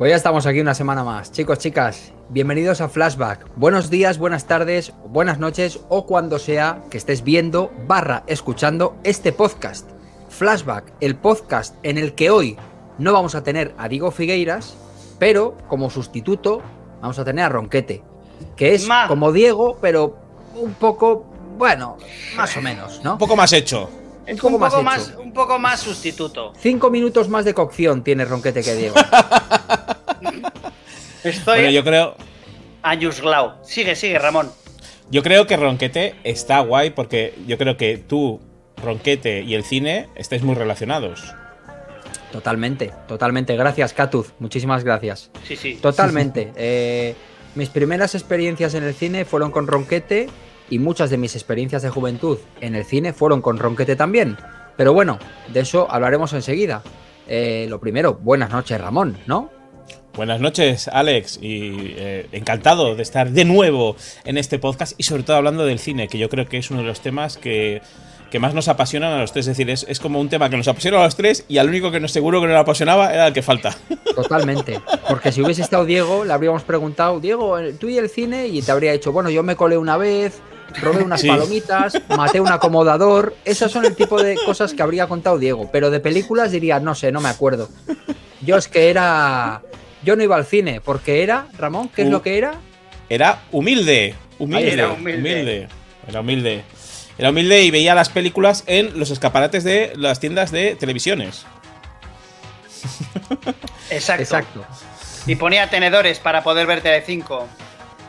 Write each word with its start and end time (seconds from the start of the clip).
Pues 0.00 0.08
ya 0.08 0.16
estamos 0.16 0.46
aquí 0.46 0.60
una 0.60 0.72
semana 0.72 1.04
más. 1.04 1.30
Chicos, 1.30 1.58
chicas, 1.58 2.14
bienvenidos 2.30 2.80
a 2.80 2.88
Flashback. 2.88 3.46
Buenos 3.56 3.90
días, 3.90 4.16
buenas 4.16 4.46
tardes, 4.46 4.94
buenas 5.04 5.38
noches 5.38 5.80
o 5.90 6.06
cuando 6.06 6.38
sea 6.38 6.82
que 6.88 6.96
estés 6.96 7.22
viendo 7.22 7.70
barra 7.86 8.22
escuchando 8.26 8.96
este 9.04 9.30
podcast. 9.30 9.90
Flashback, 10.30 10.94
el 11.02 11.16
podcast 11.16 11.74
en 11.82 11.98
el 11.98 12.14
que 12.14 12.30
hoy 12.30 12.56
no 12.96 13.12
vamos 13.12 13.34
a 13.34 13.42
tener 13.42 13.74
a 13.76 13.90
Diego 13.90 14.10
Figueiras, 14.10 14.74
pero 15.18 15.58
como 15.68 15.90
sustituto 15.90 16.62
vamos 17.02 17.18
a 17.18 17.24
tener 17.26 17.44
a 17.44 17.50
Ronquete, 17.50 18.02
que 18.56 18.72
es 18.72 18.88
Ma. 18.88 19.06
como 19.06 19.32
Diego, 19.32 19.76
pero 19.82 20.16
un 20.54 20.72
poco, 20.72 21.26
bueno, 21.58 21.98
más 22.36 22.56
o 22.56 22.62
menos, 22.62 23.02
¿no? 23.04 23.12
Un 23.12 23.18
poco 23.18 23.36
más 23.36 23.52
hecho. 23.52 23.90
Un 24.26 24.32
un 24.32 24.38
poco 24.38 24.58
más 24.58 24.70
poco 24.72 24.82
hecho. 24.82 24.90
más, 24.90 25.14
un 25.18 25.32
poco 25.32 25.58
más 25.58 25.80
sustituto. 25.80 26.52
Cinco 26.58 26.90
minutos 26.90 27.28
más 27.28 27.44
de 27.44 27.54
cocción 27.54 28.04
tiene 28.04 28.24
Ronquete 28.24 28.62
que 28.62 28.74
Diego. 28.76 28.94
Estoy 31.24 31.58
Bueno, 31.58 31.70
yo 31.70 31.84
creo, 31.84 32.16
a 32.82 32.94
Yusglau. 32.94 33.54
Sigue, 33.62 33.94
sigue, 33.94 34.18
Ramón. 34.18 34.50
yo 35.10 35.22
creo 35.22 35.46
que 35.46 35.56
Ronquete 35.56 36.14
está 36.24 36.60
guay 36.60 36.90
porque 36.90 37.34
yo 37.46 37.58
creo 37.58 37.76
que 37.76 37.98
tú, 37.98 38.40
Ronquete 38.82 39.42
y 39.42 39.54
el 39.54 39.64
cine 39.64 40.08
estáis 40.14 40.42
muy 40.42 40.54
relacionados. 40.54 41.34
Totalmente, 42.32 42.92
totalmente. 43.08 43.56
Gracias, 43.56 43.92
Katuz. 43.92 44.32
Muchísimas 44.38 44.84
gracias. 44.84 45.30
Sí, 45.46 45.56
sí. 45.56 45.78
Totalmente. 45.80 46.52
Eh, 46.56 47.14
mis 47.56 47.68
primeras 47.68 48.14
experiencias 48.14 48.74
en 48.74 48.84
el 48.84 48.94
cine 48.94 49.24
fueron 49.24 49.50
con 49.50 49.66
Ronquete 49.66 50.28
y 50.70 50.78
muchas 50.78 51.10
de 51.10 51.18
mis 51.18 51.34
experiencias 51.34 51.82
de 51.82 51.90
juventud 51.90 52.38
en 52.60 52.74
el 52.74 52.84
cine 52.84 53.12
fueron 53.12 53.42
con 53.42 53.58
Ronquete 53.58 53.96
también. 53.96 54.38
Pero 54.76 54.94
bueno, 54.94 55.18
de 55.52 55.60
eso 55.60 55.86
hablaremos 55.90 56.32
enseguida. 56.32 56.82
Eh, 57.28 57.66
lo 57.68 57.80
primero, 57.80 58.14
buenas 58.14 58.50
noches, 58.50 58.80
Ramón, 58.80 59.18
¿no? 59.26 59.50
Buenas 60.14 60.40
noches, 60.40 60.88
Alex, 60.88 61.38
y 61.40 61.94
eh, 61.96 62.26
encantado 62.32 62.96
de 62.96 63.02
estar 63.02 63.30
de 63.30 63.44
nuevo 63.44 63.96
en 64.24 64.38
este 64.38 64.58
podcast 64.58 64.94
y 64.98 65.04
sobre 65.04 65.22
todo 65.22 65.36
hablando 65.36 65.64
del 65.64 65.78
cine, 65.78 66.08
que 66.08 66.18
yo 66.18 66.28
creo 66.28 66.46
que 66.46 66.58
es 66.58 66.70
uno 66.70 66.80
de 66.80 66.86
los 66.86 67.00
temas 67.00 67.36
que, 67.36 67.80
que 68.30 68.38
más 68.38 68.52
nos 68.54 68.68
apasionan 68.68 69.12
a 69.12 69.20
los 69.20 69.32
tres. 69.32 69.46
Es 69.46 69.56
decir, 69.56 69.70
es, 69.70 69.86
es 69.88 70.00
como 70.00 70.20
un 70.20 70.28
tema 70.28 70.50
que 70.50 70.56
nos 70.56 70.66
apasiona 70.66 70.98
a 70.98 71.04
los 71.04 71.14
tres 71.14 71.44
y 71.48 71.58
al 71.58 71.68
único 71.68 71.90
que 71.90 72.00
nos 72.00 72.10
seguro 72.12 72.40
que 72.40 72.46
no 72.48 72.52
le 72.52 72.58
apasionaba 72.58 73.12
era 73.12 73.28
el 73.28 73.32
que 73.32 73.42
falta. 73.42 73.76
Totalmente. 74.14 74.80
Porque 75.08 75.30
si 75.30 75.42
hubiese 75.42 75.62
estado 75.62 75.84
Diego, 75.84 76.24
le 76.24 76.32
habríamos 76.32 76.64
preguntado, 76.64 77.20
Diego, 77.20 77.58
tú 77.78 77.88
y 77.88 77.98
el 77.98 78.08
cine, 78.08 78.48
y 78.48 78.62
te 78.62 78.72
habría 78.72 78.92
dicho, 78.92 79.12
bueno, 79.12 79.30
yo 79.30 79.42
me 79.42 79.56
colé 79.56 79.78
una 79.78 79.96
vez, 79.96 80.40
robé 80.80 81.02
unas 81.02 81.20
Sí. 81.20 81.28
palomitas, 81.28 81.94
maté 82.16 82.40
un 82.40 82.48
acomodador. 82.52 83.34
Esas 83.44 83.70
son 83.72 83.84
el 83.84 83.94
tipo 83.96 84.22
de 84.22 84.36
cosas 84.46 84.72
que 84.74 84.82
habría 84.82 85.06
contado 85.06 85.38
Diego. 85.38 85.68
Pero 85.72 85.90
de 85.90 86.00
películas 86.00 86.50
diría, 86.52 86.80
no 86.80 86.94
sé, 86.94 87.10
no 87.12 87.20
me 87.20 87.28
acuerdo. 87.28 87.68
Yo 88.40 88.56
es 88.56 88.68
que 88.68 88.90
era. 88.90 89.62
Yo 90.02 90.16
no 90.16 90.22
iba 90.22 90.36
al 90.36 90.46
cine, 90.46 90.80
porque 90.80 91.22
era, 91.22 91.46
Ramón, 91.58 91.90
¿qué 91.94 92.02
es 92.02 92.08
Uh. 92.08 92.12
lo 92.12 92.22
que 92.22 92.38
era? 92.38 92.54
Era 93.08 93.42
humilde, 93.52 94.14
humilde, 94.38 94.72
Era 94.72 94.88
humilde, 94.92 95.18
humilde. 95.18 95.68
Era 96.08 96.20
humilde. 96.20 96.64
Era 97.18 97.30
humilde 97.30 97.62
y 97.64 97.70
veía 97.70 97.94
las 97.94 98.08
películas 98.08 98.64
en 98.66 98.98
los 98.98 99.10
escaparates 99.10 99.62
de 99.62 99.92
las 99.96 100.20
tiendas 100.20 100.50
de 100.52 100.74
televisiones. 100.76 101.44
Exacto. 103.90 104.22
Exacto. 104.22 104.64
Y 105.26 105.34
ponía 105.36 105.68
tenedores 105.68 106.18
para 106.18 106.42
poder 106.42 106.66
ver 106.66 106.80
Telecinco. 106.80 107.46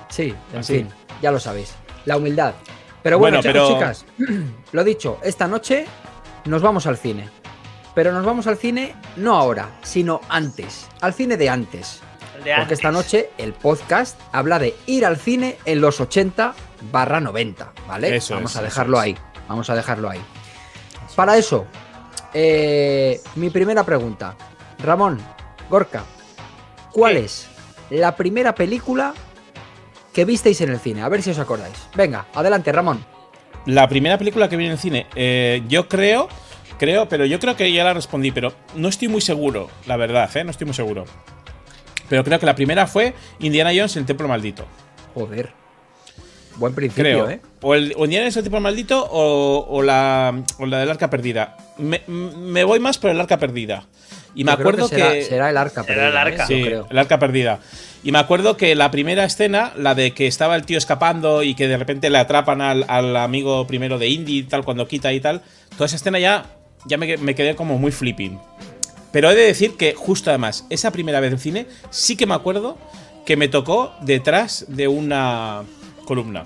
Sí, 0.09 0.33
en 0.53 0.59
Así. 0.59 0.73
fin, 0.75 0.89
ya 1.21 1.31
lo 1.31 1.39
sabéis. 1.39 1.73
La 2.05 2.17
humildad. 2.17 2.53
Pero 3.03 3.17
bueno, 3.19 3.37
Bueno, 3.41 3.51
chicos, 3.53 4.05
pero- 4.19 4.29
chicas, 4.29 4.45
lo 4.71 4.83
dicho, 4.83 5.19
esta 5.23 5.47
noche 5.47 5.85
nos 6.45 6.61
vamos 6.61 6.85
al 6.87 6.97
cine. 6.97 7.29
Pero 7.93 8.11
nos 8.13 8.23
vamos 8.25 8.47
al 8.47 8.57
cine 8.57 8.95
no 9.17 9.35
ahora, 9.35 9.69
sino 9.83 10.21
antes. 10.29 10.87
Al 11.01 11.13
cine 11.13 11.35
de 11.37 11.49
antes. 11.49 11.99
De 12.35 12.37
Porque 12.37 12.51
antes. 12.53 12.79
esta 12.79 12.91
noche 12.91 13.31
el 13.37 13.53
podcast 13.53 14.19
habla 14.31 14.57
de 14.59 14.75
ir 14.85 15.05
al 15.05 15.17
cine 15.17 15.57
en 15.65 15.81
los 15.81 15.99
80 15.99 16.53
barra 16.91 17.19
90, 17.19 17.73
¿vale? 17.87 18.15
Eso 18.15 18.35
Vamos 18.35 18.51
es, 18.51 18.57
a 18.57 18.61
dejarlo 18.61 18.97
ahí. 18.99 19.15
Vamos 19.47 19.69
a 19.69 19.75
dejarlo 19.75 20.09
ahí. 20.09 20.21
Para 21.15 21.37
eso, 21.37 21.65
eh, 22.33 23.19
mi 23.35 23.49
primera 23.49 23.83
pregunta. 23.83 24.35
Ramón, 24.79 25.19
Gorka, 25.69 26.03
¿cuál 26.91 27.13
¿Qué? 27.15 27.25
es 27.25 27.47
la 27.89 28.15
primera 28.15 28.55
película 28.55 29.13
que 30.13 30.25
visteis 30.25 30.59
en 30.61 30.69
el 30.69 30.79
cine? 30.79 31.01
A 31.01 31.09
ver 31.09 31.21
si 31.21 31.31
os 31.31 31.39
acordáis. 31.39 31.75
Venga, 31.95 32.27
adelante, 32.33 32.71
Ramón. 32.71 33.03
La 33.65 33.87
primera 33.87 34.17
película 34.17 34.49
que 34.49 34.57
vi 34.57 34.65
en 34.65 34.71
el 34.71 34.77
cine, 34.79 35.07
eh, 35.15 35.61
yo 35.67 35.87
creo, 35.87 36.27
creo, 36.79 37.07
pero 37.07 37.25
yo 37.25 37.39
creo 37.39 37.55
que 37.55 37.71
ya 37.71 37.83
la 37.83 37.93
respondí, 37.93 38.31
pero 38.31 38.53
no 38.75 38.87
estoy 38.87 39.07
muy 39.07 39.21
seguro, 39.21 39.69
la 39.85 39.97
verdad, 39.97 40.29
¿eh? 40.35 40.43
No 40.43 40.51
estoy 40.51 40.65
muy 40.65 40.73
seguro. 40.73 41.05
Pero 42.09 42.23
creo 42.23 42.39
que 42.39 42.45
la 42.45 42.55
primera 42.55 42.87
fue 42.87 43.13
Indiana 43.39 43.69
Jones, 43.73 43.95
el 43.97 44.05
Templo 44.05 44.27
Maldito. 44.27 44.65
Joder. 45.13 45.53
Buen 46.57 46.75
principio, 46.75 47.03
Creo. 47.03 47.29
¿eh? 47.29 47.39
O, 47.61 47.73
el, 47.75 47.93
o 47.95 48.03
Indiana 48.05 48.25
Jones, 48.25 48.37
el 48.37 48.43
Templo 48.43 48.59
Maldito 48.59 49.07
o, 49.09 49.65
o 49.69 49.81
la, 49.81 50.43
o 50.59 50.65
la 50.65 50.79
del 50.79 50.89
Arca 50.89 51.09
Perdida. 51.09 51.55
Me, 51.77 52.01
me 52.07 52.63
voy 52.65 52.79
más 52.79 52.97
por 52.97 53.11
el 53.11 53.21
Arca 53.21 53.37
Perdida. 53.37 53.85
Y 54.33 54.43
me 54.43 54.51
Yo 54.51 54.57
creo 54.57 54.69
acuerdo 54.69 54.89
que. 54.89 54.95
será, 54.95 55.23
será 55.23 55.49
el 55.49 55.57
arca. 55.57 55.83
Será 55.83 56.07
el 56.07 56.13
perdida, 56.13 56.19
¿eh? 56.19 56.33
arca. 56.33 56.47
Sí, 56.47 56.63
creo. 56.63 56.87
el 56.89 56.97
arca 56.97 57.19
perdida. 57.19 57.59
Y 58.03 58.11
me 58.11 58.19
acuerdo 58.19 58.57
que 58.57 58.73
la 58.75 58.89
primera 58.89 59.25
escena, 59.25 59.73
la 59.77 59.93
de 59.93 60.13
que 60.13 60.27
estaba 60.27 60.55
el 60.55 60.65
tío 60.65 60.77
escapando 60.77 61.43
y 61.43 61.53
que 61.53 61.67
de 61.67 61.77
repente 61.77 62.09
le 62.09 62.17
atrapan 62.17 62.61
al, 62.61 62.85
al 62.87 63.15
amigo 63.15 63.67
primero 63.67 63.99
de 63.99 64.07
Indy 64.07 64.39
y 64.39 64.43
tal, 64.43 64.63
cuando 64.63 64.87
quita 64.87 65.13
y 65.13 65.19
tal, 65.19 65.41
toda 65.75 65.85
esa 65.85 65.97
escena 65.97 66.17
ya, 66.17 66.45
ya 66.85 66.97
me, 66.97 67.17
me 67.17 67.35
quedé 67.35 67.55
como 67.55 67.77
muy 67.77 67.91
flipping. 67.91 68.39
Pero 69.11 69.29
he 69.29 69.35
de 69.35 69.43
decir 69.43 69.75
que 69.77 69.93
justo 69.93 70.29
además, 70.29 70.65
esa 70.69 70.91
primera 70.91 71.19
vez 71.19 71.33
en 71.33 71.39
cine, 71.39 71.65
sí 71.89 72.15
que 72.15 72.25
me 72.25 72.33
acuerdo 72.33 72.77
que 73.25 73.37
me 73.37 73.49
tocó 73.49 73.93
detrás 74.01 74.65
de 74.67 74.87
una 74.87 75.63
columna. 76.05 76.45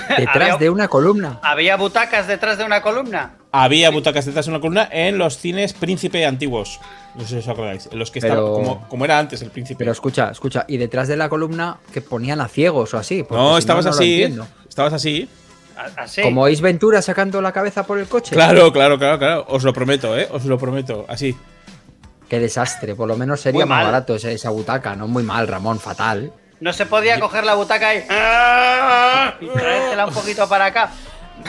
Detrás 0.18 0.58
de 0.58 0.70
una 0.70 0.88
columna. 0.88 1.40
¿Había 1.42 1.76
butacas 1.76 2.26
detrás 2.26 2.58
de 2.58 2.64
una 2.64 2.80
columna? 2.82 3.36
Había 3.52 3.90
butacas 3.90 4.24
detrás 4.24 4.46
de 4.46 4.50
una 4.52 4.60
columna 4.60 4.88
en 4.90 5.18
los 5.18 5.36
cines 5.38 5.72
Príncipe 5.74 6.24
antiguos. 6.24 6.80
No 7.14 7.20
sé 7.22 7.28
si 7.28 7.36
os 7.36 7.48
acordáis. 7.48 7.88
En 7.92 7.98
los 7.98 8.10
que 8.10 8.20
Pero- 8.20 8.34
estaba 8.34 8.52
como, 8.52 8.88
como 8.88 9.04
era 9.04 9.18
antes 9.18 9.42
el 9.42 9.50
Príncipe. 9.50 9.78
Pero 9.78 9.92
escucha, 9.92 10.30
escucha, 10.30 10.64
y 10.68 10.78
detrás 10.78 11.08
de 11.08 11.16
la 11.16 11.28
columna 11.28 11.78
que 11.92 12.00
ponían 12.00 12.40
a 12.40 12.48
ciegos 12.48 12.94
o 12.94 12.98
así. 12.98 13.24
no, 13.30 13.52
si 13.54 13.58
estabas 13.58 13.84
no 13.84 13.90
así. 13.90 14.22
estabas 14.68 14.92
así. 14.94 15.28
Como 16.22 16.46
Ace 16.46 16.62
Ventura 16.62 17.02
sacando 17.02 17.40
la 17.42 17.52
cabeza 17.52 17.84
por 17.86 17.98
el 17.98 18.06
coche. 18.06 18.34
Claro, 18.34 18.72
claro, 18.72 18.98
claro, 18.98 19.18
claro. 19.18 19.46
Os 19.48 19.64
lo 19.64 19.72
prometo, 19.72 20.16
¿eh? 20.18 20.28
Os 20.30 20.44
lo 20.44 20.56
prometo. 20.58 21.04
Así. 21.08 21.36
Qué 22.28 22.38
desastre, 22.38 22.94
por 22.94 23.08
lo 23.08 23.16
menos 23.16 23.40
sería 23.40 23.60
Muy 23.60 23.68
más 23.68 23.78
mal. 23.82 23.86
barato 23.92 24.14
esa 24.16 24.48
butaca, 24.50 24.94
no 24.96 25.06
muy 25.08 25.22
mal, 25.22 25.46
Ramón, 25.48 25.78
fatal. 25.78 26.32
No 26.62 26.72
se 26.72 26.86
podía 26.86 27.18
coger 27.18 27.42
la 27.42 27.54
butaca 27.54 27.92
y. 27.92 27.98
y 27.98 29.48
traértela 29.48 30.06
un 30.06 30.14
poquito 30.14 30.48
para 30.48 30.66
acá. 30.66 30.92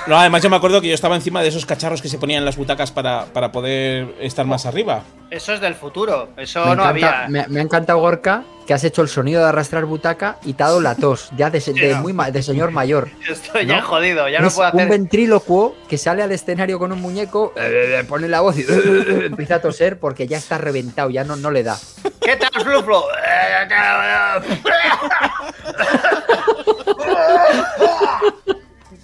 No, 0.08 0.18
además 0.20 0.42
yo 0.44 0.50
me 0.50 0.56
acuerdo 0.56 0.82
que 0.82 0.88
yo 0.90 0.94
estaba 0.96 1.16
encima 1.16 1.42
de 1.42 1.48
esos 1.50 1.66
cacharros 1.66 2.02
que 2.02 2.10
se 2.10 2.18
ponían 2.18 2.40
en 2.40 2.46
las 2.46 2.58
butacas 2.58 2.92
para, 2.92 3.26
para 3.26 3.52
poder 3.52 4.16
estar 4.20 4.46
más 4.46 4.66
arriba. 4.66 5.04
Eso 5.30 5.54
es 5.54 5.62
del 5.62 5.76
futuro. 5.76 6.30
Eso 6.38 6.60
me, 6.66 6.76
no 6.76 6.84
encanta- 6.84 6.90
había. 6.90 7.26
me- 7.30 7.48
me 7.48 7.60
ha 7.60 7.64
encantado, 7.64 8.00
Gorka, 8.00 8.44
que 8.68 8.74
has 8.74 8.84
hecho 8.84 9.02
el 9.02 9.08
sonido 9.08 9.42
de 9.42 9.50
arrastrar 9.50 9.86
butaca 9.86 10.38
y 10.44 10.54
te 10.54 10.64
ha 10.64 10.68
dado 10.68 10.82
la 10.82 10.96
tos, 10.96 11.30
ya 11.38 11.50
de, 11.50 11.60
se- 11.62 11.74
de 11.74 11.94
no. 11.96 12.02
muy 12.02 12.14
ma- 12.14 12.30
de 12.32 12.44
señor 12.44 12.72
mayor. 12.72 13.10
Estoy 13.30 13.66
ya 13.66 13.82
jodido. 13.82 14.28
Ya 14.30 14.40
no 14.42 14.50
puedo 14.50 14.70
un 14.72 14.80
hacer. 14.80 14.90
ventrílocuo 14.90 15.76
que 15.90 15.98
sale 15.98 16.22
al 16.24 16.32
escenario 16.32 16.78
con 16.80 16.92
un 16.92 17.02
muñeco, 17.02 17.54
eh, 17.56 18.00
eh, 18.00 18.04
pone 18.04 18.28
la 18.28 18.42
voz 18.42 18.58
y 18.58 18.62
eh, 18.70 19.26
empieza 19.26 19.56
a 19.56 19.62
toser 19.62 20.00
porque 20.00 20.28
ya 20.28 20.38
está 20.38 20.58
reventado, 20.58 21.10
ya 21.10 21.24
no, 21.24 21.36
no 21.36 21.50
le 21.52 21.64
da. 21.64 21.78
¿Qué 22.22 22.36
tal, 22.36 22.62
Fluflo? 22.64 23.06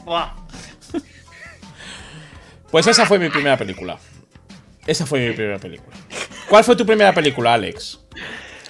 Pues 2.72 2.88
esa 2.88 3.06
fue 3.06 3.20
mi 3.20 3.30
primera 3.30 3.58
película. 3.58 3.98
Esa 4.86 5.06
fue 5.06 5.28
mi 5.28 5.34
primera 5.34 5.60
película. 5.60 5.96
¿Cuál 6.50 6.64
fue 6.64 6.76
tu 6.76 6.86
primera 6.86 7.14
película, 7.14 7.54
Alex? 7.54 8.00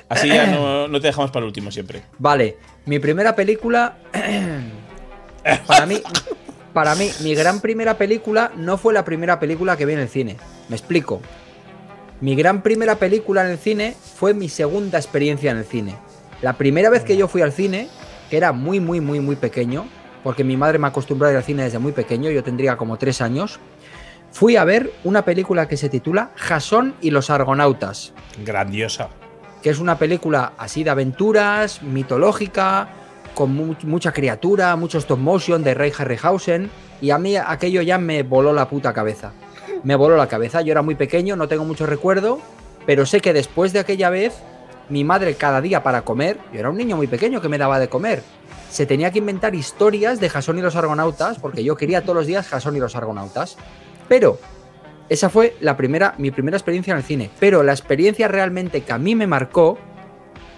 Así 0.08 0.28
ya 0.28 0.48
no, 0.48 0.88
no 0.88 1.00
te 1.00 1.08
dejamos 1.08 1.32
para 1.32 1.44
el 1.44 1.48
último 1.48 1.72
siempre. 1.72 2.04
Vale, 2.18 2.58
mi 2.86 3.00
primera 3.00 3.36
película. 3.36 3.98
para 5.68 5.86
mí. 5.86 6.02
Para 6.74 6.96
mí, 6.96 7.10
mi 7.22 7.34
gran 7.36 7.62
primera 7.62 7.98
película 7.98 8.52
no 8.56 8.78
fue 8.78 8.94
la 8.94 9.04
primera 9.04 9.40
película 9.40 9.76
que 9.76 9.86
vi 9.86 9.94
en 9.94 10.00
el 10.00 10.10
cine. 10.10 10.38
Me 10.68 10.76
explico. 10.76 11.22
Mi 12.22 12.36
gran 12.36 12.62
primera 12.62 12.96
película 12.96 13.46
en 13.46 13.52
el 13.52 13.58
cine 13.58 13.96
fue 14.16 14.34
mi 14.34 14.50
segunda 14.50 14.98
experiencia 14.98 15.52
en 15.52 15.58
el 15.58 15.66
cine. 15.66 15.96
La 16.42 16.54
primera 16.54 16.90
vez 16.90 17.04
que 17.04 17.18
yo 17.18 17.28
fui 17.28 17.42
al 17.42 17.54
cine, 17.54 17.90
que 18.30 18.38
era 18.38 18.52
muy, 18.52 18.80
muy, 18.80 19.02
muy, 19.02 19.20
muy 19.20 19.36
pequeño, 19.36 19.88
porque 20.24 20.44
mi 20.44 20.58
madre 20.58 20.78
me 20.80 20.88
acostumbró 20.88 21.28
a 21.28 21.32
ir 21.32 21.38
al 21.38 21.44
cine 21.44 21.64
desde 21.64 21.80
muy 21.80 21.92
pequeño, 21.92 22.30
yo 22.30 22.44
tendría 22.44 22.78
como 22.78 22.98
tres 22.98 23.22
años, 23.22 23.60
fui 24.32 24.56
a 24.56 24.64
ver 24.64 24.92
una 25.04 25.26
película 25.26 25.68
que 25.68 25.78
se 25.78 25.90
titula 25.90 26.32
Jasón 26.36 26.96
y 27.02 27.12
los 27.12 27.30
Argonautas 27.30 28.14
Grandiosa. 28.46 29.10
que 29.62 29.70
es 29.70 29.80
una 29.80 29.98
película 29.98 30.54
así 30.58 30.84
de 30.84 30.90
aventuras, 30.92 31.82
mitológica, 31.84 32.88
con 33.34 33.54
mu- 33.56 33.76
mucha 33.84 34.12
criatura, 34.12 34.76
mucho 34.76 34.98
stop 34.98 35.20
motion 35.20 35.64
de 35.64 35.74
Ray 35.74 35.92
Harryhausen, 35.98 36.70
y 37.02 37.12
a 37.12 37.18
mí 37.18 37.36
aquello 37.38 37.82
ya 37.82 37.98
me 37.98 38.24
voló 38.24 38.54
la 38.54 38.68
puta 38.70 38.94
cabeza. 38.94 39.32
Me 39.84 39.96
voló 39.96 40.18
la 40.18 40.28
cabeza, 40.28 40.62
yo 40.62 40.72
era 40.72 40.82
muy 40.82 40.96
pequeño, 40.96 41.36
no 41.36 41.48
tengo 41.48 41.64
mucho 41.66 41.86
recuerdo, 41.86 42.40
pero 42.86 43.06
sé 43.06 43.22
que 43.22 43.34
después 43.34 43.72
de 43.74 43.80
aquella 43.80 44.10
vez 44.10 44.34
mi 44.90 45.04
madre 45.04 45.36
cada 45.36 45.62
día 45.62 45.84
para 45.84 46.02
comer, 46.02 46.38
yo 46.54 46.60
era 46.60 46.70
un 46.70 46.78
niño 46.78 46.98
muy 46.98 47.08
pequeño 47.08 47.40
que 47.42 47.48
me 47.50 47.58
daba 47.58 47.80
de 47.80 47.88
comer, 47.88 48.24
se 48.70 48.86
tenía 48.86 49.12
que 49.12 49.20
inventar 49.20 49.56
historias 49.56 50.20
de 50.20 50.30
Jasón 50.30 50.58
y 50.60 50.62
los 50.62 50.76
Argonautas, 50.76 51.40
porque 51.40 51.64
yo 51.64 51.76
quería 51.76 52.02
todos 52.02 52.16
los 52.16 52.28
días 52.28 52.48
Jasón 52.48 52.76
y 52.76 52.80
los 52.80 52.96
Argonautas. 52.96 53.58
Pero 54.10 54.38
esa 55.08 55.30
fue 55.30 55.56
la 55.62 55.78
primera, 55.78 56.14
mi 56.18 56.32
primera 56.32 56.58
experiencia 56.58 56.92
en 56.92 56.98
el 56.98 57.04
cine. 57.04 57.30
Pero 57.40 57.64
la 57.64 57.72
experiencia 57.72 58.28
realmente 58.28 58.82
que 58.82 58.92
a 58.92 58.98
mí 58.98 59.16
me 59.16 59.28
marcó 59.28 59.78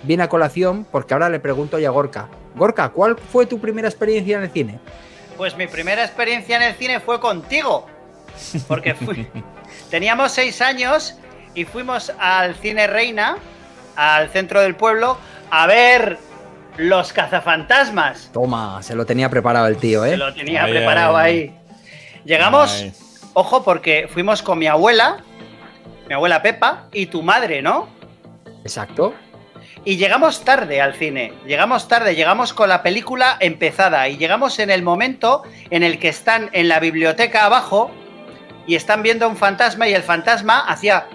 viene 0.04 0.24
a 0.24 0.30
colación 0.30 0.86
porque 0.92 1.14
ahora 1.14 1.30
le 1.30 1.40
pregunto 1.40 1.78
ya 1.78 1.90
a 1.90 1.92
Gorka. 1.92 2.28
Gorka, 2.56 2.90
¿cuál 2.90 3.18
fue 3.18 3.46
tu 3.46 3.60
primera 3.60 3.88
experiencia 3.88 4.38
en 4.38 4.44
el 4.44 4.50
cine? 4.50 4.80
Pues 5.38 5.56
mi 5.56 5.68
primera 5.68 6.04
experiencia 6.04 6.56
en 6.58 6.64
el 6.64 6.74
cine 6.76 7.00
fue 7.00 7.20
contigo. 7.20 7.86
Porque 8.68 8.96
fui- 8.96 9.28
teníamos 9.92 10.32
seis 10.32 10.62
años 10.62 11.16
y 11.54 11.66
fuimos 11.66 12.12
al 12.20 12.56
Cine 12.56 12.88
Reina, 12.88 13.38
al 13.96 14.30
centro 14.30 14.62
del 14.62 14.76
pueblo, 14.76 15.18
a 15.50 15.68
ver 15.68 16.18
los 16.78 17.12
cazafantasmas. 17.14 18.30
Toma, 18.34 18.82
se 18.82 18.96
lo 18.96 19.06
tenía 19.06 19.30
preparado 19.30 19.68
el 19.68 19.78
tío, 19.78 20.06
¿eh? 20.06 20.16
lo 20.18 20.34
tenía 20.34 20.64
Ay, 20.64 20.72
preparado 20.72 21.18
ay, 21.18 21.34
ahí. 21.38 21.58
Llegamos, 22.24 22.72
Ay. 22.72 22.94
Ojo, 23.34 23.64
porque 23.64 24.08
fuimos 24.10 24.42
con 24.42 24.60
mi 24.60 24.68
abuela, 24.68 25.18
mi 26.08 26.14
abuela 26.14 26.42
Pepa, 26.42 26.88
y 26.92 27.08
tu 27.08 27.22
madre, 27.24 27.62
¿no? 27.62 27.88
Exacto. 28.64 29.14
Y 29.84 29.98
llegamos 29.98 30.46
tarde 30.46 30.80
al 30.80 30.94
cine, 30.94 31.34
llegamos 31.48 31.88
tarde, 31.88 32.16
llegamos 32.16 32.54
con 32.54 32.70
la 32.70 32.84
película 32.84 33.38
empezada 33.40 34.08
y 34.10 34.18
llegamos 34.18 34.60
en 34.60 34.70
el 34.70 34.84
momento 34.84 35.44
en 35.72 35.82
el 35.82 35.98
que 35.98 36.10
están 36.10 36.50
en 36.54 36.68
la 36.68 36.80
biblioteca 36.80 37.46
abajo 37.46 37.90
y 38.68 38.76
están 38.76 39.02
viendo 39.02 39.28
un 39.28 39.38
fantasma 39.38 39.88
y 39.88 39.94
el 39.94 40.04
fantasma 40.04 40.60
hacía... 40.68 41.08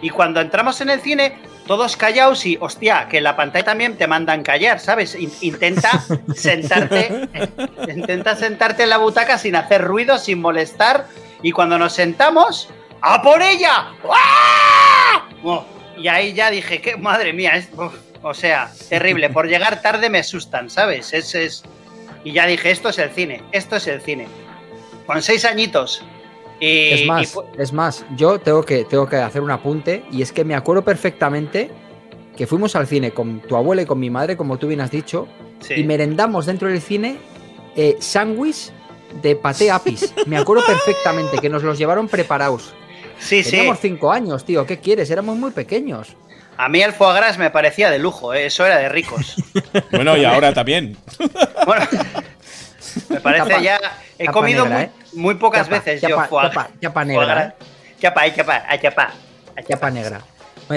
Y 0.00 0.10
cuando 0.10 0.40
entramos 0.40 0.80
en 0.80 0.90
el 0.90 1.00
cine, 1.00 1.36
todos 1.66 1.96
callados 1.96 2.46
y, 2.46 2.56
hostia, 2.60 3.08
que 3.08 3.18
en 3.18 3.24
la 3.24 3.36
pantalla 3.36 3.64
también 3.64 3.96
te 3.96 4.06
mandan 4.06 4.42
callar, 4.42 4.78
¿sabes? 4.80 5.14
In- 5.14 5.32
intenta 5.40 6.02
sentarte, 6.34 7.28
intenta 7.88 8.36
sentarte 8.36 8.84
en 8.84 8.90
la 8.90 8.98
butaca 8.98 9.36
sin 9.38 9.56
hacer 9.56 9.82
ruido, 9.82 10.18
sin 10.18 10.40
molestar 10.40 11.06
y 11.42 11.52
cuando 11.52 11.78
nos 11.78 11.92
sentamos, 11.92 12.68
¡a 13.00 13.20
por 13.22 13.42
ella! 13.42 13.88
¡Ah! 14.10 15.28
Oh, 15.42 15.64
y 15.96 16.08
ahí 16.08 16.32
ya 16.32 16.50
dije, 16.50 16.80
que 16.80 16.96
madre 16.96 17.32
mía, 17.32 17.56
es, 17.56 17.68
o 18.22 18.34
sea, 18.34 18.70
terrible. 18.88 19.30
Por 19.30 19.46
llegar 19.48 19.82
tarde 19.82 20.08
me 20.10 20.18
asustan, 20.18 20.70
¿sabes? 20.70 21.12
Es, 21.12 21.34
es, 21.34 21.62
y 22.24 22.32
ya 22.32 22.46
dije, 22.46 22.70
esto 22.70 22.88
es 22.88 22.98
el 22.98 23.10
cine, 23.10 23.42
esto 23.52 23.76
es 23.76 23.86
el 23.86 24.00
cine. 24.00 24.28
Con 25.06 25.22
seis 25.22 25.44
añitos. 25.44 26.02
Y, 26.60 26.88
Es 26.90 27.00
y 27.02 27.06
más, 27.06 27.38
es 27.58 27.72
más, 27.72 28.06
yo 28.16 28.38
tengo 28.38 28.62
que, 28.64 28.84
tengo 28.84 29.08
que 29.08 29.16
hacer 29.16 29.42
un 29.42 29.50
apunte 29.50 30.04
y 30.10 30.22
es 30.22 30.32
que 30.32 30.44
me 30.44 30.54
acuerdo 30.54 30.82
perfectamente 30.82 31.70
que 32.36 32.46
fuimos 32.46 32.76
al 32.76 32.86
cine 32.86 33.12
con 33.12 33.40
tu 33.40 33.56
abuela 33.56 33.82
y 33.82 33.86
con 33.86 33.98
mi 33.98 34.10
madre, 34.10 34.36
como 34.36 34.58
tú 34.58 34.68
bien 34.68 34.80
has 34.80 34.90
dicho, 34.90 35.26
sí. 35.60 35.74
y 35.74 35.84
merendamos 35.84 36.46
dentro 36.46 36.68
del 36.68 36.80
cine 36.80 37.16
eh, 37.76 37.96
sándwich 37.98 38.70
de 39.22 39.36
paté 39.36 39.70
apis. 39.70 40.14
Me 40.26 40.36
acuerdo 40.36 40.64
perfectamente 40.66 41.38
que 41.38 41.48
nos 41.48 41.62
los 41.62 41.78
llevaron 41.78 42.08
preparados. 42.08 42.74
sí, 43.18 43.42
sí. 43.42 43.50
Teníamos 43.50 43.78
cinco 43.80 44.12
años, 44.12 44.44
tío, 44.44 44.66
¿qué 44.66 44.78
quieres? 44.78 45.10
Éramos 45.10 45.36
muy 45.36 45.50
pequeños. 45.50 46.16
A 46.58 46.68
mí 46.70 46.80
el 46.80 46.92
foie 46.92 47.14
gras 47.14 47.36
me 47.36 47.50
parecía 47.50 47.90
de 47.90 47.98
lujo, 47.98 48.32
¿eh? 48.32 48.46
eso 48.46 48.64
era 48.64 48.78
de 48.78 48.88
ricos. 48.88 49.36
Bueno, 49.90 50.16
y 50.16 50.24
ahora 50.24 50.52
también. 50.52 50.96
Bueno, 51.66 51.86
me 53.08 53.20
parece 53.20 53.48
Chapa- 53.48 53.62
ya. 53.62 53.80
He 54.18 54.26
comido 54.28 54.64
negra, 54.64 54.78
muy, 54.78 54.84
¿eh? 54.86 54.90
muy 55.14 55.34
pocas 55.34 55.66
Chapa- 55.66 55.76
veces 55.78 56.00
chapa- 56.00 56.08
yo 56.24 56.28
foie, 56.28 56.50
chapa- 56.80 57.04
negra. 57.04 57.44
¿eh? 57.60 57.64
Chapa, 58.00 58.34
chapa, 58.34 58.62
chapa. 58.80 59.14
Chapa 59.68 59.90
negra. 59.90 60.20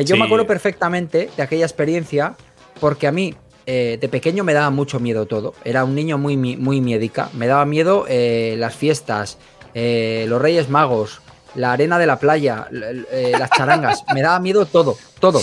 Yo 0.05 0.15
Sí. 0.15 0.19
me 0.19 0.25
acuerdo 0.25 0.45
perfectamente 0.47 1.29
de 1.35 1.43
aquella 1.43 1.65
experiencia 1.65 2.35
porque 2.79 3.07
a 3.07 3.11
mí 3.11 3.35
eh, 3.65 3.97
de 4.01 4.09
pequeño 4.09 4.43
me 4.43 4.53
daba 4.53 4.71
mucho 4.71 4.99
miedo 4.99 5.25
todo. 5.27 5.53
Era 5.63 5.83
un 5.83 5.93
niño 5.93 6.17
muy, 6.17 6.35
muy 6.37 6.81
miedica. 6.81 7.29
Me 7.33 7.45
daba 7.45 7.65
miedo 7.65 8.05
eh, 8.09 8.55
las 8.57 8.75
fiestas, 8.75 9.37
eh, 9.75 10.25
los 10.27 10.41
Reyes 10.41 10.69
Magos, 10.69 11.21
la 11.53 11.73
arena 11.73 11.99
de 11.99 12.07
la 12.07 12.17
playa, 12.17 12.67
eh, 12.71 13.33
las 13.37 13.49
charangas. 13.51 14.03
me 14.13 14.21
daba 14.23 14.39
miedo 14.39 14.65
todo, 14.65 14.97
todo. 15.19 15.39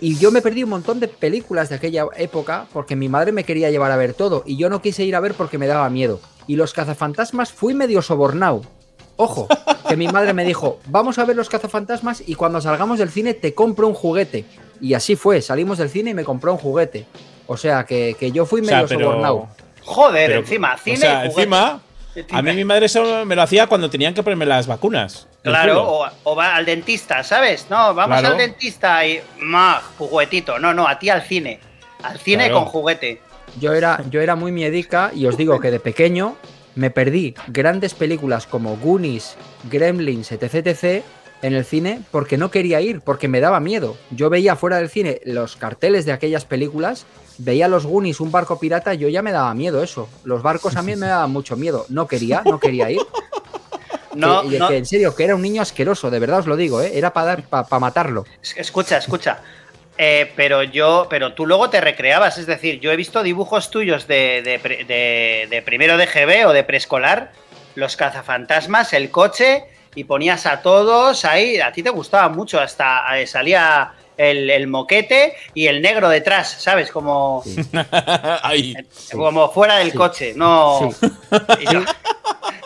Y 0.00 0.18
yo 0.18 0.30
me 0.30 0.42
perdí 0.42 0.62
un 0.62 0.70
montón 0.70 1.00
de 1.00 1.08
películas 1.08 1.68
de 1.68 1.76
aquella 1.76 2.06
época 2.16 2.66
porque 2.72 2.96
mi 2.96 3.08
madre 3.08 3.32
me 3.32 3.44
quería 3.44 3.70
llevar 3.70 3.90
a 3.92 3.96
ver 3.96 4.14
todo 4.14 4.42
y 4.46 4.56
yo 4.56 4.68
no 4.68 4.82
quise 4.82 5.04
ir 5.04 5.16
a 5.16 5.20
ver 5.20 5.34
porque 5.34 5.58
me 5.58 5.66
daba 5.66 5.88
miedo. 5.90 6.20
Y 6.46 6.56
los 6.56 6.72
cazafantasmas 6.72 7.52
fui 7.52 7.74
medio 7.74 8.02
sobornado. 8.02 8.62
Ojo, 9.16 9.48
que 9.88 9.96
mi 9.96 10.08
madre 10.08 10.34
me 10.34 10.44
dijo, 10.44 10.78
vamos 10.88 11.18
a 11.18 11.24
ver 11.24 11.36
los 11.36 11.48
cazafantasmas 11.48 12.22
y 12.26 12.34
cuando 12.34 12.60
salgamos 12.60 12.98
del 12.98 13.08
cine 13.10 13.32
te 13.34 13.54
compro 13.54 13.88
un 13.88 13.94
juguete. 13.94 14.44
Y 14.80 14.92
así 14.94 15.16
fue, 15.16 15.40
salimos 15.40 15.78
del 15.78 15.88
cine 15.88 16.10
y 16.10 16.14
me 16.14 16.24
compró 16.24 16.52
un 16.52 16.58
juguete. 16.58 17.06
O 17.46 17.56
sea, 17.56 17.84
que, 17.84 18.14
que 18.20 18.30
yo 18.32 18.44
fui 18.44 18.60
O 18.60 18.64
sea, 18.64 18.76
medio 18.82 18.88
pero. 18.88 19.00
sobornado. 19.08 19.48
Joder, 19.84 20.26
pero- 20.28 20.40
encima, 20.40 20.76
cine 20.76 20.96
O 20.96 21.00
sea, 21.00 21.24
y 21.24 21.28
encima. 21.28 21.80
A 22.30 22.42
mí 22.42 22.52
mi 22.52 22.64
madre 22.64 22.86
eso 22.86 23.24
me 23.26 23.36
lo 23.36 23.42
hacía 23.42 23.66
cuando 23.66 23.88
tenían 23.90 24.14
que 24.14 24.22
ponerme 24.22 24.46
las 24.46 24.66
vacunas. 24.66 25.26
Claro, 25.50 25.82
o, 25.82 26.06
o 26.24 26.36
va 26.36 26.54
al 26.56 26.64
dentista, 26.66 27.22
¿sabes? 27.22 27.66
No, 27.70 27.94
vamos 27.94 28.18
Claro. 28.20 28.34
al 28.34 28.38
dentista 28.38 29.06
y. 29.06 29.20
¡Más! 29.40 29.82
Juguetito. 29.98 30.58
No, 30.58 30.72
no, 30.74 30.86
a 30.88 30.98
ti 30.98 31.08
al 31.10 31.22
cine. 31.22 31.60
Al 32.02 32.18
cine 32.18 32.44
Claro. 32.46 32.60
con 32.60 32.64
juguete. 32.66 33.20
Yo 33.60 33.72
era, 33.72 34.02
yo 34.10 34.20
era 34.20 34.36
muy 34.36 34.52
miedica 34.52 35.10
y 35.14 35.26
os 35.26 35.36
digo 35.36 35.58
que 35.60 35.70
de 35.70 35.80
pequeño 35.80 36.36
me 36.74 36.90
perdí 36.90 37.34
grandes 37.48 37.94
películas 37.94 38.46
como 38.46 38.76
Goonies, 38.76 39.36
Gremlins, 39.70 40.30
etc, 40.32 40.54
etc 40.66 41.04
en 41.42 41.54
el 41.54 41.64
cine 41.66 42.00
porque 42.10 42.38
no 42.38 42.50
quería 42.50 42.80
ir, 42.80 43.02
porque 43.02 43.28
me 43.28 43.40
daba 43.40 43.60
miedo. 43.60 43.96
Yo 44.10 44.30
veía 44.30 44.56
fuera 44.56 44.78
del 44.78 44.88
cine 44.88 45.20
los 45.24 45.56
carteles 45.56 46.04
de 46.06 46.12
aquellas 46.12 46.44
películas, 46.46 47.04
veía 47.38 47.68
los 47.68 47.84
Goonies, 47.86 48.20
un 48.20 48.32
barco 48.32 48.58
pirata, 48.58 48.94
y 48.94 48.98
yo 48.98 49.08
ya 49.08 49.20
me 49.22 49.32
daba 49.32 49.52
miedo 49.54 49.82
eso. 49.82 50.08
Los 50.24 50.42
barcos 50.42 50.76
a 50.76 50.82
mí 50.82 50.96
me 50.96 51.06
daban 51.06 51.30
mucho 51.30 51.54
miedo. 51.56 51.84
No 51.90 52.06
quería, 52.06 52.42
no 52.44 52.58
quería 52.58 52.90
ir. 52.90 53.00
No, 54.20 54.42
que, 54.48 54.56
y 54.56 54.58
no. 54.58 54.68
que 54.68 54.76
en 54.76 54.86
serio, 54.86 55.14
que 55.14 55.24
era 55.24 55.34
un 55.34 55.42
niño 55.42 55.62
asqueroso, 55.62 56.10
de 56.10 56.18
verdad 56.18 56.40
os 56.40 56.46
lo 56.46 56.56
digo, 56.56 56.80
¿eh? 56.82 56.92
era 56.94 57.12
para 57.12 57.36
para 57.36 57.78
matarlo. 57.80 58.24
Es- 58.42 58.56
Escucha, 58.56 58.98
escucha. 58.98 59.38
Eh, 59.98 60.30
pero 60.36 60.62
yo, 60.62 61.06
pero 61.08 61.32
tú 61.32 61.46
luego 61.46 61.70
te 61.70 61.80
recreabas, 61.80 62.36
es 62.36 62.46
decir, 62.46 62.80
yo 62.80 62.92
he 62.92 62.96
visto 62.96 63.22
dibujos 63.22 63.70
tuyos 63.70 64.06
de, 64.06 64.42
de, 64.42 64.58
pre- 64.58 64.84
de- 64.84 65.46
de 65.48 65.62
primero 65.62 65.96
de 65.96 66.06
GB 66.06 66.46
o 66.46 66.52
de 66.52 66.64
preescolar, 66.64 67.32
los 67.76 67.96
cazafantasmas, 67.96 68.92
el 68.92 69.10
coche, 69.10 69.64
y 69.94 70.04
ponías 70.04 70.44
a 70.44 70.60
todos 70.60 71.24
ahí, 71.24 71.58
a 71.60 71.72
ti 71.72 71.82
te 71.82 71.88
gustaba 71.88 72.28
mucho, 72.28 72.60
hasta 72.60 73.18
eh, 73.18 73.26
salía 73.26 73.94
el, 74.18 74.50
el 74.50 74.66
moquete 74.66 75.34
y 75.54 75.66
el 75.68 75.80
negro 75.80 76.10
detrás, 76.10 76.56
¿sabes? 76.60 76.90
Como, 76.90 77.42
Sí. 77.46 77.56
Ay. 78.42 78.74
como 79.12 79.50
fuera 79.50 79.76
del 79.78 79.92
Sí. 79.92 79.96
coche, 79.96 80.32
no... 80.36 80.90
Sí. 81.00 81.06
Y 81.60 81.72
yo- 81.72 81.80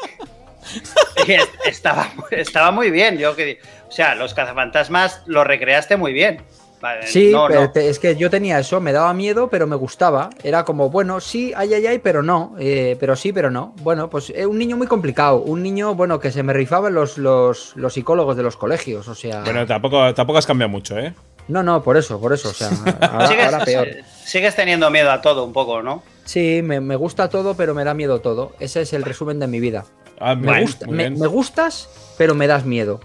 estaba, 1.66 2.08
estaba 2.30 2.70
muy 2.70 2.90
bien, 2.90 3.18
yo 3.18 3.34
que... 3.36 3.58
O 3.88 3.92
sea, 3.92 4.14
los 4.14 4.34
cazafantasmas 4.34 5.22
los 5.26 5.44
recreaste 5.46 5.96
muy 5.96 6.12
bien. 6.12 6.42
Vale, 6.80 7.06
Sí, 7.08 7.30
no, 7.32 7.46
pero 7.48 7.60
no. 7.62 7.70
te- 7.72 7.90
es 7.90 7.98
que 7.98 8.16
yo 8.16 8.30
tenía 8.30 8.58
eso, 8.58 8.80
me 8.80 8.92
daba 8.92 9.12
miedo, 9.12 9.50
pero 9.50 9.66
me 9.66 9.76
gustaba. 9.76 10.30
Era 10.42 10.64
como, 10.64 10.88
bueno, 10.88 11.20
sí, 11.20 11.52
ay, 11.54 11.74
ay, 11.74 11.86
ay, 11.86 11.98
pero 11.98 12.22
no. 12.22 12.54
eh, 12.58 12.96
pero 12.98 13.16
sí, 13.16 13.32
pero 13.34 13.50
no. 13.50 13.74
Bueno, 13.82 14.08
pues 14.08 14.30
eh, 14.34 14.46
un 14.46 14.56
niño 14.58 14.76
muy 14.78 14.86
complicado. 14.86 15.42
Un 15.42 15.62
niño, 15.62 15.94
bueno, 15.94 16.20
que 16.20 16.30
se 16.30 16.42
me 16.42 16.52
rifaban 16.54 16.94
los, 16.94 17.18
los, 17.18 17.72
los 17.76 17.92
psicólogos 17.92 18.34
de 18.36 18.42
los 18.44 18.56
colegios. 18.56 19.08
O 19.08 19.14
sea. 19.14 19.42
Bueno, 19.42 19.66
tampoco, 19.66 20.14
tampoco 20.14 20.38
has 20.38 20.46
cambiado 20.46 20.70
mucho, 20.70 20.96
¿eh? 20.98 21.12
No, 21.48 21.62
no, 21.62 21.82
por 21.82 21.98
eso, 21.98 22.18
por 22.18 22.32
eso. 22.32 22.48
O 22.48 22.54
sea, 22.54 22.68
ahora, 23.12 23.26
sigues, 23.26 23.44
ahora 23.52 23.64
peor. 23.66 23.88
sigues 24.24 24.54
teniendo 24.56 24.88
miedo 24.90 25.10
a 25.10 25.20
todo 25.20 25.44
un 25.44 25.52
poco, 25.52 25.82
¿no? 25.82 26.02
Sí, 26.24 26.60
me, 26.62 26.80
me 26.80 26.96
gusta 26.96 27.28
todo, 27.28 27.54
pero 27.56 27.74
me 27.74 27.84
da 27.84 27.92
miedo 27.92 28.20
todo. 28.20 28.52
Ese 28.58 28.82
es 28.82 28.92
el 28.94 29.02
resumen 29.02 29.38
de 29.38 29.48
mi 29.48 29.60
vida. 29.60 29.84
Ah, 30.20 30.34
Me, 30.34 30.60
gusta, 30.62 30.86
gustas, 31.26 31.88
pero 32.18 32.34
me 32.34 32.46
das 32.46 32.64
miedo. 32.64 33.00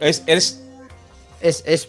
Es, 0.00 0.22
eres, 0.26 0.62
Es, 1.40 1.62
es, 1.66 1.88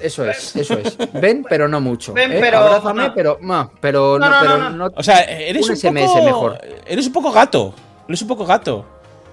eso 0.00 0.24
es, 0.28 0.56
eso 0.56 0.78
es. 0.78 0.96
Ven, 1.12 1.44
pero 1.48 1.68
no 1.68 1.80
mucho. 1.80 2.12
Ven, 2.14 2.32
¿eh? 2.32 2.38
pero- 2.40 2.58
Abrázame, 2.58 3.08
no. 3.08 3.14
pero, 3.14 3.38
no, 3.40 3.70
pero, 3.80 4.18
No, 4.18 4.28
no, 4.28 4.34
no, 4.34 4.40
pero 4.40 4.58
no, 4.58 4.70
no. 4.70 4.76
no- 4.88 4.92
o 4.96 5.02
sea, 5.02 5.20
eres 5.20 5.68
Un 5.68 5.74
un, 5.76 5.94
poco, 6.04 6.22
mejor. 6.22 6.58
Eres 6.86 7.06
un 7.06 7.12
poco 7.12 7.32
gato. 7.32 7.74
Eres 8.08 8.22
un 8.22 8.28
poco 8.28 8.46
gato. 8.46 8.86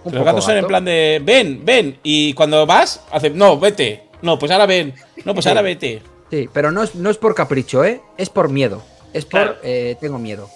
Un 0.04 0.12
Los 0.12 0.20
poco 0.20 0.26
gatos 0.26 0.44
son 0.46 0.58
en 0.58 0.68
plan 0.68 0.84
de 0.84 1.22
ven, 1.24 1.62
ven. 1.64 1.98
Y 2.04 2.34
cuando 2.34 2.66
vas, 2.66 3.02
hace 3.12 3.30
no, 3.30 3.58
vete. 3.58 4.10
No, 4.22 4.38
pues 4.38 4.52
ahora 4.52 4.66
ven. 4.66 4.94
No, 5.24 5.34
pues 5.34 5.44
Sí. 5.46 5.50
ahora 5.50 5.62
vete. 5.62 6.02
Sí, 6.30 6.50
pero 6.52 6.72
no 6.72 6.84
es, 6.84 6.96
no 6.96 7.10
es 7.10 7.18
por 7.18 7.34
capricho, 7.36 7.86
¿eh? 7.86 8.02
Es 8.18 8.30
por 8.30 8.50
miedo. 8.50 8.82
Es 9.14 9.24
por. 9.26 9.42
Claro. 9.42 9.56
eh, 9.64 9.96
tengo 10.02 10.18
miedo. 10.20 10.50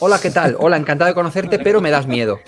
Hola, 0.00 0.18
¿qué 0.20 0.30
tal? 0.30 0.56
Hola, 0.58 0.76
encantado 0.76 1.08
de 1.08 1.14
conocerte, 1.14 1.58
pero 1.58 1.80
me 1.80 1.90
das 1.90 2.06
miedo. 2.06 2.40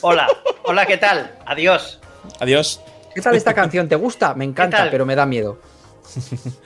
Hola, 0.00 0.26
hola, 0.64 0.86
¿qué 0.86 0.96
tal? 0.96 1.34
Adiós. 1.46 1.98
Adiós. 2.40 2.80
¿Qué 3.14 3.20
tal 3.20 3.34
esta 3.34 3.54
canción? 3.54 3.88
¿Te 3.88 3.96
gusta? 3.96 4.34
Me 4.34 4.44
encanta, 4.44 4.88
pero 4.90 5.06
me 5.06 5.14
da 5.14 5.26
miedo. 5.26 5.58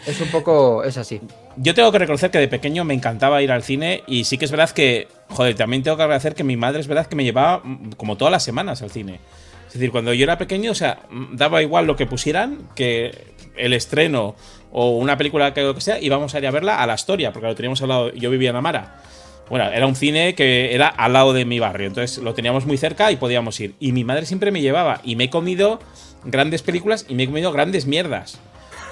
Es 0.06 0.20
un 0.20 0.28
poco. 0.28 0.84
Es 0.84 0.96
así. 0.96 1.20
Yo 1.56 1.74
tengo 1.74 1.90
que 1.90 1.98
reconocer 1.98 2.30
que 2.30 2.38
de 2.38 2.48
pequeño 2.48 2.84
me 2.84 2.94
encantaba 2.94 3.42
ir 3.42 3.50
al 3.52 3.62
cine 3.62 4.02
y 4.06 4.24
sí 4.24 4.38
que 4.38 4.44
es 4.44 4.50
verdad 4.50 4.70
que, 4.70 5.08
joder, 5.30 5.56
también 5.56 5.82
tengo 5.82 5.96
que 5.96 6.02
agradecer 6.04 6.34
que 6.34 6.44
mi 6.44 6.56
madre 6.56 6.80
es 6.80 6.86
verdad 6.86 7.06
que 7.06 7.16
me 7.16 7.24
llevaba 7.24 7.60
mm, 7.62 7.92
como 7.96 8.16
todas 8.16 8.32
las 8.32 8.42
semanas 8.42 8.82
al 8.82 8.90
cine. 8.90 9.20
Es 9.66 9.74
decir, 9.74 9.90
cuando 9.90 10.12
yo 10.12 10.22
era 10.24 10.38
pequeño, 10.38 10.70
o 10.70 10.74
sea, 10.74 11.00
mm, 11.10 11.36
daba 11.36 11.62
igual 11.62 11.86
lo 11.86 11.96
que 11.96 12.06
pusieran, 12.06 12.68
que 12.74 13.34
el 13.56 13.72
estreno 13.72 14.34
o 14.70 14.90
una 14.96 15.16
película 15.16 15.52
que, 15.52 15.62
lo 15.62 15.74
que 15.74 15.80
sea, 15.80 16.00
íbamos 16.00 16.34
a 16.34 16.38
ir 16.38 16.46
a 16.46 16.50
verla 16.50 16.82
a 16.82 16.86
la 16.86 16.94
historia, 16.94 17.32
porque 17.32 17.48
lo 17.48 17.54
teníamos 17.54 17.82
al 17.82 17.88
lado. 17.88 18.12
Yo 18.12 18.30
vivía 18.30 18.50
en 18.50 18.56
Amara. 18.56 19.02
Bueno, 19.48 19.66
era 19.70 19.86
un 19.86 19.94
cine 19.96 20.34
que 20.34 20.74
era 20.74 20.88
al 20.88 21.12
lado 21.12 21.32
de 21.32 21.44
mi 21.44 21.58
barrio, 21.58 21.86
entonces 21.88 22.18
lo 22.18 22.32
teníamos 22.34 22.64
muy 22.64 22.78
cerca 22.78 23.10
y 23.12 23.16
podíamos 23.16 23.58
ir. 23.60 23.74
Y 23.80 23.92
mi 23.92 24.02
madre 24.04 24.24
siempre 24.24 24.50
me 24.50 24.60
llevaba 24.62 25.00
y 25.04 25.16
me 25.16 25.24
he 25.24 25.30
comido 25.30 25.78
grandes 26.24 26.62
películas 26.62 27.04
y 27.08 27.14
me 27.14 27.24
he 27.24 27.26
comido 27.26 27.52
grandes 27.52 27.86
mierdas. 27.86 28.38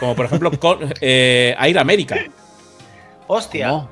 Como 0.01 0.15
por 0.17 0.27
ejemplo 0.27 0.51
con, 0.61 0.93
eh, 1.01 1.55
Air 1.61 1.79
America. 1.79 2.17
Hostia. 3.27 3.69
No. 3.69 3.91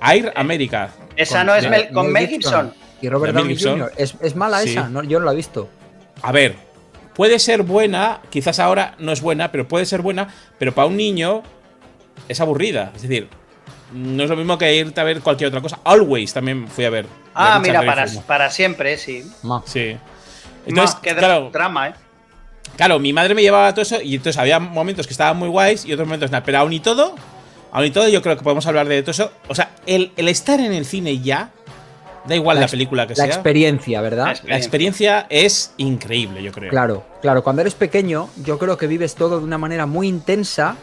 Air 0.00 0.32
America. 0.36 0.90
Esa 1.16 1.38
Con 1.38 1.46
no 1.46 1.54
es 1.54 1.68
Mel- 1.68 1.88
con 1.92 2.12
Mel 2.12 2.28
Gibson. 2.28 2.66
Gibson. 2.70 2.86
Y 3.02 3.08
Robert 3.08 3.34
Downey 3.34 3.56
Gibson. 3.56 3.80
Jr. 3.80 3.92
¿Es, 3.96 4.14
es 4.20 4.36
mala 4.36 4.60
Sí. 4.60 4.70
esa? 4.70 4.88
No, 4.88 5.02
yo 5.02 5.18
no 5.18 5.26
la 5.26 5.32
he 5.32 5.36
visto. 5.36 5.68
A 6.22 6.32
ver, 6.32 6.54
puede 7.14 7.38
ser 7.38 7.62
buena, 7.62 8.20
quizás 8.30 8.58
ahora 8.58 8.94
no 8.98 9.12
es 9.12 9.20
buena, 9.20 9.50
pero 9.52 9.68
puede 9.68 9.84
ser 9.86 10.00
buena, 10.02 10.28
pero 10.58 10.72
para 10.74 10.86
un 10.88 10.96
niño 10.96 11.42
es 12.28 12.40
aburrida. 12.40 12.92
Es 12.96 13.02
decir, 13.02 13.28
no 13.92 14.22
es 14.24 14.30
lo 14.30 14.36
mismo 14.36 14.58
que 14.58 14.74
irte 14.74 15.00
a 15.00 15.04
ver 15.04 15.20
cualquier 15.20 15.48
otra 15.48 15.60
cosa. 15.60 15.78
Always 15.84 16.32
también 16.32 16.68
fui 16.68 16.84
a 16.84 16.90
ver. 16.90 17.06
Ah, 17.34 17.58
mira, 17.62 17.82
para, 17.84 18.06
para 18.26 18.50
siempre, 18.50 18.96
sí. 18.98 19.24
Ma. 19.42 19.62
Sí. 19.66 19.96
Entonces, 20.66 20.96
Ma, 20.96 21.02
qué 21.02 21.12
dra- 21.14 21.18
claro, 21.18 21.50
drama, 21.52 21.88
¿eh? 21.88 21.94
claro, 22.76 22.98
mi 22.98 23.12
madre 23.12 23.34
me 23.34 23.42
llevaba 23.42 23.68
a 23.68 23.72
todo 23.72 23.82
eso 23.82 24.00
y 24.02 24.16
entonces 24.16 24.38
había 24.40 24.58
momentos 24.58 25.06
que 25.06 25.12
estaban 25.12 25.36
muy 25.36 25.48
guays 25.48 25.84
y 25.84 25.92
otros 25.92 26.06
momentos 26.08 26.30
nada. 26.30 26.44
Pero 26.44 26.58
aún 26.58 26.72
y 26.72 26.80
todo, 26.80 27.14
aún 27.72 27.84
y 27.86 27.90
todo, 27.90 28.08
yo 28.08 28.22
creo 28.22 28.36
que 28.36 28.42
podemos 28.42 28.66
hablar 28.66 28.88
de 28.88 29.00
todo 29.02 29.12
eso. 29.12 29.30
O 29.48 29.54
sea, 29.54 29.70
el, 29.86 30.12
el 30.16 30.28
estar 30.28 30.58
en 30.60 30.72
el 30.72 30.84
cine 30.84 31.20
ya, 31.20 31.50
da 32.26 32.34
igual 32.34 32.58
la, 32.58 32.66
película 32.66 33.06
que 33.06 33.12
La 33.14 33.16
sea. 33.16 33.26
experiencia, 33.26 34.00
¿verdad? 34.00 34.36
La 34.42 34.50
La 34.50 34.56
experiencia 34.56 35.26
es 35.30 35.72
increíble, 35.76 36.42
yo 36.42 36.50
creo. 36.50 36.70
Claro, 36.70 37.04
claro. 37.22 37.44
Cuando 37.44 37.62
eres 37.62 37.74
pequeño, 37.74 38.28
yo 38.44 38.58
creo 38.58 38.76
que 38.76 38.88
vives 38.88 39.14
todo 39.14 39.38
de 39.38 39.44
una 39.44 39.58
manera 39.58 39.86
muy 39.86 40.08
intensa 40.08 40.76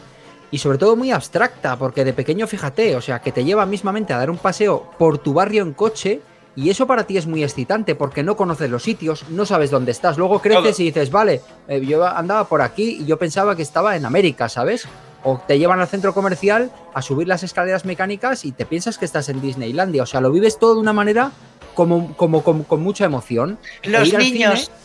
y 0.53 0.60
sobre 0.60 0.77
todo 0.77 0.95
muy 0.95 1.10
abstracta, 1.12 1.75
porque 1.77 2.05
de 2.05 2.13
pequeño, 2.13 2.45
fíjate, 2.45 2.95
o 2.95 3.01
sea, 3.01 3.19
que 3.19 3.31
te 3.31 3.43
lleva 3.43 3.65
mismamente 3.65 4.13
a 4.13 4.17
dar 4.19 4.29
un 4.29 4.38
paseo 4.38 4.91
por 5.00 5.17
tu 5.17 5.33
barrio 5.33 5.63
en 5.63 5.74
coche 5.74 6.22
y 6.55 6.69
eso 6.69 6.86
para 6.86 7.05
ti 7.05 7.17
es 7.17 7.25
muy 7.25 7.43
excitante 7.43 7.95
porque 7.95 8.22
no 8.22 8.36
conoces 8.38 8.69
los 8.69 8.83
sitios, 8.83 9.25
no 9.29 9.45
sabes 9.48 9.72
dónde 9.72 9.91
estás. 9.91 10.17
Luego 10.19 10.39
creces 10.41 10.79
y 10.79 10.83
dices, 10.86 11.10
vale, 11.10 11.41
eh, 11.67 11.81
yo 11.83 12.05
andaba 12.05 12.43
por 12.48 12.62
aquí 12.62 13.00
y 13.01 13.05
yo 13.05 13.17
pensaba 13.17 13.55
que 13.55 13.63
estaba 13.63 13.95
en 13.95 14.05
América, 14.05 14.48
¿sabes? 14.48 14.88
O 15.24 15.41
te 15.48 15.57
llevan 15.57 15.79
al 15.79 15.88
centro 15.88 16.13
comercial 16.13 16.69
a 16.93 17.01
subir 17.01 17.27
las 17.27 17.41
escaleras 17.41 17.86
mecánicas 17.86 18.45
y 18.45 18.51
te 18.51 18.65
piensas 18.67 19.00
que 19.00 19.05
estás 19.05 19.29
en 19.29 19.41
Disneylandia. 19.41 20.03
O 20.03 20.05
sea, 20.05 20.22
lo 20.22 20.31
vives 20.31 20.60
todo 20.60 20.75
de 20.75 20.81
una 20.81 20.93
manera 20.93 21.31
como, 21.74 22.15
como, 22.15 22.43
como- 22.43 22.65
con 22.65 22.81
mucha 22.83 23.05
emoción. 23.05 23.57
E 23.81 23.89
Los 23.89 24.13
niños. 24.13 24.69
cine- 24.69 24.77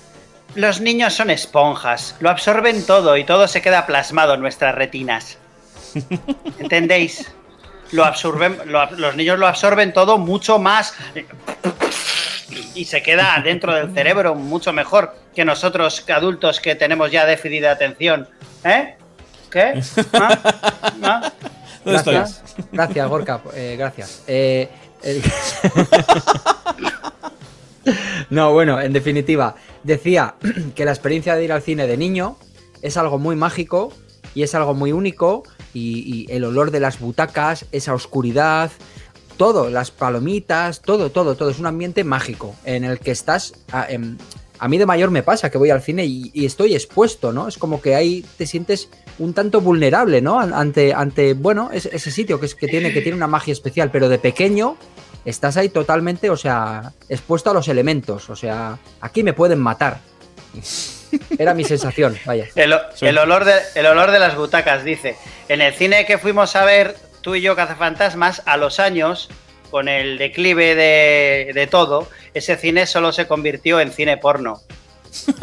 Los 0.54 0.80
niños 0.80 1.12
son 1.12 1.28
esponjas, 1.28 2.14
lo 2.20 2.30
absorben 2.30 2.86
todo 2.86 3.18
y 3.18 3.24
todo 3.24 3.46
se 3.48 3.60
queda 3.60 3.84
plasmado 3.84 4.32
en 4.32 4.40
nuestras 4.40 4.74
retinas. 4.74 5.36
¿Entendéis? 6.58 7.30
Lo 7.92 8.04
absorben, 8.04 8.58
lo 8.66 8.78
ab- 8.80 8.96
los 8.96 9.16
niños 9.16 9.38
lo 9.38 9.46
absorben 9.46 9.92
todo 9.92 10.18
mucho 10.18 10.58
más 10.58 10.94
y 12.74 12.84
se 12.84 13.02
queda 13.02 13.40
dentro 13.42 13.74
del 13.74 13.92
cerebro 13.94 14.34
mucho 14.34 14.72
mejor 14.72 15.14
que 15.34 15.44
nosotros 15.44 16.04
adultos 16.10 16.60
que 16.60 16.74
tenemos 16.74 17.10
ya 17.10 17.24
déficit 17.24 17.60
de 17.62 17.68
atención. 17.68 18.28
¿Eh? 18.64 18.96
¿Qué? 19.50 19.80
¿Ah? 20.12 20.38
¿Ah? 21.02 21.32
¿Dónde 21.84 22.02
gracias, 22.02 22.42
estoy? 22.46 22.64
gracias, 22.72 23.08
Gorka. 23.08 23.40
eh, 23.54 23.76
gracias. 23.78 24.22
Eh, 24.26 24.68
el- 25.02 25.22
no, 28.30 28.52
bueno, 28.52 28.80
en 28.80 28.92
definitiva, 28.92 29.54
decía 29.82 30.34
que 30.74 30.84
la 30.84 30.90
experiencia 30.90 31.34
de 31.36 31.44
ir 31.44 31.52
al 31.52 31.62
cine 31.62 31.86
de 31.86 31.96
niño 31.96 32.36
es 32.82 32.96
algo 32.96 33.18
muy 33.18 33.36
mágico 33.36 33.92
y 34.34 34.42
es 34.42 34.54
algo 34.54 34.74
muy 34.74 34.92
único 34.92 35.42
y, 35.74 36.26
y 36.28 36.32
el 36.32 36.44
olor 36.44 36.70
de 36.70 36.80
las 36.80 36.98
butacas, 37.00 37.66
esa 37.72 37.94
oscuridad, 37.94 38.70
todo, 39.36 39.70
las 39.70 39.90
palomitas, 39.90 40.80
todo, 40.82 41.10
todo, 41.10 41.36
todo, 41.36 41.50
es 41.50 41.58
un 41.58 41.66
ambiente 41.66 42.04
mágico 42.04 42.54
en 42.64 42.84
el 42.84 42.98
que 42.98 43.10
estás... 43.12 43.52
A, 43.72 43.90
em, 43.90 44.16
mí 44.68 44.76
de 44.78 44.86
mayor 44.86 45.12
me 45.12 45.22
pasa 45.22 45.50
que 45.50 45.58
voy 45.58 45.70
al 45.70 45.80
cine 45.82 46.04
y, 46.04 46.32
estoy 46.44 46.74
expuesto, 46.74 47.32
¿no? 47.32 47.46
Es 47.46 47.56
como 47.58 47.80
que 47.80 47.94
ahí 47.94 48.24
te 48.36 48.44
sientes 48.46 48.88
un 49.20 49.32
tanto 49.32 49.60
vulnerable, 49.60 50.20
¿no? 50.20 50.40
An- 50.40 50.52
Ante, 50.52 50.92
ante 50.92 51.34
bueno, 51.34 51.70
es- 51.72 51.86
ese 51.86 52.10
sitio 52.10 52.40
que, 52.40 52.46
es, 52.46 52.56
que, 52.56 52.66
tiene, 52.66 52.92
que 52.92 53.00
tiene 53.00 53.14
una 53.16 53.28
magia 53.28 53.52
especial, 53.52 53.92
pero 53.92 54.08
de 54.08 54.18
pequeño 54.18 54.76
estás 55.24 55.56
ahí 55.56 55.68
totalmente, 55.68 56.28
o 56.30 56.36
sea, 56.36 56.92
expuesto 57.08 57.50
a 57.50 57.54
los 57.54 57.68
elementos, 57.68 58.28
o 58.30 58.34
sea, 58.34 58.78
aquí 59.00 59.22
me 59.22 59.32
pueden 59.34 59.60
matar. 59.60 60.00
Era 61.38 61.54
mi 61.54 61.64
sensación, 61.64 62.16
vaya. 62.24 62.46
El, 62.54 62.72
olor 63.18 63.44
de, 63.44 63.54
el 63.74 63.86
olor 63.86 64.10
de 64.10 64.18
las 64.18 64.34
butacas, 64.36 64.84
dice. 64.84 65.16
En 65.48 65.60
el 65.60 65.72
cine 65.74 66.04
que 66.06 66.18
fuimos 66.18 66.54
a 66.56 66.64
ver, 66.64 66.96
tú 67.20 67.34
y 67.34 67.40
yo, 67.40 67.54
Cazafantasmas, 67.56 68.42
a 68.46 68.56
los 68.56 68.80
años, 68.80 69.28
con 69.70 69.88
el 69.88 70.18
declive 70.18 70.74
de, 70.74 71.52
de 71.54 71.66
todo, 71.66 72.08
ese 72.34 72.56
cine 72.56 72.86
solo 72.86 73.12
se 73.12 73.26
convirtió 73.26 73.80
en 73.80 73.92
cine 73.92 74.16
porno. 74.16 74.60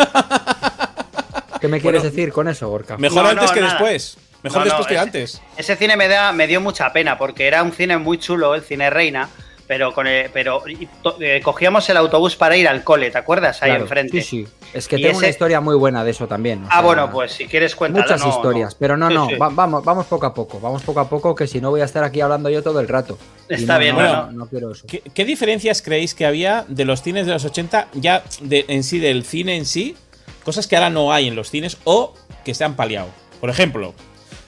¿Qué 1.61 1.67
me 1.67 1.79
quieres 1.81 2.01
Bueno, 2.01 2.15
decir 2.15 2.31
con 2.31 2.47
eso, 2.47 2.69
Gorka? 2.69 2.97
Mejor 2.97 3.23
No, 3.23 3.29
antes 3.29 3.47
no, 3.49 3.53
que 3.53 3.61
nada. 3.61 3.73
después. 3.73 4.17
Mejor 4.43 4.59
No, 4.59 4.65
no, 4.65 4.69
después 4.69 4.87
que 4.87 4.93
ese- 4.93 5.01
antes. 5.03 5.41
Ese 5.57 5.75
cine 5.75 5.97
me, 5.97 6.07
da, 6.07 6.31
me 6.31 6.45
dio 6.47 6.61
mucha 6.61 6.91
pena 6.93 7.17
porque 7.17 7.47
era 7.47 7.63
un 7.63 7.71
cine 7.71 7.97
muy 7.97 8.19
chulo, 8.19 8.53
el 8.53 8.61
cine 8.61 8.89
Reina, 8.91 9.29
pero 9.67 9.93
con 9.93 10.05
el- 10.05 10.29
pero 10.31 10.63
to- 11.01 11.17
eh, 11.19 11.41
cogíamos 11.43 11.89
el 11.89 11.97
autobús 11.97 12.35
para 12.35 12.55
ir 12.55 12.67
al 12.67 12.83
cole, 12.83 13.09
¿te 13.09 13.17
acuerdas? 13.17 13.63
Ahí 13.63 13.69
Claro, 13.71 13.83
enfrente. 13.85 14.21
Sí, 14.21 14.43
sí. 14.45 14.47
Es 14.75 14.87
que 14.89 14.97
Y 14.97 15.03
tengo 15.03 15.17
una 15.19 15.29
historia 15.29 15.61
muy 15.61 15.75
buena 15.75 16.03
de 16.03 16.11
eso 16.11 16.27
también. 16.27 16.63
o 16.63 16.67
Ah, 16.67 16.71
sea, 16.73 16.81
bueno, 16.81 17.09
pues 17.09 17.31
si 17.31 17.45
quieres 17.47 17.75
cuéntala. 17.75 18.03
Muchas 18.05 18.21
no, 18.21 18.29
historias, 18.29 18.73
no. 18.73 18.77
pero 18.79 18.97
no, 18.97 19.09
no, 19.09 19.27
sí. 19.29 19.35
va- 19.35 19.47
vamos, 19.49 19.85
vamos 19.85 20.05
poco 20.05 20.25
a 20.25 20.33
poco, 20.33 20.59
vamos 20.59 20.83
poco 20.83 20.99
a 20.99 21.07
poco, 21.09 21.33
que 21.33 21.47
si 21.47 21.61
no 21.61 21.69
voy 21.69 21.79
a 21.79 21.85
estar 21.85 22.03
aquí 22.03 22.19
hablando 22.19 22.49
yo 22.49 22.61
todo 22.61 22.81
el 22.81 22.87
rato. 22.89 23.17
Está 23.47 23.75
no, 23.75 23.79
bien, 23.79 23.95
no, 23.95 24.01
no, 24.03 24.09
no, 24.09 24.25
no. 24.25 24.31
no 24.33 24.45
quiero 24.47 24.71
eso. 24.73 24.85
¿Qué, 24.85 25.01
qué 25.13 25.23
diferencias 25.23 25.81
creéis 25.81 26.13
que 26.13 26.25
había 26.25 26.65
de 26.67 26.83
los 26.83 27.01
cines 27.01 27.25
de 27.25 27.31
los 27.31 27.45
80, 27.45 27.87
ya 27.93 28.23
de, 28.41 28.65
en 28.67 28.83
sí, 28.83 28.99
del 28.99 29.23
cine 29.23 29.55
en 29.55 29.65
sí? 29.65 29.95
Cosas 30.43 30.67
que 30.67 30.75
ahora 30.75 30.89
no 30.89 31.13
hay 31.13 31.27
en 31.29 31.35
los 31.35 31.49
cines 31.49 31.77
o 31.85 32.13
que 32.43 32.53
se 32.53 32.65
han 32.65 32.75
paliado. 32.75 33.07
Por 33.39 33.49
ejemplo, 33.49 33.93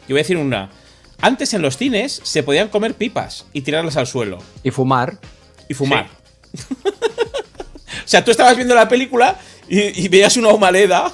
yo 0.08 0.14
voy 0.14 0.20
a 0.20 0.24
decir 0.24 0.36
una. 0.38 0.70
Antes 1.22 1.54
en 1.54 1.62
los 1.62 1.78
cines 1.78 2.20
se 2.24 2.44
podían 2.44 2.68
comer 2.68 2.94
pipas 2.96 3.46
y 3.54 3.62
tirarlas 3.62 3.96
al 3.98 4.06
suelo 4.08 4.40
Y 4.62 4.72
fumar. 4.72 5.18
y 5.70 5.74
fumar. 5.74 6.08
o 6.86 6.90
sea, 8.08 8.24
tú 8.24 8.32
estabas 8.32 8.56
viendo 8.56 8.76
la 8.76 8.88
película 8.88 9.38
y, 9.70 10.06
y 10.06 10.08
veías 10.08 10.38
una 10.38 10.50
humaleda 10.50 11.12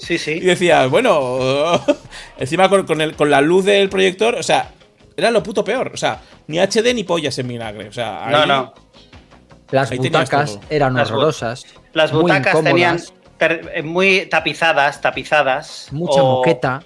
Sí, 0.00 0.14
y 0.14 0.18
sí. 0.18 0.40
decías, 0.40 0.90
bueno, 0.90 1.80
encima 2.38 2.68
con, 2.68 2.84
con 2.86 3.00
el- 3.00 3.14
con 3.16 3.30
la 3.30 3.40
luz 3.40 3.64
del 3.64 3.88
proyector, 3.88 4.34
o 4.34 4.42
sea, 4.42 4.72
era 5.16 5.30
lo 5.30 5.42
puto 5.42 5.64
peor. 5.64 5.92
O 5.94 5.96
sea, 5.96 6.20
ni 6.48 6.58
HD 6.58 6.92
ni 6.94 7.04
pollas 7.04 7.38
en 7.38 7.48
vinagre. 7.48 7.88
O 7.88 7.92
sea, 7.92 8.26
No, 8.30 8.38
ahí- 8.38 8.48
no. 8.48 8.74
Las 9.70 9.90
butacas 9.96 10.58
eran 10.68 10.94
Las 10.94 11.08
bu- 11.10 11.14
horrorosas. 11.14 11.64
Las 11.94 12.12
butacas 12.12 12.62
tenían 12.62 13.00
ter- 13.38 13.70
eh, 13.74 13.82
muy 13.82 14.26
tapizadas, 14.26 15.00
tapizadas. 15.00 15.88
Mucha 15.92 16.22
o- 16.22 16.36
moqueta. 16.38 16.82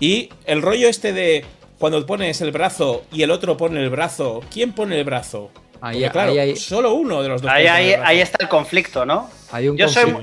Y 0.00 0.30
el 0.46 0.62
rollo 0.62 0.88
este 0.88 1.12
de 1.12 1.44
cuando 1.78 2.04
pones 2.06 2.40
el 2.40 2.52
brazo 2.52 3.02
y 3.12 3.22
el 3.22 3.30
otro 3.30 3.56
pone 3.56 3.80
el 3.82 3.90
brazo, 3.90 4.40
¿quién 4.52 4.72
pone 4.72 4.98
el 4.98 5.04
brazo? 5.04 5.50
Ahí- 5.80 5.98
Porque, 5.98 6.10
claro, 6.10 6.32
ahí 6.32 6.56
solo 6.56 6.94
uno 6.94 7.22
de 7.22 7.28
los 7.28 7.42
dos. 7.42 7.50
Ahí, 7.50 7.66
ahí 7.66 8.20
está 8.20 8.38
el 8.44 8.48
conflicto, 8.48 9.04
¿no? 9.04 9.28
Hay 9.52 9.68
un 9.68 9.76
Yo 9.76 9.88
soy. 9.88 10.16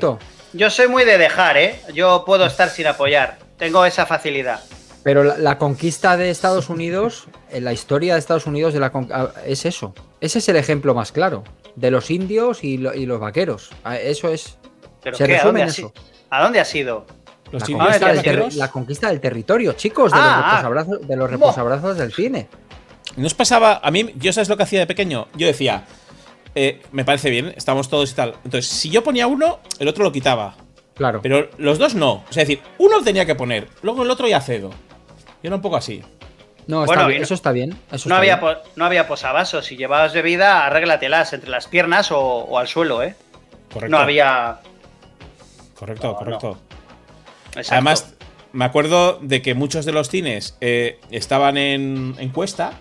Yo 0.54 0.70
soy 0.70 0.88
muy 0.88 1.06
de 1.06 1.18
dejar, 1.18 1.58
¿eh? 1.58 1.80
Yo 1.94 2.24
puedo 2.26 2.46
estar 2.46 2.70
sin 2.70 2.88
apoyar. 2.88 3.38
Tengo 3.58 3.86
esa 3.86 4.06
facilidad. 4.06 4.60
Pero 5.04 5.24
la, 5.24 5.38
la 5.38 5.58
conquista 5.58 6.18
de 6.18 6.30
Estados 6.32 6.70
Unidos, 6.70 7.28
en 7.52 7.64
la 7.64 7.72
historia 7.72 8.14
de 8.14 8.20
Estados 8.20 8.48
Unidos 8.48 8.74
de 8.74 8.80
la 8.80 8.92
con- 8.92 9.10
ah, 9.14 9.30
es 9.46 9.66
eso. 9.66 9.94
Ese 10.20 10.40
es 10.40 10.50
el 10.50 10.56
ejemplo 10.56 10.94
más 10.96 11.12
claro. 11.12 11.44
De 11.76 11.92
los 11.92 12.10
indios 12.10 12.64
y, 12.64 12.78
lo- 12.78 12.94
y 12.94 13.06
los 13.06 13.20
vaqueros. 13.20 13.70
Ah, 13.84 13.98
Eso 13.98 14.30
es. 14.30 14.58
¿Pero 15.02 15.16
Se 15.16 15.26
qué? 15.26 15.34
¿A 15.36 15.38
resume 15.38 15.46
dónde, 15.46 15.62
en 15.62 15.68
ha 15.68 15.72
eso. 15.72 15.94
si- 15.96 16.02
¿A 16.32 16.44
dónde 16.44 16.60
ha 16.60 16.66
sido? 16.66 17.06
La 17.52 17.60
conquista, 17.60 17.86
Ah, 17.86 17.92
del 17.94 18.00
ter- 18.02 18.16
vaqueros. 18.36 18.56
la 18.56 18.68
conquista 18.72 19.10
del 19.10 19.20
territorio, 19.22 19.74
chicos, 19.74 20.12
de 20.12 20.18
Ah, 20.20 20.26
los 20.26 20.36
ah. 20.46 20.50
reposabrazos, 20.52 21.08
de 21.08 21.16
los 21.16 21.30
reposabrazos 21.30 21.98
del 21.98 22.14
cine. 22.14 22.48
¿No 23.16 23.26
os 23.28 23.34
pasaba? 23.34 23.80
A 23.84 23.90
mí, 23.92 24.12
yo 24.18 24.34
sabes 24.34 24.50
lo 24.50 24.58
que 24.58 24.64
hacía 24.64 24.80
de 24.80 24.88
pequeño. 24.88 25.28
Yo 25.36 25.48
decía, 25.48 25.84
eh, 26.62 26.82
me 26.92 27.06
parece 27.06 27.30
bien, 27.30 27.54
estamos 27.56 27.90
todos 27.90 28.12
y 28.12 28.16
tal. 28.16 28.36
Entonces, 28.44 28.68
si 28.68 28.90
yo 28.90 29.04
ponía 29.04 29.28
uno, 29.28 29.60
el 29.80 29.88
otro 29.88 30.04
lo 30.04 30.12
quitaba. 30.12 30.56
Claro. 30.96 31.22
Pero 31.22 31.50
los 31.58 31.78
dos 31.80 31.96
no. 31.96 32.12
O 32.16 32.26
sea, 32.34 32.44
es 32.44 32.50
decir, 32.50 32.62
uno 32.78 33.02
tenía 33.02 33.26
que 33.26 33.36
poner, 33.36 33.68
luego 33.82 34.04
el 34.04 34.10
otro 34.12 34.28
ya 34.28 34.42
cedo. 34.42 34.70
Yo 35.42 35.48
era 35.48 35.56
un 35.56 35.62
poco 35.62 35.78
así. 35.78 36.02
no, 36.68 36.84
está 36.84 36.96
Bueno, 36.96 37.08
bien, 37.08 37.22
eso 37.24 37.34
está 37.34 37.52
bien. 37.54 37.72
Eso 37.92 38.10
No 38.10 38.16
está 38.16 38.18
había, 38.18 38.36
bien. 38.36 38.58
no 38.76 38.86
había 38.86 39.08
posavasos. 39.08 39.66
Si 39.66 39.78
llevabas 39.78 40.14
bebida, 40.14 40.66
arréglatelas 40.66 41.32
entre 41.32 41.50
las 41.50 41.68
piernas 41.68 42.12
o, 42.12 42.20
o 42.20 42.58
al 42.60 42.68
suelo, 42.68 43.02
¿eh? 43.04 43.16
Correcto. 43.72 43.96
No 43.96 44.02
había. 44.02 44.60
Correcto, 45.76 46.08
No, 46.08 46.16
correcto. 46.18 46.58
Exacto. 47.56 47.72
Además, 47.74 48.14
me 48.52 48.66
acuerdo 48.66 49.20
de 49.22 49.42
que 49.42 49.54
muchos 49.54 49.86
de 49.86 49.94
los 49.94 50.10
cines 50.10 50.58
eh, 50.60 51.00
estaban 51.12 51.56
en, 51.58 52.16
en 52.20 52.30
cuesta. 52.30 52.74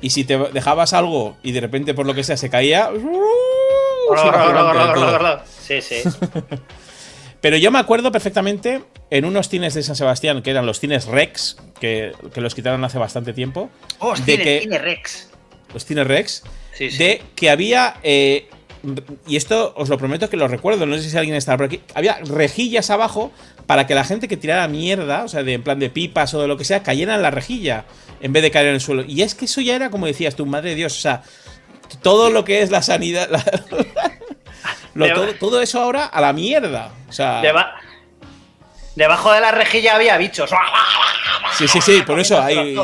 Y 0.00 0.10
si 0.10 0.24
te 0.24 0.38
dejabas 0.38 0.92
algo 0.92 1.36
y 1.42 1.52
de 1.52 1.60
repente 1.60 1.94
por 1.94 2.06
lo 2.06 2.14
que 2.14 2.22
sea 2.24 2.36
se 2.36 2.50
caía. 2.50 2.90
todo. 4.94 5.40
Sí, 5.60 5.80
sí. 5.82 5.96
Pero 7.40 7.56
yo 7.56 7.70
me 7.70 7.78
acuerdo 7.78 8.10
perfectamente 8.10 8.82
en 9.10 9.24
unos 9.24 9.48
cines 9.48 9.74
de 9.74 9.82
San 9.82 9.94
Sebastián, 9.96 10.42
que 10.42 10.50
eran 10.50 10.66
los 10.66 10.80
cines 10.80 11.06
Rex, 11.06 11.56
que, 11.80 12.12
que 12.34 12.40
los 12.40 12.54
quitaron 12.54 12.84
hace 12.84 12.98
bastante 12.98 13.32
tiempo. 13.32 13.70
Oh, 14.00 14.14
de 14.14 14.22
cine, 14.22 14.42
que- 14.42 14.60
cine 14.62 14.78
Rex. 14.78 15.30
Los 15.72 15.84
cines 15.84 16.06
Rex. 16.06 16.42
Sí, 16.74 16.90
sí. 16.90 16.98
De 16.98 17.22
que 17.36 17.50
había. 17.50 17.96
eh, 18.02 18.48
y 19.26 19.36
esto 19.36 19.72
os 19.76 19.88
lo 19.88 19.98
prometo 19.98 20.30
que 20.30 20.36
lo 20.36 20.46
recuerdo, 20.48 20.86
no 20.86 20.96
sé 20.96 21.10
si 21.10 21.16
alguien 21.16 21.34
está 21.36 21.56
por 21.56 21.66
aquí. 21.66 21.80
Había 21.94 22.18
rejillas 22.24 22.90
abajo 22.90 23.32
para 23.66 23.86
que 23.86 23.94
la 23.94 24.04
gente 24.04 24.28
que 24.28 24.36
tirara 24.36 24.68
mierda, 24.68 25.24
o 25.24 25.28
sea, 25.28 25.42
de, 25.42 25.54
en 25.54 25.62
plan 25.62 25.78
de 25.78 25.90
pipas 25.90 26.32
o 26.34 26.40
de 26.40 26.48
lo 26.48 26.56
que 26.56 26.64
sea, 26.64 26.82
cayera 26.82 27.14
en 27.16 27.22
la 27.22 27.30
rejilla 27.30 27.84
en 28.20 28.32
vez 28.32 28.42
de 28.42 28.50
caer 28.50 28.68
en 28.68 28.74
el 28.74 28.80
suelo. 28.80 29.02
Y 29.06 29.22
es 29.22 29.34
que 29.34 29.44
eso 29.46 29.60
ya 29.60 29.74
era 29.76 29.90
como 29.90 30.06
decías 30.06 30.34
tú, 30.36 30.46
madre 30.46 30.70
de 30.70 30.76
Dios, 30.76 30.96
o 30.96 31.00
sea, 31.00 31.22
todo 32.02 32.30
lo 32.30 32.44
que 32.44 32.62
es 32.62 32.70
la 32.70 32.82
sanidad. 32.82 33.28
la- 33.30 33.44
lo- 34.94 35.12
todo, 35.14 35.34
todo 35.34 35.60
eso 35.62 35.80
ahora 35.82 36.06
a 36.06 36.20
la 36.20 36.32
mierda. 36.32 36.90
O 37.08 37.12
sea, 37.12 37.42
Deba- 37.42 37.72
Debajo 38.96 39.32
de 39.32 39.40
la 39.40 39.52
rejilla 39.52 39.94
había 39.94 40.16
bichos. 40.18 40.50
sí, 41.56 41.68
sí, 41.68 41.80
sí, 41.80 42.02
por 42.06 42.18
eso 42.18 42.40
hay. 42.42 42.76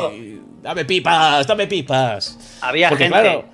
Dame 0.61 0.85
pipas, 0.85 1.45
dame 1.45 1.67
pipas. 1.67 2.37
Había 2.61 2.89
Porque 2.89 3.03
gente. 3.05 3.19
claro, 3.21 3.45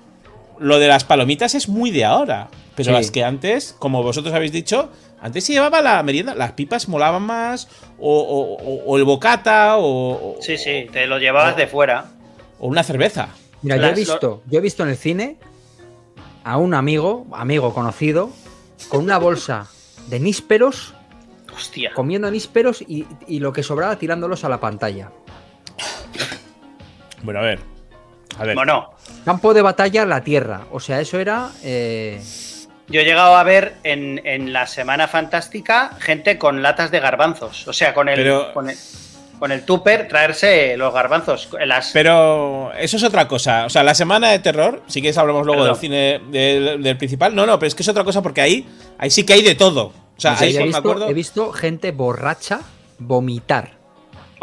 lo 0.62 0.78
de 0.78 0.88
las 0.88 1.04
palomitas 1.04 1.54
es 1.54 1.68
muy 1.68 1.90
de 1.90 2.04
ahora. 2.04 2.48
Pero 2.74 2.86
Sí. 2.88 2.92
las 2.92 3.10
que 3.10 3.22
antes, 3.24 3.74
como 3.78 4.02
vosotros 4.02 4.34
habéis 4.34 4.52
dicho, 4.52 4.90
antes 5.20 5.44
se 5.44 5.52
llevaba 5.52 5.82
la 5.82 6.02
merienda. 6.02 6.34
Las 6.34 6.52
pipas 6.52 6.88
molaban 6.88 7.22
más. 7.22 7.68
O, 7.98 8.18
o- 8.20 8.54
o- 8.56 8.84
o 8.86 8.96
el 8.96 9.04
bocata. 9.04 9.76
O, 9.78 10.36
Sí, 10.40 10.56
sí, 10.56 10.86
te 10.92 11.06
lo 11.06 11.18
llevabas 11.18 11.56
de 11.56 11.66
fuera. 11.66 12.06
o 12.58 12.66
una 12.68 12.82
cerveza. 12.82 13.28
Mira, 13.62 13.76
yo 13.76 13.86
he 13.86 13.92
visto, 13.94 14.42
yo 14.48 14.58
he 14.58 14.62
visto 14.62 14.82
en 14.82 14.88
el 14.88 14.96
cine 14.96 15.36
a 16.44 16.56
un 16.56 16.74
amigo, 16.74 17.26
amigo 17.32 17.72
conocido, 17.74 18.30
con 18.88 19.04
una 19.04 19.18
bolsa 19.18 19.68
de 20.08 20.18
nísperos, 20.18 20.94
Hostia. 21.54 21.92
comiendo 21.94 22.30
nísperos 22.30 22.82
y, 22.82 23.06
y 23.28 23.38
lo 23.40 23.52
que 23.52 23.62
sobraba 23.62 23.96
tirándolos 23.96 24.42
a 24.44 24.48
la 24.48 24.58
pantalla. 24.60 25.10
Bueno, 27.22 27.40
a 27.40 27.42
ver. 27.42 27.60
A 28.38 28.44
ver. 28.44 28.54
Bueno, 28.56 28.90
Campo 29.24 29.54
de 29.54 29.62
batalla, 29.62 30.04
la 30.04 30.22
tierra. 30.22 30.62
O 30.72 30.80
sea, 30.80 31.00
eso 31.00 31.18
era. 31.18 31.50
eh, 31.62 32.20
yo 32.88 33.00
he 33.00 33.04
llegado 33.04 33.36
a 33.36 33.42
ver 33.44 33.74
en, 33.84 34.20
en 34.24 34.52
la 34.52 34.66
Semana 34.66 35.08
Fantástica 35.08 35.96
gente 36.00 36.36
con 36.38 36.60
latas 36.62 36.90
de 36.90 37.00
garbanzos. 37.00 37.66
O 37.68 37.72
sea, 37.72 37.94
con 37.94 38.08
el, 38.08 38.16
Pero- 38.16 38.52
con 38.52 38.68
el, 38.68 38.76
con 39.38 39.50
el 39.52 39.64
tupper 39.64 40.08
traerse 40.08 40.76
los 40.76 40.92
garbanzos. 40.92 41.48
Las, 41.64 41.90
Pero 41.92 42.72
eso 42.74 42.96
es 42.96 43.02
otra 43.04 43.26
cosa. 43.28 43.64
O 43.66 43.70
sea, 43.70 43.82
la 43.82 43.94
semana 43.94 44.30
de 44.30 44.40
terror, 44.40 44.82
si 44.88 45.00
quieres 45.00 45.16
hablamos 45.18 45.46
luego 45.46 45.62
Perdón. 45.62 45.74
del 45.74 45.80
cine 45.80 46.20
del, 46.30 46.82
del 46.82 46.96
principal. 46.98 47.34
No, 47.34 47.46
no, 47.46 47.58
pero 47.58 47.68
es 47.68 47.74
que 47.74 47.82
es 47.82 47.88
otra 47.88 48.04
cosa 48.04 48.20
porque 48.22 48.40
ahí, 48.40 48.66
ahí 48.98 49.10
sí 49.10 49.24
que 49.24 49.32
hay 49.34 49.42
de 49.42 49.54
todo. 49.54 49.86
O 49.86 50.20
sea, 50.20 50.36
sea, 50.36 50.46
ahí 50.46 50.56
he, 50.56 50.64
me 50.66 50.76
acuerdo. 50.76 51.08
he 51.08 51.14
visto 51.14 51.50
gente 51.52 51.92
borracha 51.92 52.60
vomitar. 52.98 53.70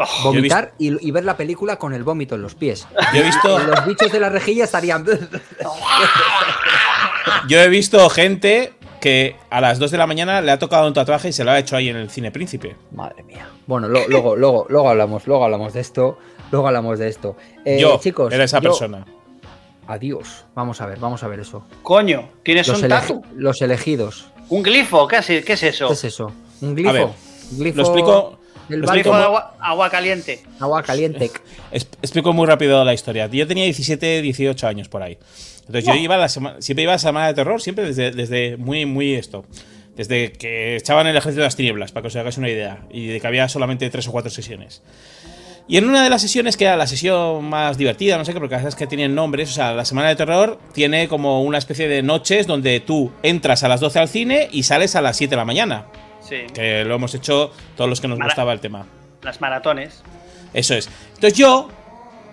Oh, 0.02 0.32
Vomitar 0.32 0.72
y, 0.78 1.06
y 1.06 1.10
ver 1.10 1.24
la 1.24 1.36
película 1.36 1.76
con 1.76 1.92
el 1.92 2.04
vómito 2.04 2.34
en 2.34 2.40
los 2.42 2.54
pies. 2.54 2.86
Yo 3.12 3.20
he 3.20 3.22
visto. 3.22 3.58
Los 3.58 3.84
bichos 3.84 4.10
de 4.10 4.18
la 4.20 4.30
rejilla 4.30 4.64
estarían. 4.64 5.04
Yo 7.48 7.60
he 7.60 7.68
visto 7.68 8.08
gente 8.10 8.72
que 9.00 9.36
a 9.50 9.60
las 9.60 9.78
2 9.78 9.90
de 9.90 9.98
la 9.98 10.06
mañana 10.06 10.40
le 10.40 10.50
ha 10.52 10.58
tocado 10.58 10.86
un 10.86 10.94
tatuaje 10.94 11.28
y 11.28 11.32
se 11.32 11.44
lo 11.44 11.50
ha 11.50 11.58
hecho 11.58 11.76
ahí 11.76 11.88
en 11.88 11.96
el 11.96 12.10
cine 12.10 12.30
príncipe. 12.30 12.76
Madre 12.92 13.22
mía. 13.22 13.48
Bueno, 13.66 13.88
lo- 13.88 14.06
luego, 14.08 14.36
luego, 14.36 14.66
luego 14.68 14.90
hablamos, 14.90 15.26
luego 15.26 15.44
hablamos 15.44 15.72
de 15.72 15.80
esto. 15.80 16.18
Luego 16.50 16.66
hablamos 16.68 16.98
de 16.98 17.08
esto. 17.08 17.36
Eh, 17.64 17.78
yo 17.80 17.98
chicos, 18.02 18.32
era 18.32 18.44
esa 18.44 18.58
yo- 18.60 18.70
persona. 18.70 19.06
Adiós. 19.86 20.44
Vamos 20.54 20.80
a 20.80 20.86
ver, 20.86 20.98
vamos 20.98 21.22
a 21.22 21.28
ver 21.28 21.40
eso. 21.40 21.64
coño, 21.82 22.28
¿tienes 22.44 22.68
Los, 22.68 22.82
un 22.82 22.88
tatu? 22.88 23.22
los 23.36 23.60
elegidos. 23.62 24.28
¿Un 24.48 24.62
glifo? 24.62 25.08
¿Qué, 25.08 25.16
es- 25.18 25.44
qué 25.44 25.52
es 25.54 25.62
eso? 25.62 25.86
¿Qué 25.88 25.94
es 25.94 26.04
eso? 26.04 26.32
¿Un 26.60 26.74
glifo? 26.74 26.92
ver, 26.92 27.08
glifo 27.52 27.76
Lo 27.78 27.82
explico, 27.82 28.38
lo 28.76 28.86
barco, 28.86 28.98
explico 29.00 29.14
agua, 29.16 29.56
agua 29.60 29.90
caliente. 29.90 30.42
agua 30.58 30.82
caliente. 30.82 31.30
es- 31.72 31.88
explico 32.02 32.32
muy 32.32 32.46
rápido 32.46 32.84
la 32.84 32.94
historia. 32.94 33.26
Yo 33.26 33.46
tenía 33.46 33.64
17, 33.64 34.22
18 34.22 34.66
años 34.66 34.88
por 34.88 35.02
ahí. 35.02 35.18
Entonces 35.66 35.84
yo 35.84 35.94
iba 35.94 36.16
a 36.16 36.18
la 36.18 36.28
sema- 36.28 36.56
siempre 36.60 36.82
iba 36.82 36.92
a 36.92 36.96
la 36.96 36.98
semana 36.98 37.26
de 37.28 37.34
terror, 37.34 37.60
siempre 37.62 37.84
desde, 37.84 38.10
desde 38.10 38.56
muy, 38.56 38.86
muy 38.86 39.14
esto. 39.14 39.44
Desde 39.96 40.32
que 40.32 40.76
echaban 40.76 41.06
el 41.06 41.16
ejército 41.16 41.40
de 41.42 41.46
las 41.46 41.56
tinieblas, 41.56 41.92
para 41.92 42.02
que 42.02 42.08
os 42.08 42.16
hagáis 42.16 42.38
una 42.38 42.48
idea. 42.48 42.84
Y 42.90 43.06
de 43.08 43.20
que 43.20 43.26
había 43.26 43.48
solamente 43.48 43.88
tres 43.90 44.08
o 44.08 44.12
cuatro 44.12 44.30
sesiones. 44.30 44.82
Y 45.68 45.76
en 45.76 45.88
una 45.88 46.02
de 46.02 46.10
las 46.10 46.22
sesiones, 46.22 46.56
que 46.56 46.64
era 46.64 46.76
la 46.76 46.88
sesión 46.88 47.44
más 47.44 47.78
divertida, 47.78 48.18
no 48.18 48.24
sé 48.24 48.32
qué, 48.32 48.40
porque 48.40 48.56
las 48.56 48.74
que 48.74 48.88
tienen 48.88 49.14
nombres, 49.14 49.50
o 49.50 49.52
sea, 49.52 49.72
la 49.72 49.84
semana 49.84 50.08
de 50.08 50.16
terror 50.16 50.58
tiene 50.72 51.06
como 51.06 51.42
una 51.44 51.58
especie 51.58 51.86
de 51.86 52.02
noches 52.02 52.48
donde 52.48 52.80
tú 52.80 53.12
entras 53.22 53.62
a 53.62 53.68
las 53.68 53.78
12 53.78 53.98
al 54.00 54.08
cine 54.08 54.48
y 54.50 54.64
sales 54.64 54.96
a 54.96 55.00
las 55.00 55.16
7 55.16 55.30
de 55.30 55.36
la 55.36 55.44
mañana. 55.44 55.86
Sí. 56.30 56.46
Que 56.54 56.84
lo 56.84 56.94
hemos 56.94 57.14
hecho 57.14 57.50
todos 57.76 57.90
los 57.90 58.00
que 58.00 58.08
nos 58.08 58.18
Mara- 58.18 58.28
gustaba 58.30 58.52
el 58.54 58.60
tema. 58.60 58.86
Las 59.22 59.40
maratones. 59.42 60.02
Eso 60.54 60.74
es. 60.74 60.88
Entonces 61.16 61.34
yo, 61.38 61.68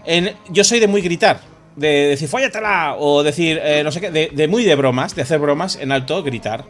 en- 0.06 0.34
yo 0.50 0.64
soy 0.64 0.80
de 0.80 0.88
muy 0.88 1.02
gritar. 1.02 1.42
De 1.76 1.88
decir, 2.10 2.30
fóllatela. 2.30 2.96
O 2.98 3.24
decir, 3.24 3.60
eh, 3.62 3.82
no 3.84 3.92
sé 3.92 4.00
qué, 4.00 4.10
de, 4.12 4.30
de 4.34 4.48
muy 4.48 4.64
de 4.64 4.76
bromas, 4.76 5.14
de 5.16 5.24
hacer 5.24 5.40
bromas 5.40 5.76
en 5.76 5.92
alto, 5.92 6.24
gritar. 6.24 6.64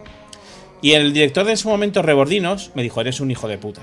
Y 0.81 0.93
el 0.93 1.13
director 1.13 1.45
de 1.45 1.53
ese 1.53 1.67
momento, 1.67 2.01
Rebordinos, 2.01 2.71
me 2.75 2.81
dijo, 2.83 2.99
eres 3.01 3.19
un 3.19 3.29
hijo 3.31 3.47
de 3.47 3.57
puta. 3.57 3.81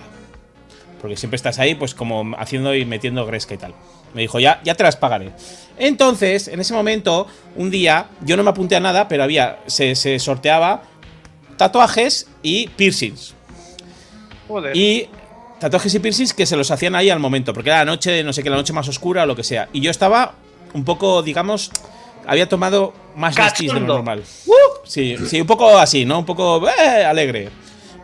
Porque 1.00 1.16
siempre 1.16 1.36
estás 1.36 1.58
ahí, 1.58 1.74
pues 1.74 1.94
como 1.94 2.34
haciendo 2.38 2.74
y 2.74 2.84
metiendo 2.84 3.26
gresca 3.26 3.54
y 3.54 3.58
tal. 3.58 3.74
Me 4.14 4.22
dijo, 4.22 4.38
ya, 4.40 4.60
ya 4.64 4.74
te 4.74 4.84
las 4.84 4.96
pagaré. 4.96 5.32
Entonces, 5.76 6.48
en 6.48 6.60
ese 6.60 6.72
momento, 6.72 7.26
un 7.56 7.70
día, 7.70 8.06
yo 8.22 8.36
no 8.36 8.42
me 8.42 8.50
apunté 8.50 8.76
a 8.76 8.80
nada, 8.80 9.08
pero 9.08 9.22
había, 9.24 9.58
se, 9.66 9.94
se 9.96 10.18
sorteaba 10.18 10.82
tatuajes 11.56 12.28
y 12.42 12.68
piercings. 12.68 13.34
Joder. 14.48 14.76
Y 14.76 15.08
tatuajes 15.58 15.94
y 15.94 15.98
piercings 15.98 16.34
que 16.34 16.46
se 16.46 16.56
los 16.56 16.70
hacían 16.70 16.94
ahí 16.94 17.10
al 17.10 17.20
momento, 17.20 17.52
porque 17.52 17.70
era 17.70 17.78
la 17.80 17.84
noche, 17.86 18.22
no 18.22 18.32
sé 18.32 18.42
qué, 18.42 18.50
la 18.50 18.56
noche 18.56 18.72
más 18.72 18.88
oscura 18.88 19.22
o 19.22 19.26
lo 19.26 19.36
que 19.36 19.44
sea. 19.44 19.68
Y 19.72 19.80
yo 19.80 19.90
estaba 19.90 20.34
un 20.74 20.84
poco, 20.84 21.22
digamos, 21.22 21.70
había 22.26 22.48
tomado 22.48 22.92
más 23.16 23.34
de 23.34 23.66
lo 23.68 23.80
normal. 23.80 24.22
Sí, 24.84 25.16
sí, 25.28 25.40
un 25.40 25.46
poco 25.46 25.78
así, 25.78 26.04
¿no? 26.04 26.18
Un 26.18 26.26
poco 26.26 26.68
eh, 26.68 27.04
alegre. 27.04 27.48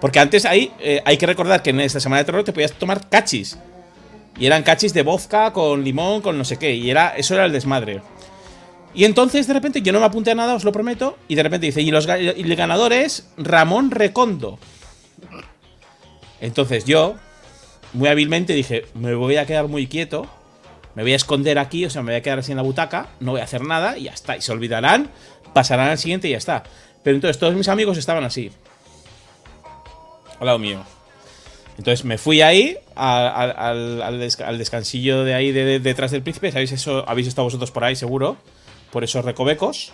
Porque 0.01 0.19
antes 0.19 0.47
ahí 0.47 0.73
eh, 0.81 1.03
hay 1.05 1.19
que 1.19 1.27
recordar 1.27 1.63
que 1.63 1.71
en 1.71 1.81
esta 1.81 2.01
semana 2.01 2.21
de 2.21 2.25
terror 2.25 2.45
te 2.45 2.53
podías 2.53 2.73
tomar 2.73 3.09
cachis. 3.09 3.59
Y 4.39 4.47
eran 4.47 4.63
cachis 4.63 4.95
de 4.95 5.03
vodka 5.03 5.53
con 5.53 5.85
limón, 5.85 6.23
con 6.23 6.39
no 6.39 6.45
sé 6.45 6.57
qué. 6.57 6.75
Y 6.75 6.91
era, 6.91 7.15
eso 7.17 7.35
era 7.35 7.45
el 7.45 7.53
desmadre. 7.53 8.01
Y 8.95 9.05
entonces, 9.05 9.47
de 9.47 9.55
repente, 9.55 9.83
yo 9.83 9.93
no 9.93 10.01
me 10.01 10.07
apunté 10.07 10.33
a 10.33 10.35
nada, 10.35 10.55
os 10.55 10.65
lo 10.65 10.73
prometo. 10.73 11.17
Y 11.29 11.35
de 11.37 11.43
repente 11.45 11.67
dice, 11.67 11.81
y, 11.81 11.91
los, 11.91 12.07
y 12.07 12.11
el 12.43 12.57
ganador 12.57 12.93
es 12.93 13.29
Ramón 13.37 13.91
Recondo. 13.91 14.59
Entonces 16.41 16.85
yo, 16.85 17.15
muy 17.93 18.09
hábilmente, 18.09 18.53
dije, 18.55 18.87
me 18.95 19.15
voy 19.15 19.37
a 19.37 19.47
quedar 19.47 19.69
muy 19.69 19.87
quieto. 19.87 20.27
Me 20.95 21.03
voy 21.03 21.13
a 21.13 21.17
esconder 21.17 21.59
aquí, 21.59 21.85
o 21.85 21.91
sea, 21.91 22.03
me 22.03 22.13
voy 22.13 22.19
a 22.19 22.23
quedar 22.23 22.41
así 22.41 22.51
en 22.53 22.57
la 22.57 22.63
butaca. 22.63 23.09
No 23.21 23.33
voy 23.33 23.41
a 23.41 23.45
hacer 23.45 23.63
nada 23.63 23.97
y 23.97 24.05
ya 24.05 24.13
está. 24.13 24.37
Y 24.37 24.43
se 24.43 24.51
olvidarán, 24.53 25.11
pasarán 25.55 25.89
al 25.89 25.99
siguiente 25.99 26.27
y 26.29 26.33
ya 26.33 26.39
está. 26.39 26.65
Pero 27.05 27.15
entonces 27.15 27.39
todos 27.39 27.55
mis 27.55 27.69
amigos 27.69 27.97
estaban 27.97 28.25
así. 28.25 28.51
Al 30.41 30.47
lado 30.47 30.59
mío. 30.59 30.83
Entonces 31.79 32.05
me 32.05 32.19
fui 32.19 32.43
ahí 32.43 32.77
al, 32.97 34.03
al 34.03 34.21
desca- 34.21 34.47
al 34.47 34.59
descansillo 34.59 35.23
de 35.25 35.35
ahí 35.35 35.53
de- 35.53 35.79
detrás 35.79 36.11
del 36.11 36.23
príncipe. 36.23 36.51
¿Sabéis 36.51 36.73
eso? 36.73 37.05
Habéis 37.09 37.29
estado 37.29 37.45
vosotros 37.45 37.71
por 37.71 37.85
ahí, 37.85 37.95
seguro. 37.95 38.37
Por 38.93 39.05
esos 39.05 39.25
recovecos. 39.25 39.93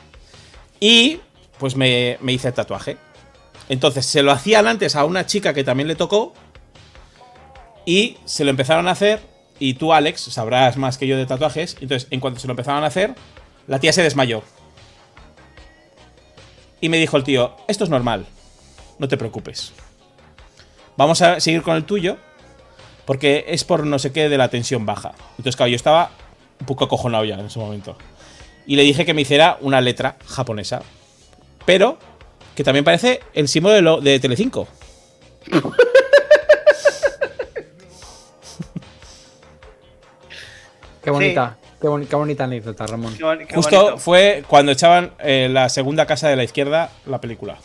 Y 0.80 1.20
pues 1.58 1.76
me, 1.76 2.18
me 2.20 2.32
hice 2.32 2.48
el 2.48 2.54
tatuaje. 2.54 2.96
Entonces 3.68 4.06
se 4.06 4.22
lo 4.22 4.32
hacían 4.32 4.66
antes 4.66 4.96
a 4.96 5.04
una 5.04 5.26
chica 5.26 5.54
que 5.54 5.64
también 5.64 5.88
le 5.88 5.96
tocó. 5.96 6.32
Y 7.84 8.16
se 8.24 8.44
lo 8.44 8.50
empezaron 8.50 8.88
a 8.88 8.92
hacer. 8.92 9.20
Y 9.58 9.74
tú, 9.74 9.92
Alex, 9.92 10.20
sabrás 10.20 10.76
más 10.76 10.98
que 10.98 11.06
yo 11.06 11.16
de 11.16 11.26
tatuajes. 11.26 11.76
Entonces, 11.80 12.08
en 12.10 12.20
cuanto 12.20 12.40
se 12.40 12.46
lo 12.46 12.52
empezaron 12.52 12.84
a 12.84 12.88
hacer, 12.88 13.14
la 13.66 13.78
tía 13.78 13.92
se 13.92 14.02
desmayó. 14.02 14.42
Y 16.80 16.88
me 16.88 16.98
dijo 16.98 17.16
el 17.16 17.24
tío, 17.24 17.56
esto 17.68 17.84
es 17.84 17.90
normal. 17.90 18.26
No 18.98 19.08
te 19.08 19.16
preocupes. 19.16 19.72
Vamos 20.96 21.22
a 21.22 21.40
seguir 21.40 21.62
con 21.62 21.76
el 21.76 21.84
tuyo. 21.84 22.18
Porque 23.06 23.44
es 23.48 23.62
por 23.62 23.86
no 23.86 23.98
sé 24.00 24.12
qué 24.12 24.28
de 24.28 24.36
la 24.36 24.48
tensión 24.48 24.84
baja. 24.84 25.12
Entonces, 25.38 25.56
claro, 25.56 25.70
yo 25.70 25.76
estaba 25.76 26.10
un 26.58 26.66
poco 26.66 26.84
acojonado 26.84 27.24
ya 27.24 27.36
en 27.36 27.46
ese 27.46 27.58
momento. 27.58 27.96
Y 28.66 28.76
le 28.76 28.82
dije 28.82 29.04
que 29.06 29.14
me 29.14 29.22
hiciera 29.22 29.58
una 29.60 29.80
letra 29.80 30.16
japonesa. 30.26 30.82
Pero 31.64 31.98
que 32.54 32.64
también 32.64 32.84
parece 32.84 33.20
el 33.34 33.48
símbolo 33.48 33.74
de, 33.74 33.82
lo- 33.82 34.00
de 34.00 34.18
Telecinco. 34.20 34.66
Qué 41.02 41.10
bonita, 41.10 41.56
qué, 41.80 41.86
boni- 41.88 42.06
qué 42.06 42.16
bonita 42.16 42.44
anécdota, 42.44 42.86
Ramón. 42.86 43.14
Qué 43.16 43.22
bon- 43.24 43.38
qué 43.46 43.54
Justo 43.54 43.76
bonito. 43.80 43.98
fue 43.98 44.44
cuando 44.48 44.72
echaban 44.72 45.12
eh, 45.20 45.48
la 45.50 45.68
segunda 45.68 46.06
casa 46.06 46.28
de 46.28 46.36
la 46.36 46.44
izquierda 46.44 46.90
la 47.06 47.20
película. 47.20 47.58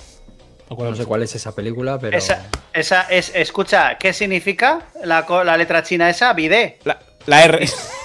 No 0.69 0.95
sé 0.95 1.05
cuál 1.05 1.21
es 1.23 1.35
esa 1.35 1.53
película, 1.53 1.99
pero. 1.99 2.17
Esa, 2.17 2.47
esa 2.71 3.01
es, 3.09 3.31
escucha, 3.35 3.97
¿qué 3.97 4.13
significa 4.13 4.83
la, 5.03 5.25
la 5.43 5.57
letra 5.57 5.83
china 5.83 6.09
esa? 6.09 6.31
Bidé. 6.33 6.79
La, 6.85 6.97
la 7.25 7.43
R. 7.43 7.65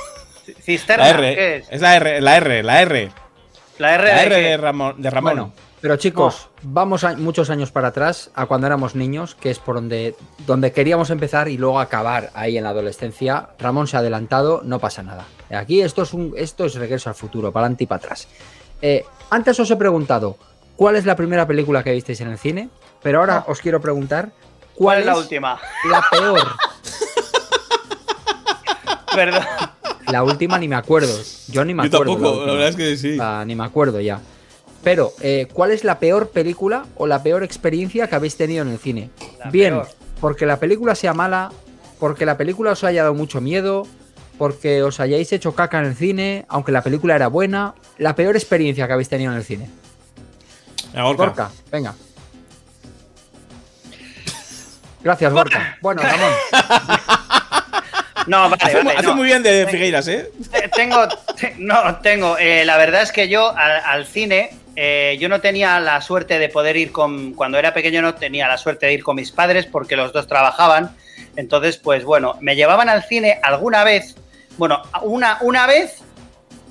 Cisterna. 0.60 1.04
La 1.04 1.10
R. 1.10 1.34
¿Qué 1.34 1.56
es? 1.56 1.66
Es 1.70 1.80
la 1.80 1.96
R, 1.96 2.20
la 2.20 2.36
R, 2.36 2.62
la 2.62 2.82
R. 2.82 3.10
La 3.78 3.94
R, 3.94 4.04
La 4.08 4.14
de 4.14 4.26
R 4.26 4.36
de 4.42 4.56
Ramón. 4.56 5.02
De 5.02 5.10
Ramón. 5.10 5.32
Bueno, 5.34 5.52
Pero 5.80 5.96
chicos, 5.96 6.48
vamos 6.62 7.04
a 7.04 7.14
muchos 7.16 7.50
años 7.50 7.70
para 7.70 7.88
atrás, 7.88 8.30
a 8.34 8.46
cuando 8.46 8.66
éramos 8.66 8.94
niños, 8.94 9.34
que 9.34 9.50
es 9.50 9.58
por 9.58 9.74
donde, 9.76 10.16
donde 10.46 10.72
queríamos 10.72 11.10
empezar 11.10 11.48
y 11.48 11.58
luego 11.58 11.78
acabar 11.78 12.30
ahí 12.34 12.56
en 12.56 12.64
la 12.64 12.70
adolescencia. 12.70 13.50
Ramón 13.58 13.86
se 13.86 13.96
ha 13.96 14.00
adelantado, 14.00 14.62
no 14.64 14.78
pasa 14.78 15.02
nada. 15.02 15.26
Aquí 15.50 15.82
esto 15.82 16.02
es 16.02 16.14
un, 16.14 16.32
esto 16.36 16.64
es 16.64 16.74
regreso 16.74 17.10
al 17.10 17.14
futuro, 17.14 17.52
para 17.52 17.66
adelante 17.66 17.84
y 17.84 17.86
para 17.86 17.98
atrás. 17.98 18.26
Eh, 18.82 19.04
antes 19.30 19.60
os 19.60 19.70
he 19.70 19.76
preguntado 19.76 20.36
cuál 20.76 20.96
es 20.96 21.04
la 21.04 21.14
primera 21.16 21.46
película 21.46 21.82
que 21.84 21.92
visteis 21.92 22.20
en 22.22 22.28
el 22.28 22.38
cine, 22.38 22.68
pero 23.02 23.20
ahora 23.20 23.44
os 23.46 23.60
quiero 23.60 23.80
preguntar 23.80 24.30
cuál, 24.74 24.96
¿Cuál 24.96 24.98
es 25.00 25.06
la 25.06 25.16
última? 25.16 25.60
la 25.90 26.02
peor. 26.10 26.48
Perdón. 29.14 29.44
La 30.08 30.22
última 30.22 30.58
ni 30.58 30.68
me 30.68 30.76
acuerdo. 30.76 31.12
Yo 31.48 31.64
ni 31.64 31.74
me 31.74 31.88
Yo 31.88 31.96
acuerdo. 31.98 32.12
tampoco, 32.14 32.46
la 32.46 32.52
verdad 32.52 32.68
es 32.68 32.76
que 32.76 32.96
sí. 32.96 33.18
Ah, 33.20 33.44
ni 33.46 33.54
me 33.54 33.64
acuerdo 33.64 34.00
ya. 34.00 34.20
Pero, 34.84 35.12
eh, 35.20 35.48
¿cuál 35.52 35.72
es 35.72 35.82
la 35.84 35.98
peor 35.98 36.28
película 36.30 36.86
o 36.96 37.06
la 37.06 37.22
peor 37.22 37.42
experiencia 37.42 38.06
que 38.08 38.14
habéis 38.14 38.36
tenido 38.36 38.62
en 38.62 38.68
el 38.68 38.78
cine? 38.78 39.10
La 39.38 39.50
Bien, 39.50 39.74
peor. 39.74 39.88
porque 40.20 40.46
la 40.46 40.58
película 40.60 40.94
sea 40.94 41.12
mala, 41.12 41.50
porque 41.98 42.24
la 42.24 42.36
película 42.36 42.70
os 42.72 42.84
haya 42.84 43.02
dado 43.02 43.14
mucho 43.14 43.40
miedo, 43.40 43.86
porque 44.38 44.82
os 44.84 45.00
hayáis 45.00 45.32
hecho 45.32 45.54
caca 45.56 45.80
en 45.80 45.86
el 45.86 45.96
cine, 45.96 46.44
aunque 46.48 46.70
la 46.70 46.82
película 46.82 47.16
era 47.16 47.26
buena. 47.26 47.74
La 47.98 48.14
peor 48.14 48.36
experiencia 48.36 48.86
que 48.86 48.92
habéis 48.92 49.08
tenido 49.08 49.32
en 49.32 49.38
el 49.38 49.44
cine. 49.44 49.68
Venga, 50.92 51.02
Gorka. 51.08 51.24
Gorka, 51.24 51.50
venga. 51.72 51.94
Gracias, 55.02 55.32
Gorka. 55.32 55.78
Bueno, 55.82 56.02
Ramón. 56.02 56.32
No, 58.26 58.50
vale, 58.50 58.56
Hace, 58.60 58.78
mu- 58.78 58.84
vale, 58.84 58.98
hace 58.98 59.08
no. 59.08 59.14
muy 59.16 59.26
bien 59.26 59.42
de 59.42 59.66
Figueiras, 59.68 60.08
¿eh? 60.08 60.30
Tengo, 60.74 61.06
te- 61.38 61.54
no, 61.58 61.96
tengo. 61.96 62.36
eh, 62.38 62.64
la 62.64 62.76
verdad 62.76 63.02
es 63.02 63.12
que 63.12 63.28
yo 63.28 63.56
al, 63.56 63.80
al 63.84 64.06
cine, 64.06 64.50
eh, 64.74 65.16
yo 65.20 65.28
no 65.28 65.40
tenía 65.40 65.78
la 65.80 66.00
suerte 66.00 66.38
de 66.38 66.48
poder 66.48 66.76
ir 66.76 66.92
con, 66.92 67.32
cuando 67.34 67.58
era 67.58 67.72
pequeño 67.72 68.02
no 68.02 68.14
tenía 68.14 68.48
la 68.48 68.58
suerte 68.58 68.86
de 68.86 68.94
ir 68.94 69.02
con 69.04 69.16
mis 69.16 69.30
padres 69.32 69.66
porque 69.66 69.96
los 69.96 70.12
dos 70.12 70.26
trabajaban. 70.26 70.96
Entonces, 71.36 71.76
pues 71.76 72.04
bueno, 72.04 72.36
me 72.40 72.56
llevaban 72.56 72.88
al 72.88 73.04
cine 73.04 73.38
alguna 73.42 73.84
vez, 73.84 74.16
bueno, 74.56 74.82
una, 75.02 75.38
una 75.42 75.66
vez 75.66 75.98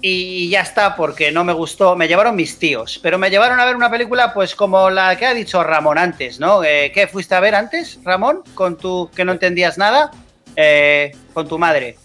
y 0.01 0.49
ya 0.49 0.61
está, 0.61 0.95
porque 0.95 1.31
no 1.31 1.43
me 1.43 1.53
gustó. 1.53 1.95
Me 1.95 2.07
llevaron 2.07 2.35
mis 2.35 2.59
tíos, 2.59 2.99
pero 3.01 3.17
me 3.17 3.29
llevaron 3.29 3.59
a 3.59 3.65
ver 3.65 3.75
una 3.75 3.89
película, 3.89 4.33
pues 4.33 4.55
como 4.55 4.89
la 4.89 5.15
que 5.17 5.25
ha 5.25 5.33
dicho 5.33 5.63
Ramón 5.63 5.97
antes, 5.97 6.39
¿no? 6.39 6.63
Eh, 6.63 6.91
¿Qué 6.93 7.07
fuiste 7.07 7.33
a 7.33 7.39
ver 7.39 7.55
antes, 7.55 7.99
Ramón? 8.03 8.43
Con 8.53 8.77
tu 8.77 9.09
que 9.15 9.23
no 9.25 9.31
entendías 9.31 9.77
nada, 9.77 10.11
Eh, 10.55 11.11
con 11.33 11.47
tu 11.47 11.57
madre. 11.57 11.97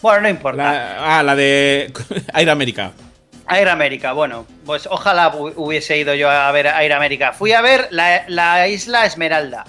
Bueno, 0.00 0.22
no 0.22 0.28
importa. 0.28 0.62
La- 0.62 1.18
ah, 1.18 1.22
la 1.22 1.34
de 1.36 1.92
Air 2.34 2.50
América. 2.50 2.92
Air 3.50 3.68
América, 3.70 4.12
bueno, 4.12 4.46
pues 4.66 4.86
ojalá 4.86 5.32
hu- 5.32 5.52
hubiese 5.56 5.96
ido 5.96 6.14
yo 6.14 6.30
a 6.30 6.50
ver 6.52 6.66
Air 6.66 6.92
América. 6.92 7.32
Fui 7.32 7.52
a 7.52 7.60
ver 7.62 7.88
la, 7.90 8.24
la 8.28 8.68
isla 8.68 9.06
Esmeralda. 9.06 9.64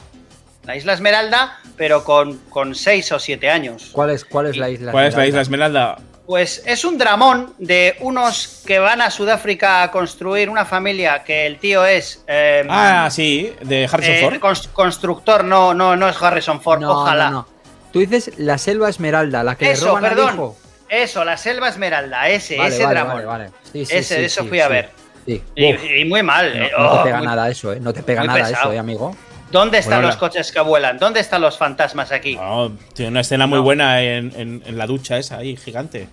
La 0.66 0.76
isla 0.76 0.94
Esmeralda, 0.94 1.58
pero 1.78 2.04
con, 2.04 2.38
con 2.50 2.76
seis 2.76 3.12
o 3.12 3.20
siete 3.20 3.50
años. 3.50 3.90
¿Cuál 3.94 4.12
es, 4.12 4.26
cuál 4.26 4.48
es 4.48 4.58
la 4.58 4.70
isla? 4.70 4.92
¿Cuál 4.92 5.06
es 5.08 5.16
la 5.16 5.26
isla 5.26 5.42
Esmeralda? 5.42 5.98
Pues 6.28 6.62
es 6.68 6.86
un 6.86 6.98
dramón 7.00 7.56
de 7.58 7.96
unos 8.02 8.62
que 8.68 8.78
van 8.78 9.02
a 9.02 9.10
Sudáfrica 9.10 9.82
a 9.82 9.90
construir 9.90 10.48
una 10.50 10.64
familia 10.66 11.24
que 11.24 11.48
el 11.48 11.58
tío 11.58 11.86
es 11.86 12.24
eh, 12.28 12.68
Ah, 12.70 13.08
sí, 13.10 13.52
de 13.62 13.90
Harrison 13.92 14.14
eh, 14.14 14.22
Ford. 14.22 14.36
cons- 14.36 14.68
constructor, 14.72 15.44
no, 15.44 15.74
no, 15.74 15.96
no 15.96 16.08
es 16.08 16.22
Harrison 16.22 16.62
Ford, 16.62 16.82
No, 16.82 16.92
ojalá. 16.92 17.30
no, 17.32 17.38
no. 17.38 17.48
Tú 17.92 18.00
dices 18.00 18.32
la 18.38 18.58
selva 18.58 18.90
Esmeralda, 18.90 19.44
la 19.44 19.56
que 19.56 19.66
le 19.66 19.72
Eso, 19.72 19.88
roban 19.88 20.06
al 20.06 20.12
perdón. 20.12 20.34
hijo. 20.34 20.58
Eso, 20.90 21.24
la 21.24 21.38
selva 21.38 21.70
Esmeralda, 21.70 22.30
ese, 22.30 22.58
Vale, 22.58 22.70
ese 22.76 22.84
vale, 22.84 22.96
dramón. 23.00 23.14
vale, 23.16 23.26
vale. 23.26 23.50
Sí, 23.72 23.86
sí, 23.86 23.96
Ese, 23.96 24.16
sí, 24.18 24.24
eso 24.26 24.44
sí, 24.44 24.48
fui 24.50 24.60
a 24.60 24.68
ver. 24.68 24.90
Sí. 25.26 25.44
Y, 25.56 25.66
y 26.02 26.06
muy 26.06 26.24
mal. 26.24 26.58
no, 26.58 26.66
eh, 26.66 26.72
no 26.78 26.92
oh, 26.92 26.98
te 26.98 27.04
pega 27.04 27.18
muy- 27.18 27.28
nada 27.28 27.50
eso, 27.50 27.74
¿eh? 27.74 27.80
No 27.80 27.94
te 27.94 28.02
pega 28.04 28.24
nada 28.24 28.40
pesado. 28.48 28.64
eso, 28.70 28.74
¿eh, 28.74 28.80
amigo? 28.80 29.16
¿Dónde 29.52 29.80
están 29.80 29.98
Bueno, 29.98 30.08
los 30.08 30.18
coches 30.18 30.52
que 30.52 30.60
vuelan? 30.60 30.98
¿Dónde 31.00 31.20
están 31.20 31.42
los 31.42 31.58
fantasmas 31.58 32.12
aquí? 32.12 32.36
No, 32.36 32.72
tiene 32.94 33.10
una 33.12 33.22
escena 33.22 33.48
muy 33.48 33.60
buena 33.60 34.02
en, 34.02 34.32
en- 34.36 34.64
en 34.66 34.78
la 34.78 34.86
ducha 34.88 35.18
esa 35.18 35.38
ahí, 35.38 35.56
gigante. 35.58 36.08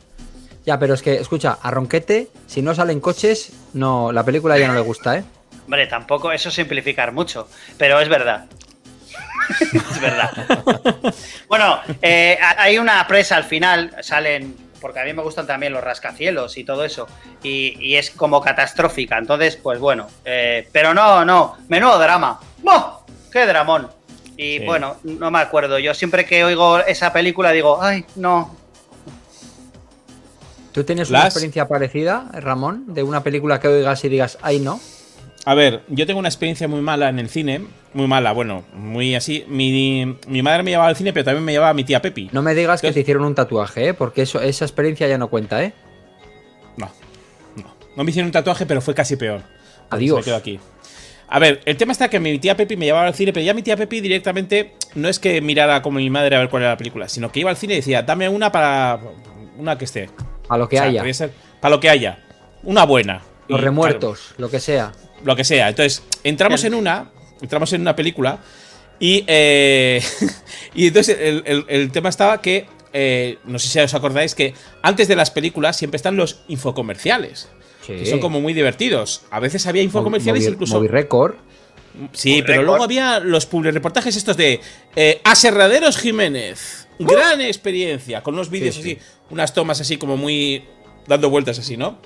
Ya, 0.64 0.78
pero 0.78 0.94
es 0.94 1.02
que, 1.02 1.14
escucha, 1.14 1.58
a 1.62 1.70
Ronquete, 1.70 2.28
si 2.46 2.60
no 2.62 2.74
salen 2.74 2.98
coches, 3.00 3.52
no, 3.74 4.10
la 4.10 4.24
película 4.24 4.58
ya 4.58 4.66
no 4.68 4.74
le 4.74 4.80
gusta, 4.80 5.16
¿eh? 5.18 5.24
Hombre, 5.64 5.86
tampoco 5.86 6.32
eso 6.32 6.48
es 6.48 6.54
simplificar 6.54 7.12
mucho, 7.12 7.48
pero 7.78 8.00
es 8.00 8.08
verdad. 8.08 8.46
es 9.60 10.00
verdad. 10.00 10.30
bueno, 11.48 11.78
eh, 12.02 12.38
ha- 12.40 12.62
hay 12.62 12.78
una 12.78 13.06
presa 13.06 13.36
al 13.36 13.44
final, 13.44 13.94
salen, 14.02 14.56
porque 14.80 15.00
a 15.00 15.04
mí 15.04 15.12
me 15.12 15.22
gustan 15.22 15.46
también 15.46 15.72
los 15.72 15.82
rascacielos 15.82 16.56
y 16.58 16.64
todo 16.64 16.84
eso, 16.84 17.06
y, 17.42 17.76
y 17.80 17.96
es 17.96 18.10
como 18.10 18.40
catastrófica, 18.40 19.18
entonces, 19.18 19.56
pues 19.56 19.78
bueno, 19.78 20.06
eh, 20.24 20.68
pero 20.72 20.92
no, 20.94 21.24
no, 21.24 21.56
menudo 21.68 21.98
drama. 21.98 22.40
¡Buah! 22.62 22.98
¡Qué 23.32 23.46
dramón! 23.46 23.88
Y 24.38 24.58
Sí. 24.58 24.64
bueno, 24.66 24.96
no 25.04 25.30
me 25.30 25.38
acuerdo, 25.38 25.78
yo 25.78 25.94
siempre 25.94 26.26
que 26.26 26.44
oigo 26.44 26.78
esa 26.80 27.12
película 27.12 27.52
digo, 27.52 27.82
ay, 27.82 28.04
no, 28.16 28.54
¿Tú 30.72 30.84
tienes 30.84 31.08
una 31.08 31.24
experiencia 31.24 31.66
parecida, 31.66 32.26
Ramón, 32.34 32.92
de 32.92 33.02
una 33.02 33.22
película 33.22 33.58
que 33.60 33.68
oigas 33.68 34.04
y 34.04 34.10
digas, 34.10 34.36
ay, 34.42 34.60
no? 34.60 34.78
A 35.48 35.54
ver, 35.54 35.82
yo 35.86 36.06
tengo 36.06 36.18
una 36.18 36.28
experiencia 36.28 36.66
muy 36.66 36.80
mala 36.80 37.08
en 37.08 37.20
el 37.20 37.28
cine. 37.28 37.60
Muy 37.94 38.08
mala, 38.08 38.32
bueno, 38.32 38.64
muy 38.74 39.14
así. 39.14 39.44
Mi, 39.46 40.04
mi 40.26 40.42
madre 40.42 40.64
me 40.64 40.72
llevaba 40.72 40.88
al 40.88 40.96
cine, 40.96 41.12
pero 41.12 41.24
también 41.24 41.44
me 41.44 41.52
llevaba 41.52 41.72
mi 41.72 41.84
tía 41.84 42.02
Pepi. 42.02 42.30
No 42.32 42.42
me 42.42 42.52
digas 42.52 42.80
que 42.80 42.90
te 42.90 42.98
hicieron 43.00 43.24
un 43.24 43.36
tatuaje, 43.36 43.88
¿eh? 43.90 43.94
Porque 43.94 44.22
eso, 44.22 44.40
esa 44.40 44.64
experiencia 44.64 45.06
ya 45.06 45.18
no 45.18 45.28
cuenta, 45.28 45.62
¿eh? 45.62 45.72
No, 46.76 46.90
no. 47.54 47.74
No 47.96 48.02
me 48.04 48.10
hicieron 48.10 48.26
un 48.26 48.32
tatuaje, 48.32 48.66
pero 48.66 48.80
fue 48.80 48.92
casi 48.92 49.14
peor. 49.14 49.42
Adiós. 49.88 50.18
Me 50.18 50.24
quedo 50.24 50.34
aquí. 50.36 50.58
A 51.28 51.38
ver, 51.38 51.60
el 51.64 51.76
tema 51.76 51.92
está 51.92 52.08
que 52.08 52.18
mi 52.18 52.40
tía 52.40 52.56
Pepi 52.56 52.76
me 52.76 52.86
llevaba 52.86 53.06
al 53.06 53.14
cine, 53.14 53.32
pero 53.32 53.46
ya 53.46 53.54
mi 53.54 53.62
tía 53.62 53.76
Pepi 53.76 54.00
directamente 54.00 54.74
no 54.96 55.08
es 55.08 55.20
que 55.20 55.40
mirara 55.40 55.80
como 55.80 55.98
mi 56.00 56.10
madre 56.10 56.34
a 56.34 56.40
ver 56.40 56.48
cuál 56.48 56.62
era 56.64 56.72
la 56.72 56.76
película, 56.76 57.08
sino 57.08 57.30
que 57.30 57.38
iba 57.38 57.50
al 57.50 57.56
cine 57.56 57.74
y 57.74 57.76
decía, 57.76 58.02
dame 58.02 58.28
una 58.28 58.50
para. 58.50 58.98
Una 59.58 59.78
que 59.78 59.84
esté. 59.84 60.10
A 60.48 60.58
lo 60.58 60.68
que 60.68 60.74
O 60.76 60.80
sea, 60.80 60.88
haya. 60.88 61.14
ser 61.14 61.30
para 61.60 61.74
lo 61.76 61.80
que 61.80 61.88
haya. 61.88 62.18
Una 62.64 62.84
buena. 62.84 63.22
Los 63.48 63.60
Y, 63.60 63.64
remuertos, 63.64 64.34
lo 64.38 64.50
que 64.50 64.60
sea. 64.60 64.92
lo 65.24 65.36
que 65.36 65.44
sea. 65.44 65.68
Entonces, 65.68 66.02
entramos 66.24 66.64
en 66.64 66.74
una. 66.74 67.10
Entramos 67.40 67.72
en 67.72 67.80
una 67.82 67.94
película. 67.96 68.38
Y. 68.98 69.24
eh, 69.26 70.02
y 70.74 70.86
entonces 70.88 71.16
el, 71.20 71.42
el- 71.46 71.64
el 71.68 71.92
tema 71.92 72.08
estaba 72.08 72.40
que. 72.40 72.66
eh, 72.92 73.38
no 73.44 73.58
sé 73.58 73.68
si 73.68 73.78
os 73.78 73.92
acordáis 73.94 74.34
que 74.34 74.54
antes 74.82 75.06
de 75.08 75.16
las 75.16 75.30
películas 75.30 75.76
siempre 75.76 75.96
están 75.96 76.16
los 76.16 76.40
infocomerciales. 76.48 77.48
Sí. 77.86 77.92
Que 77.94 78.06
son 78.06 78.18
como 78.20 78.40
muy 78.40 78.52
divertidos. 78.52 79.22
A 79.30 79.38
veces 79.38 79.66
había 79.66 79.82
infocomerciales 79.82 80.44
Movi- 80.44 80.52
incluso. 80.52 80.74
Movi 80.76 80.88
Record. 80.88 81.34
Sí, 82.12 82.42
pero 82.46 82.62
luego 82.62 82.82
había 82.84 83.20
los 83.20 83.48
reportajes 83.50 84.16
estos 84.16 84.36
de 84.36 84.60
eh, 84.96 85.20
Aserraderos 85.24 85.96
Jiménez. 85.96 86.88
Gran 86.98 87.40
experiencia. 87.40 88.22
Con 88.22 88.34
unos 88.34 88.50
vídeos 88.50 88.74
Sí, 88.74 88.82
sí. 88.82 88.92
así, 88.98 89.06
unas 89.30 89.54
tomas 89.54 89.80
así 89.80 89.96
como 89.98 90.16
muy. 90.16 90.64
dando 91.06 91.30
vueltas 91.30 91.58
así, 91.58 91.76
¿no? 91.76 91.98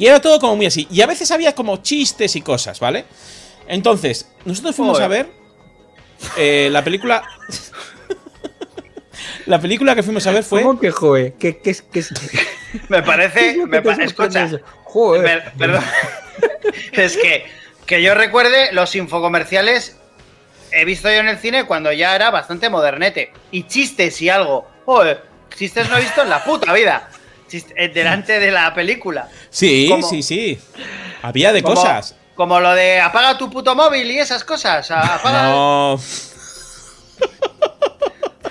Y 0.00 0.06
era 0.06 0.18
todo 0.18 0.40
como 0.40 0.56
muy 0.56 0.64
así. 0.64 0.88
Y 0.90 1.02
a 1.02 1.06
veces 1.06 1.30
había 1.30 1.54
como 1.54 1.76
chistes 1.82 2.34
y 2.34 2.40
cosas, 2.40 2.80
¿vale? 2.80 3.04
Entonces, 3.68 4.30
nosotros 4.46 4.74
fuimos 4.74 4.96
Joder. 4.96 5.04
a 5.04 5.08
ver 5.08 5.26
eh, 6.38 6.68
la 6.72 6.82
película. 6.82 7.22
la 9.44 9.60
película 9.60 9.94
que 9.94 10.02
fuimos 10.02 10.26
a 10.26 10.32
ver 10.32 10.42
fue. 10.42 10.62
¿Cómo 10.62 10.80
que 10.80 10.90
joe? 10.90 11.34
¿Qué, 11.38 11.58
qué, 11.58 11.70
es- 11.70 11.82
qué, 11.82 11.98
es- 11.98 12.12
me 12.88 13.02
parece, 13.02 13.38
qué 13.40 13.50
es 13.50 13.56
lo 13.58 13.66
me 13.66 13.76
que 13.76 13.82
te 13.82 13.88
pa- 13.88 14.08
sorprende 14.08 14.44
escucha? 14.56 14.64
Joder. 14.84 15.52
Perdón. 15.58 15.84
es 16.92 17.16
que, 17.18 17.46
que 17.84 18.02
yo 18.02 18.14
recuerde, 18.14 18.72
los 18.72 18.94
infocomerciales 18.94 19.98
he 20.72 20.86
visto 20.86 21.08
yo 21.10 21.16
en 21.16 21.28
el 21.28 21.38
cine 21.38 21.64
cuando 21.66 21.92
ya 21.92 22.14
era 22.16 22.30
bastante 22.30 22.70
modernete. 22.70 23.32
Y 23.50 23.64
chistes 23.64 24.20
y 24.22 24.30
algo. 24.30 24.66
Joder, 24.86 25.24
chistes 25.54 25.90
no 25.90 25.98
he 25.98 26.00
visto 26.00 26.22
en 26.22 26.30
la 26.30 26.42
puta 26.42 26.72
vida. 26.72 27.09
Eh, 27.76 27.88
delante 27.88 28.38
de 28.38 28.50
la 28.50 28.72
película. 28.74 29.28
Sí, 29.50 29.92
sí, 30.08 30.22
sí. 30.22 30.58
Había 31.22 31.52
de 31.52 31.62
Como- 31.62 31.74
cosas. 31.76 32.14
Como 32.34 32.58
lo 32.60 32.72
de 32.74 33.00
apaga 33.00 33.36
tu 33.36 33.50
puto 33.50 33.74
móvil 33.74 34.10
y 34.10 34.18
esas 34.18 34.44
cosas. 34.44 34.90
Apaga, 34.90 35.50
No, 35.50 35.92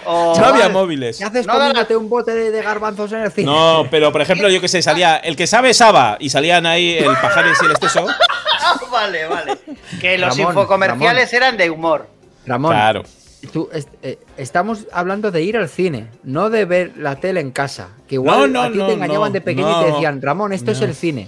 o- 0.06 0.34
no 0.40 0.46
había 0.46 0.70
móviles. 0.70 1.18
¿Qué 1.18 1.24
haces 1.26 1.46
No, 1.48 1.54
comiéndote 1.54 1.96
un 1.96 2.10
bote 2.10 2.32
de, 2.34 2.52
de 2.52 2.62
garbanzos 2.62 3.12
en 3.14 3.22
el 3.24 3.32
cine? 3.32 3.46
No, 3.52 3.88
pero 3.90 4.12
por 4.12 4.22
ejemplo, 4.22 4.48
yo 4.50 4.62
que 4.62 4.68
sé, 4.68 4.82
salía 4.82 5.18
el 5.18 5.36
que 5.36 5.48
sabe 5.48 5.74
Saba 5.74 6.18
y 6.20 6.30
salían 6.30 6.66
ahí 6.66 6.98
el 6.98 7.14
pajares 7.18 7.58
y 7.62 7.66
el 7.66 7.72
esteso. 7.72 8.06
Ah, 8.62 8.78
vale, 8.92 9.26
vale. 9.26 9.58
Que 10.02 10.18
los 10.18 10.38
Ramón, 10.38 10.54
infocomerciales 10.54 11.32
eran 11.34 11.56
de 11.56 11.70
humor. 11.70 12.08
Ramón, 12.46 12.72
Claro. 12.74 13.04
Tú, 13.48 13.70
est- 13.74 13.90
eh, 14.04 14.20
estamos 14.38 14.86
hablando 14.92 15.32
de 15.32 15.42
ir 15.44 15.58
al 15.58 15.70
cine, 15.70 16.08
no 16.24 16.50
de 16.50 16.66
ver 16.66 16.94
la 16.98 17.16
tele 17.18 17.40
en 17.40 17.52
casa. 17.52 17.90
Que 18.08 18.16
igual 18.16 18.40
No, 18.40 18.48
no, 18.48 18.62
a 18.64 18.72
ti 18.72 18.78
no, 18.78 18.88
te 18.88 18.94
engañaban 18.94 19.32
de 19.34 19.42
pequeño 19.42 19.82
y 19.82 19.86
te 19.86 19.92
decían, 19.92 20.22
Ramón, 20.22 20.54
esto 20.54 20.72
es 20.72 20.82
el 20.82 20.94
cine. 20.96 21.28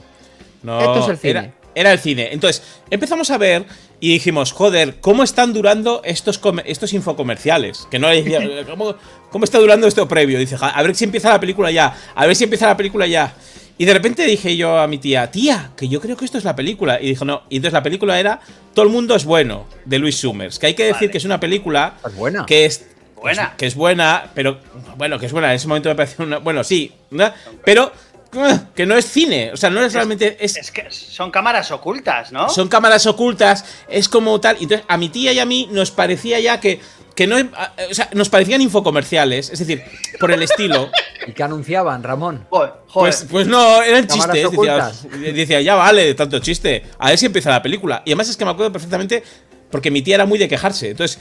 Esto 0.64 1.00
es 1.04 1.10
el 1.10 1.18
cine. 1.18 1.32
Era, 1.32 1.52
era 1.74 1.92
el 1.94 2.00
cine. 2.00 2.30
Entonces, 2.34 2.62
empezamos 2.90 3.32
a 3.32 3.38
ver 3.38 3.66
y 4.00 4.14
dijimos, 4.14 4.52
joder, 4.52 5.00
¿cómo 5.00 5.24
están 5.24 5.54
durando 5.54 6.02
estos, 6.04 6.40
estos 6.66 6.94
infocomerciales? 6.94 7.88
Que 7.90 7.98
no 8.00 8.10
le 8.10 8.66
¿cómo, 8.70 8.96
¿cómo 9.30 9.46
está 9.46 9.58
durando 9.60 9.88
esto 9.88 10.08
previo? 10.08 10.38
Dice, 10.40 10.58
"Ja, 10.58 10.70
a 10.70 10.84
ver 10.84 10.96
si 10.96 11.06
empieza 11.06 11.30
la 11.30 11.40
película 11.40 11.72
ya, 11.72 11.96
a 12.16 12.26
ver 12.26 12.36
si 12.36 12.44
empieza 12.44 12.68
la 12.68 12.78
película 12.78 13.08
ya. 13.08 13.34
Y 13.82 13.86
de 13.86 13.94
repente 13.96 14.24
dije 14.28 14.56
yo 14.56 14.78
a 14.78 14.86
mi 14.88 15.00
tía, 15.00 15.32
tía, 15.32 15.72
que 15.76 15.88
yo 15.88 16.00
creo 16.00 16.16
que 16.16 16.24
esto 16.24 16.38
es 16.38 16.44
la 16.44 16.56
película. 16.56 17.02
Y 17.02 17.08
dijo, 17.08 17.26
no. 17.26 17.42
Y 17.50 17.56
entonces 17.56 17.74
la 17.74 17.82
película 17.82 18.20
era 18.20 18.40
Todo 18.76 18.86
el 18.86 18.92
mundo 18.92 19.16
es 19.16 19.26
bueno, 19.26 19.66
de 19.86 19.98
Luis 19.98 20.18
Summers. 20.18 20.60
Que 20.60 20.68
hay 20.68 20.74
que 20.76 20.84
decir 20.84 21.08
Vale. 21.08 21.12
que 21.12 21.18
es 21.18 21.26
una 21.26 21.40
película 21.40 21.96
Es 22.06 22.14
buena. 22.16 22.46
que 22.46 22.66
es. 22.66 22.86
Buena. 23.16 23.56
Que 23.58 23.66
es 23.66 23.74
buena, 23.74 24.30
pero. 24.36 24.60
Bueno, 24.98 25.18
que 25.18 25.26
es 25.26 25.32
buena. 25.32 25.50
En 25.50 25.56
ese 25.56 25.68
momento 25.68 25.90
me 25.90 25.96
pareció 25.96 26.24
una. 26.24 26.38
Bueno, 26.38 26.64
sí. 26.64 26.92
¿no? 27.10 27.32
Pero. 27.66 27.92
uh, 28.36 28.58
Que 28.76 28.86
no 28.86 28.96
es 28.96 29.06
cine. 29.06 29.50
O 29.52 29.58
sea, 29.58 29.72
no 29.72 29.84
es 29.84 29.94
realmente. 29.94 30.38
Es, 30.40 30.58
Es 30.58 30.70
que 30.72 30.86
son 30.92 31.32
cámaras 31.32 31.72
ocultas, 31.72 32.32
¿no? 32.32 32.50
son 32.50 32.68
cámaras 32.68 33.08
ocultas, 33.08 33.66
es 33.90 34.08
como 34.08 34.40
tal. 34.40 34.58
Y 34.60 34.64
Entonces, 34.66 34.86
a 34.88 34.98
mi 34.98 35.10
tía 35.10 35.34
y 35.34 35.40
a 35.40 35.46
mí 35.48 35.68
nos 35.72 35.90
parecía 35.90 36.40
ya 36.40 36.60
que. 36.60 36.80
Que 37.16 37.28
no, 37.28 37.36
o 37.38 37.94
sea, 37.94 38.10
nos 38.14 38.30
parecían 38.30 38.62
infocomerciales, 38.62 39.50
es 39.50 39.60
decir, 39.60 39.84
por 40.20 40.32
el 40.32 40.42
estilo. 40.44 40.90
¿Y 41.28 41.34
qué 41.34 41.44
anunciaban, 41.44 42.02
Ramón? 42.04 42.46
Joder, 42.50 42.72
joder. 42.88 43.14
Pues, 43.14 43.28
pues 43.30 43.48
no, 43.48 43.82
eran 43.84 44.08
chistes. 44.08 44.32
Decía, 44.34 44.48
ocultas. 44.48 45.08
decía, 45.20 45.62
ya 45.62 45.76
vale 45.76 46.14
tanto 46.14 46.40
chiste. 46.40 46.84
A 46.98 47.10
ver 47.10 47.18
si 47.18 47.26
empieza 47.28 47.50
la 47.50 47.62
película. 47.62 48.02
Y 48.06 48.12
además 48.12 48.30
es 48.30 48.38
que 48.38 48.46
me 48.46 48.52
acuerdo 48.52 48.72
perfectamente 48.72 49.24
porque 49.70 49.92
mi 49.92 50.02
tía 50.02 50.16
era 50.16 50.26
muy 50.26 50.40
de 50.40 50.48
quejarse. 50.48 50.92
Entonces, 50.92 51.20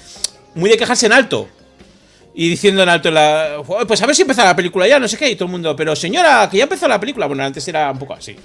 muy 0.54 0.70
de 0.70 0.76
quejarse 0.76 1.06
en 1.06 1.12
alto. 1.12 1.48
Y 2.34 2.48
diciendo 2.48 2.82
en 2.82 2.88
alto, 2.88 3.08
en 3.08 3.14
la, 3.14 3.62
"Joder, 3.66 3.86
pues 3.86 4.00
a 4.00 4.06
ver 4.06 4.14
si 4.14 4.22
empieza 4.22 4.44
la 4.44 4.54
película 4.56 4.86
ya, 4.86 4.98
no 4.98 5.08
sé 5.08 5.16
qué. 5.18 5.28
Y 5.28 5.34
todo 5.34 5.46
el 5.46 5.50
mundo, 5.50 5.74
pero 5.74 5.94
señora, 5.96 6.48
que 6.50 6.58
ya 6.58 6.62
empezó 6.62 6.86
la 6.88 7.00
película. 7.00 7.26
Bueno, 7.26 7.42
antes 7.42 7.66
era 7.66 7.90
un 7.90 7.98
poco 7.98 8.14
así. 8.14 8.36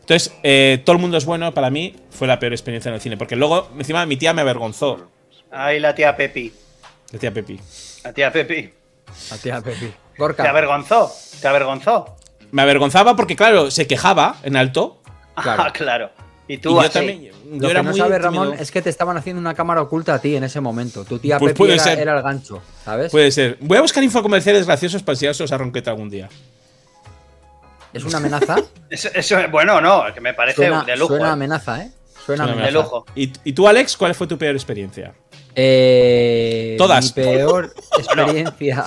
Entonces, 0.00 0.32
eh, 0.42 0.80
todo 0.84 0.94
el 0.96 1.02
mundo 1.02 1.18
es 1.18 1.24
bueno. 1.24 1.52
Para 1.52 1.68
mí 1.68 1.94
fue 2.10 2.26
la 2.26 2.38
peor 2.38 2.52
experiencia 2.52 2.88
en 2.88 2.94
el 2.94 3.00
cine. 3.00 3.16
Porque 3.16 3.36
luego, 3.36 3.68
encima, 3.76 4.06
mi 4.06 4.16
tía 4.16 4.32
me 4.32 4.40
avergonzó. 4.40 5.10
Ahí 5.50 5.80
la 5.80 5.94
tía 5.94 6.16
Pepi. 6.16 6.52
La 7.12 7.18
tía 7.18 7.32
Pepi. 7.32 7.60
La 8.04 8.12
tía 8.12 8.32
Pepi. 8.32 8.72
A 9.32 9.36
tía 9.38 9.60
Pepi. 9.60 9.92
¿Te 10.36 10.42
avergonzó? 10.48 11.12
¿Te 11.40 11.48
avergonzó? 11.48 12.16
Me 12.50 12.62
avergonzaba 12.62 13.14
porque, 13.16 13.36
claro, 13.36 13.70
se 13.70 13.86
quejaba 13.86 14.36
en 14.42 14.56
alto. 14.56 15.00
Claro. 15.40 15.62
Ah, 15.66 15.72
claro. 15.72 16.10
Y 16.50 16.54
Y 16.54 16.58
tú 16.58 16.70
yo 16.70 16.80
así. 16.80 16.92
también. 16.94 17.24
Yo 17.24 17.32
Lo 17.60 17.68
era 17.68 17.80
que 17.80 17.84
no 17.84 17.90
muy 17.90 18.00
sabes, 18.00 18.22
Ramón, 18.22 18.44
tímido. 18.46 18.62
es 18.62 18.70
que 18.70 18.80
te 18.80 18.88
estaban 18.88 19.14
haciendo 19.18 19.38
una 19.38 19.52
cámara 19.52 19.82
oculta 19.82 20.14
a 20.14 20.18
ti 20.18 20.34
en 20.34 20.44
ese 20.44 20.62
momento. 20.62 21.04
Tu 21.04 21.18
tía 21.18 21.38
Pues 21.38 21.50
Pepi 21.52 21.58
puede 21.58 21.74
era, 21.74 21.82
ser. 21.84 21.98
era 21.98 22.16
el 22.16 22.22
gancho, 22.22 22.62
¿sabes? 22.86 23.12
Puede 23.12 23.30
ser. 23.30 23.58
Voy 23.60 23.76
a 23.76 23.82
buscar 23.82 24.02
infocomerciales 24.02 24.64
graciosos 24.64 25.02
para 25.02 25.12
enseñárselos 25.12 25.52
a 25.52 25.58
Ronqueta 25.58 25.90
algún 25.90 26.08
día. 26.08 26.30
Es 27.92 28.02
una 28.02 28.16
amenaza. 28.16 28.56
Eso, 28.90 29.10
eso- 29.12 29.36
bueno, 29.50 29.78
no, 29.82 30.04
que 30.14 30.22
me 30.22 30.32
parece 30.32 30.56
suena, 30.56 30.84
de 30.84 30.96
lujo. 30.96 31.08
suena 31.08 31.28
¿eh? 31.28 31.32
amenaza, 31.32 31.82
¿eh? 31.82 31.90
Suena 32.24 32.24
Suena 32.24 32.42
amenaza. 32.44 32.66
De 32.66 32.72
lujo. 32.72 33.06
¿Y, 33.14 33.30
y 33.44 33.52
tú, 33.52 33.68
Alex, 33.68 33.94
cuál 33.98 34.14
fue 34.14 34.26
tu 34.26 34.38
peor 34.38 34.54
experiencia? 34.54 35.12
Eh, 35.60 36.76
Todas. 36.78 37.04
Mi 37.16 37.24
peor 37.24 37.74
experiencia 37.98 38.84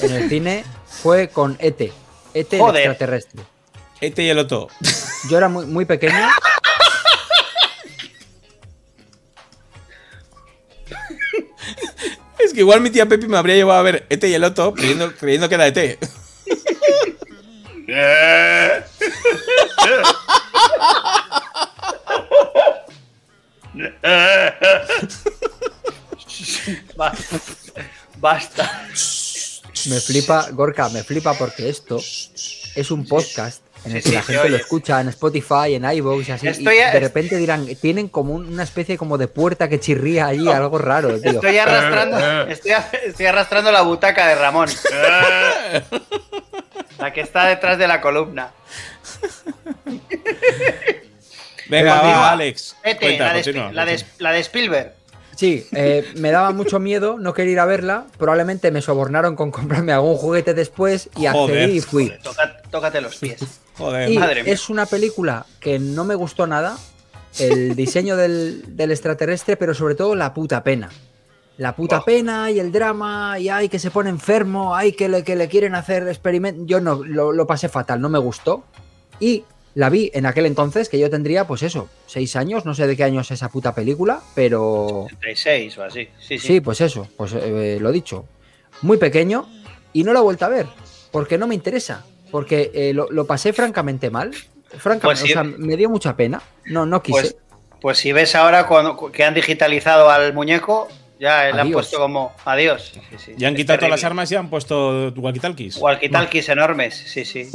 en 0.00 0.12
el 0.12 0.28
cine 0.28 0.64
fue 0.86 1.26
con 1.26 1.56
ET. 1.58 1.80
ET 2.34 2.52
el 2.52 2.76
extraterrestre. 2.76 3.42
Este 4.00 4.22
y 4.22 4.28
el 4.28 4.38
otro. 4.38 4.68
Yo 5.28 5.38
era 5.38 5.48
muy, 5.48 5.66
muy 5.66 5.84
pequeño. 5.86 6.14
Es 12.38 12.52
que 12.52 12.60
igual 12.60 12.80
mi 12.80 12.90
tía 12.90 13.06
Pepi 13.06 13.26
me 13.26 13.36
habría 13.36 13.56
llevado 13.56 13.80
a 13.80 13.82
ver 13.82 14.06
Ete 14.08 14.28
y 14.28 14.34
el 14.34 14.44
otro 14.44 14.72
creyendo, 14.72 15.12
creyendo 15.16 15.48
que 15.48 15.54
era 15.56 15.66
Ete. 15.66 15.98
Ba- 26.96 27.14
Basta. 28.18 28.86
Me 29.86 30.00
flipa, 30.00 30.48
Gorka, 30.52 30.88
me 30.88 31.02
flipa 31.02 31.34
porque 31.34 31.68
esto 31.68 31.98
es 31.98 32.90
un 32.90 33.06
podcast 33.06 33.62
en 33.84 33.96
el 33.96 34.02
Sí, 34.02 34.10
que 34.10 34.14
la 34.16 34.22
gente 34.22 34.48
lo 34.48 34.56
escucha 34.56 35.00
en 35.00 35.08
Spotify, 35.08 35.74
en 35.74 35.84
iVoox 35.84 36.28
y 36.28 36.32
así. 36.32 36.48
Estoy 36.48 36.76
y 36.76 36.80
a- 36.80 36.90
de 36.92 37.00
repente 37.00 37.36
dirán, 37.36 37.66
tienen 37.82 38.08
como 38.08 38.32
un- 38.34 38.46
una 38.48 38.62
especie 38.62 38.96
como 38.96 39.18
de 39.18 39.28
puerta 39.28 39.68
que 39.68 39.78
chirría 39.80 40.26
allí, 40.26 40.48
algo 40.48 40.78
raro, 40.78 41.20
tío. 41.20 41.32
Estoy 41.32 41.58
arrastrando, 41.58 42.46
estoy, 42.48 42.70
a- 42.70 42.88
estoy 43.04 43.26
arrastrando 43.26 43.70
la 43.72 43.82
butaca 43.82 44.26
de 44.26 44.34
Ramón. 44.36 44.68
La 46.98 47.12
que 47.12 47.20
está 47.20 47.46
detrás 47.46 47.76
de 47.76 47.86
la 47.88 48.00
columna. 48.00 48.52
Venga, 51.68 52.00
va, 52.02 52.30
Alex. 52.32 52.76
Vete, 52.84 53.00
Cuenta, 53.00 53.24
la, 53.72 53.84
de, 53.84 54.04
la 54.18 54.32
de 54.32 54.40
Spielberg. 54.40 54.94
Sí, 55.36 55.66
eh, 55.72 56.04
me 56.18 56.30
daba 56.30 56.52
mucho 56.52 56.78
miedo, 56.78 57.16
no 57.18 57.34
quería 57.34 57.52
ir 57.52 57.60
a 57.60 57.64
verla. 57.66 58.06
Probablemente 58.18 58.70
me 58.70 58.80
sobornaron 58.82 59.34
con 59.36 59.50
comprarme 59.50 59.92
algún 59.92 60.16
juguete 60.16 60.54
después 60.54 61.08
y 61.16 61.26
Joder. 61.26 61.58
accedí 61.64 61.78
y 61.78 61.80
fui. 61.80 62.12
Toca- 62.22 62.62
tócate 62.70 63.00
los 63.00 63.16
pies. 63.16 63.40
Joder. 63.76 64.10
Y 64.10 64.18
Madre 64.18 64.44
mía. 64.44 64.52
es 64.52 64.68
una 64.70 64.86
película 64.86 65.46
que 65.60 65.78
no 65.78 66.04
me 66.04 66.14
gustó 66.14 66.46
nada. 66.46 66.76
El 67.38 67.74
diseño 67.74 68.16
del, 68.16 68.76
del 68.76 68.92
extraterrestre, 68.92 69.56
pero 69.56 69.74
sobre 69.74 69.96
todo 69.96 70.14
la 70.14 70.32
puta 70.32 70.62
pena. 70.62 70.90
La 71.56 71.74
puta 71.74 71.98
Oh. 71.98 72.04
pena 72.04 72.50
y 72.52 72.60
el 72.60 72.70
drama, 72.70 73.38
y 73.40 73.48
ay, 73.48 73.68
que 73.68 73.78
se 73.80 73.90
pone 73.90 74.10
enfermo, 74.10 74.74
ay, 74.76 74.92
que 74.92 75.08
le, 75.08 75.24
que 75.24 75.34
le 75.34 75.48
quieren 75.48 75.74
hacer 75.74 76.06
experimentos. 76.06 76.64
Yo 76.66 76.80
no, 76.80 77.02
lo, 77.04 77.32
lo 77.32 77.46
pasé 77.46 77.68
fatal, 77.68 78.00
no 78.00 78.08
me 78.08 78.18
gustó. 78.20 78.64
Y 79.18 79.44
la 79.74 79.90
vi 79.90 80.10
en 80.14 80.26
aquel 80.26 80.46
entonces, 80.46 80.88
que 80.88 80.98
yo 80.98 81.10
tendría, 81.10 81.46
pues 81.46 81.62
eso, 81.62 81.88
seis 82.06 82.36
años, 82.36 82.64
no 82.64 82.74
sé 82.74 82.86
de 82.86 82.96
qué 82.96 83.04
año 83.04 83.20
es 83.20 83.30
esa 83.30 83.48
puta 83.48 83.74
película, 83.74 84.20
pero 84.34 85.06
36 85.20 85.78
o 85.78 85.82
así. 85.84 86.08
Sí, 86.20 86.38
sí. 86.38 86.46
sí, 86.46 86.60
pues 86.60 86.80
eso, 86.80 87.08
pues 87.16 87.32
eh, 87.34 87.78
lo 87.80 87.90
dicho. 87.92 88.24
Muy 88.82 88.96
pequeño 88.98 89.48
y 89.92 90.04
no 90.04 90.12
lo 90.12 90.20
he 90.20 90.22
vuelto 90.22 90.44
a 90.44 90.48
ver, 90.48 90.66
porque 91.10 91.38
no 91.38 91.46
me 91.46 91.54
interesa, 91.54 92.04
porque 92.30 92.70
eh, 92.74 92.92
lo, 92.94 93.10
lo 93.10 93.26
pasé 93.26 93.52
francamente 93.52 94.10
mal. 94.10 94.32
Francamente, 94.76 95.06
Pues 95.06 95.18
sí. 95.20 95.30
o 95.30 95.34
sea, 95.34 95.42
me 95.44 95.76
dio 95.76 95.88
mucha 95.90 96.16
pena. 96.16 96.42
No, 96.66 96.84
no 96.86 97.02
quise. 97.02 97.20
Pues, 97.20 97.36
pues 97.80 97.98
si 97.98 98.12
ves 98.12 98.34
ahora 98.34 98.66
cuando- 98.66 99.10
que 99.12 99.22
han 99.24 99.34
digitalizado 99.34 100.10
al 100.10 100.32
muñeco, 100.34 100.88
ya 101.20 101.50
le 101.52 101.60
han 101.60 101.70
puesto 101.70 101.98
como 101.98 102.32
adiós. 102.44 102.92
Sí, 103.10 103.16
sí. 103.18 103.34
Ya 103.36 103.48
han 103.48 103.54
Es 103.54 103.58
quitado 103.60 103.78
todas 103.78 103.90
las 103.90 104.04
armas 104.04 104.30
y 104.32 104.34
han 104.34 104.50
puesto 104.50 105.12
walkie-talkies. 105.14 105.78
Walkie-talkies 105.80 106.48
enormes, 106.48 106.94
sí, 106.96 107.24
sí. 107.24 107.48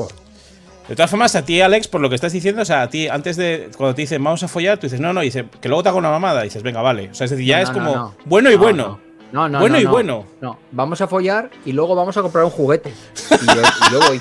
De 0.89 0.95
todas 0.95 1.09
formas, 1.11 1.35
a 1.35 1.45
ti, 1.45 1.61
Alex, 1.61 1.87
por 1.87 2.01
lo 2.01 2.09
que 2.09 2.15
estás 2.15 2.33
diciendo, 2.33 2.63
o 2.63 2.65
sea, 2.65 2.81
a 2.81 2.89
ti, 2.89 3.07
antes 3.07 3.37
de. 3.37 3.69
Cuando 3.77 3.93
te 3.95 4.01
dicen 4.01 4.23
vamos 4.23 4.41
a 4.41 4.47
follar, 4.47 4.77
tú 4.79 4.87
dices, 4.87 4.99
no, 4.99 5.13
no, 5.13 5.21
y 5.21 5.25
dice, 5.25 5.45
que 5.61 5.69
luego 5.69 5.83
te 5.83 5.89
hago 5.89 5.99
una 5.99 6.09
mamada. 6.09 6.41
Y 6.41 6.45
dices, 6.45 6.63
venga, 6.63 6.81
vale. 6.81 7.09
O 7.11 7.13
sea, 7.13 7.25
es 7.25 7.31
decir, 7.31 7.45
ya 7.45 7.57
No, 7.57 7.63
es 7.63 7.69
no, 7.69 7.73
como 7.75 7.85
no, 7.95 7.95
no. 7.95 8.15
bueno 8.25 8.49
y 8.49 8.53
No, 8.55 8.59
bueno. 8.59 8.99
No, 9.31 9.47
no, 9.47 9.59
Bueno 9.59 9.75
no, 9.75 9.81
y 9.81 9.83
no. 9.83 9.91
bueno. 9.91 10.25
No, 10.41 10.57
vamos 10.71 10.99
a 11.01 11.07
follar 11.07 11.51
y 11.63 11.71
luego 11.73 11.93
vamos 11.93 12.17
a 12.17 12.23
comprar 12.23 12.43
un 12.43 12.49
juguete. 12.49 12.91
Y 13.29 13.45
yo, 13.45 13.61
y 13.61 13.93
yo 13.93 13.99
voy. 14.07 14.19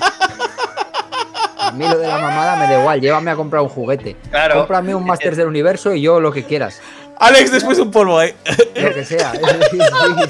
A 1.57 1.71
mí 1.71 1.87
lo 1.87 1.97
de 1.97 2.07
la 2.07 2.19
mamada 2.19 2.55
me 2.57 2.71
da 2.71 2.79
igual, 2.79 3.01
llévame 3.01 3.31
a 3.31 3.35
comprar 3.35 3.63
un 3.63 3.69
juguete. 3.69 4.15
Claro. 4.29 4.55
Cómprame 4.59 4.93
un 4.93 5.05
Masters 5.05 5.37
del 5.37 5.47
Universo 5.47 5.93
y 5.95 6.01
yo 6.01 6.19
lo 6.19 6.31
que 6.31 6.43
quieras. 6.43 6.79
Alex, 7.17 7.51
después 7.51 7.77
un 7.79 7.89
polvo, 7.91 8.21
eh. 8.21 8.35
Lo 8.75 8.93
que 8.93 9.03
sea. 9.03 9.31
Sí, 9.71 9.77
sí, 9.79 10.27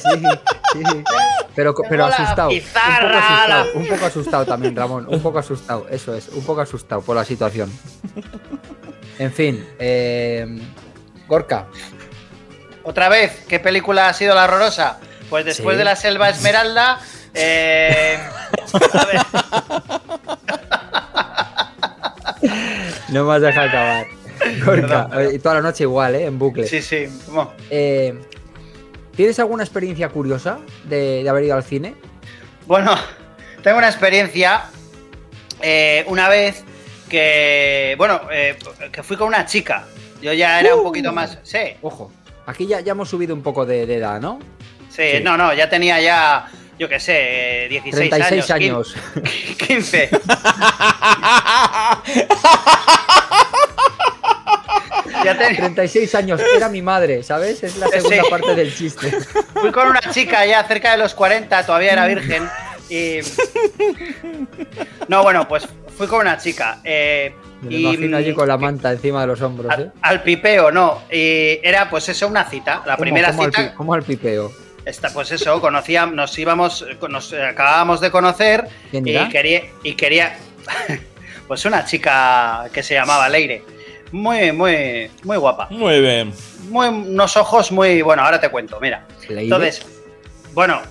sí, 0.73 0.84
sí. 0.89 1.04
Pero, 1.56 1.74
pero 1.90 2.06
asustado. 2.06 2.50
Un 2.50 2.60
poco 2.60 2.68
asustado. 2.80 3.48
la- 3.50 3.66
Un 3.76 3.88
poco 3.88 4.06
asustado 4.06 4.46
también, 4.46 4.76
Ramón. 4.76 5.06
Un 5.10 5.22
poco 5.22 5.40
asustado. 5.40 5.88
Eso 5.90 6.14
es, 6.16 6.30
un 6.30 6.44
poco 6.44 6.62
asustado 6.62 7.02
por 7.02 7.16
la 7.16 7.26
situación. 7.26 7.72
En 9.18 9.32
fin, 9.34 9.68
eh, 9.80 10.46
Gorka. 11.28 11.68
Otra 12.84 13.10
vez, 13.10 13.44
¿qué 13.48 13.60
película 13.60 14.08
ha 14.08 14.14
sido 14.14 14.34
la 14.36 14.46
horrorosa? 14.46 15.00
Pues 15.30 15.44
después 15.46 15.76
Sí. 15.76 15.78
de 15.80 15.84
la 15.84 15.96
Selva 15.96 16.30
Esmeralda. 16.30 17.00
eh, 17.34 18.18
a 18.94 19.06
ver, 19.06 19.20
No 23.10 23.26
me 23.26 23.36
has 23.36 23.42
dejado 23.42 23.68
acabar. 23.68 24.06
Gorka. 24.66 25.10
Y 25.34 25.40
toda 25.40 25.56
la 25.56 25.62
noche 25.62 25.84
igual, 25.84 26.16
¿eh? 26.16 26.26
En 26.26 26.40
bucle. 26.40 26.66
sí, 26.68 26.82
sí. 26.82 27.08
bueno, 27.28 27.52
Eh, 27.70 28.18
¿Tienes 29.20 29.38
alguna 29.38 29.64
experiencia 29.66 30.08
curiosa 30.08 30.60
de, 30.86 31.24
de 31.24 31.30
haber 31.30 31.44
ido 31.44 31.54
al 31.54 31.64
cine? 31.66 31.94
Bueno, 32.66 32.96
tengo 33.64 33.78
una 33.78 33.90
experiencia 33.90 34.62
eh, 35.62 36.06
una 36.08 36.30
vez 36.30 36.64
que, 37.10 37.96
bueno, 37.98 38.22
eh, 38.32 38.58
que 38.90 39.04
fui 39.04 39.18
con 39.18 39.28
una 39.28 39.46
chica. 39.46 39.86
Yo 40.22 40.32
ya 40.32 40.62
era 40.62 40.74
un 40.74 40.80
Uh. 40.80 40.84
poquito 40.84 41.12
más, 41.12 41.38
sí, 41.44 41.58
Ojo. 41.82 42.14
Aquí 42.46 42.66
ya, 42.66 42.80
ya 42.80 42.94
hemos 42.94 43.10
subido 43.10 43.36
un 43.36 43.44
poco 43.44 43.66
de, 43.66 43.86
de 43.86 43.96
edad, 43.98 44.22
¿no? 44.22 44.40
sí, 44.90 45.04
Sí. 45.18 45.22
no, 45.22 45.36
no, 45.36 45.54
ya 45.54 45.70
tenía 45.70 46.00
ya, 46.00 46.48
yo 46.80 46.88
qué 46.88 47.02
sé, 47.02 47.66
eh, 47.66 47.68
16 47.68 48.10
36 48.12 48.52
años. 48.52 48.96
años. 48.96 49.28
15. 49.68 50.10
ya 55.24 55.38
te- 55.38 55.56
36 55.56 56.16
años. 56.16 56.42
Era 56.56 56.70
mi 56.70 56.82
madre, 56.82 57.24
¿sabes? 57.24 57.64
Es 57.64 57.78
la 57.78 57.88
segunda 57.88 58.24
Sí. 58.24 58.30
parte 58.30 58.56
del 58.56 58.76
chiste. 58.76 59.12
fui 59.54 59.72
con 59.72 59.88
una 59.88 60.02
chica 60.02 60.46
ya 60.46 60.64
cerca 60.64 60.92
de 60.92 60.98
los 60.98 61.14
40, 61.14 61.66
todavía 61.66 61.94
era 61.94 62.06
virgen. 62.08 62.48
Y. 62.90 63.20
No, 65.08 65.24
bueno, 65.24 65.48
pues 65.48 65.68
fui 65.98 66.08
con 66.08 66.22
una 66.22 66.38
chica. 66.38 66.80
eh, 66.84 67.34
Me 67.62 67.74
y, 67.76 67.82
imagino 67.82 68.18
allí 68.18 68.34
con 68.34 68.48
la 68.48 68.58
manta 68.58 68.92
encima 68.92 69.22
de 69.22 69.28
los 69.28 69.42
hombros, 69.42 69.72
¿eh? 69.78 69.82
al, 69.82 69.94
al 70.02 70.24
pipeo, 70.24 70.72
no. 70.72 71.02
Y 71.12 71.60
era 71.64 71.90
pues 71.90 72.08
eso, 72.10 72.28
una 72.28 72.46
cita. 72.50 72.78
La 72.86 72.96
¿Cómo- 72.96 72.98
primera 73.04 73.30
cómo 73.32 73.44
al 73.44 73.54
cita. 73.54 73.74
¿Cómo 73.76 73.94
al 73.94 74.04
pipeo? 74.04 74.52
Está, 74.86 75.10
pues 75.14 75.32
eso, 75.32 75.60
conocíamos, 75.62 76.16
nos 76.16 76.38
íbamos, 76.40 76.86
nos 77.10 77.34
acabábamos 77.34 78.00
de 78.02 78.10
conocer 78.10 78.68
¿Quién 78.90 79.06
y 79.08 79.14
quería, 79.30 79.64
y 79.84 79.94
quería, 79.96 80.38
Pues 81.48 81.66
una 81.66 81.84
chica 81.84 82.66
que 82.72 82.82
se 82.84 82.94
llamaba 82.94 83.28
Leire. 83.28 83.64
Muy, 84.12 84.52
muy, 84.52 85.12
muy 85.24 85.38
guapa. 85.38 85.67
Muy 85.69 86.00
bien. 86.02 86.34
Muy, 86.69 86.88
unos 86.88 87.38
ojos 87.38 87.72
muy. 87.72 88.02
Bueno, 88.02 88.24
ahora 88.24 88.39
te 88.39 88.50
cuento, 88.50 88.80
mira. 88.80 89.06
Entonces, 89.28 89.86
bueno, 90.54 90.82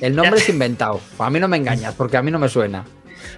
El 0.00 0.14
nombre 0.14 0.38
Ya. 0.38 0.42
es 0.42 0.48
inventado. 0.50 1.00
A 1.18 1.30
mí 1.30 1.40
no 1.40 1.48
me 1.48 1.56
engañas, 1.56 1.94
porque 1.94 2.16
a 2.16 2.22
mí 2.22 2.30
no 2.30 2.38
me 2.38 2.48
suena. 2.48 2.84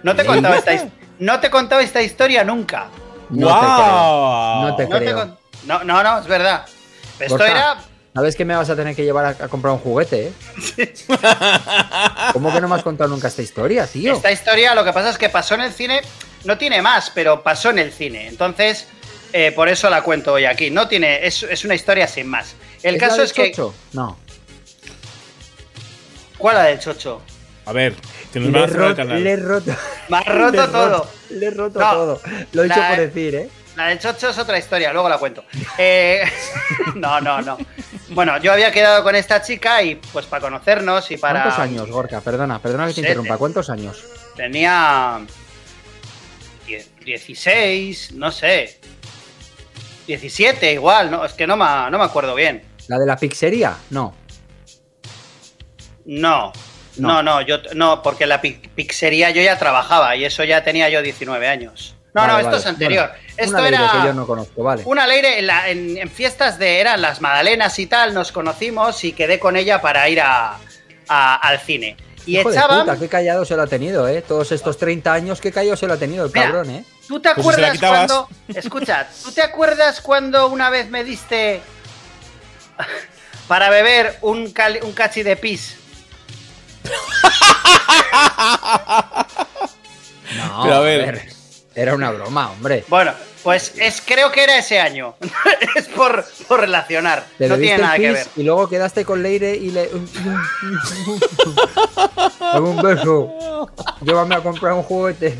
no 0.02 0.14
te 0.16 0.22
he 0.22 0.26
contado 0.26 0.54
esta, 0.54 0.88
no 1.18 1.38
te 1.40 1.46
he 1.46 1.50
contado 1.50 1.80
esta 1.80 2.02
historia 2.02 2.42
nunca. 2.44 2.88
No 3.30 3.46
¡Guau! 3.48 3.60
te 3.66 3.66
creo. 3.76 4.70
No 4.70 4.76
te 4.76 4.82
No, 4.84 4.88
te 4.98 5.04
creo. 5.04 5.16
con- 5.16 5.38
no, 5.66 5.84
no, 5.84 6.02
no, 6.02 6.18
es 6.20 6.26
verdad. 6.26 6.64
Esto 7.18 7.44
era. 7.44 7.76
¿Sabes 8.14 8.34
que 8.34 8.44
me 8.46 8.56
vas 8.56 8.70
a 8.70 8.74
tener 8.76 8.96
que 8.96 9.04
llevar 9.04 9.24
a, 9.26 9.44
a 9.44 9.48
comprar 9.48 9.74
un 9.74 9.78
juguete, 9.78 10.32
eh? 10.78 10.94
¿Cómo 12.32 12.52
que 12.52 12.60
no 12.60 12.68
me 12.68 12.74
has 12.76 12.82
contado 12.82 13.10
nunca 13.10 13.28
esta 13.28 13.42
historia, 13.42 13.86
tío? 13.86 14.14
Esta 14.14 14.32
historia, 14.32 14.74
lo 14.74 14.84
que 14.84 14.92
pasa 14.92 15.10
es 15.10 15.18
que 15.18 15.28
pasó 15.28 15.54
en 15.54 15.62
el 15.62 15.72
cine. 15.72 16.00
No 16.44 16.56
tiene 16.56 16.80
más, 16.80 17.10
pero 17.14 17.42
pasó 17.42 17.70
en 17.70 17.78
el 17.80 17.92
cine. 17.92 18.28
Entonces, 18.28 18.88
eh, 19.32 19.52
por 19.52 19.68
eso 19.68 19.88
la 19.90 20.02
cuento 20.02 20.32
hoy 20.34 20.44
aquí. 20.44 20.70
No 20.70 20.88
tiene. 20.88 21.26
Es, 21.26 21.42
es 21.42 21.64
una 21.64 21.74
historia 21.74 22.06
sin 22.08 22.26
más. 22.28 22.54
El 22.82 22.96
¿Es 22.96 23.00
la 23.02 23.08
caso 23.08 23.16
del 23.18 23.26
es 23.26 23.32
que. 23.32 23.50
Chocho? 23.52 23.74
No. 23.92 24.18
¿Cuál 26.38 26.56
la 26.56 26.62
del 26.64 26.78
chocho? 26.78 27.22
A 27.64 27.72
ver, 27.72 27.94
cerrar 28.32 28.68
el 28.68 28.74
roto, 28.74 28.96
canal. 28.96 29.24
le 29.24 29.30
he 29.32 29.36
roto. 29.36 29.74
Me 30.08 30.18
has 30.18 30.26
le 30.28 30.34
roto 30.34 30.68
todo. 30.70 31.10
Le 31.30 31.46
he 31.46 31.50
roto 31.50 31.78
No, 31.80 31.90
todo. 31.92 32.20
Lo 32.52 32.62
he 32.62 32.68
la- 32.68 32.74
dicho 32.74 32.86
por 32.88 32.98
decir, 32.98 33.34
¿eh? 33.34 33.48
La 33.74 33.88
del 33.88 33.98
chocho 33.98 34.30
es 34.30 34.38
otra 34.38 34.56
historia, 34.58 34.92
luego 34.92 35.08
la 35.08 35.18
cuento. 35.18 35.44
Eh, 35.76 36.22
no, 36.94 37.20
no, 37.20 37.42
no. 37.42 37.58
Bueno, 38.10 38.38
yo 38.38 38.52
había 38.52 38.70
quedado 38.70 39.02
con 39.02 39.14
esta 39.16 39.42
chica 39.42 39.82
y 39.82 39.96
pues 39.96 40.26
para 40.26 40.40
conocernos 40.42 41.10
y 41.10 41.16
para. 41.16 41.42
¿Cuántos 41.42 41.60
años, 41.60 41.90
Gorka? 41.90 42.20
Perdona, 42.20 42.60
perdona 42.60 42.86
que 42.86 42.94
te 42.94 43.00
interrumpa. 43.00 43.36
¿Cuántos 43.36 43.68
años? 43.68 44.04
Tenía. 44.36 45.20
die- 46.66 46.86
16, 47.04 48.12
no 48.12 48.30
sé. 48.30 48.78
17 50.06 50.72
igual, 50.72 51.10
no, 51.10 51.24
es 51.24 51.32
que 51.32 51.46
no 51.46 51.56
me, 51.56 51.64
no 51.90 51.98
me 51.98 52.04
acuerdo 52.04 52.34
bien. 52.34 52.62
¿La 52.88 52.98
de 52.98 53.06
la 53.06 53.16
pizzería? 53.16 53.76
No. 53.90 54.14
No, 56.04 56.52
no, 56.98 57.08
No. 57.08 57.22
no, 57.22 57.40
yo 57.42 57.58
no, 57.74 58.02
porque 58.02 58.24
en 58.24 58.30
la 58.30 58.40
pi- 58.40 58.60
pizzería 58.74 59.30
yo 59.30 59.42
ya 59.42 59.58
trabajaba 59.58 60.14
y 60.16 60.24
eso 60.24 60.44
ya 60.44 60.62
tenía 60.62 60.88
yo 60.88 61.02
19 61.02 61.48
años. 61.48 61.94
No, 62.14 62.22
Vale, 62.22 62.32
no, 62.32 62.38
esto 62.38 62.50
vale. 62.52 62.60
es 62.60 62.66
anterior. 62.66 63.08
Bueno, 63.10 63.32
esto 63.36 63.58
una 63.58 63.68
era 63.68 63.90
que 63.92 64.06
yo 64.06 64.14
no 64.14 64.26
conozco, 64.26 64.62
vale. 64.62 64.82
una 64.86 65.06
Leire 65.06 65.38
en, 65.38 65.46
la- 65.48 65.68
en- 65.68 65.98
en 65.98 66.08
fiestas 66.10 66.58
de 66.58 66.80
eran 66.80 67.02
las 67.02 67.20
Madalenas 67.20 67.78
y 67.78 67.86
tal, 67.86 68.14
nos 68.14 68.32
conocimos 68.32 69.04
y 69.04 69.12
quedé 69.12 69.38
con 69.38 69.56
ella 69.56 69.82
para 69.82 70.08
ir 70.08 70.20
a, 70.22 70.56
a- 71.08 71.34
al 71.36 71.58
cine. 71.60 71.96
Y 72.24 72.38
Hijo 72.38 72.50
de 72.50 72.56
echaban. 72.56 72.80
puta, 72.80 72.98
qué 72.98 73.08
callado 73.08 73.44
se 73.44 73.54
lo 73.54 73.62
ha 73.62 73.66
tenido, 73.66 74.08
¿eh? 74.08 74.22
Todos 74.22 74.50
estos 74.52 74.78
30 74.78 75.12
años, 75.12 75.40
qué 75.40 75.52
callado 75.52 75.76
se 75.76 75.86
lo 75.86 75.92
ha 75.92 75.96
tenido 75.98 76.24
el 76.24 76.32
Mira, 76.32 76.46
cabrón, 76.46 76.70
¿eh? 76.70 76.84
¿Tú 77.08 77.20
te 77.20 77.30
Pues 77.34 77.38
acuerdas 77.46 77.72
quitabas. 77.72 78.10
cuando. 78.12 78.28
Escucha, 78.48 79.08
¿tú 79.22 79.32
te 79.32 79.42
acuerdas 79.42 80.00
cuando 80.00 80.48
una 80.48 80.70
vez 80.70 80.88
me 80.90 81.04
diste 81.04 81.60
para 83.48 83.70
beber 83.70 84.18
un, 84.22 84.50
cali- 84.52 84.80
un 84.82 84.92
cachi 84.92 85.22
de 85.22 85.36
pis? 85.36 85.76
No, 90.36 90.62
Pero 90.64 90.74
a 90.76 90.80
ver. 90.80 91.28
Era 91.74 91.94
una 91.94 92.10
broma, 92.10 92.50
hombre. 92.50 92.84
Bueno, 92.88 93.12
pues 93.42 93.72
es, 93.76 94.02
creo 94.04 94.32
que 94.32 94.42
era 94.44 94.58
ese 94.58 94.80
año. 94.80 95.14
es 95.76 95.86
por, 95.88 96.24
por 96.48 96.60
relacionar. 96.60 97.26
Te 97.38 97.48
no 97.48 97.56
tiene 97.58 97.78
nada 97.82 97.96
que 97.96 98.12
ver. 98.12 98.26
y 98.34 98.42
luego 98.42 98.68
quedaste 98.68 99.04
con 99.04 99.22
Leire 99.22 99.54
y 99.54 99.70
le... 99.70 99.90
Dame 102.40 102.68
un 102.68 102.82
beso. 102.82 103.70
Llévame 104.00 104.34
a 104.36 104.40
comprar 104.42 104.72
un 104.72 104.82
juguete. 104.82 105.38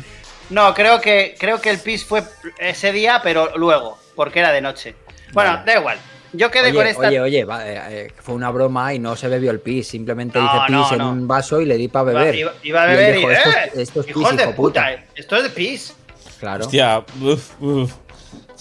No, 0.49 0.73
creo 0.73 1.01
que, 1.01 1.35
creo 1.39 1.59
que 1.59 1.69
el 1.69 1.79
pis 1.79 2.05
fue 2.05 2.23
ese 2.57 2.91
día, 2.91 3.19
pero 3.23 3.57
luego, 3.57 3.97
porque 4.15 4.39
era 4.39 4.51
de 4.51 4.61
noche. 4.61 4.95
Bueno, 5.33 5.51
Vale. 5.53 5.65
da 5.73 5.79
igual. 5.79 5.97
Yo 6.33 6.51
quedé 6.51 6.73
con 6.73 6.85
esta. 6.85 7.07
oye, 7.07 7.19
oye, 7.21 7.45
va, 7.45 7.65
eh, 7.67 7.81
eh, 7.89 8.13
fue 8.21 8.35
una 8.35 8.49
broma 8.51 8.93
y 8.93 8.99
no 8.99 9.15
se 9.15 9.27
bebió 9.27 9.49
el 9.51 9.59
pis. 9.59 9.87
Simplemente 9.87 10.37
No, 10.39 10.45
hice 10.45 10.57
pis 10.67 10.75
no, 10.75 10.91
en 10.91 10.97
no. 10.99 11.09
un 11.11 11.27
vaso 11.27 11.59
y 11.61 11.65
le 11.65 11.75
di 11.77 11.87
para 11.87 12.03
beber. 12.05 12.35
iba- 12.35 12.53
iba 12.63 12.83
a 12.83 12.85
Y 12.85 12.89
beber 12.95 13.15
y. 13.15 13.17
dijo, 13.19 13.31
¡Eh! 13.31 13.35
esto, 13.35 13.49
es- 13.49 13.77
esto 13.79 13.99
es 14.01 14.05
pis, 14.07 14.15
hijos 14.17 14.37
de 14.37 14.43
hijo 14.43 14.55
puta, 14.55 14.91
eh, 14.93 15.07
esto 15.15 15.35
es 15.37 15.43
de 15.43 15.49
pis. 15.49 15.93
Claro. 16.39 16.65
Hostia, 16.65 17.03
uf, 17.21 17.61
uf. 17.61 17.93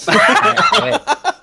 A 0.07 0.85
ver, 0.85 1.01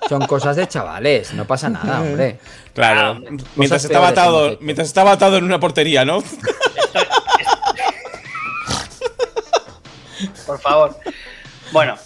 son 0.08 0.26
cosas 0.26 0.56
de 0.56 0.66
chavales, 0.68 1.32
no 1.34 1.46
pasa 1.46 1.68
nada, 1.68 2.00
hombre. 2.00 2.38
Ah, 2.42 2.48
Claro. 2.74 3.10
hombre. 3.12 3.44
mientras 3.56 3.84
estaba 3.84 4.08
atado, 4.08 4.56
mientras 4.60 4.88
estaba 4.88 5.12
atado 5.12 5.36
en 5.38 5.44
una 5.44 5.60
portería, 5.60 6.04
¿no? 6.04 6.22
Por 10.46 10.60
favor. 10.60 10.96
Bueno, 11.72 11.96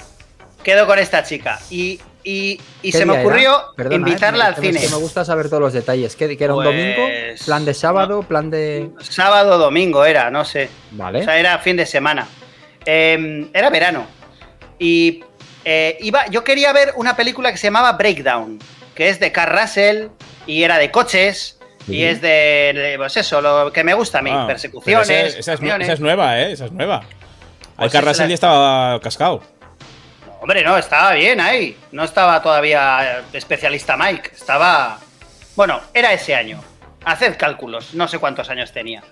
quedo 0.62 0.86
con 0.86 0.98
esta 0.98 1.22
chica. 1.22 1.58
Y, 1.70 2.00
y, 2.24 2.60
y 2.82 2.92
¿Qué 2.92 2.98
se 2.98 3.06
me 3.06 3.20
ocurrió? 3.20 3.62
Perdona, 3.76 3.96
invitarla 3.96 4.44
eh, 4.44 4.48
al 4.48 4.54
cine. 4.56 4.72
me- 4.74 4.80
que 4.80 4.88
me 4.88 4.96
gusta 4.96 5.24
saber 5.24 5.48
todos 5.48 5.60
los 5.62 5.72
detalles. 5.72 6.14
¿Qué, 6.16 6.36
que 6.36 6.44
era 6.44 6.54
un 6.54 6.62
Pues, 6.64 6.76
domingo? 6.76 7.08
¿Plan 7.46 7.64
de 7.64 7.74
sábado? 7.74 8.22
¿Plan 8.22 8.50
de...? 8.50 8.90
Sábado 9.00 9.54
o 9.56 9.58
domingo 9.58 10.04
era, 10.04 10.30
no 10.30 10.44
sé. 10.44 10.68
Vale. 10.92 11.20
O 11.20 11.24
sea, 11.24 11.38
era 11.38 11.58
fin 11.58 11.76
de 11.76 11.86
semana. 11.86 12.26
Eh, 12.84 13.48
era 13.52 13.70
verano. 13.70 14.06
Y 14.78 15.24
eh, 15.64 15.96
iba, 16.00 16.26
yo 16.28 16.44
quería 16.44 16.72
ver 16.72 16.92
una 16.96 17.16
película 17.16 17.50
que 17.50 17.58
se 17.58 17.66
llamaba 17.66 17.92
Breakdown, 17.92 18.58
que 18.94 19.08
es 19.08 19.18
de 19.20 19.32
Carl 19.32 19.58
Russell 19.58 20.06
y 20.46 20.62
era 20.62 20.78
de 20.78 20.90
coches. 20.90 21.54
Y 21.88 22.02
es 22.02 22.20
de, 22.20 22.72
de, 22.74 22.94
pues 22.98 23.16
eso, 23.16 23.40
lo 23.40 23.72
que 23.72 23.82
me 23.82 23.94
gusta 23.94 24.18
a 24.18 24.22
mí, 24.22 24.30
Ah, 24.30 24.46
persecuciones. 24.46 25.08
esa, 25.08 25.18
esa 25.38 25.52
es, 25.54 25.60
esa 25.80 25.92
es 25.94 26.00
nueva, 26.00 26.38
¿eh? 26.38 26.52
Esa 26.52 26.66
es 26.66 26.72
nueva. 26.72 27.02
Pues 27.78 27.94
Al 27.94 28.00
Carrasel 28.00 28.12
esa 28.14 28.22
la- 28.24 28.28
ya 28.28 28.34
estaba 28.34 29.00
cascado. 29.00 29.42
Hombre, 30.40 30.62
no, 30.62 30.76
estaba 30.76 31.12
bien 31.14 31.40
ahí. 31.40 31.76
No 31.92 32.04
estaba 32.04 32.40
todavía 32.42 33.22
especialista 33.32 33.96
Mike. 33.96 34.30
Estaba. 34.34 34.98
Bueno, 35.56 35.80
era 35.94 36.12
ese 36.12 36.34
año. 36.34 36.62
Haced 37.04 37.36
cálculos, 37.36 37.94
no 37.94 38.06
sé 38.08 38.18
cuántos 38.18 38.50
años 38.50 38.72
tenía. 38.72 39.02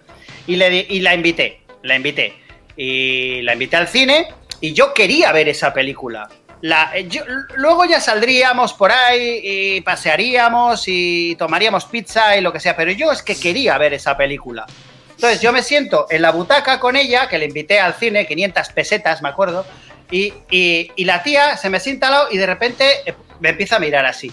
Y, 0.47 0.57
le 0.57 0.71
di- 0.71 0.87
y 0.91 1.01
la 1.01 1.15
invité, 1.15 1.63
la 1.83 1.97
invité. 1.97 2.35
Y 2.77 3.43
la 3.43 3.55
invité 3.55 3.77
al 3.77 3.89
cine 3.89 4.29
y 4.61 4.73
yo 4.73 4.93
quería 4.93 5.33
ver 5.33 5.49
esa 5.49 5.73
película. 5.73 6.29
La, 6.61 6.91
eh, 6.95 7.07
yo- 7.09 7.23
luego 7.57 7.85
ya 7.85 8.01
saldríamos 8.01 8.73
por 8.75 8.91
ahí 8.93 9.41
y 9.43 9.81
pasearíamos 9.83 10.85
y 10.87 11.37
tomaríamos 11.37 11.85
pizza 11.87 12.37
y 12.37 12.41
lo 12.41 12.53
que 12.53 12.61
sea, 12.61 12.77
pero 12.77 12.91
yo 12.93 13.13
es 13.13 13.23
que 13.23 13.39
quería 13.39 13.77
ver 13.79 13.95
esa 13.95 14.17
película. 14.17 14.67
Entonces 15.17 15.41
yo 15.41 15.53
me 15.53 15.63
siento 15.63 16.07
en 16.11 16.23
la 16.23 16.31
butaca 16.31 16.79
con 16.79 16.95
ella, 16.95 17.29
que 17.29 17.39
le 17.39 17.47
invité 17.47 17.81
al 17.81 17.95
cine, 17.95 18.27
500 18.27 18.69
pesetas, 18.71 19.23
me 19.23 19.29
acuerdo, 19.31 19.67
y, 20.11 20.33
y- 20.51 20.93
y 20.95 21.05
la 21.05 21.23
tía 21.23 21.57
se 21.57 21.69
me 21.71 21.81
sienta 21.81 22.07
al 22.09 22.13
lado 22.13 22.29
y 22.31 22.37
de 22.39 22.47
repente 22.47 22.85
eh, 23.07 23.15
me 23.41 23.49
empieza 23.51 23.77
a 23.77 23.79
mirar 23.79 24.05
así. 24.07 24.31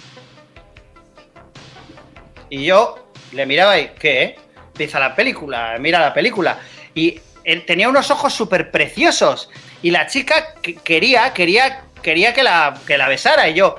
Y 2.49 2.65
yo 2.65 3.07
le 3.31 3.45
miraba 3.45 3.79
y, 3.79 3.89
¿qué? 3.99 4.35
Empieza 4.67 4.99
la 4.99 5.15
película, 5.15 5.75
mira 5.79 5.99
la 5.99 6.13
película. 6.13 6.59
Y 6.93 7.19
él 7.43 7.65
tenía 7.65 7.89
unos 7.89 8.11
ojos 8.11 8.33
súper 8.33 8.69
preciosos. 8.69 9.49
Y 9.81 9.89
la 9.91 10.05
chica 10.07 10.53
que- 10.61 10.75
quería, 10.75 11.33
quería, 11.33 11.81
quería 12.01 12.33
que 12.33 12.43
la, 12.43 12.73
que 12.85 12.97
la 12.97 13.07
besara. 13.07 13.47
Y 13.49 13.55
yo... 13.55 13.75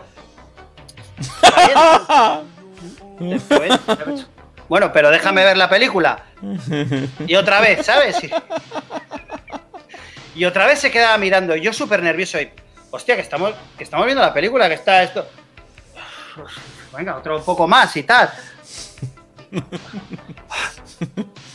"Está 3.20 3.58
bien". 3.60 4.26
Bueno, 4.68 4.92
pero 4.92 5.10
déjame 5.10 5.44
ver 5.44 5.56
la 5.56 5.68
película. 5.68 6.24
Y 7.26 7.36
otra 7.36 7.60
vez, 7.60 7.84
¿sabes? 7.86 8.22
Y, 8.22 8.30
y 10.34 10.44
otra 10.44 10.66
vez 10.66 10.78
se 10.80 10.90
quedaba 10.90 11.16
mirando. 11.18 11.56
Yo 11.56 11.72
súper 11.72 12.02
nervioso 12.02 12.40
y... 12.40 12.50
Hostia, 12.90 13.16
que 13.16 13.22
estamos, 13.22 13.54
que 13.76 13.84
estamos 13.84 14.06
viendo 14.06 14.22
la 14.22 14.32
película, 14.32 14.68
que 14.68 14.74
está 14.74 15.02
esto... 15.02 15.26
Venga, 16.96 17.16
otro 17.16 17.42
poco 17.42 17.66
más 17.66 17.96
y 17.96 18.02
tal. 18.04 18.30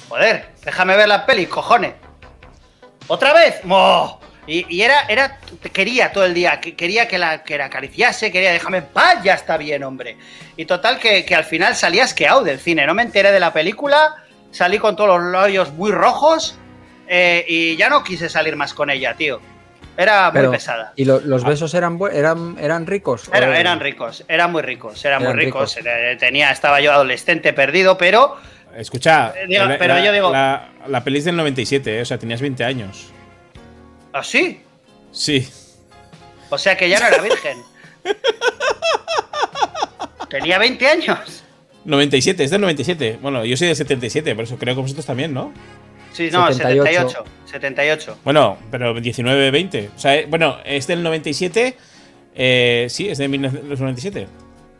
Joder, 0.09 0.49
déjame 0.63 0.97
ver 0.97 1.07
la 1.07 1.25
peli, 1.25 1.45
cojones. 1.45 1.93
¿Otra 3.07 3.33
vez? 3.33 3.63
¡Mo! 3.63 4.19
Y, 4.49 4.65
y 4.67 4.81
era, 4.81 5.01
era, 5.07 5.37
quería 5.71 6.11
todo 6.11 6.25
el 6.25 6.33
día, 6.33 6.59
que 6.59 6.75
quería 6.75 7.07
que 7.07 7.17
la, 7.19 7.43
que 7.43 7.57
la 7.57 7.65
acariciase, 7.65 8.31
quería 8.31 8.51
déjame 8.51 8.79
en 8.79 8.85
paz, 8.85 9.23
ya 9.23 9.35
está 9.35 9.57
bien, 9.57 9.83
hombre. 9.83 10.17
Y 10.57 10.65
total 10.65 10.97
que, 10.99 11.23
que 11.23 11.35
al 11.35 11.43
final 11.43 11.75
salí 11.75 11.99
asqueado 11.99 12.43
del 12.43 12.59
cine, 12.59 12.85
no 12.87 12.93
me 12.95 13.03
enteré 13.03 13.31
de 13.31 13.39
la 13.39 13.53
película, 13.53 14.15
salí 14.51 14.79
con 14.79 14.95
todos 14.95 15.21
los 15.21 15.31
labios 15.31 15.71
muy 15.73 15.91
rojos 15.91 16.57
eh, 17.07 17.45
y 17.47 17.75
ya 17.77 17.89
no 17.89 18.03
quise 18.03 18.27
salir 18.27 18.55
más 18.55 18.73
con 18.73 18.89
ella, 18.89 19.13
tío. 19.13 19.39
Era 19.95 20.31
muy 20.31 20.39
Pero, 20.39 20.51
pesada. 20.51 20.93
¿Y 20.95 21.05
lo- 21.05 21.19
los 21.19 21.43
besos 21.43 21.73
eran, 21.73 21.99
eran, 22.11 22.57
eran 22.59 22.87
ricos? 22.87 23.27
¿O 23.27 23.35
Era- 23.35 23.59
eran 23.59 23.79
ricos, 23.81 24.23
eran 24.29 24.51
muy 24.51 24.61
ricos, 24.61 25.03
eran, 25.05 25.21
Eran 25.21 25.35
muy 25.35 25.45
ricos. 25.45 25.75
ricos. 25.75 25.91
Eh, 25.93 26.15
Tenía, 26.19 26.51
estaba 26.51 26.79
yo 26.81 26.91
adolescente 26.93 27.53
perdido, 27.53 27.97
pero 27.97 28.37
Escucha, 28.75 29.33
Eh, 29.35 29.45
digo, 29.47 29.65
la- 29.65 29.77
pero 29.77 29.95
la- 29.95 30.05
yo 30.05 30.11
digo- 30.13 30.31
La, 30.31 30.69
la 30.87 31.03
peli 31.03 31.19
es 31.19 31.25
del 31.25 31.35
97, 31.35 31.97
¿eh? 31.97 32.01
O 32.01 32.05
sea, 32.05 32.17
tenías 32.17 32.39
20 32.39 32.63
años. 32.63 33.11
Así. 34.13 34.61
Sí. 35.11 35.47
O 36.49 36.57
sea 36.57 36.75
que 36.77 36.89
ya 36.89 36.99
no 36.99 37.07
era 37.07 37.21
virgen. 37.21 37.57
Tenía 40.29 40.59
20 40.59 40.87
años. 40.87 41.43
97, 41.85 42.43
es 42.43 42.51
del 42.51 42.61
97. 42.61 43.19
Bueno, 43.21 43.45
yo 43.45 43.57
soy 43.57 43.67
del 43.67 43.75
77, 43.75 44.35
por 44.35 44.43
eso 44.43 44.57
creo 44.57 44.75
que 44.75 44.81
vosotros 44.81 45.05
también, 45.05 45.33
¿no? 45.33 45.51
Sí, 46.13 46.29
no, 46.31 46.51
78. 46.51 47.09
78. 47.09 47.23
78. 47.45 48.17
Bueno, 48.23 48.57
pero 48.69 48.93
19, 48.99 49.51
20. 49.51 49.89
O 49.95 49.99
sea, 49.99 50.15
eh, 50.15 50.25
bueno, 50.29 50.57
es 50.65 50.87
del 50.87 51.01
97. 51.03 51.77
eh, 52.35 52.87
sí, 52.89 53.09
es 53.09 53.17
de 53.17 53.27
1997. 53.27 54.27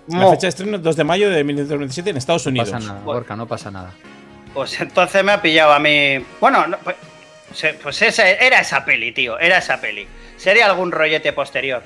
La 0.09 0.17
Mo. 0.17 0.31
fecha 0.31 0.41
de 0.41 0.49
estreno 0.49 0.77
2 0.79 0.95
de 0.95 1.03
mayo 1.03 1.29
de 1.29 1.43
1997 1.43 2.09
en 2.09 2.17
Estados 2.17 2.45
No 2.45 2.49
Unidos. 2.49 2.71
pasa 2.71 2.87
nada, 2.87 3.01
Gorka, 3.03 3.35
no 3.35 3.47
pasa 3.47 3.69
nada. 3.71 3.93
Pues 4.53 4.79
entonces 4.81 5.23
me 5.23 5.31
ha 5.31 5.41
pillado 5.41 5.71
a 5.73 5.79
mí. 5.79 6.23
Bueno, 6.41 6.65
no, 6.67 6.77
pues, 6.79 6.95
pues 7.81 8.01
esa, 8.01 8.29
era 8.29 8.59
esa 8.59 8.85
peli, 8.85 9.11
tío. 9.11 9.39
Era 9.39 9.57
esa 9.57 9.79
peli. 9.81 10.07
Sería 10.37 10.65
algún 10.65 10.91
rollete 10.91 11.33
posterior. 11.33 11.83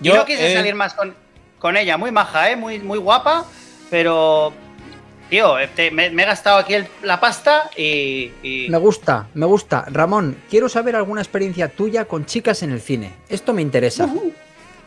Yo 0.00 0.16
no 0.16 0.24
quise 0.24 0.50
eh, 0.52 0.54
salir 0.54 0.74
más 0.74 0.94
con, 0.94 1.14
con 1.58 1.76
ella. 1.76 1.96
Muy 1.96 2.10
maja, 2.10 2.50
¿eh? 2.50 2.56
Muy, 2.56 2.78
muy 2.80 2.98
guapa. 2.98 3.44
Pero. 3.90 4.52
Tío, 5.30 5.58
eh, 5.58 5.68
te- 5.74 5.90
me, 5.90 6.10
me 6.10 6.24
he 6.24 6.26
gastado 6.26 6.58
aquí 6.58 6.74
el- 6.74 6.86
la 7.02 7.18
pasta 7.18 7.70
y. 7.76 8.30
y- 8.42 8.66
Me 8.68 8.78
gusta, 8.78 9.28
me 9.34 9.46
gusta. 9.46 9.84
Ramón, 9.90 10.36
quiero 10.50 10.68
saber 10.68 10.94
alguna 10.96 11.22
experiencia 11.22 11.68
tuya 11.68 12.04
con 12.04 12.26
chicas 12.26 12.62
en 12.62 12.70
el 12.72 12.80
cine. 12.80 13.12
Esto 13.28 13.52
me 13.54 13.62
interesa. 13.62 14.08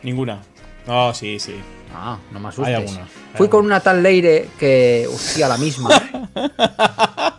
Ninguna. 0.02 0.42
No, 0.86 1.12
sí, 1.14 1.40
sí. 1.40 1.56
Ah, 1.92 2.18
no 2.30 2.38
me 2.38 2.46
Hay 2.46 2.52
asustes. 2.52 2.74
alguna. 2.76 3.00
hay 3.02 3.36
Fui 3.36 3.48
con 3.48 3.58
alguna. 3.58 3.74
una 3.76 3.80
tal 3.80 4.02
Leire 4.02 4.48
que, 4.58 5.08
hostia, 5.12 5.48
la 5.48 5.56
misma. 5.56 5.90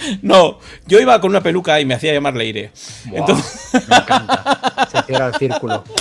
No, 0.22 0.58
yo 0.86 1.00
iba 1.00 1.20
con 1.20 1.30
una 1.30 1.42
peluca 1.42 1.80
y 1.80 1.84
me 1.84 1.94
hacía 1.94 2.12
llamar 2.12 2.36
Leire. 2.36 2.70
Buah, 3.06 3.18
Entonces, 3.18 3.88
Me 3.88 3.96
encanta. 3.96 4.88
Se 4.90 5.02
cierra 5.02 5.26
el 5.28 5.34
círculo. 5.34 5.84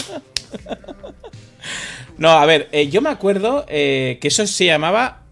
no, 2.18 2.30
a 2.32 2.45
ver, 2.45 2.70
eh, 2.72 2.88
yo 2.89 3.02
me 3.02 3.10
acuerdo 3.10 3.66
eh, 3.68 4.18
que 4.22 4.28
eso 4.30 4.45
se 4.47 4.66
llamaba 4.66 5.24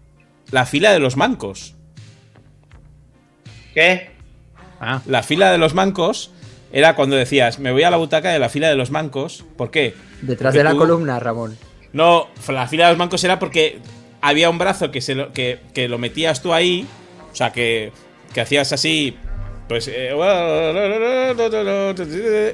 la 0.50 0.66
fila 0.66 0.92
de 0.92 0.98
los 0.98 1.16
mancos. 1.16 1.74
¿Qué? 3.74 4.10
Ah, 4.80 5.02
La 5.06 5.22
fila 5.22 5.50
de 5.52 5.58
los 5.58 5.74
mancos 5.74 6.30
era 6.72 6.94
cuando 6.94 7.16
decías, 7.16 7.58
me 7.58 7.72
voy 7.72 7.82
a 7.82 7.90
la 7.90 7.96
butaca 7.96 8.30
de 8.30 8.38
la 8.38 8.48
fila 8.48 8.68
de 8.68 8.76
los 8.76 8.90
mancos. 8.90 9.44
¿Por 9.56 9.70
qué? 9.70 9.94
detrás 10.22 10.50
Porque 10.52 10.58
de 10.58 10.64
la 10.64 10.70
tú- 10.72 10.78
columna, 10.78 11.18
Ramón. 11.20 11.56
No, 11.92 12.28
la 12.48 12.66
fila 12.66 12.84
de 12.86 12.92
los 12.92 12.98
mancos 12.98 13.22
era 13.24 13.38
porque 13.38 13.78
había 14.20 14.50
un 14.50 14.58
brazo 14.58 14.90
que, 14.90 15.00
se 15.00 15.14
lo, 15.14 15.32
que, 15.32 15.60
que 15.74 15.88
lo 15.88 15.98
metías 15.98 16.42
tú 16.42 16.52
ahí. 16.52 16.86
O 17.32 17.34
sea, 17.34 17.52
que, 17.52 17.92
que 18.32 18.40
hacías 18.40 18.72
así. 18.72 19.16
Pues. 19.68 19.88
eh, 19.92 20.14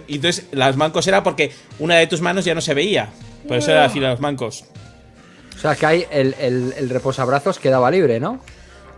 y 0.08 0.14
entonces, 0.16 0.46
las 0.52 0.76
mancos 0.76 1.06
era 1.06 1.22
porque 1.22 1.52
una 1.78 1.96
de 1.96 2.06
tus 2.06 2.20
manos 2.20 2.44
ya 2.44 2.54
no 2.54 2.60
se 2.60 2.74
veía. 2.74 3.10
Por 3.46 3.58
eso 3.58 3.70
era 3.70 3.88
de 3.88 4.00
los 4.00 4.20
mancos. 4.20 4.64
O 5.56 5.58
sea, 5.58 5.76
que 5.76 5.86
hay 5.86 6.06
el, 6.10 6.34
el, 6.40 6.74
el 6.76 6.90
reposabrazos 6.90 7.58
quedaba 7.58 7.90
libre, 7.90 8.18
¿no? 8.20 8.40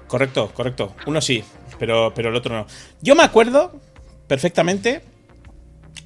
Correcto, 0.07 0.51
correcto. 0.55 0.95
Uno 1.07 1.21
sí, 1.21 1.45
pero, 1.79 2.13
pero 2.15 2.31
el 2.31 2.37
otro 2.37 2.55
no. 2.55 2.67
Yo 3.03 3.15
me 3.15 3.23
acuerdo 3.23 3.79
perfectamente 4.27 5.03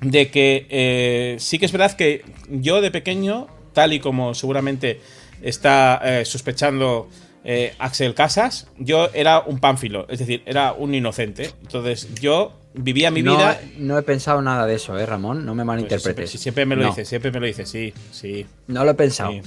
de 0.00 0.30
que 0.30 0.66
eh, 0.70 1.36
sí 1.38 1.58
que 1.58 1.66
es 1.66 1.72
verdad 1.72 1.92
que 1.92 2.24
yo 2.48 2.80
de 2.80 2.90
pequeño, 2.90 3.46
tal 3.72 3.92
y 3.92 4.00
como 4.00 4.34
seguramente 4.34 5.00
está 5.42 6.00
eh, 6.02 6.24
sospechando 6.24 7.08
eh, 7.45 7.74
Axel 7.78 8.14
Casas, 8.14 8.68
yo 8.78 9.09
era 9.14 9.41
un 9.41 9.59
pánfilo, 9.61 10.07
es 10.09 10.18
decir, 10.18 10.43
era 10.47 10.72
un 10.72 10.95
inocente. 10.95 11.51
Entonces 11.62 12.14
yo 12.14 12.53
vivía 12.74 13.11
mi 13.11 13.22
no, 13.22 13.36
vida... 13.36 13.61
no 13.78 13.99
he 13.99 14.03
pensado 14.03 14.43
nada 14.43 14.66
de 14.66 14.74
eso, 14.76 14.99
¿eh, 14.99 15.07
Ramón? 15.07 15.45
No 15.47 15.55
me 15.55 15.61
Pues 15.64 15.66
malinterpretes. 15.66 16.30
siempre, 16.30 16.43
siempre 16.43 16.66
me 16.66 16.76
lo 16.76 16.82
No, 16.82 16.88
dices, 16.88 17.09
siempre 17.09 17.30
me 17.30 17.41
lo 17.41 17.47
dices, 17.47 17.68
sí, 17.68 17.93
sí. 18.12 18.47
No 18.66 18.84
lo 18.84 18.91
he 18.93 18.95
pensado. 18.95 19.32
sí. 19.32 19.43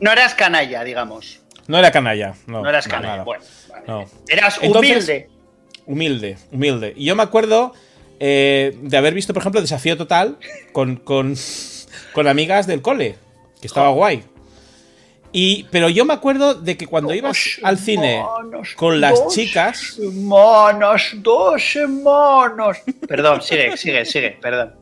No 0.00 0.10
eras 0.10 0.34
canalla, 0.34 0.82
digamos. 0.82 1.40
No 1.68 1.78
era 1.78 1.92
canalla, 1.92 2.34
no. 2.46 2.62
No, 2.62 2.68
eras 2.68 2.86
no, 2.86 2.90
canalla. 2.90 3.12
nada. 3.12 3.24
Bueno, 3.24 3.44
vale. 3.68 3.84
No. 3.86 4.04
Eras 4.28 4.58
Entonces- 4.62 4.90
humilde. 4.96 5.28
Humilde, 5.86 6.36
humilde. 6.52 6.92
Y 6.96 7.04
yo 7.06 7.16
me 7.16 7.22
acuerdo 7.24 7.72
eh, 8.20 8.76
de 8.82 8.96
haber 8.96 9.14
visto, 9.14 9.32
por 9.34 9.42
ejemplo, 9.42 9.60
Desafío 9.60 9.96
Total 9.96 10.38
con, 10.72 10.96
con, 10.96 11.34
con 12.12 12.26
amigas 12.28 12.66
del 12.66 12.82
cole, 12.82 13.16
que 13.60 13.66
estaba 13.66 13.90
guay. 13.90 14.22
Y, 15.32 15.64
pero 15.70 15.88
yo 15.88 16.04
me 16.04 16.12
acuerdo 16.12 16.54
de 16.54 16.76
que 16.76 16.86
cuando 16.86 17.14
ibas 17.14 17.58
al 17.62 17.78
cine 17.78 18.22
con 18.76 19.00
las 19.00 19.18
dos 19.18 19.34
chicas, 19.34 19.96
Semanas, 19.96 21.10
dos 21.16 21.62
semanas. 21.62 22.82
Perdón, 23.08 23.42
sigue, 23.42 23.76
sigue, 23.76 24.04
sigue, 24.04 24.38
perdón. 24.40 24.74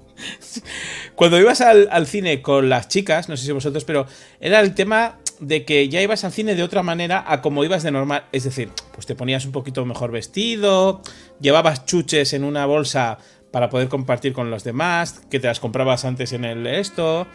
cuando 1.14 1.38
ibas 1.38 1.60
al, 1.60 1.88
al 1.90 2.06
cine 2.06 2.42
con 2.42 2.68
las 2.68 2.88
chicas, 2.88 3.28
no 3.28 3.36
sé 3.36 3.46
si 3.46 3.52
vosotros, 3.52 3.84
pero 3.84 4.06
era 4.40 4.60
el 4.60 4.74
tema 4.74 5.18
de 5.40 5.64
que 5.64 5.88
ya 5.88 6.00
ibas 6.02 6.24
al 6.24 6.32
cine 6.32 6.54
de 6.54 6.62
otra 6.62 6.82
manera 6.82 7.24
a 7.26 7.40
como 7.40 7.64
ibas 7.64 7.82
de 7.82 7.90
normal. 7.90 8.24
Es 8.30 8.44
decir, 8.44 8.70
pues 8.92 9.06
te 9.06 9.14
ponías 9.14 9.46
un 9.46 9.52
poquito 9.52 9.84
mejor 9.86 10.10
vestido, 10.12 11.00
llevabas 11.40 11.86
chuches 11.86 12.32
en 12.34 12.44
una 12.44 12.66
bolsa 12.66 13.18
para 13.50 13.70
poder 13.70 13.88
compartir 13.88 14.32
con 14.32 14.50
los 14.50 14.62
demás, 14.62 15.22
que 15.30 15.40
te 15.40 15.48
las 15.48 15.58
comprabas 15.58 16.04
antes 16.04 16.32
en 16.32 16.44
el 16.44 16.66
esto, 16.66 17.26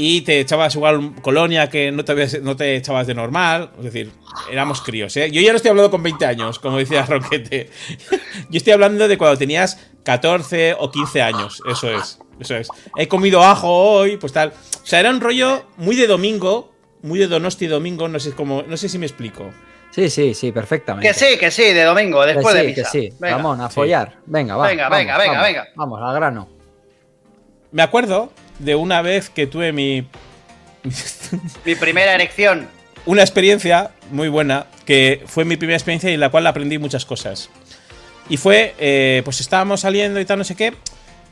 y 0.00 0.20
te 0.22 0.38
echabas 0.38 0.74
igual 0.76 1.14
colonia 1.22 1.68
que 1.68 1.90
no 1.90 2.04
te, 2.04 2.12
habías- 2.12 2.40
no 2.40 2.54
te 2.56 2.76
echabas 2.76 3.06
de 3.08 3.14
normal. 3.14 3.70
Es 3.78 3.84
decir, 3.84 4.12
éramos 4.50 4.80
críos, 4.80 5.16
¿eh? 5.16 5.30
Yo 5.32 5.40
ya 5.40 5.50
no 5.50 5.56
estoy 5.56 5.70
hablando 5.70 5.90
con 5.90 6.02
20 6.02 6.24
años, 6.24 6.58
como 6.60 6.78
decía 6.78 7.04
Roquete. 7.04 7.68
Yo 8.48 8.56
estoy 8.58 8.72
hablando 8.72 9.08
de 9.08 9.18
cuando 9.18 9.36
tenías 9.36 9.78
14 10.04 10.74
o 10.78 10.90
15 10.90 11.22
años, 11.22 11.60
eso 11.68 11.90
es. 11.90 12.18
Eso 12.38 12.54
es. 12.56 12.68
He 12.96 13.08
comido 13.08 13.42
ajo 13.42 13.68
hoy, 13.68 14.16
pues 14.16 14.32
tal. 14.32 14.50
O 14.50 14.86
sea, 14.86 15.00
era 15.00 15.10
un 15.10 15.20
rollo 15.20 15.64
muy 15.78 15.96
de 15.96 16.06
domingo, 16.06 16.72
muy 17.02 17.18
de 17.18 17.26
Donosti 17.26 17.66
domingo, 17.66 18.06
no 18.08 18.20
sé 18.20 18.30
cómo, 18.32 18.62
no 18.62 18.76
sé 18.76 18.88
si 18.88 18.98
me 18.98 19.06
explico. 19.06 19.50
Sí, 19.90 20.08
sí, 20.10 20.34
sí, 20.34 20.52
perfectamente. 20.52 21.08
Que 21.08 21.14
sí, 21.14 21.36
que 21.38 21.50
sí, 21.50 21.62
de 21.72 21.82
domingo, 21.82 22.20
Que 22.24 22.34
después 22.34 22.54
sí, 22.54 22.60
de 22.60 22.66
misa. 22.68 22.82
que 22.82 22.88
sí. 22.88 23.12
Venga. 23.18 23.36
Ramón, 23.38 23.60
a 23.60 23.68
Sí. 23.68 23.74
follar. 23.74 24.18
Venga, 24.26 24.56
va. 24.56 24.68
Venga, 24.68 24.84
vamos, 24.84 24.98
venga, 24.98 25.18
venga, 25.18 25.42
venga. 25.42 25.68
Vamos, 25.74 26.00
al 26.00 26.14
grano. 26.14 26.48
Me 27.72 27.82
acuerdo 27.82 28.30
de 28.58 28.74
una 28.74 29.02
vez 29.02 29.30
que 29.30 29.46
tuve 29.46 29.72
mi 29.72 30.06
Mi 31.64 31.74
primera 31.74 32.14
erección. 32.14 32.68
una 33.06 33.22
experiencia 33.22 33.90
muy 34.10 34.28
buena, 34.28 34.66
que 34.84 35.22
fue 35.26 35.44
mi 35.44 35.56
primera 35.56 35.76
experiencia 35.76 36.10
y 36.10 36.14
en 36.14 36.20
la 36.20 36.30
cual 36.30 36.46
aprendí 36.46 36.78
muchas 36.78 37.04
cosas. 37.04 37.50
Y 38.28 38.36
fue, 38.36 38.74
eh, 38.78 39.22
pues 39.24 39.40
estábamos 39.40 39.80
saliendo 39.80 40.20
y 40.20 40.24
tal, 40.24 40.38
no 40.38 40.44
sé 40.44 40.54
qué, 40.54 40.74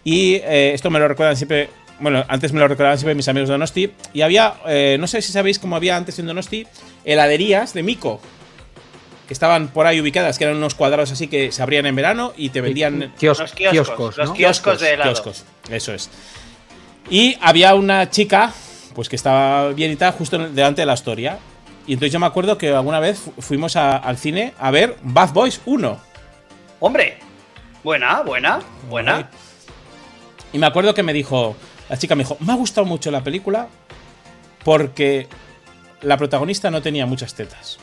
y 0.04 0.34
eh, 0.36 0.72
esto 0.74 0.90
me 0.90 0.98
lo 0.98 1.08
recuerdan 1.08 1.36
siempre, 1.36 1.68
bueno, 2.00 2.24
antes 2.28 2.52
me 2.52 2.60
lo 2.60 2.68
recordaban 2.68 2.98
siempre 2.98 3.14
mis 3.14 3.28
amigos 3.28 3.48
de 3.48 3.52
Donosti, 3.54 3.92
y 4.14 4.22
había, 4.22 4.54
eh, 4.66 4.96
no 4.98 5.06
sé 5.06 5.20
si 5.22 5.32
sabéis 5.32 5.58
cómo 5.58 5.76
había 5.76 5.96
antes 5.96 6.18
en 6.18 6.26
Donosti, 6.26 6.66
heladerías 7.04 7.74
de 7.74 7.82
Mico, 7.82 8.20
que 9.28 9.34
estaban 9.34 9.68
por 9.68 9.86
ahí 9.86 10.00
ubicadas, 10.00 10.38
que 10.38 10.44
eran 10.44 10.56
unos 10.56 10.74
cuadrados 10.74 11.10
así 11.12 11.26
que 11.28 11.50
se 11.52 11.62
abrían 11.62 11.84
en 11.86 11.96
verano 11.96 12.32
y 12.36 12.50
te 12.50 12.60
vendían 12.60 13.12
Kios- 13.18 13.38
Los 13.40 13.52
kioscos, 13.52 13.72
kioscos, 13.72 14.16
los 14.16 14.28
¿no? 14.30 14.34
kioscos 14.34 14.80
de 14.80 14.92
helado. 14.94 15.10
kioscos, 15.12 15.44
eso 15.70 15.92
es. 15.92 16.08
Y 17.09 17.36
había 17.40 17.74
una 17.74 18.11
chica, 18.11 18.52
pues 18.94 19.09
que 19.09 19.16
estaba 19.16 19.68
bien 19.70 19.92
y 19.92 19.96
tal, 19.96 20.12
justo 20.12 20.38
delante 20.38 20.82
de 20.82 20.86
la 20.86 20.94
historia. 20.94 21.38
Y 21.86 21.92
entonces 21.92 22.12
yo 22.12 22.18
me 22.18 22.26
acuerdo 22.26 22.59
que 22.59 22.70
alguna 22.74 22.98
vez 22.98 23.18
fu- 23.20 23.32
fuimos 23.40 23.76
a- 23.76 23.96
al 23.96 24.18
cine 24.18 24.54
a 24.59 24.70
ver 24.72 24.96
Bad 25.02 25.32
Boys 25.32 25.61
1. 25.66 26.00
Hombre, 26.80 27.18
buena, 27.84 28.22
buena, 28.22 28.61
buena. 28.90 29.28
Y 30.52 30.59
me 30.59 30.66
acuerdo 30.66 30.94
que 30.94 31.02
me 31.04 31.12
dijo, 31.12 31.57
la 31.88 31.96
chica 31.96 32.16
me 32.16 32.24
dijo, 32.24 32.36
me 32.40 32.52
ha 32.52 32.57
gustado 32.57 32.84
mucho 32.86 33.11
la 33.12 33.22
película 33.22 33.68
porque 34.64 35.28
la 36.02 36.16
protagonista 36.16 36.70
no 36.70 36.82
tenía 36.82 37.07
muchas 37.07 37.34
tetas. 37.34 37.78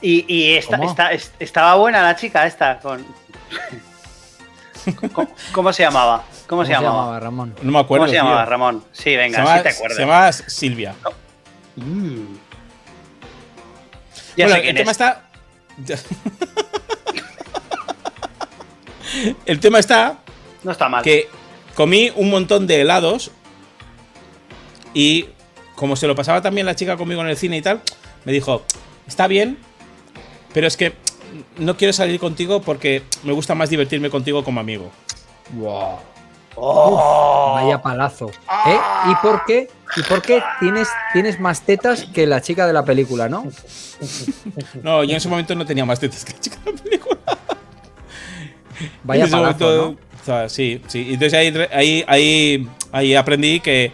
Y, 0.00 0.24
y 0.32 0.54
esta- 0.56 0.76
esta- 0.76 1.12
es- 1.12 1.32
estaba 1.38 1.74
buena 1.76 2.02
la 2.02 2.14
chica 2.16 2.46
esta 2.46 2.78
con. 2.78 3.04
¿Cómo, 5.12 5.28
cómo 5.52 5.72
se 5.72 5.82
llamaba? 5.82 6.24
¿Cómo, 6.46 6.64
se 6.64 6.72
llamaba? 6.72 7.20
Ramón? 7.20 7.54
No 7.62 7.72
me 7.72 7.78
acuerdo. 7.80 8.04
¿Cómo 8.04 8.08
se 8.08 8.12
tío. 8.14 8.22
llamaba, 8.22 8.44
Ramón? 8.46 8.84
Sí, 8.92 9.16
venga, 9.16 9.38
Se 9.38 9.42
llama, 9.44 9.56
sí 9.58 9.62
te 9.62 9.68
acuerdas. 9.68 9.96
se 9.96 10.02
llama 10.02 10.32
Silvia. 10.32 10.94
Mm. 11.76 12.34
Ya 14.36 14.44
Bueno, 14.46 14.54
sé 14.54 14.62
quién 14.62 14.76
el 14.76 14.76
tema 14.76 14.90
es. 14.92 15.00
está. 15.00 15.24
el 19.46 19.60
tema 19.60 19.78
está 19.78 20.18
No 20.62 20.72
está 20.72 20.88
mal. 20.88 21.02
que 21.02 21.28
comí 21.74 22.12
un 22.16 22.30
montón 22.30 22.66
de 22.66 22.80
helados 22.80 23.30
y 24.94 25.26
como 25.74 25.96
se 25.96 26.06
lo 26.06 26.14
pasaba 26.16 26.42
también 26.42 26.66
la 26.66 26.74
chica 26.74 26.96
conmigo 26.96 27.20
en 27.20 27.28
el 27.28 27.36
cine 27.36 27.58
y 27.58 27.62
tal, 27.62 27.80
me 28.24 28.32
dijo, 28.32 28.64
está 29.06 29.26
bien, 29.28 29.58
pero 30.52 30.66
es 30.66 30.76
que 30.76 30.92
no 31.58 31.76
quiero 31.76 31.92
salir 31.92 32.18
contigo 32.20 32.60
porque 32.62 33.02
me 33.24 33.32
gusta 33.32 33.54
más 33.54 33.70
divertirme 33.70 34.10
contigo 34.10 34.42
como 34.44 34.60
amigo. 34.60 34.90
Wow. 35.52 35.96
Oh. 36.60 37.52
Vaya 37.54 37.80
palazo. 37.80 38.30
¿Eh? 38.66 38.78
¿Y 39.10 39.14
por 39.22 39.44
qué? 39.44 39.68
¿Y 39.96 40.02
por 40.02 40.20
qué 40.22 40.42
tienes, 40.60 40.88
tienes 41.12 41.38
más 41.38 41.62
tetas 41.62 42.04
que 42.12 42.26
la 42.26 42.40
chica 42.40 42.66
de 42.66 42.72
la 42.72 42.84
película, 42.84 43.28
no? 43.28 43.44
No, 44.82 45.02
yo 45.04 45.10
en 45.10 45.16
ese 45.16 45.28
momento 45.28 45.54
no 45.54 45.64
tenía 45.66 45.84
más 45.84 45.98
tetas 46.00 46.24
que 46.24 46.32
la 46.32 46.40
chica 46.40 46.58
de 46.64 46.72
la 46.72 46.78
película. 46.82 47.18
Vaya 49.04 49.24
En 49.24 49.30
palazo, 49.30 49.64
momento- 49.64 49.96
¿no? 50.02 50.20
o 50.20 50.24
sea, 50.24 50.48
sí, 50.48 50.80
sí. 50.88 51.06
Entonces 51.12 51.34
ahí, 51.34 51.54
ahí, 51.72 52.04
ahí, 52.06 52.68
ahí 52.92 53.14
aprendí 53.14 53.60
que, 53.60 53.92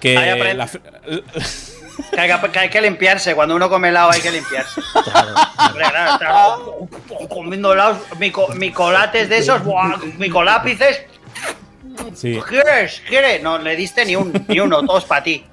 que 0.00 0.16
Ahí 0.16 0.30
aprend- 0.30 0.54
la, 0.56 0.68
Que 2.12 2.20
hay 2.20 2.30
que, 2.40 2.50
que 2.50 2.58
hay 2.58 2.68
que 2.70 2.80
limpiarse. 2.80 3.34
Cuando 3.34 3.54
uno 3.56 3.68
come 3.68 3.88
helado 3.88 4.10
hay 4.10 4.20
que 4.20 4.30
limpiarse. 4.30 4.80
Claro. 5.04 5.34
Hombre, 5.68 5.84
claro, 5.90 6.12
está 6.14 7.28
comiendo 7.28 7.72
helados, 7.72 7.98
mico- 8.18 8.48
micolates 8.54 9.28
de 9.28 9.38
esos, 9.38 9.62
buah, 9.64 9.96
micolápices. 10.18 11.02
Sí. 12.14 12.38
¿Quieres? 12.48 13.02
¿Quieres? 13.08 13.42
No 13.42 13.58
le 13.58 13.76
diste 13.76 14.04
ni, 14.04 14.16
un, 14.16 14.32
ni 14.48 14.60
uno, 14.60 14.84
todos 14.84 15.04
para 15.04 15.22
ti. 15.22 15.44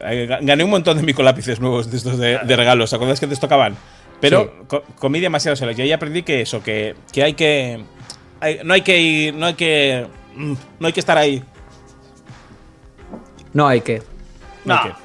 Ga- 0.00 0.38
Gané 0.42 0.64
un 0.64 0.70
montón 0.70 0.96
de 0.96 1.02
micolápices 1.02 1.60
nuevos 1.60 1.90
de 1.90 1.96
estos 1.96 2.18
de, 2.18 2.38
de 2.38 2.56
regalos. 2.56 2.90
¿Te 2.90 2.96
acuerdas 2.96 3.20
que 3.20 3.26
te 3.26 3.36
tocaban? 3.36 3.76
Pero 4.20 4.64
co- 4.66 4.82
comí 4.98 5.20
demasiado 5.20 5.56
solas. 5.56 5.78
Y 5.78 5.82
ahí 5.82 5.92
aprendí 5.92 6.22
que 6.22 6.40
eso, 6.42 6.62
que, 6.62 6.94
que 7.12 7.22
hay 7.22 7.34
que. 7.34 7.84
hay- 8.40 8.60
no 8.64 8.74
hay 8.74 8.82
que 8.82 8.98
ir. 8.98 9.34
No 9.34 9.46
hay 9.46 9.54
que. 9.54 10.06
mm, 10.34 10.54
No 10.80 10.86
hay 10.86 10.92
que 10.92 11.00
estar 11.00 11.16
ahí. 11.18 11.42
No 13.52 13.66
hay 13.68 13.80
que. 13.80 14.02
No, 14.64 14.74
No. 14.74 14.80
hay, 14.82 14.90
que, 14.90 14.96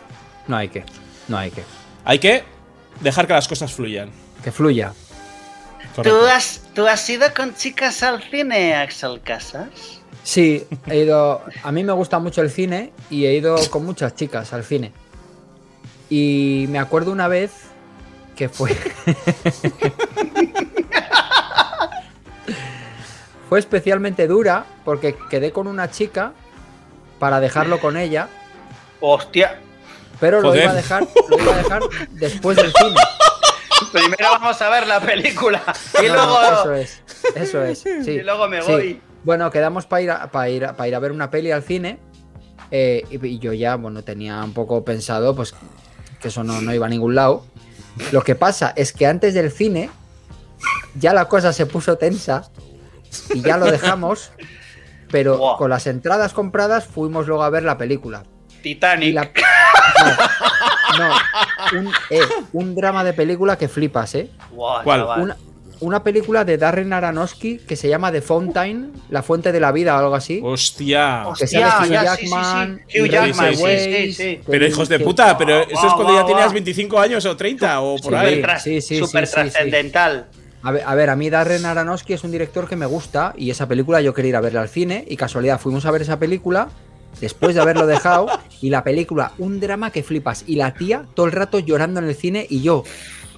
No 0.51 0.57
hay 0.57 0.67
que. 0.67 0.83
No 1.29 1.37
hay 1.37 1.49
que. 1.49 1.63
hay 2.03 2.19
que 2.19 2.43
dejar 2.99 3.25
que 3.25 3.31
las 3.31 3.47
cosas 3.47 3.71
fluyan. 3.71 4.11
Que 4.43 4.51
fluya. 4.51 4.91
¿Tú 6.03 6.25
has, 6.25 6.63
¿Tú 6.75 6.85
has 6.85 7.09
ido 7.09 7.33
con 7.33 7.55
chicas 7.55 8.03
al 8.03 8.21
cine, 8.21 8.75
Axel 8.75 9.21
Casas? 9.21 10.01
Sí, 10.25 10.67
he 10.87 10.97
ido. 10.97 11.41
A 11.63 11.71
mí 11.71 11.85
me 11.85 11.93
gusta 11.93 12.19
mucho 12.19 12.41
el 12.41 12.51
cine 12.51 12.91
y 13.09 13.27
he 13.27 13.33
ido 13.33 13.55
con 13.69 13.85
muchas 13.85 14.13
chicas 14.13 14.51
al 14.51 14.65
cine. 14.65 14.91
Y 16.09 16.65
me 16.67 16.79
acuerdo 16.79 17.13
una 17.13 17.29
vez 17.29 17.51
que 18.35 18.49
fue. 18.49 18.71
fue 23.47 23.57
especialmente 23.57 24.27
dura 24.27 24.65
porque 24.83 25.15
quedé 25.29 25.53
con 25.53 25.67
una 25.67 25.89
chica 25.89 26.33
para 27.19 27.39
dejarlo 27.39 27.79
con 27.79 27.95
ella, 27.95 28.27
Hostia. 28.99 29.59
Pero 30.21 30.39
lo 30.41 30.55
iba 30.55 30.71
a 30.71 30.73
dejar, 30.75 31.05
lo 31.29 31.37
iba 31.37 31.53
a 31.53 31.57
dejar 31.57 31.81
después 32.11 32.55
del 32.55 32.71
cine. 32.71 32.95
Primero 33.91 34.29
vamos 34.31 34.61
a 34.61 34.69
ver 34.69 34.87
la 34.87 35.01
película 35.01 35.61
y 36.01 36.07
No, 36.07 36.13
luego. 36.13 36.41
eso 36.43 36.73
es, 36.75 37.01
eso 37.35 37.63
es. 37.63 37.79
sí, 37.79 37.89
Y 38.11 38.21
luego 38.21 38.47
me 38.47 38.61
sí. 38.61 38.71
voy. 38.71 39.01
Bueno, 39.23 39.49
quedamos 39.51 39.85
para 39.85 40.01
ir, 40.01 40.11
a, 40.11 40.31
para 40.31 40.49
ir, 40.49 40.65
a- 40.65 40.75
para 40.77 40.87
ir 40.87 40.95
a 40.95 40.99
ver 40.99 41.11
una 41.11 41.29
peli 41.29 41.51
al 41.51 41.63
cine. 41.63 41.99
eh, 42.71 43.03
y, 43.09 43.25
y 43.27 43.39
yo 43.39 43.51
ya, 43.53 43.75
bueno, 43.75 44.03
tenía 44.03 44.41
un 44.43 44.53
poco 44.53 44.85
pensado, 44.85 45.35
pues, 45.35 45.53
que 46.21 46.29
eso 46.29 46.43
no, 46.43 46.61
no 46.61 46.73
iba 46.73 46.85
a 46.85 46.89
ningún 46.89 47.15
lado. 47.15 47.45
Lo 48.13 48.21
que 48.23 48.35
pasa 48.35 48.71
es 48.77 48.93
que 48.93 49.05
antes 49.07 49.33
del 49.33 49.51
cine, 49.51 49.89
ya 50.95 51.13
la 51.13 51.25
cosa 51.25 51.51
se 51.51 51.65
puso 51.65 51.97
tensa 51.97 52.49
y 53.33 53.41
ya 53.41 53.57
lo 53.57 53.65
dejamos. 53.65 54.31
Pero 55.11 55.55
con 55.57 55.69
las 55.69 55.87
entradas 55.87 56.31
compradas 56.33 56.85
fuimos 56.85 57.27
luego 57.27 57.43
a 57.43 57.49
ver 57.49 57.63
la 57.63 57.77
película. 57.77 58.23
Titanic. 58.63 59.09
Y 59.09 59.11
la- 59.11 59.31
No, 60.97 61.09
no, 61.09 61.79
un, 61.79 61.87
eh, 62.09 62.19
un 62.53 62.75
drama 62.75 63.03
de 63.03 63.13
película 63.13 63.57
que 63.57 63.67
flipas, 63.67 64.15
¿eh? 64.15 64.29
Una, 64.53 65.37
una 65.79 66.03
película 66.03 66.43
de 66.45 66.57
Darren 66.57 66.91
Aronofsky 66.93 67.57
que 67.59 67.75
se 67.75 67.87
llama 67.89 68.11
The 68.11 68.21
Fountain, 68.21 68.91
La 69.09 69.23
Fuente 69.23 69.51
de 69.51 69.59
la 69.59 69.71
Vida 69.71 69.95
o 69.95 69.99
algo 69.99 70.15
así. 70.15 70.41
Hostia. 70.43 71.23
que 71.37 71.43
Hostia, 71.45 71.69
sale 71.71 71.87
Hugh 71.87 71.93
ya, 71.93 72.15
sí, 72.15 72.25
sí, 72.25 72.29
Jackman, 72.31 72.81
sí. 72.87 72.99
Hugh 73.01 73.07
Jackman, 73.09 73.37
Rachel 73.37 73.55
sí, 73.55 73.63
Weisz, 73.63 73.83
sí, 73.83 74.13
sí. 74.13 74.23
que- 74.37 74.43
Pero 74.47 74.67
hijos 74.67 74.89
de 74.89 74.99
puta, 74.99 75.37
pero 75.37 75.61
eso 75.61 75.69
es 75.71 75.79
Guau, 75.81 75.95
cuando 75.95 76.13
ya 76.13 76.25
tenías 76.25 76.45
guau. 76.45 76.53
25 76.53 76.99
años 76.99 77.25
o 77.25 77.35
30 77.37 77.81
o 77.81 77.95
por 77.97 78.11
Sí, 78.13 78.15
ahí. 78.15 78.43
Sí, 78.61 78.81
sí, 78.81 78.81
sí, 78.81 78.97
súper 78.99 79.25
sí, 79.25 79.33
sí. 79.33 79.41
trascendental. 79.41 80.27
A 80.63 80.71
ver, 80.71 80.83
a 80.85 80.93
ver, 80.93 81.09
a 81.09 81.15
mí 81.15 81.27
Darren 81.31 81.65
Aronofsky 81.65 82.13
es 82.13 82.23
un 82.23 82.29
director 82.31 82.67
que 82.69 82.75
me 82.75 82.85
gusta 82.85 83.33
y 83.35 83.49
esa 83.49 83.67
película 83.67 83.99
yo 84.01 84.13
quería 84.13 84.29
ir 84.29 84.35
a 84.35 84.41
verla 84.41 84.61
al 84.61 84.69
cine 84.69 85.03
y 85.07 85.17
casualidad 85.17 85.59
fuimos 85.59 85.87
a 85.87 85.91
ver 85.91 86.03
esa 86.03 86.19
película 86.19 86.69
después 87.19 87.55
de 87.55 87.61
haberlo 87.61 87.85
dejado 87.87 88.27
y 88.61 88.69
la 88.69 88.83
película 88.83 89.33
un 89.37 89.59
drama 89.59 89.91
que 89.91 90.03
flipas 90.03 90.43
y 90.47 90.55
la 90.55 90.73
tía 90.73 91.05
todo 91.13 91.25
el 91.25 91.31
rato 91.31 91.59
llorando 91.59 91.99
en 91.99 92.07
el 92.07 92.15
cine 92.15 92.47
y 92.49 92.61
yo 92.61 92.83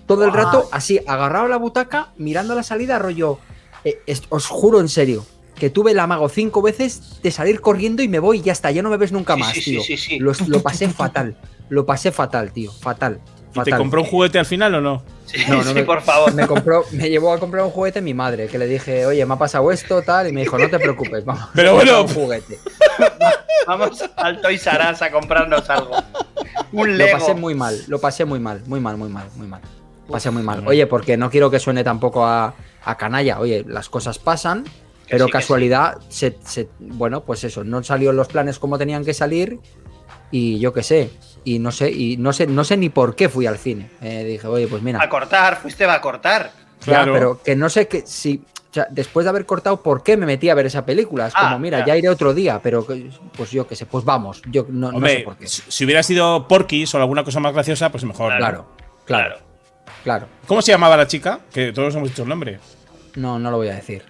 todo 0.05 0.25
el 0.25 0.33
rato 0.33 0.69
así 0.71 0.99
agarrado 1.07 1.45
a 1.45 1.49
la 1.49 1.57
butaca 1.57 2.13
mirando 2.17 2.55
la 2.55 2.63
salida 2.63 2.99
rollo 2.99 3.39
eh, 3.83 3.99
os 4.29 4.47
juro 4.47 4.79
en 4.79 4.89
serio 4.89 5.25
que 5.55 5.69
tuve 5.69 5.91
el 5.91 5.99
amago 5.99 6.29
cinco 6.29 6.61
veces 6.61 7.21
de 7.21 7.31
salir 7.31 7.61
corriendo 7.61 8.01
y 8.03 8.07
me 8.07 8.19
voy 8.19 8.39
y 8.39 8.41
ya 8.41 8.51
está, 8.51 8.71
ya 8.71 8.81
no 8.81 8.89
me 8.89 8.97
ves 8.97 9.11
nunca 9.11 9.35
más, 9.35 9.53
sí, 9.53 9.61
sí, 9.61 9.71
tío. 9.71 9.81
sí, 9.81 9.97
sí. 9.97 10.19
Lo, 10.19 10.33
lo 10.47 10.61
pasé 10.61 10.89
fatal, 10.89 11.37
lo 11.69 11.85
pasé 11.85 12.11
fatal, 12.11 12.51
tío, 12.51 12.71
fatal. 12.71 13.21
¿Y 13.53 13.59
te 13.59 13.71
fatal. 13.71 13.79
compró 13.79 14.01
un 14.01 14.07
juguete 14.07 14.39
al 14.39 14.45
final 14.45 14.73
o 14.75 14.81
no? 14.81 15.03
Sí, 15.25 15.41
No, 15.47 15.57
no 15.57 15.63
sí, 15.63 15.73
me- 15.73 15.83
por 15.83 16.01
favor. 16.01 16.33
Me 16.33 16.45
compró, 16.47 16.83
me 16.91 17.09
llevó 17.09 17.33
a 17.33 17.39
comprar 17.39 17.63
un 17.63 17.71
juguete 17.71 18.01
mi 18.01 18.13
madre, 18.13 18.47
que 18.47 18.57
le 18.57 18.67
dije, 18.67 19.05
oye, 19.05 19.25
me 19.25 19.33
ha 19.33 19.37
pasado 19.37 19.71
esto, 19.71 20.01
tal, 20.01 20.27
y 20.27 20.31
me 20.31 20.41
dijo, 20.41 20.57
no 20.57 20.69
te 20.69 20.79
preocupes, 20.79 21.23
vamos. 21.25 21.45
Pero 21.53 21.69
a 21.69 21.73
comprar 21.77 21.95
bueno. 21.95 22.07
un 22.09 22.13
juguete. 22.23 22.59
Vamos 23.67 24.03
al 24.17 24.41
Toys 24.41 24.67
R 24.67 24.91
Us 24.91 25.01
a 25.01 25.09
comprarnos 25.11 25.69
algo. 25.69 25.95
Un 26.73 26.91
Lo 26.91 26.95
Lego. 27.05 27.17
pasé 27.17 27.33
muy 27.33 27.55
mal, 27.55 27.79
lo 27.87 27.99
pasé 27.99 28.25
muy 28.25 28.39
mal, 28.39 28.61
muy 28.67 28.79
mal, 28.81 28.97
muy 28.97 29.09
mal, 29.09 29.27
muy 29.35 29.47
mal. 29.47 29.61
Pasé 30.09 30.31
muy 30.31 30.43
mal. 30.43 30.67
Oye, 30.67 30.85
porque 30.85 31.15
no 31.15 31.29
quiero 31.29 31.49
que 31.49 31.59
suene 31.59 31.81
tampoco 31.83 32.25
a, 32.25 32.53
a 32.83 32.97
canalla. 32.97 33.39
Oye, 33.39 33.63
las 33.67 33.87
cosas 33.87 34.19
pasan, 34.19 34.65
pero 35.09 35.25
sí, 35.27 35.31
casualidad, 35.31 35.97
se, 36.09 36.37
se- 36.45 36.67
bueno, 36.79 37.21
pues 37.23 37.43
eso, 37.45 37.63
no 37.63 37.81
salieron 37.83 38.17
los 38.17 38.27
planes 38.27 38.59
como 38.59 38.77
tenían 38.77 39.05
que 39.05 39.13
salir 39.13 39.59
y 40.29 40.59
yo 40.59 40.73
qué 40.73 40.83
sé. 40.83 41.09
Y 41.45 41.59
no 41.59 41.71
sé, 41.71 41.91
y 41.91 42.17
no 42.17 42.31
sé, 42.33 42.47
no 42.47 42.63
sé 42.63 42.77
ni 42.77 42.89
por 42.89 43.15
qué 43.15 43.27
fui 43.29 43.45
al 43.45 43.57
cine. 43.57 43.89
Eh, 44.01 44.23
dije, 44.23 44.47
oye, 44.47 44.67
pues 44.67 44.81
mira. 44.81 45.01
A 45.01 45.09
cortar, 45.09 45.57
fuiste 45.57 45.85
a 45.85 45.99
cortar. 46.01 46.51
Ya, 46.81 46.85
Claro. 46.85 47.13
pero 47.13 47.41
que 47.43 47.55
no 47.55 47.69
sé 47.69 47.87
que 47.87 48.03
si. 48.05 48.41
O 48.71 48.73
sea, 48.73 48.87
después 48.89 49.23
de 49.25 49.29
haber 49.29 49.45
cortado, 49.45 49.83
¿por 49.83 50.01
qué 50.03 50.17
me 50.17 50.25
metí 50.25 50.49
a 50.49 50.55
ver 50.55 50.65
esa 50.65 50.83
película? 50.85 51.27
Es 51.27 51.33
Ah, 51.35 51.43
como, 51.43 51.59
mira, 51.59 51.79
ya. 51.81 51.87
ya 51.87 51.97
iré 51.97 52.09
otro 52.09 52.33
día, 52.33 52.59
pero 52.63 52.85
pues 53.37 53.51
yo 53.51 53.67
qué 53.67 53.75
sé, 53.75 53.85
pues 53.85 54.03
vamos. 54.03 54.41
Yo 54.47 54.65
no, 54.69 54.89
sé 55.07 55.19
por 55.19 55.37
qué. 55.37 55.47
si 55.47 55.85
hubiera 55.85 56.01
sido 56.01 56.47
Porky's 56.47 56.93
o 56.95 56.97
alguna 56.97 57.23
cosa 57.23 57.39
más 57.39 57.53
graciosa, 57.53 57.91
pues 57.91 58.03
mejor. 58.03 58.31
¿no? 58.31 58.37
Claro, 58.39 58.65
claro, 59.05 59.35
claro. 60.03 60.27
¿Cómo 60.47 60.61
se 60.63 60.71
llamaba 60.71 60.97
la 60.97 61.05
chica? 61.05 61.41
Que 61.53 61.71
todos 61.71 61.93
hemos 61.93 62.09
dicho 62.09 62.23
el 62.23 62.29
nombre. 62.29 62.59
No, 63.15 63.37
no 63.37 63.51
lo 63.51 63.57
voy 63.57 63.67
a 63.67 63.75
decir. 63.75 64.01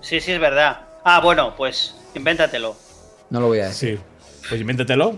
Sí, 0.00 0.20
sí, 0.20 0.32
es 0.32 0.40
verdad. 0.40 0.80
Ah, 1.04 1.20
bueno, 1.20 1.54
pues 1.56 1.94
invéntatelo. 2.16 2.74
No 3.30 3.40
lo 3.40 3.46
voy 3.46 3.60
a 3.60 3.66
decir. 3.68 3.98
Sí. 3.98 4.44
Pues 4.48 4.60
invéntatelo. 4.60 5.14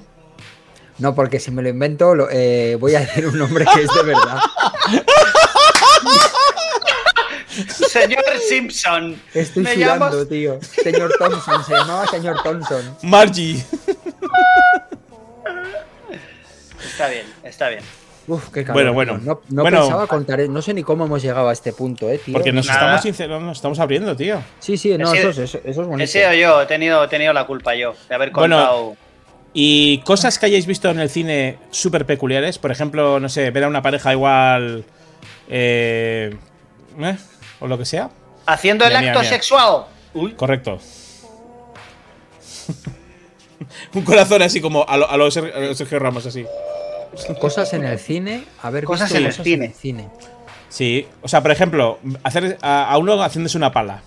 No, 0.99 1.15
porque 1.15 1.39
si 1.41 1.51
me 1.51 1.63
lo 1.63 1.69
invento, 1.69 2.15
lo- 2.15 2.29
eh, 2.31 2.77
voy 2.81 2.95
a 2.95 3.01
decir 3.01 3.27
un 3.27 3.39
nombre 3.39 3.65
que 3.75 3.83
es 3.83 3.89
de 3.95 4.03
verdad. 4.03 4.39
Señor 7.89 8.25
Simpson. 8.49 9.21
Estoy 9.35 9.63
me 9.63 9.75
sudando, 9.75 10.11
llamas- 10.11 10.29
tío. 10.29 10.59
Señor 10.83 11.13
Thompson, 11.19 11.65
se 11.65 11.73
llamaba 11.75 12.07
señor 12.07 12.43
Thompson. 12.43 12.97
Margie. 13.03 13.65
Está 16.85 17.09
bien, 17.09 17.27
está 17.43 17.69
bien. 17.69 17.83
Uf, 18.29 18.49
qué 18.51 18.65
Bueno, 18.65 18.93
cabrón. 18.93 18.95
bueno. 18.95 19.13
tío. 19.19 19.25
No, 19.25 19.41
no 19.49 19.63
Bueno. 19.63 19.81
pensaba 19.83 20.07
contar, 20.07 20.41
no 20.49 20.61
sé 20.63 20.75
ni 20.75 20.83
cómo 20.83 21.05
hemos 21.07 21.23
llegado 21.23 21.49
a 21.49 21.53
este 21.53 21.73
punto, 21.73 22.11
eh, 22.11 22.19
tío. 22.19 22.33
Porque 22.35 22.53
nos 22.53 22.67
Nada. 22.67 22.97
estamos 22.97 23.41
nos 23.43 23.57
estamos 23.59 23.79
abriendo, 23.79 24.17
tío. 24.17 24.43
Sí, 24.59 24.77
sí, 24.77 24.97
no, 24.99 25.13
He 25.15 25.19
eso, 25.19 25.31
es- 25.31 25.39
eso, 25.39 25.59
eso 25.65 25.83
es 25.83 25.87
bonito. 25.89 26.03
He 26.05 26.07
sido 26.07 26.33
yo, 26.35 26.61
he 26.63 26.67
tenido, 26.67 27.03
he 27.05 27.09
tenido 27.09 27.33
la 27.33 27.47
culpa 27.47 27.75
yo 27.75 27.95
de 28.09 28.15
haber 28.15 28.31
Bueno, 28.33 28.57
contado. 28.57 28.97
Y 29.59 29.99
cosas 30.05 30.39
que 30.39 30.45
hayáis 30.45 30.67
visto 30.67 30.91
en 30.91 31.01
el 31.01 31.09
cine 31.09 31.57
súper 31.71 32.05
peculiares. 32.05 32.59
Por 32.59 32.71
ejemplo, 32.71 33.19
no 33.21 33.31
sé, 33.31 33.51
ver 33.51 33.65
a 33.65 33.69
una 33.69 33.81
pareja 33.81 34.13
igual. 34.13 34.85
eh, 35.49 36.37
eh, 37.01 37.17
o 37.61 37.67
lo 37.67 37.79
que 37.79 37.87
sea. 37.87 38.11
Haciendo 38.45 38.85
el 38.85 38.91
Mira, 38.91 39.01
acto 39.01 39.21
mira. 39.21 39.31
sexual. 39.31 39.87
Uy, 40.13 40.33
Correcto. 40.35 40.79
Un 43.95 44.03
corazón 44.03 44.43
así 44.43 44.61
como 44.61 44.85
a 44.87 44.97
lo, 44.99 45.11
a 45.11 45.17
lo 45.17 45.31
Sergio 45.31 45.99
Ramos, 46.01 46.27
así. 46.27 46.45
Cosas 47.41 47.73
en 47.73 47.85
el 47.87 47.99
cine, 47.99 48.45
a 48.63 48.69
ver, 48.69 48.85
Cosas 48.85 49.11
en 49.13 49.25
el 49.25 49.33
cine. 49.33 49.73
Sí. 50.69 51.07
O 51.23 51.29
sea, 51.29 51.41
por 51.41 51.51
ejemplo, 51.51 51.99
hacer 52.23 52.59
a, 52.61 52.91
a 52.91 52.99
uno 52.99 53.23
haciéndose 53.23 53.57
una 53.57 53.73
pala. 53.73 54.03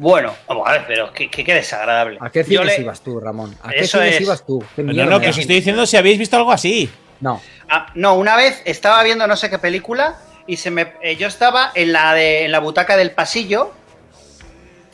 Bueno, 0.00 0.34
vamos 0.48 0.66
a 0.66 0.72
ver, 0.72 0.84
pero 0.88 1.12
qué, 1.12 1.30
qué- 1.30 1.44
qué 1.44 1.52
desagradable. 1.54 2.16
¿A 2.20 2.30
qué 2.30 2.42
cines 2.42 2.64
le- 2.78 2.80
ibas 2.82 3.02
tú, 3.02 3.20
Ramón? 3.20 3.54
¿A 3.62 3.68
qué 3.70 3.80
Eso 3.80 3.98
cines 3.98 4.14
es. 4.16 4.20
ibas 4.22 4.46
tú? 4.46 4.64
¿Qué 4.74 4.82
No, 4.82 5.04
no, 5.04 5.20
que 5.20 5.28
os 5.28 5.36
estoy 5.38 5.56
diciendo 5.56 5.84
si 5.86 5.96
habéis 5.98 6.18
visto 6.18 6.36
algo 6.36 6.52
así. 6.52 6.88
No. 7.20 7.40
Ah, 7.68 7.86
no, 7.94 8.14
una 8.14 8.34
vez 8.36 8.62
estaba 8.64 9.02
viendo 9.02 9.26
no 9.26 9.36
sé 9.36 9.50
qué 9.50 9.58
película 9.58 10.18
y 10.46 10.56
se 10.56 10.70
me, 10.70 10.94
eh, 11.02 11.16
yo 11.16 11.26
estaba 11.28 11.70
en 11.74 11.92
la, 11.92 12.14
de, 12.14 12.44
en 12.46 12.52
la 12.52 12.60
butaca 12.60 12.96
del 12.96 13.10
pasillo. 13.10 13.72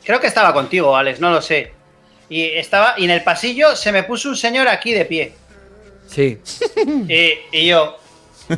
Creo 0.04 0.18
que 0.20 0.26
estaba 0.26 0.52
contigo, 0.52 0.96
Alex, 0.96 1.20
no 1.20 1.30
lo 1.30 1.40
sé. 1.40 1.72
Y 2.28 2.42
estaba 2.42 2.94
y 2.96 3.04
en 3.04 3.10
el 3.10 3.22
pasillo 3.22 3.76
se 3.76 3.92
me 3.92 4.02
puso 4.02 4.28
un 4.28 4.36
señor 4.36 4.66
aquí 4.66 4.92
de 4.92 5.04
pie. 5.04 5.34
Sí. 6.08 6.38
Y, 7.08 7.32
y 7.52 7.66
yo. 7.68 7.96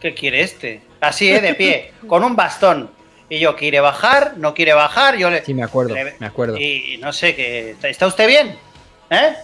¿Qué 0.00 0.14
quiere 0.14 0.42
este? 0.42 0.82
Así, 1.00 1.30
¿eh? 1.30 1.40
De 1.40 1.54
pie, 1.54 1.92
con 2.08 2.22
un 2.24 2.34
bastón. 2.36 2.90
Y 3.28 3.40
yo, 3.40 3.56
¿quiere 3.56 3.80
bajar? 3.80 4.34
¿No 4.36 4.54
quiere 4.54 4.72
bajar? 4.72 5.16
Yo 5.16 5.30
le. 5.30 5.44
Sí, 5.44 5.52
me 5.54 5.64
acuerdo, 5.64 5.94
le- 5.94 6.14
me 6.18 6.26
acuerdo. 6.26 6.56
Y 6.58 6.98
no 7.02 7.12
sé, 7.12 7.34
qué 7.34 7.70
¿está- 7.70 7.88
¿está 7.88 8.06
usted 8.06 8.26
bien? 8.28 8.56
¿Eh? 9.10 9.34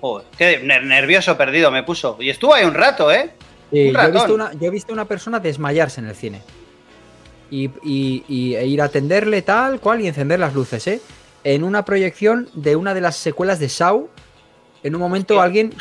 Joder, 0.00 0.26
qué 0.36 0.62
ner- 0.64 0.82
nervioso 0.82 1.36
perdido 1.36 1.70
me 1.70 1.82
puso. 1.82 2.16
Y 2.20 2.30
estuvo 2.30 2.54
ahí 2.54 2.64
un 2.64 2.74
rato, 2.74 3.12
¿eh? 3.12 3.30
Sí, 3.70 3.88
un 3.88 3.94
yo, 3.94 4.00
he 4.02 4.10
visto 4.10 4.34
una, 4.34 4.52
yo 4.54 4.66
he 4.66 4.70
visto 4.70 4.92
una 4.92 5.04
persona 5.04 5.38
desmayarse 5.38 6.00
en 6.00 6.08
el 6.08 6.16
cine. 6.16 6.42
Y, 7.50 7.70
y- 7.84 8.24
y- 8.28 8.54
e 8.56 8.66
ir 8.66 8.80
a 8.82 8.86
atenderle 8.86 9.42
tal 9.42 9.78
cual 9.80 10.00
y 10.00 10.06
encender 10.08 10.40
las 10.40 10.54
luces, 10.54 10.86
¿eh? 10.88 11.00
En 11.44 11.62
una 11.64 11.84
proyección 11.84 12.48
de 12.54 12.76
una 12.76 12.94
de 12.94 13.00
las 13.00 13.16
secuelas 13.16 13.58
de 13.60 13.68
Saw, 13.68 14.08
en 14.82 14.94
un 14.94 15.00
momento 15.00 15.34
Hostia. 15.34 15.44
alguien 15.44 15.74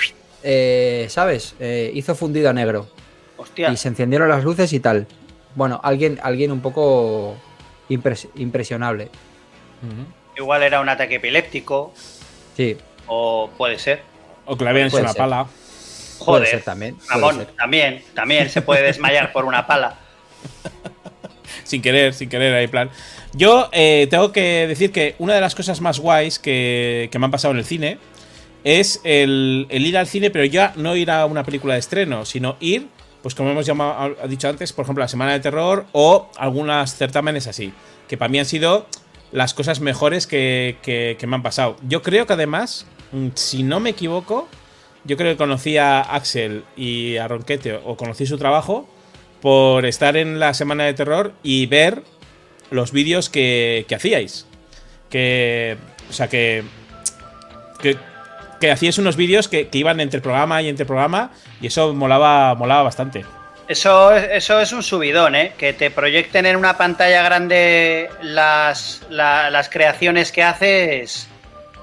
eh, 0.44 1.08
¿sabes? 1.10 1.56
Eh, 1.60 1.92
hizo 1.96 2.16
fundido 2.16 2.50
a 2.50 2.54
negro. 2.54 2.88
Hostia. 3.38 3.72
Y 3.72 3.78
se 3.78 3.88
encendieron 3.90 4.30
las 4.30 4.44
luces 4.44 4.72
y 4.74 4.80
tal. 4.80 5.06
Bueno, 5.60 5.82
alguien, 5.84 6.18
alguien 6.24 6.54
un 6.54 6.62
poco 6.62 7.36
impres- 7.90 8.30
impresionable. 8.36 9.10
Igual 10.38 10.64
era 10.64 10.80
un 10.80 10.88
ataque 10.88 11.16
epiléptico. 11.16 11.92
Sí, 12.56 12.78
O 13.08 13.50
puede 13.58 13.78
ser. 13.78 14.02
O 14.46 14.56
que 14.58 14.64
le 14.64 14.70
habían 14.70 14.88
hecho 14.88 14.94
Puede 14.94 15.04
una 15.04 15.12
ser. 15.12 15.20
pala. 15.20 15.44
puede 15.44 15.52
Joder. 16.20 16.48
ser 16.48 16.62
también. 16.64 16.96
puede 16.96 17.10
Ramón, 17.10 17.36
ser. 17.36 17.48
también, 17.58 18.04
también 18.16 18.50
se 18.50 18.62
puede 18.62 18.84
desmayar 18.84 19.34
por 19.34 19.44
una 19.44 19.68
pala. 19.68 19.96
Sin 21.66 21.82
querer, 21.82 22.14
sin 22.14 22.30
querer, 22.30 22.54
ahí 22.56 22.68
plan. 22.68 22.90
Yo 23.34 23.68
eh, 23.74 24.08
tengo 24.10 24.32
que 24.32 24.66
decir 24.66 24.92
que 24.94 25.16
una 25.20 25.36
de 25.36 25.42
las 25.42 25.54
cosas 25.56 25.82
más 25.82 26.00
guays 26.00 26.40
que, 26.40 27.10
que 27.12 27.20
me 27.20 27.26
han 27.26 27.32
pasado 27.32 27.52
en 27.52 27.58
el 27.60 27.66
cine 27.66 27.98
es 28.64 29.02
el, 29.04 29.68
el 29.70 29.86
ir 29.86 29.98
al 29.98 30.08
cine, 30.08 30.32
pero 30.32 30.46
ya 30.46 30.72
no 30.78 30.96
ir 30.96 31.12
a 31.12 31.26
una 31.26 31.44
película 31.44 31.74
de 31.74 31.80
estreno, 31.82 32.26
sino 32.26 32.56
ir, 32.60 32.88
pues 33.22 33.36
como 33.36 33.52
hemos 33.52 33.66
dicho 34.28 34.48
antes, 34.50 34.74
por 34.74 34.84
ejemplo, 34.84 35.04
la 35.04 35.08
Semana 35.08 35.34
de 35.34 35.40
Terror 35.40 35.86
o 35.92 36.30
algunos 36.38 36.96
certámenes 36.96 37.48
así, 37.48 37.74
que 38.08 38.18
para 38.18 38.30
mí 38.30 38.40
han 38.40 38.46
sido 38.46 38.86
las 39.32 39.54
cosas 39.54 39.80
mejores 39.82 40.26
que, 40.28 40.78
que- 40.82 41.18
me 41.28 41.36
han 41.36 41.44
pasado. 41.44 41.76
Yo 41.88 42.02
creo 42.02 42.26
que 42.26 42.34
además, 42.34 42.86
mm, 43.12 43.28
si 43.36 43.64
no 43.64 43.80
me 43.80 43.92
equivoco, 43.92 44.48
yo 45.04 45.18
creo 45.18 45.34
que 45.34 45.38
conocí 45.38 45.78
a 45.78 46.02
Axel 46.02 46.64
y 46.76 47.18
a 47.18 47.28
Ronquete, 47.28 47.80
o 47.86 47.96
conocí 47.96 48.26
su 48.26 48.38
trabajo, 48.38 48.90
por 49.42 49.86
estar 49.86 50.18
en 50.18 50.40
la 50.40 50.54
Semana 50.54 50.86
de 50.86 50.94
Terror 50.94 51.34
y 51.44 51.66
ver 51.68 52.04
los 52.72 52.92
vídeos 52.92 53.30
que, 53.30 53.86
que 53.88 53.96
hacíais. 53.96 54.46
Que. 55.10 55.78
O 56.10 56.14
sea. 56.14 56.28
Que, 56.28 56.64
que 58.60 58.72
hacíais 58.72 58.98
unos 58.98 59.16
vídeos 59.16 59.48
que, 59.48 59.68
que 59.70 59.78
iban 59.78 60.00
entre 60.00 60.22
programa 60.22 60.62
y 60.62 60.70
entre 60.70 60.86
programa. 60.86 61.32
Y 61.62 61.68
eso 61.68 61.94
molaba, 61.94 62.56
molaba 62.56 62.84
bastante. 62.84 63.26
Eso, 63.68 64.12
es- 64.14 64.28
eso 64.32 64.60
es 64.60 64.72
un 64.72 64.82
subidón, 64.84 65.36
¿eh? 65.36 65.54
Que 65.58 65.74
te 65.74 65.92
proyecten 65.92 66.46
en 66.48 66.56
una 66.56 66.78
pantalla 66.78 67.22
grande 67.24 68.10
las, 68.22 69.02
la- 69.10 69.50
las 69.50 69.70
creaciones 69.70 70.32
que 70.32 70.44
haces. 70.44 71.28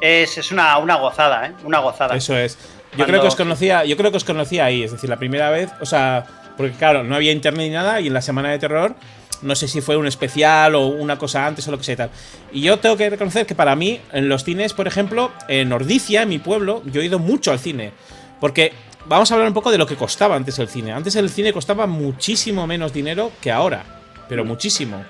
Es, 0.00 0.36
es 0.36 0.50
una, 0.52 0.76
una 0.78 0.96
gozada, 0.96 1.46
¿eh? 1.46 1.52
Una 1.64 1.78
gozada. 1.78 2.16
Eso 2.16 2.36
es. 2.36 2.56
Yo 2.56 2.68
Cuando- 2.98 3.06
creo 3.06 3.20
que 3.22 3.28
os 3.28 3.36
conocía. 3.36 3.84
Yo 3.84 3.96
creo 3.96 4.10
que 4.10 4.16
os 4.16 4.24
conocía 4.24 4.64
ahí. 4.64 4.82
Es 4.82 4.92
decir, 4.92 5.08
la 5.08 5.16
primera 5.16 5.50
vez. 5.50 5.70
O 5.80 5.86
sea. 5.86 6.24
Porque 6.56 6.72
claro, 6.72 7.04
no 7.04 7.14
había 7.16 7.32
internet 7.32 7.68
ni 7.68 7.74
nada. 7.74 8.00
Y 8.00 8.06
en 8.08 8.14
la 8.14 8.22
semana 8.22 8.50
de 8.50 8.58
terror. 8.58 8.94
No 9.42 9.54
sé 9.54 9.68
si 9.68 9.80
fue 9.80 9.96
un 9.96 10.06
especial 10.06 10.74
o 10.74 10.86
una 10.86 11.18
cosa 11.18 11.46
antes 11.46 11.66
o 11.68 11.70
lo 11.70 11.78
que 11.78 11.84
sea 11.84 11.94
y 11.94 11.96
tal. 11.96 12.10
Y 12.52 12.60
yo 12.62 12.78
tengo 12.78 12.96
que 12.96 13.10
reconocer 13.10 13.46
que 13.46 13.54
para 13.54 13.76
mí, 13.76 14.00
en 14.12 14.28
los 14.28 14.44
cines, 14.44 14.72
por 14.72 14.86
ejemplo, 14.86 15.32
en 15.48 15.72
Ordicia, 15.72 16.22
en 16.22 16.28
mi 16.28 16.38
pueblo, 16.38 16.82
yo 16.86 17.00
he 17.00 17.06
ido 17.06 17.18
mucho 17.18 17.52
al 17.52 17.58
cine. 17.58 17.92
Porque 18.40 18.72
vamos 19.06 19.30
a 19.30 19.34
hablar 19.34 19.48
un 19.48 19.54
poco 19.54 19.70
de 19.70 19.78
lo 19.78 19.86
que 19.86 19.96
costaba 19.96 20.36
antes 20.36 20.58
el 20.58 20.68
cine. 20.68 20.92
Antes 20.92 21.16
el 21.16 21.30
cine 21.30 21.52
costaba 21.52 21.86
muchísimo 21.86 22.66
menos 22.66 22.92
dinero 22.92 23.32
que 23.40 23.50
ahora. 23.50 23.84
Pero 24.28 24.44
muchísimo. 24.44 25.04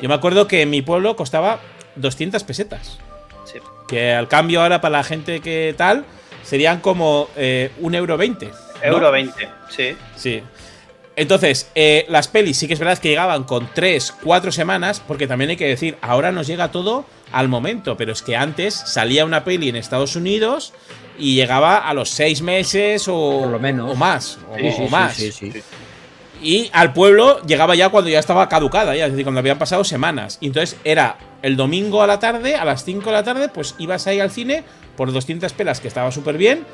Yo 0.00 0.08
me 0.08 0.14
acuerdo 0.14 0.46
que 0.46 0.62
en 0.62 0.70
mi 0.70 0.82
pueblo 0.82 1.16
costaba 1.16 1.60
200 1.96 2.42
pesetas. 2.44 2.98
Sí. 3.44 3.58
Que 3.88 4.12
al 4.12 4.28
cambio 4.28 4.62
ahora 4.62 4.80
para 4.80 4.98
la 4.98 5.04
gente 5.04 5.40
que 5.40 5.74
tal, 5.76 6.04
serían 6.42 6.80
como 6.80 7.28
eh, 7.36 7.70
un 7.80 7.94
euro 7.94 8.16
veinte. 8.16 8.46
¿no? 8.46 8.82
Euro 8.82 9.10
20, 9.10 9.48
sí. 9.68 9.96
Sí. 10.16 10.42
Entonces, 11.16 11.70
eh, 11.74 12.04
las 12.10 12.28
pelis 12.28 12.58
sí 12.58 12.66
que 12.68 12.74
es 12.74 12.78
verdad 12.78 12.98
que 12.98 13.08
llegaban 13.08 13.44
con 13.44 13.68
3, 13.74 14.14
4 14.22 14.52
semanas, 14.52 15.02
porque 15.06 15.26
también 15.26 15.50
hay 15.50 15.56
que 15.56 15.66
decir, 15.66 15.96
ahora 16.02 16.30
nos 16.30 16.46
llega 16.46 16.70
todo 16.70 17.06
al 17.32 17.48
momento, 17.48 17.96
pero 17.96 18.12
es 18.12 18.20
que 18.22 18.36
antes 18.36 18.74
salía 18.74 19.24
una 19.24 19.42
peli 19.42 19.70
en 19.70 19.76
Estados 19.76 20.14
Unidos 20.14 20.74
y 21.18 21.34
llegaba 21.34 21.78
a 21.78 21.94
los 21.94 22.10
6 22.10 22.42
meses 22.42 23.08
o, 23.08 23.40
Por 23.40 23.50
lo 23.50 23.58
menos. 23.58 23.90
o 23.90 23.94
más. 23.94 24.38
O, 24.52 24.56
Sí, 24.56 24.62
sí, 24.62 24.68
o 24.82 24.84
sí, 24.84 24.90
más. 24.90 25.14
sí. 25.14 25.52
Y 26.42 26.68
al 26.74 26.92
pueblo 26.92 27.40
llegaba 27.46 27.74
ya 27.74 27.88
cuando 27.88 28.10
ya 28.10 28.18
estaba 28.18 28.46
caducada, 28.50 28.94
ya, 28.94 29.06
es 29.06 29.12
decir, 29.12 29.24
cuando 29.24 29.38
habían 29.38 29.58
pasado 29.58 29.84
semanas. 29.84 30.36
Y 30.42 30.48
entonces 30.48 30.78
era 30.84 31.16
el 31.40 31.56
domingo 31.56 32.02
a 32.02 32.06
la 32.06 32.18
tarde, 32.18 32.56
a 32.56 32.64
las 32.66 32.84
5 32.84 33.06
de 33.06 33.12
la 33.12 33.22
tarde, 33.24 33.48
pues 33.48 33.74
ibas 33.78 34.06
ahí 34.06 34.20
al 34.20 34.30
cine 34.30 34.62
por 34.98 35.10
200 35.12 35.50
pelas, 35.54 35.80
que 35.80 35.88
estaba 35.88 36.12
súper 36.12 36.36
bien, 36.36 36.66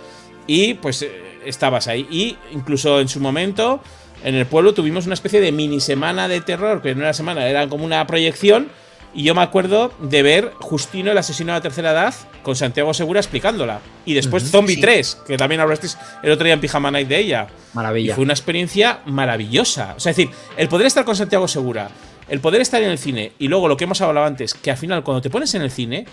y 0.48 0.74
pues 0.74 1.02
eh, 1.02 1.12
estabas 1.46 1.86
ahí. 1.86 2.08
Y 2.10 2.36
incluso 2.52 3.00
en 3.00 3.08
su 3.08 3.20
momento, 3.20 3.80
en 4.24 4.34
el 4.34 4.46
pueblo 4.46 4.74
tuvimos 4.74 5.06
una 5.06 5.14
especie 5.14 5.40
de 5.40 5.52
mini 5.52 5.80
semana 5.80 6.28
de 6.28 6.40
terror, 6.40 6.82
que 6.82 6.94
no 6.94 7.02
era 7.02 7.12
semana, 7.12 7.46
era 7.46 7.68
como 7.68 7.84
una 7.84 8.06
proyección. 8.06 8.68
Y 9.14 9.24
yo 9.24 9.34
me 9.34 9.42
acuerdo 9.42 9.92
de 10.00 10.22
ver 10.22 10.52
Justino, 10.60 11.10
el 11.12 11.18
asesino 11.18 11.52
de 11.52 11.58
la 11.58 11.62
tercera 11.62 11.90
edad, 11.90 12.14
con 12.42 12.56
Santiago 12.56 12.94
Segura 12.94 13.20
explicándola. 13.20 13.80
Y 14.06 14.14
después 14.14 14.50
Zombie 14.50 14.76
Sí. 14.76 14.80
3, 14.80 15.16
3, 15.16 15.26
que 15.26 15.36
también 15.36 15.60
hablasteis 15.60 15.98
el 16.22 16.30
otro 16.30 16.44
día 16.44 16.54
en 16.54 16.60
Pijama 16.60 16.90
Night 16.90 17.08
de 17.08 17.18
ella. 17.18 17.46
Y 17.72 17.76
Maravilla. 17.76 18.14
fue 18.14 18.24
una 18.24 18.32
experiencia 18.32 19.00
maravillosa. 19.04 19.94
O 19.96 20.00
sea, 20.00 20.10
es 20.10 20.16
decir, 20.16 20.34
el 20.56 20.68
poder 20.68 20.86
estar 20.86 21.04
con 21.04 21.14
Santiago 21.14 21.46
Segura, 21.46 21.90
el 22.28 22.40
poder 22.40 22.62
estar 22.62 22.82
en 22.82 22.90
el 22.90 22.96
cine, 22.96 23.32
y 23.38 23.48
luego 23.48 23.68
lo 23.68 23.76
que 23.76 23.84
hemos 23.84 24.00
hablado 24.00 24.26
antes, 24.26 24.54
que 24.54 24.70
al 24.70 24.78
final 24.78 25.02
cuando 25.04 25.20
te 25.20 25.28
pones 25.28 25.54
en 25.54 25.60
el 25.60 25.70
cine, 25.70 26.06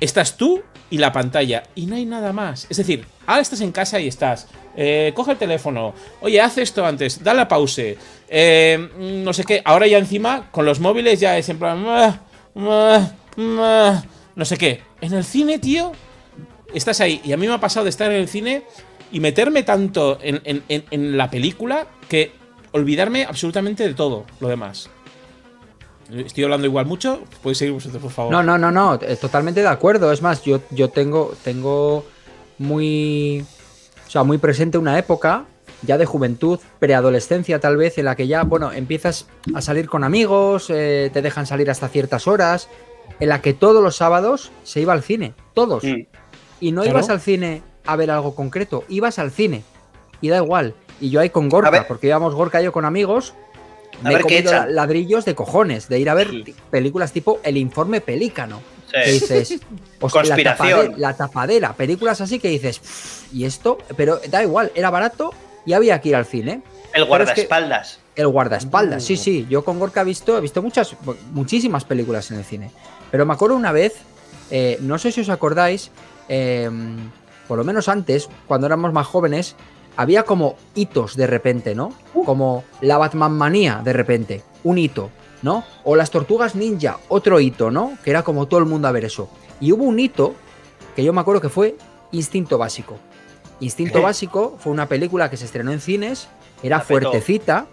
estás 0.00 0.36
tú 0.36 0.62
y 0.90 0.98
la 0.98 1.12
pantalla, 1.12 1.64
y 1.74 1.86
no 1.86 1.96
hay 1.96 2.06
nada 2.06 2.32
más. 2.32 2.66
Es 2.70 2.76
decir, 2.78 3.04
ahora 3.26 3.42
estás 3.42 3.60
en 3.60 3.72
casa 3.72 4.00
y 4.00 4.08
estás. 4.08 4.48
eh, 4.76 5.12
coge 5.14 5.32
el 5.32 5.38
teléfono, 5.38 5.92
oye, 6.20 6.40
haz 6.40 6.56
esto 6.58 6.86
antes, 6.86 7.22
dale 7.22 7.40
a 7.40 7.48
pause, 7.48 7.96
eh, 8.28 8.88
no 8.96 9.32
sé 9.32 9.44
qué. 9.44 9.60
Ahora 9.64 9.86
ya 9.86 9.98
encima, 9.98 10.50
con 10.52 10.64
los 10.64 10.78
móviles 10.78 11.18
ya 11.18 11.36
es 11.36 11.48
en 11.48 11.58
plan. 11.58 11.84
No 12.54 14.44
sé 14.44 14.56
qué. 14.56 14.82
En 15.00 15.12
el 15.14 15.24
cine, 15.24 15.58
tío, 15.58 15.92
estás 16.72 17.00
ahí. 17.00 17.20
Y 17.24 17.32
a 17.32 17.36
mí 17.36 17.48
me 17.48 17.54
ha 17.54 17.60
pasado 17.60 17.84
de 17.84 17.90
estar 17.90 18.10
en 18.10 18.18
el 18.18 18.28
cine 18.28 18.62
y 19.10 19.20
meterme 19.20 19.64
tanto 19.64 20.18
en 20.22 21.16
la 21.16 21.28
película 21.28 21.88
que 22.08 22.32
olvidarme 22.72 23.24
absolutamente 23.24 23.86
de 23.86 23.94
todo 23.94 24.26
lo 24.40 24.48
demás. 24.48 24.90
Estoy 26.12 26.44
hablando 26.44 26.66
igual 26.66 26.86
mucho. 26.86 27.20
Podéis 27.42 27.58
seguir 27.58 27.74
vosotros, 27.74 28.02
por 28.02 28.10
favor. 28.10 28.32
No, 28.32 28.42
no, 28.42 28.56
no, 28.58 28.70
no, 28.70 28.94
eh, 28.94 29.16
totalmente 29.16 29.60
de 29.60 29.68
acuerdo. 29.68 30.10
Es 30.12 30.22
más, 30.22 30.42
yo, 30.42 30.60
yo 30.70 30.88
tengo, 30.88 31.34
tengo 31.44 32.04
muy, 32.58 33.44
o 34.06 34.10
sea, 34.10 34.24
muy 34.24 34.38
presente 34.38 34.78
una 34.78 34.98
época 34.98 35.44
ya 35.82 35.96
de 35.96 36.06
juventud, 36.06 36.58
preadolescencia 36.80 37.60
tal 37.60 37.76
vez, 37.76 37.98
en 37.98 38.06
la 38.06 38.16
que 38.16 38.26
ya, 38.26 38.42
bueno, 38.42 38.72
empiezas 38.72 39.28
a 39.54 39.60
salir 39.60 39.88
con 39.88 40.02
amigos, 40.02 40.70
eh, 40.70 41.08
te 41.12 41.22
dejan 41.22 41.46
salir 41.46 41.70
hasta 41.70 41.88
ciertas 41.88 42.26
horas, 42.26 42.68
en 43.20 43.28
la 43.28 43.40
que 43.42 43.54
todos 43.54 43.80
los 43.82 43.94
sábados 43.94 44.50
se 44.64 44.80
iba 44.80 44.92
al 44.92 45.02
cine, 45.04 45.34
todos. 45.54 45.84
Mm. 45.84 46.06
Y 46.60 46.72
no 46.72 46.82
Claro. 46.82 46.98
ibas 46.98 47.10
al 47.10 47.20
cine 47.20 47.62
a 47.86 47.94
ver 47.94 48.10
algo 48.10 48.34
concreto, 48.34 48.82
ibas 48.88 49.20
al 49.20 49.30
cine. 49.30 49.62
Y 50.20 50.28
da 50.30 50.38
igual. 50.38 50.74
Y 51.00 51.10
yo 51.10 51.20
ahí 51.20 51.30
con 51.30 51.48
Gorka, 51.48 51.86
porque 51.86 52.08
íbamos 52.08 52.34
Gorka 52.34 52.60
y 52.60 52.64
yo 52.64 52.72
con 52.72 52.84
amigos, 52.84 53.34
A 54.00 54.04
me 54.04 54.10
he 54.10 54.12
ver 54.14 54.22
comido 54.22 54.66
ladrillos 54.68 55.24
de 55.24 55.34
cojones, 55.34 55.88
de 55.88 55.98
ir 55.98 56.08
a 56.10 56.14
ver 56.14 56.30
Sí. 56.30 56.54
películas 56.70 57.12
tipo 57.12 57.40
El 57.42 57.56
Informe 57.56 58.00
Pelícano. 58.00 58.60
Que 58.92 59.04
Sí. 59.06 59.12
dices, 59.12 59.60
hostia, 60.00 60.22
la, 60.22 60.28
Conspiración. 60.28 60.94
la 60.96 61.14
tapadera, 61.16 61.72
películas 61.74 62.20
así 62.20 62.38
que 62.38 62.48
dices, 62.48 62.78
"Pff, 62.78 63.34
¿y 63.34 63.44
esto? 63.44 63.78
Pero 63.96 64.20
da 64.30 64.42
igual, 64.42 64.72
era 64.74 64.90
barato 64.90 65.32
y 65.66 65.72
había 65.74 66.00
que 66.00 66.10
ir 66.10 66.16
al 66.16 66.24
cine. 66.24 66.62
El 66.94 67.02
es 67.02 67.02
que- 67.02 67.04
guardaespaldas. 67.08 67.98
El 68.16 68.28
guardaespaldas, 68.28 69.02
Uh. 69.02 69.06
sí, 69.06 69.16
sí. 69.16 69.46
Yo 69.50 69.62
con 69.64 69.78
Gorka 69.78 70.00
he 70.00 70.04
visto, 70.04 70.36
he 70.38 70.40
visto 70.40 70.62
muchas, 70.62 70.96
muchísimas 71.32 71.84
películas 71.84 72.30
en 72.30 72.38
el 72.38 72.44
cine. 72.44 72.70
Pero 73.10 73.26
me 73.26 73.34
acuerdo 73.34 73.56
una 73.56 73.72
vez, 73.72 73.94
eh, 74.50 74.78
no 74.80 74.98
sé 74.98 75.12
si 75.12 75.20
os 75.20 75.28
acordáis, 75.28 75.90
eh, 76.28 76.70
por 77.46 77.58
lo 77.58 77.64
menos 77.64 77.88
antes, 77.88 78.28
cuando 78.46 78.66
éramos 78.66 78.92
más 78.92 79.06
jóvenes, 79.06 79.54
había 79.98 80.22
como 80.22 80.54
hitos 80.76 81.16
de 81.16 81.26
repente, 81.26 81.74
¿no? 81.74 81.92
Como 82.24 82.62
la 82.80 82.98
Batman 82.98 83.32
manía 83.32 83.82
de 83.82 83.92
repente, 83.92 84.44
un 84.62 84.78
hito, 84.78 85.10
¿no? 85.42 85.64
O 85.82 85.96
las 85.96 86.12
tortugas 86.12 86.54
ninja, 86.54 86.98
otro 87.08 87.40
hito, 87.40 87.72
¿no? 87.72 87.98
Que 88.04 88.10
era 88.10 88.22
como 88.22 88.46
todo 88.46 88.60
el 88.60 88.66
mundo 88.66 88.86
a 88.86 88.92
ver 88.92 89.04
eso. 89.04 89.28
Y 89.60 89.72
hubo 89.72 89.82
un 89.82 89.98
hito 89.98 90.34
que 90.94 91.02
yo 91.02 91.12
me 91.12 91.20
acuerdo 91.20 91.40
que 91.40 91.48
fue 91.48 91.76
Instinto 92.12 92.58
Básico. 92.58 92.96
Instinto 93.58 93.98
¿Qué? 93.98 94.04
Básico 94.04 94.56
fue 94.60 94.72
una 94.72 94.86
película 94.86 95.30
que 95.30 95.36
se 95.36 95.46
estrenó 95.46 95.72
en 95.72 95.80
cines, 95.80 96.28
era 96.62 96.78
fuertecita, 96.78 97.66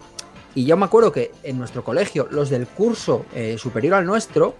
y 0.52 0.64
yo 0.64 0.76
me 0.76 0.86
acuerdo 0.86 1.12
que 1.12 1.30
en 1.44 1.58
nuestro 1.58 1.84
colegio, 1.84 2.26
los 2.32 2.50
del 2.50 2.66
curso 2.66 3.24
eh, 3.36 3.54
superior 3.56 3.94
al 3.94 4.04
nuestro, 4.04 4.56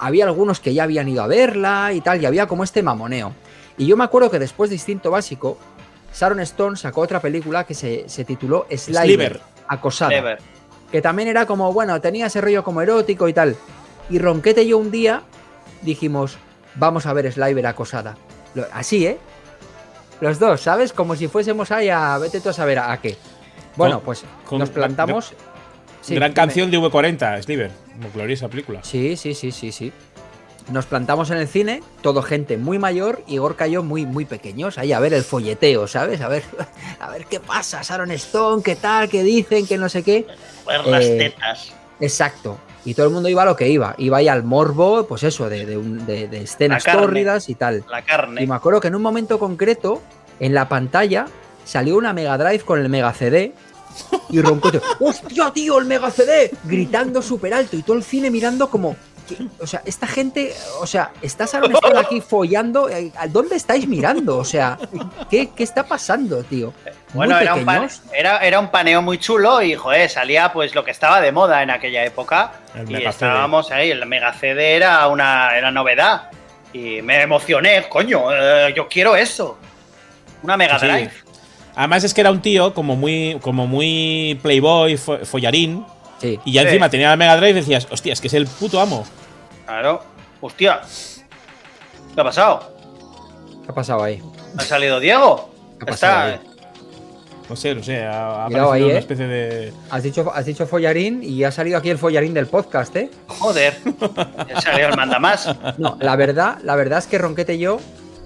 había 0.00 0.24
algunos 0.24 0.58
que 0.58 0.74
ya 0.74 0.82
habían 0.82 1.08
ido 1.08 1.22
a 1.22 1.28
verla 1.28 1.92
y 1.92 2.00
tal, 2.00 2.20
y 2.20 2.26
había 2.26 2.48
como 2.48 2.64
este 2.64 2.82
mamoneo. 2.82 3.34
Y 3.78 3.86
yo 3.86 3.96
me 3.96 4.02
acuerdo 4.02 4.32
que 4.32 4.40
después 4.40 4.70
de 4.70 4.76
Instinto 4.76 5.12
Básico, 5.12 5.58
Sharon 6.14 6.40
Stone 6.40 6.76
sacó 6.76 7.00
otra 7.02 7.20
película 7.20 7.64
que 7.64 7.74
se, 7.74 8.08
se 8.08 8.24
tituló 8.24 8.66
Sliver, 8.74 9.04
Sliver. 9.04 9.40
Acosada 9.68 10.36
que 10.92 11.02
también 11.02 11.28
era 11.28 11.44
como, 11.44 11.72
bueno, 11.72 12.00
tenía 12.00 12.26
ese 12.26 12.40
rollo 12.40 12.62
como 12.62 12.80
erótico 12.80 13.26
y 13.28 13.32
tal. 13.32 13.56
Y 14.10 14.18
Ronquete 14.20 14.62
y 14.62 14.68
yo 14.68 14.78
un 14.78 14.92
día 14.92 15.22
dijimos, 15.82 16.36
vamos 16.76 17.06
a 17.06 17.12
ver 17.12 17.32
Sliver 17.32 17.66
acosada. 17.66 18.16
Lo- 18.54 18.66
así, 18.72 19.04
¿eh? 19.06 19.18
Los 20.20 20.38
dos, 20.38 20.60
¿sabes? 20.60 20.92
Como 20.92 21.16
si 21.16 21.26
fuésemos 21.26 21.72
ahí 21.72 21.88
a, 21.88 22.16
vete 22.18 22.40
tú 22.40 22.50
a 22.50 22.52
saber 22.52 22.78
a, 22.78 22.92
a 22.92 23.00
qué. 23.00 23.16
Bueno, 23.74 23.96
Con- 23.96 24.04
pues 24.04 24.24
con- 24.46 24.58
nos 24.60 24.70
plantamos. 24.70 25.32
Sí, 26.00 26.14
Gran 26.14 26.30
dime. 26.30 26.34
canción 26.34 26.70
de 26.70 26.78
V40, 26.78 27.42
Sliver. 27.42 27.70
Como 27.94 28.10
gloriosa 28.12 28.48
película. 28.48 28.80
Sí, 28.84 29.16
sí, 29.16 29.34
sí, 29.34 29.50
sí, 29.50 29.72
sí. 29.72 29.92
Nos 30.70 30.86
plantamos 30.86 31.30
en 31.30 31.36
el 31.38 31.48
cine, 31.48 31.82
todo 32.00 32.22
gente 32.22 32.56
muy 32.56 32.78
mayor 32.78 33.22
y 33.26 33.36
Gorka 33.38 33.68
y 33.68 33.72
yo 33.72 33.82
muy, 33.82 34.06
muy 34.06 34.24
pequeños, 34.24 34.78
ahí 34.78 34.92
a 34.92 35.00
ver 35.00 35.12
el 35.14 35.22
folleteo, 35.22 35.86
¿sabes? 35.86 36.20
A 36.22 36.28
ver, 36.28 36.42
a 37.00 37.10
ver 37.10 37.26
qué 37.26 37.38
pasa, 37.40 37.80
Sharon 37.82 38.10
Stone, 38.12 38.62
qué 38.62 38.76
tal, 38.76 39.08
qué 39.08 39.22
dicen, 39.22 39.66
qué 39.66 39.76
no 39.78 39.88
sé 39.88 40.02
qué. 40.02 40.26
Ver 40.66 40.86
las 40.86 41.04
Eh, 41.04 41.16
tetas. 41.18 41.72
Exacto. 42.00 42.58
Y 42.86 42.92
todo 42.94 43.06
el 43.06 43.12
mundo 43.12 43.28
iba 43.30 43.42
a 43.42 43.46
lo 43.46 43.56
que 43.56 43.68
iba. 43.68 43.94
Iba 43.98 44.18
ahí 44.18 44.28
al 44.28 44.42
morbo, 44.44 45.06
pues 45.06 45.22
eso, 45.22 45.48
de, 45.48 45.64
de 45.64 45.76
un- 45.78 46.04
de- 46.04 46.28
de 46.28 46.42
escenas 46.42 46.84
carne. 46.84 47.00
tórridas 47.02 47.48
y 47.48 47.54
tal. 47.54 47.84
La 47.90 48.00
Y 48.00 48.02
carne. 48.02 48.46
me 48.46 48.54
acuerdo 48.54 48.80
que 48.80 48.88
en 48.88 48.94
un 48.94 49.00
momento 49.02 49.38
concreto, 49.38 50.02
en 50.38 50.52
la 50.52 50.68
pantalla, 50.68 51.26
salió 51.64 51.96
una 51.96 52.12
Mega 52.12 52.36
Drive 52.36 52.60
con 52.60 52.78
el 52.80 52.88
Mega 52.90 53.12
CD. 53.14 53.54
Y 54.28 54.40
Roncote, 54.40 54.80
¡hostia, 55.00 55.50
tío, 55.52 55.78
el 55.78 55.84
Mega 55.86 56.10
CD! 56.10 56.50
Gritando 56.64 57.22
súper 57.22 57.54
alto 57.54 57.76
y 57.76 57.82
todo 57.82 57.96
el 57.96 58.02
cine 58.02 58.30
mirando 58.30 58.68
como. 58.68 58.96
¿Qué? 59.28 59.36
O 59.60 59.66
sea, 59.66 59.82
esta 59.84 60.06
gente, 60.06 60.52
o 60.80 60.86
sea, 60.86 61.10
está 61.22 61.46
Sharon 61.46 61.72
Stone 61.74 61.98
aquí 61.98 62.20
follando. 62.20 62.88
eh, 62.88 63.10
¿A 63.16 63.26
dónde 63.26 63.56
estáis 63.56 63.86
mirando? 63.88 64.38
O 64.38 64.44
sea, 64.44 64.78
¿qué, 65.30 65.50
qué 65.54 65.62
está 65.62 65.84
pasando, 65.84 66.42
tío? 66.44 66.72
Bueno, 67.12 67.38
era 67.38 67.54
un, 67.54 67.64
pan- 67.64 67.82
pequeños. 67.82 68.02
era, 68.12 68.38
era 68.38 68.58
un 68.60 68.68
paneo 68.70 69.00
muy 69.02 69.18
chulo 69.18 69.62
y, 69.62 69.74
joder, 69.74 70.08
salía 70.10 70.52
pues 70.52 70.74
lo 70.74 70.84
que 70.84 70.90
estaba 70.90 71.20
de 71.20 71.32
moda 71.32 71.62
en 71.62 71.70
aquella 71.70 72.04
época. 72.04 72.52
El 72.74 72.90
y 72.90 72.94
Mega 72.94 73.10
estábamos 73.10 73.70
ahí, 73.70 73.90
el 73.90 74.04
Mega 74.06 74.32
CD 74.34 74.76
era 74.76 75.06
una 75.08 75.56
era 75.56 75.70
novedad. 75.70 76.30
Y 76.72 77.02
me 77.02 77.22
emocioné, 77.22 77.88
coño, 77.88 78.32
eh, 78.32 78.72
yo 78.76 78.88
quiero 78.88 79.14
eso. 79.16 79.58
Una 80.42 80.56
Mega 80.56 80.78
Sí. 80.78 80.86
Drive. 80.86 81.12
Además 81.76 82.04
es 82.04 82.14
que 82.14 82.20
era 82.20 82.30
un 82.30 82.40
tío 82.42 82.72
como 82.74 82.94
muy, 82.96 83.38
como 83.42 83.66
muy 83.66 84.38
playboy, 84.42 84.94
fo- 84.94 85.24
follarín. 85.24 85.84
Sí. 86.24 86.40
Y 86.46 86.52
ya 86.52 86.62
Sí. 86.62 86.68
encima 86.68 86.88
tenía 86.88 87.10
la 87.10 87.16
Mega 87.16 87.36
Drive 87.36 87.50
y 87.50 87.54
decías, 87.54 87.86
hostia, 87.90 88.12
es 88.14 88.20
que 88.20 88.28
es 88.28 88.34
el 88.34 88.46
puto 88.46 88.80
amo. 88.80 89.04
Claro. 89.66 90.02
Hostia. 90.40 90.80
¿Qué 92.14 92.20
ha 92.20 92.24
pasado? 92.24 92.72
¿Qué 93.64 93.70
ha 93.70 93.74
pasado 93.74 94.02
ahí? 94.02 94.22
¿Ha 94.56 94.62
salido 94.62 95.00
Diego? 95.00 95.50
¿Qué 95.78 95.84
ha 95.84 95.86
pasado 95.86 96.28
Está. 96.30 96.42
ahí? 96.44 96.50
No 97.48 97.56
sé, 97.56 97.74
no 97.74 97.82
sé, 97.82 98.02
ha, 98.02 98.44
ha 98.44 98.46
Cuidado 98.46 98.68
aparecido 98.68 98.72
ahí, 98.72 98.82
una 98.84 98.94
¿eh? 98.94 98.98
especie 98.98 99.26
de. 99.26 99.72
Has 99.90 100.02
dicho, 100.02 100.32
has 100.34 100.46
dicho 100.46 100.66
follarín 100.66 101.22
y 101.22 101.44
ha 101.44 101.52
salido 101.52 101.76
aquí 101.76 101.90
el 101.90 101.98
follarín 101.98 102.32
del 102.32 102.46
podcast, 102.46 102.96
¿eh? 102.96 103.10
Joder. 103.26 103.74
Salió 104.62 104.88
el 104.88 104.96
mandamás. 104.96 105.54
No, 105.76 105.98
la 106.00 106.16
verdad, 106.16 106.56
la 106.62 106.74
verdad 106.74 107.00
es 107.00 107.06
que 107.06 107.18
Ronquete 107.18 107.56
y 107.56 107.58
yo 107.58 107.80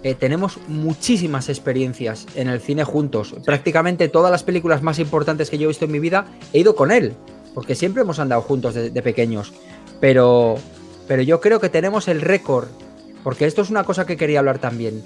eh, 0.05 0.15
tenemos 0.15 0.59
muchísimas 0.69 1.49
experiencias 1.49 2.27
en 2.37 2.49
el 2.49 2.61
cine 2.61 2.85
juntos. 2.85 3.35
Prácticamente 3.45 4.09
todas 4.09 4.31
las 4.31 4.45
películas 4.45 4.83
más 4.83 5.01
importantes 5.01 5.51
que 5.51 5.59
yo 5.59 5.65
he 5.65 5.69
visto 5.69 5.87
en 5.87 5.91
mi 5.93 5.99
vida 5.99 6.27
he 6.53 6.61
ido 6.61 6.77
con 6.77 6.93
él, 6.93 7.15
porque 7.59 7.75
siempre 7.75 8.03
hemos 8.03 8.21
andado 8.21 8.41
juntos 8.43 8.73
de, 8.73 8.91
de 8.91 9.03
pequeños. 9.03 9.53
Pero, 9.99 10.55
pero 11.09 11.23
yo 11.23 11.41
creo 11.41 11.59
que 11.59 11.69
tenemos 11.69 12.07
el 12.07 12.21
récord, 12.21 12.69
porque 13.25 13.47
esto 13.47 13.63
es 13.63 13.71
una 13.71 13.83
cosa 13.83 14.07
que 14.07 14.17
quería 14.17 14.39
hablar 14.39 14.61
también. 14.61 15.03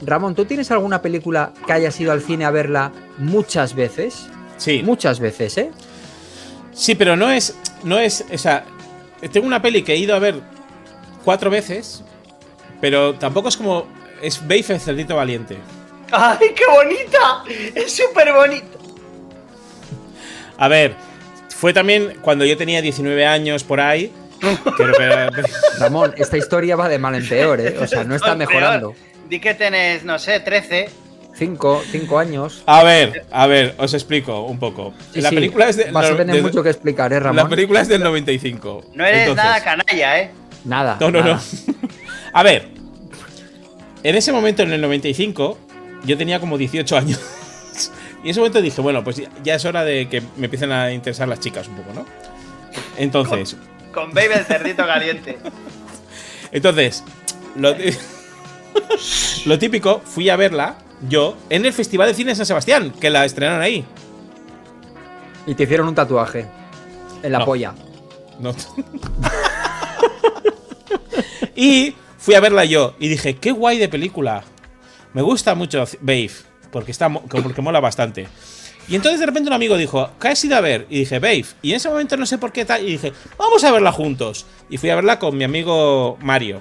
Ramón, 0.00 0.34
¿tú 0.34 0.44
tienes 0.44 0.72
alguna 0.72 1.00
película 1.00 1.52
que 1.64 1.72
hayas 1.72 2.00
ido 2.00 2.10
al 2.10 2.20
cine 2.20 2.44
a 2.44 2.50
verla 2.50 2.90
muchas 3.18 3.76
veces? 3.76 4.26
Sí. 4.56 4.82
Muchas 4.82 5.20
veces, 5.20 5.56
¿eh? 5.58 5.70
Sí, 6.72 6.96
pero 6.96 7.16
no 7.16 7.30
es. 7.30 7.56
No 7.84 8.00
es. 8.00 8.24
O 8.34 8.36
sea, 8.36 8.64
tengo 9.30 9.46
una 9.46 9.62
peli 9.62 9.84
que 9.84 9.92
he 9.92 9.96
ido 9.96 10.16
a 10.16 10.18
ver 10.18 10.40
cuatro 11.24 11.50
veces. 11.50 12.02
Pero 12.80 13.14
tampoco 13.14 13.48
es 13.48 13.56
como. 13.56 13.86
Es 14.20 14.40
Babe 14.40 14.64
el 14.70 14.80
cerdito 14.80 15.14
valiente. 15.14 15.56
¡Ay, 16.10 16.48
qué 16.52 16.64
bonita! 16.68 17.44
Es 17.76 17.94
súper 17.94 18.32
bonita. 18.32 18.76
A 20.58 20.66
ver, 20.66 20.96
fue 21.62 21.72
también 21.72 22.14
cuando 22.22 22.44
yo 22.44 22.56
tenía 22.56 22.82
19 22.82 23.24
años 23.24 23.62
por 23.62 23.80
ahí. 23.80 24.10
Pero, 24.76 24.92
pero- 24.98 25.30
pero- 25.32 25.48
Ramón, 25.78 26.12
esta 26.16 26.36
historia 26.36 26.74
va 26.74 26.88
de 26.88 26.98
mal 26.98 27.14
en 27.14 27.28
peor, 27.28 27.60
¿eh? 27.60 27.76
O 27.80 27.86
sea, 27.86 28.02
no 28.02 28.16
está 28.16 28.36
Peor. 28.36 28.38
mejorando. 28.38 28.94
Di 29.28 29.38
que 29.38 29.54
tenés, 29.54 30.02
no 30.02 30.18
sé, 30.18 30.40
13. 30.40 30.88
Cinco, 31.36 31.80
cinco 31.92 32.18
años. 32.18 32.64
a 32.66 32.82
ver, 32.82 33.24
a 33.30 33.46
ver, 33.46 33.76
os 33.78 33.94
explico 33.94 34.40
un 34.42 34.58
poco. 34.58 34.92
Sí, 35.14 35.20
la 35.20 35.28
sí, 35.28 35.36
película 35.36 35.68
es 35.68 35.76
de. 35.76 35.92
Vas 35.92 36.10
a 36.10 36.16
tener 36.16 36.34
de- 36.34 36.42
mucho 36.42 36.64
que 36.64 36.70
explicar, 36.70 37.12
¿eh, 37.12 37.20
La 37.20 37.20
Ramón? 37.20 37.48
película 37.48 37.80
es 37.80 37.86
del 37.86 38.02
95. 38.02 38.84
No 38.94 39.04
eres 39.06 39.20
Entonces- 39.28 39.44
nada 39.44 39.62
canalla, 39.62 40.20
¿eh? 40.20 40.30
Nada. 40.64 40.96
No, 40.98 41.12
no, 41.12 41.20
nada. 41.20 41.34
no. 41.68 41.74
A 42.32 42.42
ver, 42.42 42.70
en 44.02 44.16
ese 44.16 44.32
momento, 44.32 44.64
en 44.64 44.72
el 44.72 44.80
95, 44.80 45.58
yo 46.04 46.18
tenía 46.18 46.40
como 46.40 46.58
18 46.58 46.96
años. 46.96 47.20
Y 48.22 48.26
en 48.26 48.30
ese 48.30 48.40
momento 48.40 48.60
dije, 48.62 48.80
bueno, 48.80 49.02
pues 49.02 49.22
ya- 49.42 49.54
es 49.54 49.64
hora 49.64 49.84
de 49.84 50.08
que 50.08 50.20
me 50.36 50.44
empiecen 50.44 50.70
a 50.72 50.92
interesar 50.92 51.28
las 51.28 51.40
chicas 51.40 51.66
un 51.68 51.74
poco, 51.76 51.92
¿no? 51.94 52.06
Entonces, 52.96 53.56
Con 53.92 54.12
Baby 54.12 54.34
el 54.34 54.44
cerdito 54.44 54.86
caliente. 54.86 55.38
entonces, 56.52 57.02
lo, 57.56 57.74
lo 59.46 59.58
típico, 59.58 60.00
fui 60.04 60.28
a 60.30 60.36
verla 60.36 60.76
yo 61.08 61.36
en 61.50 61.66
el 61.66 61.72
Festival 61.72 62.08
de 62.08 62.14
Cine 62.14 62.30
de 62.30 62.36
San 62.36 62.46
Sebastián, 62.46 62.92
que 62.92 63.10
la 63.10 63.24
estrenaron 63.24 63.60
ahí. 63.60 63.84
Y 65.46 65.54
te 65.56 65.64
hicieron 65.64 65.88
un 65.88 65.94
tatuaje. 65.96 66.46
En 67.24 67.32
la 67.32 67.40
No. 67.40 67.44
polla. 67.44 67.74
No. 68.38 68.54
y 71.56 71.94
fui 72.18 72.34
a 72.34 72.40
verla 72.40 72.64
yo 72.64 72.94
y 72.98 73.08
dije, 73.08 73.36
qué 73.36 73.50
guay 73.52 73.78
de 73.78 73.88
película. 73.88 74.44
Me 75.12 75.22
gusta 75.22 75.54
mucho 75.54 75.84
Babe, 76.00 76.30
porque, 76.72 76.90
está, 76.90 77.08
porque 77.08 77.62
mola 77.62 77.78
bastante. 77.78 78.26
Y 78.88 78.96
entonces 78.96 79.20
de 79.20 79.26
repente 79.26 79.48
un 79.48 79.54
amigo 79.54 79.76
dijo, 79.76 80.10
¿qué 80.20 80.28
has 80.28 80.44
ido 80.44 80.56
a 80.56 80.60
ver? 80.60 80.86
Y 80.90 81.00
dije, 81.00 81.20
Babe. 81.20 81.44
Y 81.62 81.70
en 81.70 81.76
ese 81.76 81.88
momento 81.88 82.16
no 82.16 82.26
sé 82.26 82.38
por 82.38 82.50
qué 82.50 82.64
tal. 82.64 82.82
Y 82.82 82.92
dije, 82.92 83.12
vamos 83.38 83.62
a 83.62 83.70
verla 83.70 83.92
juntos. 83.92 84.44
Y 84.68 84.78
fui 84.78 84.90
a 84.90 84.96
verla 84.96 85.20
con 85.20 85.36
mi 85.36 85.44
amigo 85.44 86.18
Mario. 86.20 86.60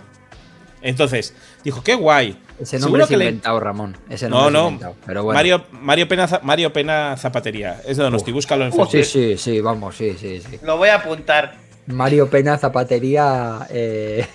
Entonces, 0.84 1.34
dijo, 1.64 1.84
qué 1.84 1.95
guay. 1.95 2.38
Ese 2.59 2.78
nombre 2.80 3.03
es 3.03 3.09
que 3.09 3.18
le- 3.18 3.26
inventado, 3.26 3.59
Ramón. 3.59 3.97
Ese 4.09 4.30
No, 4.30 4.36
nombre 4.41 4.47
es 4.49 4.53
no. 4.53 4.66
inventado. 4.70 4.95
Pero 5.05 5.24
bueno. 5.24 5.36
Mario, 5.38 5.64
Mario, 5.72 6.07
Pena, 6.07 6.39
Mario 6.43 6.74
Pena 6.74 7.16
Zapatería. 7.18 7.82
Es 7.88 7.97
de 7.97 8.03
Donosti, 8.03 8.32
búscalo 8.32 8.66
en 8.66 8.72
Sí, 8.72 8.78
Facebook. 8.78 9.05
sí, 9.05 9.38
sí, 9.38 9.62
vamos, 9.62 9.95
sí, 9.95 10.16
sí, 10.20 10.41
sí. 10.41 10.59
Lo 10.64 10.78
voy 10.78 10.89
a 10.89 10.95
apuntar. 10.97 11.55
Mario 11.88 12.30
Pena, 12.30 12.57
zapatería, 12.57 13.66
eh, 13.72 14.26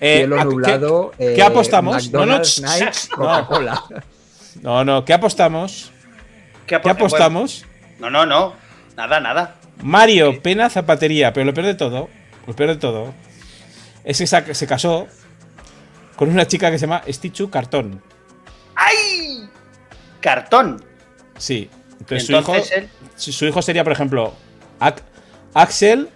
Eh, 0.00 0.18
cielo 0.18 0.36
¿a- 0.36 0.38
qué- 0.38 0.44
nublado. 0.44 1.12
¿Qué, 1.18 1.34
eh, 1.34 1.42
apostamos? 1.42 2.10
No, 2.12 2.20
no, 2.20 2.26
McDonald's, 2.38 2.62
ch- 2.62 2.80
Nike, 2.84 3.14
Coca-Cola. 3.14 3.82
no, 3.90 3.96
no, 4.62 5.04
¿qué 5.04 5.12
apostamos? 5.12 5.92
¿Qué, 6.66 6.76
¿Qué 6.80 6.88
apo- 6.88 6.90
apostamos? 6.90 7.64
No, 7.98 8.10
no, 8.10 8.26
no. 8.26 8.54
Nada, 8.96 9.20
nada. 9.20 9.56
Mario 9.82 10.42
Pena 10.42 10.68
Zapatería, 10.68 11.32
pero 11.32 11.46
lo 11.46 11.54
peor 11.54 11.66
de 11.66 11.74
todo, 11.74 12.08
lo 12.46 12.54
peor 12.54 12.70
de 12.70 12.76
todo, 12.76 13.14
es 14.04 14.18
que 14.18 14.26
se 14.54 14.66
casó 14.66 15.06
con 16.16 16.28
una 16.28 16.46
chica 16.46 16.70
que 16.70 16.78
se 16.78 16.86
llama 16.86 17.02
Stichu 17.08 17.48
Cartón. 17.50 18.02
¡Ay! 18.74 19.48
Cartón. 20.20 20.84
Sí. 21.38 21.70
Entonces, 21.98 22.28
Entonces 22.30 22.66
su, 22.68 22.74
hijo, 22.74 22.74
él- 22.76 22.90
su 23.16 23.46
hijo 23.46 23.62
sería, 23.62 23.84
por 23.84 23.92
ejemplo, 23.92 24.34
Axel 25.54 26.08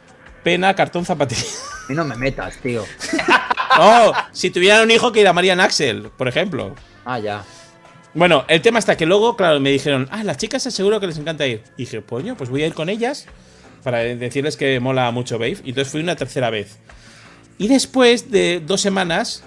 Pena 0.43 0.75
Cartón 0.75 1.05
Zapatería. 1.05 1.45
Y 1.89 1.93
no 1.95 2.05
me 2.05 2.17
metas, 2.17 2.57
tío. 2.63 2.85
no, 3.79 4.13
si 4.33 4.51
tuvieran 4.51 4.83
un 4.83 4.91
hijo 4.91 5.11
que 5.13 5.23
llamarían 5.23 5.61
Axel, 5.61 6.11
por 6.17 6.29
ejemplo. 6.29 6.75
Ah, 7.05 7.19
ya. 7.19 7.43
Bueno, 8.15 8.45
el 8.49 8.63
tema 8.63 8.79
está 8.79 8.97
que 8.97 9.07
luego, 9.07 9.37
claro, 9.37 9.59
me 9.61 9.71
dijeron, 9.71 10.09
ah, 10.13 10.23
las 10.23 10.37
chicas 10.37 10.63
seguro 10.63 11.01
que 11.01 11.07
les 11.09 11.19
encanta 11.19 11.47
ir. 11.47 11.63
Y 11.77 11.83
dije, 11.83 12.01
coño, 12.03 12.37
pues 12.37 12.49
voy 12.49 12.63
a 12.63 12.67
ir 12.67 12.75
con 12.75 12.89
ellas 12.89 13.27
para 13.83 13.99
decirles 13.99 14.57
que 14.57 14.79
mola 14.81 15.11
mucho 15.11 15.39
Babe. 15.39 15.59
Y 15.65 15.71
entonces 15.71 15.91
fui 15.91 16.01
una 16.01 16.15
tercera 16.17 16.49
vez. 16.51 16.79
Y 17.59 17.69
después 17.69 18.31
de 18.31 18.61
dos 18.65 18.81
semanas, 18.81 19.43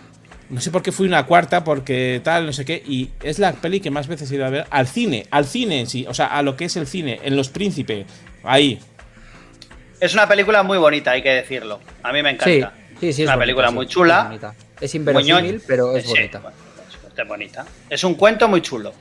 no 0.49 0.59
sé 0.61 0.69
por 0.71 0.81
qué 0.83 0.91
fui 0.91 1.07
una 1.07 1.25
cuarta, 1.25 1.63
porque 1.63 2.21
tal, 2.23 2.45
no 2.45 2.53
sé 2.53 2.65
qué, 2.65 2.81
y 2.85 3.09
es 3.23 3.39
la 3.39 3.53
peli 3.53 3.79
que 3.79 3.89
más 3.91 4.07
veces 4.07 4.29
he 4.31 4.35
ido 4.35 4.45
a 4.45 4.49
ver 4.49 4.65
al 4.69 4.87
cine, 4.87 5.27
al 5.31 5.45
cine 5.45 5.79
en 5.79 5.87
sí, 5.87 6.05
o 6.07 6.13
sea, 6.13 6.27
a 6.27 6.41
lo 6.41 6.55
que 6.55 6.65
es 6.65 6.75
el 6.77 6.87
cine, 6.87 7.19
en 7.23 7.35
Los 7.35 7.49
Príncipes, 7.49 8.05
ahí. 8.43 8.79
Es 9.99 10.13
una 10.13 10.27
película 10.27 10.63
muy 10.63 10.77
bonita, 10.77 11.11
hay 11.11 11.21
que 11.23 11.31
decirlo. 11.31 11.79
A 12.03 12.13
mí 12.13 12.21
me 12.21 12.31
encanta. 12.31 12.73
sí, 12.99 13.11
sí. 13.13 13.23
Es 13.23 13.27
una 13.27 13.35
bonita, 13.35 13.39
película 13.39 13.67
sí, 13.69 13.73
muy 13.75 13.85
es 13.85 13.91
chula. 13.91 14.23
bonita. 14.25 14.55
Es 14.79 14.95
inverosímil, 14.95 15.61
pero 15.67 15.97
es 15.97 16.03
Sí, 16.05 16.09
bonita. 16.09 16.39
bueno, 16.39 16.57
bonita. 17.25 17.65
Es 17.89 18.03
un 18.03 18.15
cuento 18.15 18.47
muy 18.47 18.61
chulo. 18.61 18.91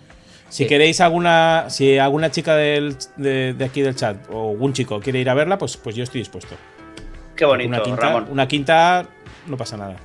Si 0.49 0.63
Sí. 0.63 0.69
queréis 0.69 1.01
alguna, 1.01 1.67
si 1.69 1.99
alguna 1.99 2.31
chica 2.31 2.55
del- 2.55 2.97
de, 3.17 3.53
de 3.55 3.65
aquí 3.65 3.81
del 3.83 3.97
chat 3.97 4.17
o 4.31 4.51
un 4.51 4.73
chico 4.73 5.01
quiere 5.01 5.19
ir 5.19 5.29
a 5.29 5.35
verla, 5.35 5.59
pues, 5.59 5.77
pues 5.77 5.97
yo 5.97 6.05
estoy 6.05 6.21
dispuesto. 6.21 6.55
Qué 7.35 7.45
bonito, 7.45 7.69
una 7.69 7.83
quinta, 7.83 8.01
Ramón. 8.03 8.27
una 8.31 8.47
quinta 8.49 9.07
no 9.47 9.57
pasa 9.57 9.77
nada. 9.77 9.97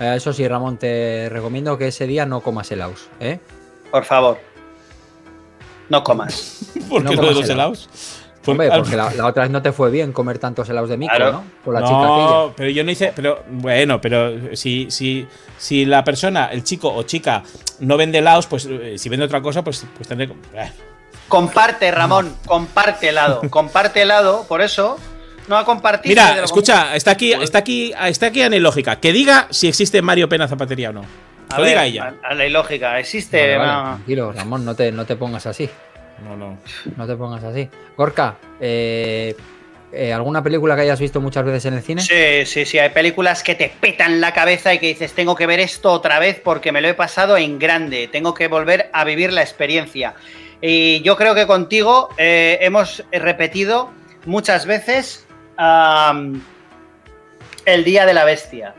Eh, 0.00 0.14
Eso 0.16 0.32
sí, 0.32 0.46
Ramón, 0.46 0.76
te 0.78 1.28
recomiendo 1.28 1.76
que 1.76 1.88
ese 1.88 2.06
día 2.06 2.24
no 2.24 2.40
comas 2.40 2.70
helados, 2.72 3.08
¿eh? 3.20 3.40
Por 3.90 4.04
favor. 4.04 4.38
No 5.88 6.02
comas. 6.02 6.70
¿Por 6.88 7.02
No 7.02 7.10
qué 7.10 7.16
lo 7.16 7.22
comas 7.22 7.34
de 7.36 7.40
los 7.42 7.50
helados. 7.50 7.88
Por- 8.44 8.52
Hombre, 8.52 8.68
porque 8.70 8.94
la, 8.96 9.12
la 9.14 9.26
otra 9.26 9.44
vez 9.44 9.50
no 9.50 9.62
te 9.62 9.72
fue 9.72 9.90
bien 9.90 10.12
comer 10.12 10.38
tantos 10.38 10.68
helados 10.68 10.90
de 10.90 10.96
micro, 10.96 11.16
Claro. 11.16 11.32
¿no? 11.32 11.44
Con 11.64 11.74
la 11.74 11.80
no, 11.80 11.86
chica 11.86 12.00
aquella. 12.02 12.54
pero 12.56 12.70
yo 12.70 12.84
no 12.84 12.90
hice. 12.90 13.12
Pero 13.16 13.42
bueno, 13.48 14.00
pero 14.00 14.54
si, 14.56 14.90
si, 14.90 15.26
si 15.56 15.84
la 15.86 16.04
persona, 16.04 16.46
el 16.52 16.62
chico 16.62 16.92
o 16.94 17.02
chica, 17.04 17.42
no 17.80 17.96
vende 17.96 18.18
helados, 18.18 18.46
pues 18.46 18.66
eh, 18.70 18.96
si 18.98 19.08
vende 19.08 19.24
otra 19.26 19.40
cosa, 19.40 19.62
pues, 19.64 19.86
pues 19.96 20.06
tendré 20.08 20.28
que. 20.28 20.34
eh. 20.54 20.70
Comparte, 21.28 21.90
Ramón. 21.90 22.36
Comparte 22.46 23.08
helado. 23.08 23.40
Comparte 23.48 24.02
helado. 24.02 24.44
Por 24.46 24.60
eso 24.60 24.98
no 25.48 25.56
a 25.56 25.64
compartir. 25.64 26.10
Mira, 26.10 26.44
escucha, 26.44 26.94
está 26.94 27.12
aquí, 27.12 27.32
está 27.32 27.58
aquí, 27.58 27.92
está 28.06 28.26
aquí 28.26 28.42
Anilógica. 28.42 29.00
Que 29.00 29.12
diga 29.12 29.46
si 29.50 29.68
existe 29.68 30.02
Mario 30.02 30.28
Pena 30.28 30.46
Zapatería 30.48 30.90
o 30.90 30.92
no. 30.92 31.04
A 31.50 31.56
Lo 31.56 31.62
ver, 31.62 31.70
diga 31.70 31.86
ella. 31.86 32.14
A, 32.22 32.28
a 32.28 32.34
la 32.34 32.46
ilógica, 32.46 32.98
existe. 32.98 33.56
Vale, 33.56 33.56
vale, 33.58 33.72
no. 33.72 33.94
tranquilo, 33.96 34.32
Ramón, 34.32 34.64
no 34.64 34.74
te, 34.74 34.92
no 34.92 35.06
te 35.06 35.16
pongas 35.16 35.46
así. 35.46 35.68
No, 36.22 36.36
no. 36.36 36.58
No 36.96 37.06
te 37.06 37.16
pongas 37.16 37.42
así. 37.44 37.68
Gorka, 37.96 38.36
eh, 38.60 39.34
eh, 39.92 40.12
¿alguna 40.12 40.42
película 40.42 40.74
que 40.74 40.82
hayas 40.82 41.00
visto 41.00 41.20
muchas 41.20 41.44
veces 41.44 41.66
en 41.66 41.74
el 41.74 41.82
cine? 41.82 42.02
Sí, 42.02 42.46
sí, 42.46 42.64
sí. 42.64 42.78
Hay 42.78 42.90
películas 42.90 43.42
que 43.42 43.54
te 43.54 43.68
petan 43.80 44.20
la 44.20 44.32
cabeza 44.32 44.74
y 44.74 44.78
que 44.78 44.88
dices, 44.88 45.12
tengo 45.12 45.34
que 45.34 45.46
ver 45.46 45.60
esto 45.60 45.92
otra 45.92 46.18
vez 46.18 46.40
porque 46.42 46.72
me 46.72 46.80
lo 46.80 46.88
he 46.88 46.94
pasado 46.94 47.36
en 47.36 47.58
grande. 47.58 48.08
Tengo 48.08 48.34
que 48.34 48.48
volver 48.48 48.90
a 48.92 49.04
vivir 49.04 49.32
la 49.32 49.42
experiencia. 49.42 50.14
Y 50.60 51.02
yo 51.02 51.16
creo 51.16 51.34
que 51.34 51.46
contigo 51.46 52.08
eh, 52.16 52.58
hemos 52.62 53.04
repetido 53.12 53.90
muchas 54.24 54.66
veces 54.66 55.26
El 57.66 57.84
Día 57.84 58.06
de 58.06 58.14
la 58.14 58.24
Bestia. 58.24 58.74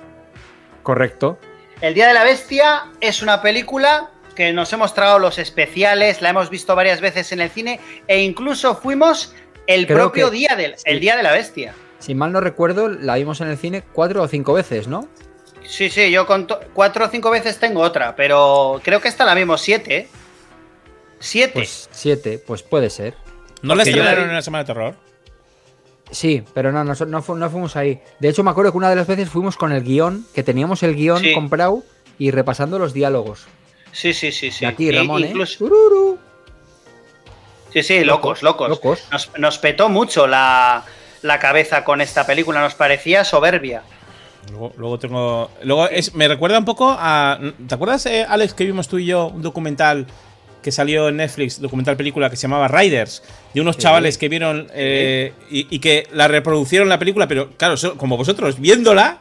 Correcto. 0.83 1.37
El 1.81 1.93
Día 1.93 2.07
de 2.07 2.13
la 2.13 2.23
Bestia 2.23 2.85
es 3.01 3.21
una 3.21 3.41
película 3.41 4.09
que 4.35 4.53
nos 4.53 4.71
hemos 4.73 4.93
tragado 4.93 5.19
los 5.19 5.37
especiales, 5.37 6.21
la 6.21 6.29
hemos 6.29 6.49
visto 6.49 6.75
varias 6.75 7.01
veces 7.01 7.31
en 7.31 7.41
el 7.41 7.49
cine 7.49 7.79
e 8.07 8.21
incluso 8.21 8.75
fuimos 8.75 9.33
el 9.67 9.85
Creo 9.87 9.97
propio 9.97 10.29
que- 10.29 10.37
día 10.37 10.55
del 10.55 10.75
sí. 10.77 10.83
el 10.85 10.99
Día 10.99 11.15
de 11.17 11.23
la 11.23 11.31
Bestia. 11.31 11.73
Si 11.99 12.13
mal 12.13 12.31
no 12.31 12.41
recuerdo, 12.41 12.89
la 12.89 13.15
vimos 13.15 13.41
en 13.41 13.47
el 13.47 13.57
cine 13.57 13.83
cuatro 13.93 14.21
o 14.21 14.27
cinco 14.27 14.53
veces, 14.53 14.87
¿no? 14.87 15.07
Sí, 15.67 15.89
sí, 15.89 16.11
yo 16.11 16.27
con 16.27 16.47
cuatro 16.73 17.05
o 17.05 17.07
cinco 17.09 17.31
veces 17.31 17.57
tengo 17.57 17.81
otra, 17.81 18.15
pero 18.15 18.79
creo 18.83 19.01
que 19.01 19.07
esta 19.07 19.25
la 19.25 19.33
mismo 19.33 19.57
siete. 19.57 20.07
Siete. 21.19 21.53
Pues 21.53 21.89
siete, 21.91 22.37
pues 22.45 22.61
puede 22.61 22.89
ser. 22.89 23.15
¿No 23.63 23.73
la 23.73 23.83
Porque 23.83 23.91
la 23.95 23.97
estrenaron 24.01 24.29
en 24.29 24.35
la 24.35 24.41
Semana 24.43 24.63
de 24.63 24.67
Terror? 24.67 24.95
Sí, 26.11 26.43
pero 26.53 26.71
no, 26.71 26.83
no, 26.83 26.93
no, 26.93 27.21
fu- 27.23 27.35
no 27.35 27.49
fuimos 27.49 27.75
ahí. 27.75 27.99
De 28.19 28.29
hecho, 28.29 28.43
me 28.43 28.51
acuerdo 28.51 28.71
que 28.71 28.77
una 28.77 28.89
de 28.91 28.95
las 28.95 29.07
veces 29.07 29.29
fuimos 29.29 29.57
con 29.57 29.71
el 29.71 29.83
guion, 29.83 30.27
que 30.35 30.43
teníamos 30.43 30.83
el 30.83 30.95
guion 30.95 31.19
Sí. 31.21 31.33
comprado 31.33 31.83
y 32.19 32.29
repasando 32.29 32.77
los 32.77 32.93
diálogos. 32.93 33.47
Sí, 33.95 34.13
sí, 34.13 34.31
sí, 34.31 34.51
sí. 34.51 34.65
Y 34.65 34.67
aquí, 34.67 34.87
Y- 34.87 34.91
Ramón, 34.91 35.23
incluso- 35.23 35.65
¿eh? 35.65 36.15
Sí, 37.73 37.83
sí, 37.83 38.03
locos, 38.03 38.41
locos. 38.41 38.69
Locos. 38.69 39.03
Nos, 39.11 39.31
nos 39.37 39.57
petó 39.57 39.89
mucho 39.89 40.27
la, 40.27 40.83
la 41.21 41.39
cabeza 41.39 41.83
con 41.83 41.99
esta 42.01 42.25
película, 42.25 42.61
nos 42.61 42.73
parecía 42.75 43.25
soberbia. 43.25 43.83
Luego, 44.51 44.73
luego 44.77 44.99
tengo. 44.99 45.51
Luego 45.63 45.89
es, 45.89 46.13
me 46.13 46.27
recuerda 46.27 46.57
un 46.59 46.65
poco 46.65 46.95
a. 46.97 47.39
¿Te 47.67 47.75
acuerdas, 47.75 48.05
eh, 48.05 48.25
Alex, 48.27 48.53
que 48.53 48.63
vimos 48.63 48.87
tú 48.87 48.97
y 48.99 49.05
yo 49.07 49.27
un 49.27 49.41
documental 49.41 50.05
que 50.61 50.71
salió 50.71 51.09
en 51.09 51.17
Netflix, 51.17 51.59
documental 51.61 51.95
película 51.97 52.29
que 52.29 52.35
se 52.37 52.43
llamaba 52.43 52.67
Riders, 52.67 53.23
de 53.53 53.61
unos 53.61 53.75
Sí. 53.75 53.81
chavales 53.83 54.17
que 54.17 54.29
vieron 54.29 54.67
eh, 54.73 55.33
y, 55.49 55.67
y 55.75 55.79
que 55.79 56.07
la 56.11 56.27
reproducieron 56.27 56.89
la 56.89 56.97
película, 56.97 57.27
pero 57.27 57.49
claro, 57.57 57.75
como 57.97 58.17
vosotros, 58.17 58.59
viéndola 58.59 59.19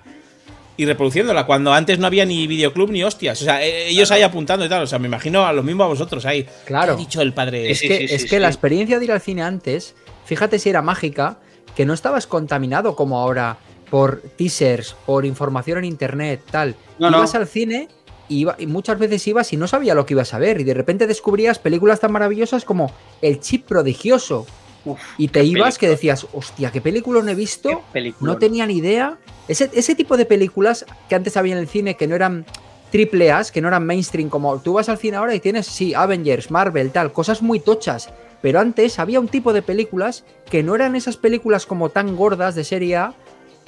y 0.76 0.86
reproduciéndola, 0.86 1.46
cuando 1.46 1.72
antes 1.72 1.98
no 1.98 2.06
había 2.06 2.24
ni 2.26 2.46
videoclub 2.46 2.90
ni 2.90 3.02
hostias. 3.04 3.40
O 3.40 3.44
sea, 3.44 3.64
eh, 3.64 3.88
ellos 3.88 4.10
ahí 4.10 4.22
apuntando 4.22 4.64
y 4.64 4.68
tal. 4.68 4.82
O 4.82 4.86
sea, 4.86 4.98
me 4.98 5.06
imagino 5.06 5.46
a 5.46 5.52
lo 5.52 5.62
mismo 5.62 5.84
a 5.84 5.86
vosotros 5.86 6.26
ahí. 6.26 6.46
Claro. 6.64 6.96
¿Qué 6.96 7.02
ha 7.02 7.04
dicho 7.04 7.20
el 7.22 7.32
padre? 7.32 7.70
Es 7.70 7.80
que, 7.80 7.98
sí, 7.98 8.08
sí, 8.08 8.14
es 8.14 8.22
sí, 8.22 8.28
que 8.28 8.40
la 8.40 8.48
experiencia 8.48 8.98
de 8.98 9.04
ir 9.04 9.12
al 9.12 9.20
cine 9.20 9.42
antes, 9.42 9.94
fíjate 10.24 10.58
si 10.58 10.70
era 10.70 10.82
mágica, 10.82 11.38
que 11.76 11.84
no 11.86 11.94
estabas 11.94 12.26
contaminado 12.26 12.96
como 12.96 13.18
ahora 13.20 13.58
por 13.90 14.20
teasers, 14.36 14.96
por 15.06 15.24
información 15.24 15.78
en 15.78 15.84
internet, 15.84 16.40
tal. 16.50 16.74
No, 16.98 17.10
no. 17.10 17.18
ibas 17.18 17.34
al 17.36 17.46
cine 17.46 17.88
y, 18.28 18.40
iba- 18.40 18.56
y 18.58 18.66
muchas 18.66 18.98
veces 18.98 19.24
ibas 19.28 19.52
y 19.52 19.56
no 19.56 19.68
sabía 19.68 19.94
lo 19.94 20.04
que 20.06 20.14
ibas 20.14 20.34
a 20.34 20.38
ver. 20.38 20.60
Y 20.60 20.64
de 20.64 20.74
repente 20.74 21.06
descubrías 21.06 21.58
películas 21.60 22.00
tan 22.00 22.10
maravillosas 22.10 22.64
como 22.64 22.92
El 23.22 23.38
Chip 23.40 23.66
Prodigioso. 23.66 24.46
Uf, 24.84 25.00
Y 25.18 25.28
te 25.28 25.44
ibas 25.44 25.78
que 25.78 25.88
decías, 25.88 26.26
hostia, 26.32 26.70
qué 26.70 26.80
película 26.80 27.22
no 27.22 27.30
he 27.30 27.34
visto. 27.34 27.82
No 28.20 28.38
tenía 28.38 28.66
ni 28.66 28.76
idea. 28.76 29.18
Ese, 29.48 29.70
ese 29.74 29.94
tipo 29.94 30.16
de 30.16 30.26
películas 30.26 30.84
que 31.08 31.14
antes 31.14 31.36
había 31.36 31.54
en 31.54 31.58
el 31.58 31.68
cine 31.68 31.96
que 31.96 32.06
no 32.06 32.14
eran 32.14 32.46
triple 32.90 33.32
A's, 33.32 33.50
que 33.50 33.60
no 33.60 33.68
eran 33.68 33.84
mainstream, 33.84 34.28
como 34.28 34.58
tú 34.60 34.74
vas 34.74 34.88
al 34.88 34.98
cine 34.98 35.16
ahora 35.16 35.34
y 35.34 35.40
tienes, 35.40 35.66
sí, 35.66 35.94
Avengers, 35.94 36.50
Marvel, 36.50 36.92
tal, 36.92 37.12
cosas 37.12 37.42
muy 37.42 37.58
tochas. 37.58 38.10
Pero 38.40 38.60
antes 38.60 38.98
había 38.98 39.20
un 39.20 39.28
tipo 39.28 39.52
de 39.52 39.62
películas 39.62 40.24
que 40.48 40.62
no 40.62 40.74
eran 40.74 40.94
esas 40.94 41.16
películas 41.16 41.66
como 41.66 41.88
tan 41.88 42.14
gordas 42.14 42.54
de 42.54 42.62
serie 42.62 42.96
A, 42.96 43.14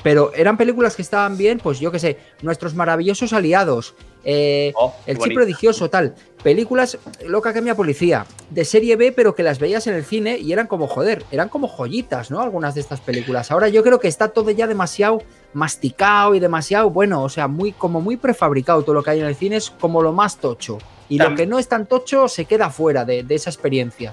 pero 0.02 0.32
eran 0.34 0.56
películas 0.56 0.94
que 0.94 1.02
estaban 1.02 1.36
bien, 1.36 1.58
pues 1.58 1.80
yo 1.80 1.90
qué 1.90 1.98
sé, 1.98 2.18
nuestros 2.42 2.74
maravillosos 2.74 3.32
aliados, 3.32 3.94
eh, 4.28 4.72
Oh, 4.74 4.92
el 5.06 5.18
chip 5.18 5.34
prodigioso, 5.34 5.88
tal. 5.88 6.14
Películas 6.42 6.98
loca 7.24 7.52
que 7.52 7.62
mi 7.62 7.72
policía, 7.74 8.26
de 8.50 8.64
serie 8.64 8.96
B, 8.96 9.12
pero 9.12 9.36
que 9.36 9.44
las 9.44 9.60
veías 9.60 9.86
en 9.86 9.94
el 9.94 10.04
cine 10.04 10.36
y 10.36 10.52
eran 10.52 10.66
como, 10.66 10.88
joder, 10.88 11.24
eran 11.30 11.48
como 11.48 11.68
joyitas, 11.68 12.30
¿no? 12.30 12.40
Algunas 12.40 12.74
de 12.74 12.80
estas 12.80 13.00
películas. 13.00 13.52
Ahora 13.52 13.68
yo 13.68 13.84
creo 13.84 14.00
que 14.00 14.08
está 14.08 14.28
todo 14.28 14.50
ya 14.50 14.66
demasiado 14.66 15.22
masticado 15.52 16.34
y 16.34 16.40
demasiado, 16.40 16.90
bueno, 16.90 17.22
o 17.22 17.28
sea, 17.28 17.46
muy, 17.46 17.70
como 17.70 18.00
muy 18.00 18.16
prefabricado. 18.16 18.82
Todo 18.82 18.96
lo 18.96 19.02
que 19.04 19.10
hay 19.10 19.20
en 19.20 19.26
el 19.26 19.36
cine 19.36 19.56
es 19.56 19.70
como 19.70 20.02
lo 20.02 20.12
más 20.12 20.38
tocho. 20.38 20.78
Y 21.08 21.18
lo 21.18 21.36
que 21.36 21.46
no 21.46 21.60
es 21.60 21.68
tan 21.68 21.86
tocho 21.86 22.26
se 22.26 22.46
queda 22.46 22.68
fuera 22.68 23.04
de, 23.04 23.22
de 23.22 23.34
esa 23.36 23.48
experiencia. 23.50 24.12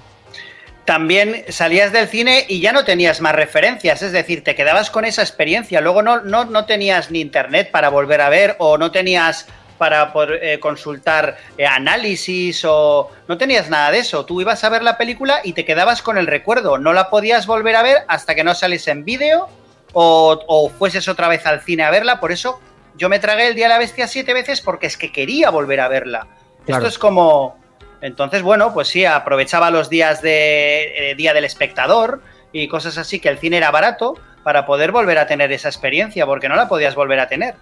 También 0.84 1.44
salías 1.48 1.92
del 1.92 2.06
cine 2.08 2.44
y 2.48 2.60
ya 2.60 2.72
no 2.72 2.84
tenías 2.84 3.20
más 3.20 3.34
referencias, 3.34 4.02
es 4.02 4.12
decir, 4.12 4.44
te 4.44 4.54
quedabas 4.54 4.90
con 4.90 5.04
esa 5.04 5.22
experiencia. 5.22 5.80
Luego 5.80 6.02
no, 6.02 6.20
no, 6.20 6.44
no 6.44 6.66
tenías 6.66 7.10
ni 7.10 7.20
internet 7.20 7.70
para 7.70 7.88
volver 7.88 8.20
a 8.20 8.28
ver 8.28 8.54
o 8.58 8.76
no 8.76 8.92
tenías 8.92 9.46
para 9.78 10.12
poder, 10.12 10.40
eh, 10.42 10.60
consultar 10.60 11.36
eh, 11.58 11.66
análisis 11.66 12.64
o 12.64 13.10
no 13.28 13.38
tenías 13.38 13.70
nada 13.70 13.90
de 13.90 13.98
eso. 13.98 14.24
Tú 14.24 14.40
ibas 14.40 14.64
a 14.64 14.68
ver 14.68 14.82
la 14.82 14.96
película 14.96 15.40
y 15.44 15.52
te 15.52 15.64
quedabas 15.64 16.02
con 16.02 16.18
el 16.18 16.26
recuerdo. 16.26 16.78
No 16.78 16.92
la 16.92 17.10
podías 17.10 17.46
volver 17.46 17.76
a 17.76 17.82
ver 17.82 17.98
hasta 18.08 18.34
que 18.34 18.44
no 18.44 18.54
saliese 18.54 18.90
en 18.90 19.04
vídeo 19.04 19.48
o, 19.92 20.40
o 20.46 20.70
fueses 20.70 21.08
otra 21.08 21.28
vez 21.28 21.46
al 21.46 21.60
cine 21.60 21.84
a 21.84 21.90
verla. 21.90 22.20
Por 22.20 22.32
eso 22.32 22.60
yo 22.96 23.08
me 23.08 23.18
tragué 23.18 23.48
el 23.48 23.54
Día 23.54 23.66
de 23.66 23.74
la 23.74 23.78
Bestia 23.78 24.06
siete 24.06 24.32
veces 24.32 24.60
porque 24.60 24.86
es 24.86 24.96
que 24.96 25.12
quería 25.12 25.50
volver 25.50 25.80
a 25.80 25.88
verla. 25.88 26.26
Claro. 26.64 26.82
Esto 26.82 26.88
es 26.88 26.98
como... 26.98 27.62
Entonces, 28.00 28.42
bueno, 28.42 28.74
pues 28.74 28.88
sí, 28.88 29.06
aprovechaba 29.06 29.70
los 29.70 29.88
días 29.88 30.20
de 30.20 31.10
eh, 31.10 31.14
Día 31.14 31.32
del 31.32 31.44
Espectador 31.44 32.20
y 32.52 32.68
cosas 32.68 32.98
así, 32.98 33.18
que 33.18 33.30
el 33.30 33.38
cine 33.38 33.56
era 33.56 33.70
barato 33.70 34.14
para 34.42 34.66
poder 34.66 34.92
volver 34.92 35.16
a 35.16 35.26
tener 35.26 35.50
esa 35.52 35.68
experiencia, 35.68 36.26
porque 36.26 36.50
no 36.50 36.54
la 36.54 36.68
podías 36.68 36.94
volver 36.94 37.18
a 37.18 37.28
tener. 37.28 37.54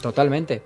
Totalmente. 0.00 0.62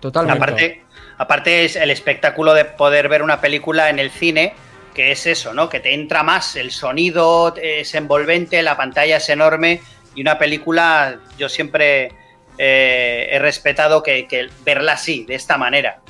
Totalmente. 0.00 0.42
Aparte, 0.42 0.82
aparte 1.18 1.64
es 1.64 1.76
el 1.76 1.90
espectáculo 1.90 2.54
de 2.54 2.64
poder 2.64 3.08
ver 3.08 3.22
una 3.22 3.40
película 3.40 3.90
en 3.90 3.98
el 3.98 4.10
cine, 4.10 4.54
que 4.94 5.12
es 5.12 5.26
eso, 5.26 5.54
¿no? 5.54 5.68
Que 5.68 5.80
te 5.80 5.94
entra 5.94 6.22
más, 6.22 6.56
el 6.56 6.70
sonido 6.70 7.54
es 7.56 7.94
envolvente, 7.94 8.62
la 8.62 8.76
pantalla 8.76 9.18
es 9.18 9.28
enorme 9.28 9.80
y 10.14 10.22
una 10.22 10.38
película 10.38 11.18
yo 11.38 11.48
siempre 11.48 12.12
eh, 12.58 13.28
he 13.30 13.38
respetado 13.38 14.02
que, 14.02 14.26
que 14.26 14.48
verla 14.64 14.92
así, 14.92 15.24
de 15.24 15.34
esta 15.34 15.56
manera, 15.56 16.00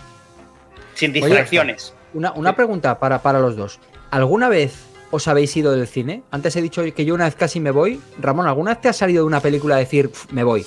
sin 0.95 1.11
Oye, 1.11 1.21
distracciones. 1.21 1.95
Una, 2.15 2.33
una 2.33 2.57
pregunta 2.57 2.99
para, 2.99 3.21
para 3.21 3.39
los 3.39 3.57
dos. 3.57 3.79
¿Alguna 4.11 4.49
vez 4.49 4.87
os 5.11 5.29
habéis 5.29 5.57
ido 5.57 5.73
del 5.73 5.87
cine? 5.87 6.23
Antes 6.31 6.57
he 6.57 6.63
dicho 6.63 6.83
que 6.95 7.05
yo 7.05 7.15
una 7.15 7.25
vez 7.25 7.35
casi 7.37 7.61
me 7.61 7.71
voy. 7.71 8.01
Ramón, 8.19 8.47
¿alguna 8.47 8.73
vez 8.73 8.81
te 8.81 8.89
has 8.89 8.97
salido 8.97 9.23
de 9.23 9.27
una 9.27 9.41
película 9.41 9.77
a 9.77 9.79
decir, 9.79 10.11
"Pf, 10.11 10.33
me 10.33 10.43
voy? 10.43 10.67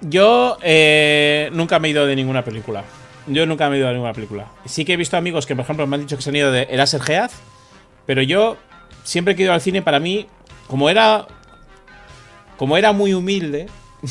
Yo 0.00 0.58
eh, 0.62 1.50
nunca 1.52 1.78
me 1.78 1.88
he 1.88 1.90
ido 1.90 2.06
de 2.06 2.14
ninguna 2.14 2.44
película. 2.44 2.84
Yo 3.26 3.46
nunca 3.46 3.68
me 3.68 3.76
he 3.76 3.78
ido 3.78 3.88
de 3.88 3.94
ninguna 3.94 4.12
película. 4.12 4.46
Sí 4.64 4.84
que 4.84 4.94
he 4.94 4.96
visto 4.96 5.16
amigos 5.16 5.46
que, 5.46 5.54
por 5.54 5.64
ejemplo, 5.64 5.86
me 5.86 5.96
han 5.96 6.02
dicho 6.02 6.16
que 6.16 6.22
se 6.22 6.30
han 6.30 6.36
ido 6.36 6.52
de 6.52 6.68
Eraser 6.70 7.02
Geaz, 7.02 7.32
pero 8.06 8.22
yo 8.22 8.56
siempre 9.02 9.34
he 9.34 9.42
ido 9.42 9.52
al 9.52 9.60
cine, 9.60 9.82
para 9.82 10.00
mí, 10.00 10.26
como 10.66 10.88
era. 10.88 11.26
Como 12.56 12.76
era 12.76 12.92
muy 12.92 13.14
humilde. 13.14 13.68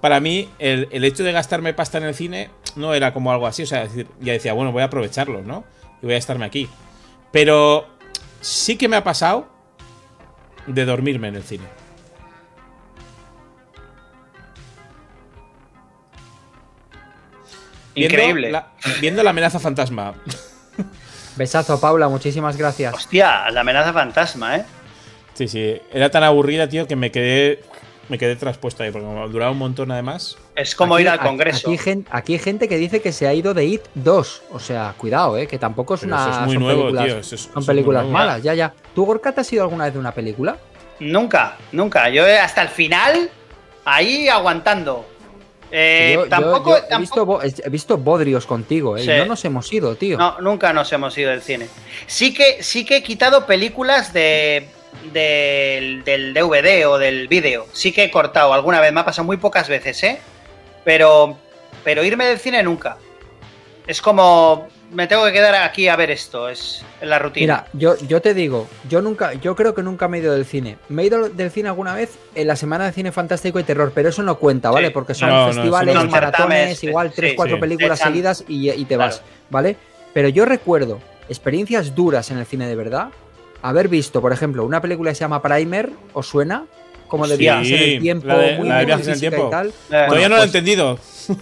para 0.00 0.20
mí, 0.20 0.48
el, 0.58 0.88
el 0.90 1.04
hecho 1.04 1.24
de 1.24 1.32
gastarme 1.32 1.74
pasta 1.74 1.98
en 1.98 2.04
el 2.04 2.14
cine 2.14 2.50
no 2.76 2.94
era 2.94 3.12
como 3.12 3.32
algo 3.32 3.46
así. 3.46 3.62
O 3.62 3.66
sea, 3.66 3.88
ya 4.20 4.32
decía, 4.32 4.52
bueno, 4.52 4.72
voy 4.72 4.82
a 4.82 4.86
aprovecharlo, 4.86 5.42
¿no? 5.42 5.64
Y 6.02 6.06
voy 6.06 6.14
a 6.14 6.18
estarme 6.18 6.44
aquí. 6.44 6.68
Pero 7.32 7.86
sí 8.40 8.76
que 8.76 8.88
me 8.88 8.96
ha 8.96 9.04
pasado 9.04 9.48
de 10.66 10.84
dormirme 10.84 11.28
en 11.28 11.36
el 11.36 11.42
cine. 11.42 11.64
Increíble. 18.06 18.50
la- 18.50 18.68
viendo 19.00 19.22
la 19.22 19.30
amenaza 19.30 19.58
fantasma. 19.58 20.14
Besazo, 21.36 21.80
Paula, 21.80 22.08
muchísimas 22.08 22.56
gracias. 22.56 22.94
Hostia, 22.94 23.48
la 23.50 23.60
amenaza 23.60 23.92
fantasma, 23.92 24.56
¿eh? 24.56 24.64
Sí, 25.34 25.46
sí. 25.46 25.80
Era 25.92 26.10
tan 26.10 26.24
aburrida, 26.24 26.68
tío, 26.68 26.86
que 26.86 26.96
me 26.96 27.10
quedé. 27.10 27.62
Me 28.08 28.16
quedé 28.16 28.36
traspuesto 28.36 28.82
ahí, 28.82 28.90
porque 28.90 29.06
duraba 29.30 29.50
un 29.50 29.58
montón 29.58 29.90
además. 29.92 30.38
Es 30.56 30.74
como 30.74 30.94
Aquí- 30.94 31.02
ir 31.02 31.10
al 31.10 31.18
Congreso. 31.20 31.70
Aquí, 31.70 32.04
aquí 32.10 32.32
hay 32.32 32.38
gente 32.38 32.66
que 32.66 32.78
dice 32.78 33.02
que 33.02 33.12
se 33.12 33.26
ha 33.28 33.34
ido 33.34 33.52
de 33.52 33.66
IT 33.66 33.82
2. 33.94 34.42
O 34.52 34.58
sea, 34.58 34.94
cuidado, 34.96 35.36
¿eh? 35.36 35.46
que 35.46 35.58
tampoco 35.58 35.94
es 35.94 36.00
Pero 36.00 36.14
una. 36.14 36.22
eso 36.22 36.30
es 36.40 36.46
muy 36.46 36.54
son 36.54 36.62
nuevo, 36.62 36.80
películas, 36.84 37.04
tío, 37.04 37.18
eso 37.18 37.34
es- 37.34 37.40
eso 37.42 37.44
son 37.52 37.54
muy 37.60 37.66
películas 37.66 38.06
malas, 38.06 38.42
ya, 38.42 38.54
ya. 38.54 38.72
¿Tú, 38.94 39.04
Gorka, 39.04 39.32
te 39.32 39.42
has 39.42 39.52
ido 39.52 39.62
alguna 39.62 39.84
vez 39.84 39.92
de 39.92 39.98
una 40.00 40.12
película? 40.12 40.56
Nunca, 41.00 41.58
nunca. 41.70 42.08
Yo 42.08 42.24
hasta 42.42 42.62
el 42.62 42.68
final, 42.70 43.28
ahí 43.84 44.26
aguantando. 44.30 45.06
Eh, 45.70 46.12
Yo- 46.14 46.28
tampoco, 46.28 46.70
yo 46.70 46.76
he, 46.78 46.80
tampoco- 46.82 46.98
visto, 47.00 47.26
bo- 47.26 47.42
he 47.42 47.68
visto 47.70 47.96
bodrios 47.98 48.46
contigo, 48.46 48.96
¿eh? 48.96 49.02
Sí. 49.02 49.10
no 49.18 49.26
nos 49.26 49.44
hemos 49.44 49.70
ido, 49.72 49.94
tío. 49.96 50.16
No, 50.16 50.40
nunca 50.40 50.72
nos 50.72 50.90
hemos 50.92 51.16
ido 51.18 51.30
del 51.30 51.42
cine. 51.42 51.68
Sí 52.06 52.32
que, 52.32 52.62
sí 52.62 52.84
que 52.86 52.96
he 52.96 53.02
quitado 53.02 53.44
películas 53.46 54.12
de, 54.14 54.68
del, 55.12 56.04
del 56.04 56.32
DVD 56.34 56.86
o 56.88 56.98
del 56.98 57.28
vídeo. 57.28 57.66
Sí 57.72 57.92
que 57.92 58.04
he 58.04 58.10
cortado 58.10 58.54
alguna 58.54 58.80
vez, 58.80 58.92
me 58.92 59.00
ha 59.00 59.04
pasado 59.04 59.26
muy 59.26 59.36
pocas 59.36 59.68
veces, 59.68 60.02
¿eh? 60.04 60.18
Pero, 60.84 61.36
pero 61.84 62.02
irme 62.02 62.24
del 62.26 62.38
cine 62.38 62.62
nunca. 62.62 62.96
Es 63.86 64.00
como, 64.00 64.68
me 64.92 65.06
tengo 65.06 65.24
que 65.26 65.32
quedar 65.32 65.54
aquí 65.54 65.88
a 65.88 65.96
ver 65.96 66.10
esto, 66.10 66.48
es 66.48 66.82
la 67.02 67.18
rutina. 67.18 67.64
Mira, 67.72 67.96
yo, 67.98 68.06
yo 68.06 68.20
te 68.22 68.32
digo, 68.34 68.66
yo 68.88 69.02
nunca, 69.02 69.34
yo 69.34 69.54
creo 69.54 69.74
que 69.74 69.82
nunca 69.82 70.08
me 70.08 70.18
he 70.18 70.20
ido 70.20 70.32
del 70.34 70.44
cine. 70.46 70.78
Me 70.88 71.02
he 71.02 71.06
ido 71.06 71.28
del 71.28 71.50
cine 71.50 71.68
alguna 71.68 71.94
vez 71.94 72.10
en 72.34 72.46
la 72.46 72.56
semana 72.56 72.86
de 72.86 72.92
cine 72.92 73.12
fantástico 73.12 73.60
y 73.60 73.64
terror, 73.64 73.92
pero 73.94 74.08
eso 74.08 74.22
no 74.22 74.38
cuenta, 74.38 74.70
¿vale? 74.70 74.88
Sí. 74.88 74.92
Porque 74.94 75.14
son 75.14 75.28
No, 75.28 75.52
festivales, 75.52 75.94
no 75.94 76.04
maratones, 76.06 76.82
igual 76.84 77.12
tres, 77.14 77.30
sí, 77.32 77.36
cuatro 77.36 77.56
sí. 77.56 77.60
películas 77.60 78.00
Echan- 78.00 78.04
seguidas 78.08 78.44
y, 78.48 78.70
y 78.70 78.84
te 78.86 78.96
vas, 78.96 79.16
Claro. 79.18 79.32
¿vale? 79.50 79.76
Pero 80.14 80.28
yo 80.28 80.44
recuerdo 80.44 80.98
experiencias 81.28 81.94
duras 81.94 82.30
en 82.30 82.38
el 82.38 82.46
cine 82.46 82.66
de 82.66 82.74
verdad. 82.76 83.08
Haber 83.60 83.88
visto, 83.88 84.20
por 84.20 84.32
ejemplo, 84.32 84.64
una 84.64 84.80
película 84.80 85.10
que 85.10 85.16
se 85.16 85.20
llama 85.20 85.42
Primer, 85.42 85.90
¿os 86.12 86.26
suena? 86.28 86.64
Como 87.08 87.26
de 87.26 87.36
viajes 87.36 87.70
en 87.72 87.82
el 87.94 88.00
tiempo, 88.00 88.26
la 88.28 88.38
de- 88.38 88.56
muy, 88.58 88.68
la 88.68 88.74
de 88.76 88.80
muy 88.82 88.86
viajes 88.86 89.06
en 89.08 89.12
el 89.14 89.20
tiempo. 89.20 89.46
y 89.48 89.50
tal. 89.50 89.68
Eh, 89.68 89.72
Todavía 90.06 90.28
no 90.28 90.36
lo 90.36 90.42
he 90.42 90.46
pues- 90.46 90.54
entendido. 90.54 90.98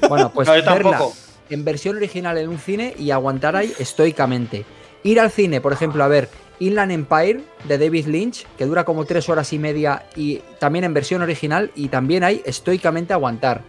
Bueno, 0.08 0.32
pues 0.32 0.48
no, 0.48 0.54
yo 0.56 0.62
verla 0.64 0.90
tampoco. 0.90 1.14
En 1.50 1.64
versión 1.64 1.96
original 1.96 2.38
en 2.38 2.48
un 2.48 2.58
cine 2.58 2.94
y 2.98 3.10
aguantar 3.10 3.56
ahí 3.56 3.72
estoicamente. 3.78 4.64
Ir 5.02 5.20
al 5.20 5.30
cine, 5.30 5.60
por 5.60 5.72
ejemplo, 5.72 6.02
a 6.02 6.08
ver 6.08 6.28
Inland 6.58 6.92
Empire 6.92 7.40
de 7.64 7.78
David 7.78 8.06
Lynch, 8.06 8.46
que 8.56 8.64
dura 8.64 8.84
como 8.84 9.04
tres 9.04 9.28
horas 9.28 9.52
y 9.52 9.58
media 9.58 10.06
y 10.16 10.38
también 10.58 10.84
en 10.84 10.94
versión 10.94 11.22
original 11.22 11.70
y 11.74 11.88
también 11.88 12.24
hay 12.24 12.42
estoicamente 12.44 13.12
aguantar. 13.12 13.62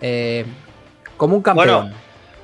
Eh, 0.00 0.44
como 1.16 1.36
un 1.36 1.42
campeón. 1.42 1.66
Bueno, 1.66 1.96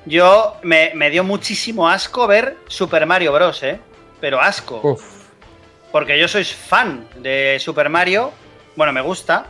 Yo 0.04 0.56
me, 0.62 0.92
me 0.94 1.10
dio 1.10 1.24
muchísimo 1.24 1.88
asco 1.88 2.26
ver 2.26 2.56
Super 2.68 3.06
Mario 3.06 3.32
Bros, 3.32 3.62
¿eh? 3.62 3.80
Pero 4.20 4.40
asco. 4.40 4.80
Uf. 4.82 5.02
Porque 5.90 6.18
yo 6.18 6.28
soy 6.28 6.44
fan 6.44 7.06
de 7.16 7.56
Super 7.58 7.88
Mario. 7.88 8.32
Bueno, 8.76 8.92
me 8.92 9.00
gusta. 9.00 9.46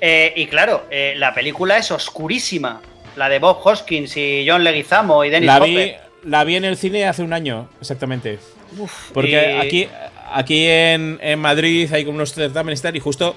Eh, 0.00 0.32
y 0.36 0.46
claro, 0.46 0.84
eh, 0.90 1.14
la 1.16 1.32
película 1.32 1.78
es 1.78 1.90
oscurísima. 1.90 2.82
La 3.16 3.28
de 3.28 3.38
Bob 3.38 3.58
Hoskins 3.64 4.16
y 4.16 4.44
John 4.48 4.62
Leguizamo 4.64 5.24
y 5.24 5.30
Dennis 5.30 5.46
La 5.46 5.58
vi, 5.60 5.72
Hopper. 5.76 6.00
la 6.24 6.44
vi 6.44 6.56
en 6.56 6.64
el 6.64 6.76
cine 6.76 7.06
hace 7.06 7.22
un 7.22 7.32
año, 7.32 7.68
exactamente. 7.80 8.38
Uf, 8.78 9.10
Porque 9.12 9.30
y- 9.56 9.66
aquí, 9.66 9.88
aquí 10.32 10.66
en, 10.66 11.18
en 11.22 11.38
Madrid 11.38 11.90
hay 11.92 12.04
como 12.04 12.16
unos 12.16 12.32
certámenes 12.34 12.80
y 12.80 12.82
tal, 12.82 12.96
y 12.96 13.00
justo 13.00 13.34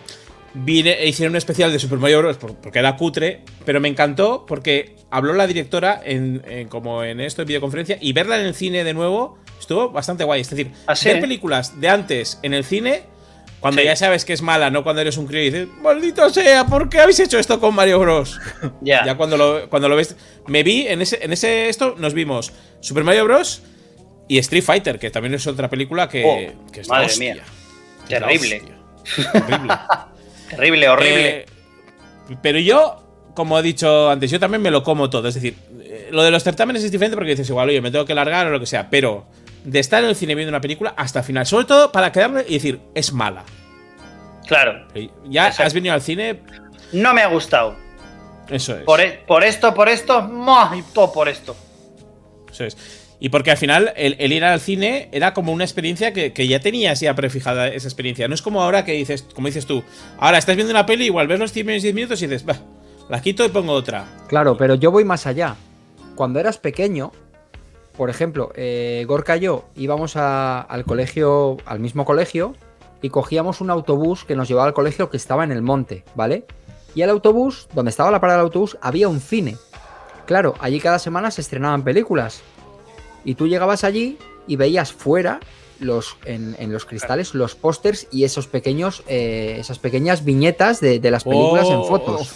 vine, 0.53 0.91
e 0.93 1.07
hicieron 1.07 1.33
un 1.33 1.37
especial 1.37 1.71
de 1.71 1.79
Super 1.79 1.97
Mario 1.99 2.19
Bros. 2.19 2.37
por- 2.37 2.55
porque 2.55 2.79
era 2.79 2.95
cutre, 2.97 3.41
pero 3.65 3.79
me 3.79 3.87
encantó 3.87 4.45
porque 4.45 4.95
habló 5.11 5.33
la 5.33 5.47
directora 5.47 6.01
en, 6.03 6.43
en- 6.47 6.67
como 6.67 7.03
en 7.03 7.19
esto, 7.21 7.43
en 7.43 7.47
videoconferencia, 7.47 7.97
y 8.01 8.11
verla 8.13 8.39
en 8.39 8.47
el 8.47 8.55
cine 8.55 8.83
de 8.83 8.93
nuevo 8.93 9.37
estuvo 9.59 9.91
bastante 9.91 10.23
guay. 10.23 10.41
Es 10.41 10.49
decir, 10.49 10.71
¿Ah, 10.87 10.95
sí? 10.95 11.07
ver 11.09 11.21
películas 11.21 11.79
de 11.79 11.89
antes 11.89 12.39
en 12.43 12.53
el 12.53 12.63
cine, 12.65 13.03
cuando 13.59 13.81
Sí. 13.81 13.87
ya 13.87 13.95
sabes 13.95 14.25
que 14.25 14.33
es 14.33 14.41
mala, 14.41 14.69
no 14.69 14.83
cuando 14.83 15.01
eres 15.01 15.17
un 15.17 15.27
crío 15.27 15.41
y 15.41 15.45
dices, 15.51 15.67
maldito 15.81 16.29
sea, 16.29 16.65
¿por 16.65 16.89
qué 16.89 16.99
habéis 16.99 17.19
hecho 17.19 17.37
esto 17.39 17.59
con 17.59 17.75
Mario 17.75 17.99
Bros? 17.99 18.39
Ya. 18.81 19.05
Ya 19.05 19.15
cuando 19.15 19.37
lo, 19.37 19.69
cuando 19.69 19.89
lo 19.89 19.95
ves. 19.95 20.15
Me 20.47 20.63
vi 20.63 20.87
en 20.87 21.01
ese, 21.01 21.19
en 21.23 21.33
ese 21.33 21.69
esto, 21.69 21.95
nos 21.97 22.13
vimos 22.13 22.51
Super 22.79 23.03
Mario 23.03 23.25
Bros. 23.25 23.61
y 24.27 24.37
Street 24.39 24.63
Fighter, 24.63 24.99
que 24.99 25.09
también 25.11 25.33
es 25.33 25.45
otra 25.47 25.69
película 25.69 26.07
que, 26.09 26.23
Oh, 26.25 26.71
que 26.71 26.81
es 26.81 26.87
la 26.87 26.93
madre 26.95 27.07
hostia. 27.07 27.33
mía. 27.35 27.43
Que 28.07 28.15
Terrible. 28.19 28.61
hostia. 28.61 29.41
Horrible. 29.43 29.73
Terrible, 30.49 30.89
horrible. 30.89 31.29
Eh, 31.39 31.45
pero 32.41 32.59
yo, 32.59 33.31
como 33.35 33.57
he 33.59 33.61
dicho 33.61 34.09
antes, 34.09 34.29
yo 34.31 34.39
también 34.39 34.61
me 34.61 34.71
lo 34.71 34.83
como 34.83 35.09
todo. 35.09 35.27
Es 35.27 35.35
decir, 35.35 35.55
eh, 35.81 36.09
lo 36.11 36.23
de 36.23 36.31
los 36.31 36.43
certámenes 36.43 36.83
es 36.83 36.91
diferente 36.91 37.15
porque 37.15 37.31
dices, 37.31 37.49
igual, 37.49 37.69
oye, 37.69 37.81
me 37.81 37.91
tengo 37.91 38.05
que 38.05 38.13
largar 38.15 38.47
o 38.47 38.49
lo 38.51 38.59
que 38.59 38.65
sea. 38.65 38.89
Pero 38.89 39.27
de 39.69 39.79
estar 39.79 40.03
en 40.03 40.09
el 40.09 40.15
cine 40.15 40.35
viendo 40.35 40.49
una 40.49 40.61
película 40.61 40.93
hasta 40.97 41.19
el 41.19 41.25
final, 41.25 41.45
sobre 41.45 41.65
todo 41.65 41.91
para 41.91 42.11
quedarme 42.11 42.43
y 42.47 42.53
decir, 42.55 42.79
es 42.95 43.13
mala. 43.13 43.43
claro. 44.47 44.87
Ya 45.29 45.47
Exacto. 45.47 45.63
has 45.67 45.73
venido 45.73 45.93
al 45.93 46.01
cine, 46.01 46.41
No 46.91 47.13
me 47.13 47.21
ha 47.21 47.27
gustado. 47.27 47.75
eso 48.49 48.75
es. 48.77 48.83
Por, 48.83 48.99
e- 49.01 49.23
por 49.27 49.43
esto, 49.43 49.73
por 49.73 49.89
esto, 49.89 50.21
¡mua! 50.23 50.71
y 50.75 50.81
todo 50.93 51.11
por 51.11 51.29
esto. 51.29 51.55
Eso 52.51 52.65
es. 52.65 52.77
Y 53.21 53.29
porque 53.29 53.51
al 53.51 53.57
final 53.57 53.91
el, 53.97 54.15
el 54.17 54.31
ir 54.31 54.43
al 54.45 54.59
cine 54.61 55.09
era 55.11 55.33
como 55.33 55.51
una 55.51 55.65
experiencia 55.65 56.13
que, 56.13 56.31
que 56.31 56.47
ya 56.47 56.59
tenías 56.61 56.99
ya 57.01 57.13
prefijada 57.15 57.67
esa 57.67 57.87
experiencia. 57.87 58.27
No 58.29 58.33
es 58.33 58.41
como 58.41 58.61
ahora 58.63 58.85
que 58.85 58.93
dices, 58.93 59.23
como 59.35 59.47
dices 59.47 59.65
tú, 59.65 59.83
ahora 60.17 60.37
estás 60.37 60.55
viendo 60.55 60.71
una 60.71 60.85
peli, 60.85 61.05
igual 61.05 61.27
ves 61.27 61.37
los 61.39 61.53
10 61.53 61.65
minutos 61.93 62.21
y 62.21 62.27
dices, 62.27 62.47
va, 62.47 62.55
la 63.09 63.21
quito 63.21 63.43
y 63.45 63.49
pongo 63.49 63.73
otra. 63.73 64.05
Claro, 64.29 64.55
pero 64.57 64.75
yo 64.75 64.89
voy 64.89 65.03
más 65.03 65.27
allá. 65.27 65.55
Cuando 66.15 66.39
eras 66.39 66.57
pequeño, 66.57 67.11
por 67.99 68.09
ejemplo, 68.09 68.53
eh, 68.55 69.03
Gorka 69.09 69.35
y 69.35 69.41
yo 69.41 69.65
íbamos 69.75 70.15
a- 70.15 70.61
al 70.61 70.85
colegio, 70.85 71.57
al 71.65 71.79
mismo 71.81 72.05
colegio, 72.05 72.55
y 73.01 73.09
cogíamos 73.09 73.59
un 73.59 73.69
autobús 73.69 74.23
que 74.23 74.37
nos 74.37 74.47
llevaba 74.47 74.67
al 74.69 74.73
colegio 74.73 75.09
que 75.09 75.17
estaba 75.17 75.43
en 75.43 75.51
el 75.51 75.61
monte, 75.61 76.05
¿vale? 76.15 76.45
Y 76.95 77.01
el 77.01 77.09
autobús, 77.09 77.67
donde 77.73 77.89
estaba 77.89 78.09
la 78.09 78.21
parada 78.21 78.37
del 78.39 78.45
autobús, 78.45 78.77
había 78.81 79.09
un 79.09 79.19
cine. 79.19 79.57
Claro, 80.25 80.53
allí 80.61 80.79
cada 80.79 80.97
semana 80.97 81.29
se 81.29 81.41
estrenaban 81.41 81.83
películas. 81.83 82.41
Y 83.25 83.35
tú 83.35 83.47
llegabas 83.47 83.83
allí 83.83 84.17
y 84.47 84.55
veías 84.55 84.93
fuera 84.93 85.41
los, 85.81 86.15
en, 86.23 86.55
en 86.57 86.71
los 86.71 86.85
cristales 86.85 87.33
los 87.35 87.55
pósters 87.55 88.07
y 88.13 88.23
esos 88.23 88.47
pequeños, 88.47 89.03
eh, 89.07 89.57
esas 89.59 89.77
pequeñas 89.77 90.23
viñetas 90.23 90.79
de, 90.79 91.01
de 91.01 91.11
las 91.11 91.25
películas 91.25 91.67
en 91.67 91.75
Oh. 91.75 91.83
fotos. 91.83 92.31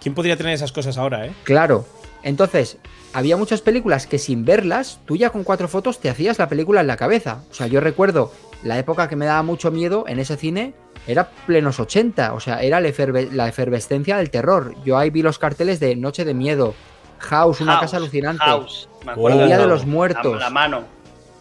¿Quién 0.00 0.14
podría 0.14 0.36
tener 0.36 0.52
esas 0.54 0.70
cosas 0.70 0.96
ahora, 0.96 1.26
eh? 1.26 1.32
Claro. 1.42 1.84
Entonces, 2.26 2.78
había 3.12 3.36
muchas 3.36 3.60
películas 3.60 4.08
que 4.08 4.18
sin 4.18 4.44
verlas, 4.44 4.98
tú 5.06 5.16
ya 5.16 5.30
con 5.30 5.44
cuatro 5.44 5.68
fotos 5.68 6.00
te 6.00 6.10
hacías 6.10 6.38
la 6.40 6.48
película 6.48 6.80
en 6.80 6.88
la 6.88 6.96
cabeza. 6.96 7.44
O 7.50 7.54
sea, 7.54 7.68
yo 7.68 7.80
recuerdo 7.80 8.32
la 8.64 8.78
época 8.80 9.08
que 9.08 9.14
me 9.14 9.26
daba 9.26 9.44
mucho 9.44 9.70
miedo 9.70 10.04
en 10.08 10.18
ese 10.18 10.36
cine, 10.36 10.74
era 11.06 11.30
plenos 11.46 11.78
80. 11.78 12.34
O 12.34 12.40
sea, 12.40 12.62
era 12.62 12.80
la, 12.80 12.88
eferve- 12.88 13.30
la 13.30 13.46
efervescencia 13.46 14.16
del 14.16 14.30
terror. 14.30 14.74
Yo 14.84 14.98
ahí 14.98 15.10
vi 15.10 15.22
los 15.22 15.38
carteles 15.38 15.78
de 15.78 15.94
Noche 15.94 16.24
de 16.24 16.34
Miedo, 16.34 16.74
House, 17.20 17.60
una 17.60 17.74
House, 17.74 17.82
casa 17.82 17.96
alucinante, 17.98 18.42
House. 18.44 18.88
Me 19.04 19.12
acuerdo 19.12 19.40
El 19.42 19.46
Día 19.46 19.58
de 19.58 19.66
los 19.68 19.86
Muertos. 19.86 20.32
La, 20.34 20.38
la 20.46 20.50
mano. 20.50 20.82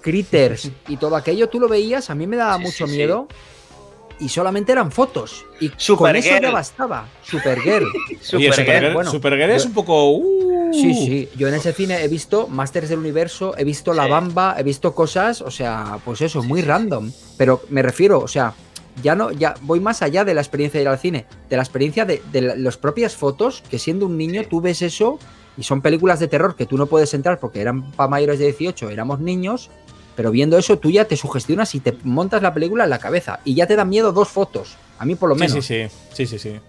Critters 0.01 0.69
y 0.87 0.97
todo 0.97 1.15
aquello, 1.15 1.49
tú 1.49 1.59
lo 1.59 1.67
veías, 1.67 2.11
a 2.11 2.15
mí 2.15 2.27
me 2.27 2.35
daba 2.37 2.57
Sí, 2.57 2.61
mucho 2.61 2.85
sí, 2.85 2.93
sí. 2.93 2.97
Y 4.19 4.29
solamente 4.29 4.71
eran 4.71 4.91
fotos. 4.91 5.45
Y 5.59 5.69
con 5.69 5.79
Supergirl. 5.79 6.35
eso 6.35 6.41
ya 6.41 6.51
bastaba. 6.51 7.07
Supergirl. 7.23 7.85
Supergirl. 8.21 8.53
Supergirl, 8.53 8.93
bueno, 8.93 9.11
Supergirl 9.11 9.51
es 9.51 9.65
un 9.65 9.73
poco. 9.73 10.11
uh, 10.11 10.71
Sí, 10.73 10.93
sí. 10.93 11.29
Yo 11.37 11.47
en 11.47 11.53
ese 11.53 11.73
cine 11.73 12.03
he 12.03 12.07
visto 12.07 12.47
Masters 12.47 12.89
del 12.89 12.99
Universo, 12.99 13.55
he 13.57 13.63
visto 13.63 13.93
La. 13.93 14.07
Bamba, 14.07 14.55
he 14.57 14.63
visto 14.63 14.93
cosas, 14.95 15.41
o 15.41 15.51
sea, 15.51 15.99
pues 16.05 16.21
eso, 16.21 16.43
muy 16.43 16.61
random. 16.61 17.11
Pero 17.37 17.61
me 17.69 17.81
refiero, 17.81 18.19
o 18.19 18.27
sea, 18.27 18.53
ya 19.03 19.15
no, 19.15 19.31
ya 19.31 19.55
voy 19.61 19.79
más 19.79 20.01
allá 20.01 20.23
de 20.25 20.33
la 20.33 20.41
experiencia 20.41 20.77
de 20.79 20.83
ir 20.83 20.87
al 20.89 20.99
cine, 20.99 21.25
de 21.49 21.55
la 21.57 21.63
experiencia 21.63 22.05
de, 22.05 22.21
de 22.31 22.41
la- 22.41 22.55
las 22.55 22.77
propias 22.77 23.15
fotos, 23.15 23.63
que 23.69 23.79
siendo 23.79 24.05
un 24.05 24.17
niño 24.17 24.41
Sí. 24.43 24.47
tú 24.49 24.61
ves 24.61 24.81
eso 24.81 25.19
y 25.57 25.63
son 25.63 25.81
películas 25.81 26.19
de 26.19 26.27
terror 26.27 26.55
que 26.55 26.65
tú 26.65 26.77
no 26.77 26.85
puedes 26.87 27.13
entrar 27.13 27.39
porque 27.39 27.61
eran 27.61 27.91
para 27.91 28.09
mayores 28.09 28.39
de 28.39 28.45
18, 28.45 28.89
éramos 28.89 29.19
niños, 29.19 29.69
pero 30.15 30.31
viendo 30.31 30.57
eso 30.57 30.77
tú 30.79 30.89
ya 30.91 31.05
te 31.05 31.17
sugestionas 31.17 31.73
y 31.75 31.79
te 31.79 31.93
montas 32.03 32.41
la 32.41 32.53
película 32.53 32.83
en 32.85 32.89
la 32.89 32.99
cabeza 32.99 33.39
y 33.45 33.53
ya 33.55 33.67
te 33.67 33.75
dan 33.75 33.89
miedo 33.89 34.11
dos 34.11 34.29
fotos, 34.29 34.75
a 34.99 35.05
mí 35.05 35.15
por 35.15 35.29
lo 35.29 35.35
Sí, 35.35 35.41
menos. 35.41 35.65
sí, 35.65 35.87
sí, 35.87 35.95
sí, 36.13 36.25
sí, 36.25 36.39
sí. 36.39 36.59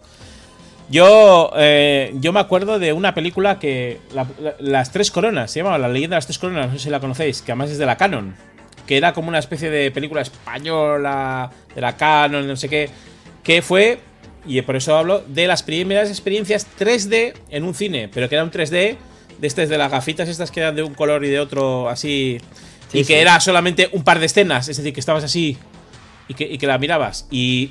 Yo, 0.88 1.50
eh, 1.56 2.12
yo 2.20 2.32
me 2.32 2.38
acuerdo 2.40 2.78
de 2.78 2.92
una 2.92 3.12
película 3.14 3.58
que. 3.58 3.98
la- 4.14 4.26
la- 4.40 4.54
las 4.60 4.92
Tres 4.92 5.10
Coronas, 5.10 5.50
se 5.50 5.58
llamaba 5.58 5.78
La 5.78 5.88
leyenda 5.88 6.14
de 6.14 6.18
las 6.18 6.26
Tres 6.26 6.38
Coronas, 6.38 6.68
no 6.68 6.72
sé 6.78 6.84
si 6.84 6.90
la 6.90 7.00
conocéis, 7.00 7.42
que 7.42 7.50
además 7.52 7.70
es 7.70 7.78
de 7.78 7.86
la 7.86 7.96
Canon. 7.96 8.36
Que 8.86 8.96
era 8.96 9.12
como 9.12 9.28
una 9.28 9.40
especie 9.40 9.68
de 9.68 9.90
película 9.90 10.20
española, 10.22 11.50
de 11.74 11.80
la 11.80 11.96
Canon, 11.96 12.46
no 12.46 12.54
sé 12.54 12.68
qué. 12.68 12.88
Que 13.42 13.62
fue, 13.62 13.98
y 14.46 14.62
por 14.62 14.76
eso 14.76 14.96
hablo, 14.96 15.24
de 15.26 15.48
las 15.48 15.64
primeras 15.64 16.08
experiencias 16.08 16.66
3D 16.78 17.34
en 17.50 17.64
un 17.64 17.74
cine, 17.74 18.08
pero 18.12 18.28
que 18.28 18.36
era 18.36 18.44
un 18.44 18.52
3D 18.52 18.96
de 19.38 19.46
estas 19.46 19.68
de 19.68 19.78
las 19.78 19.90
gafitas, 19.90 20.28
estas 20.28 20.52
que 20.52 20.60
eran 20.60 20.76
de 20.76 20.84
un 20.84 20.94
color 20.94 21.24
y 21.24 21.30
de 21.30 21.40
otro 21.40 21.88
así. 21.88 22.38
Y 23.00 23.04
que 23.04 23.20
era 23.20 23.38
solamente 23.40 23.88
un 23.92 24.02
par 24.04 24.18
de 24.18 24.26
escenas, 24.26 24.68
es 24.68 24.76
decir, 24.76 24.92
que 24.92 25.00
estabas 25.00 25.24
así 25.24 25.56
y 26.28 26.34
que, 26.34 26.44
y 26.44 26.58
que 26.58 26.66
la 26.66 26.78
mirabas. 26.78 27.26
Y 27.30 27.70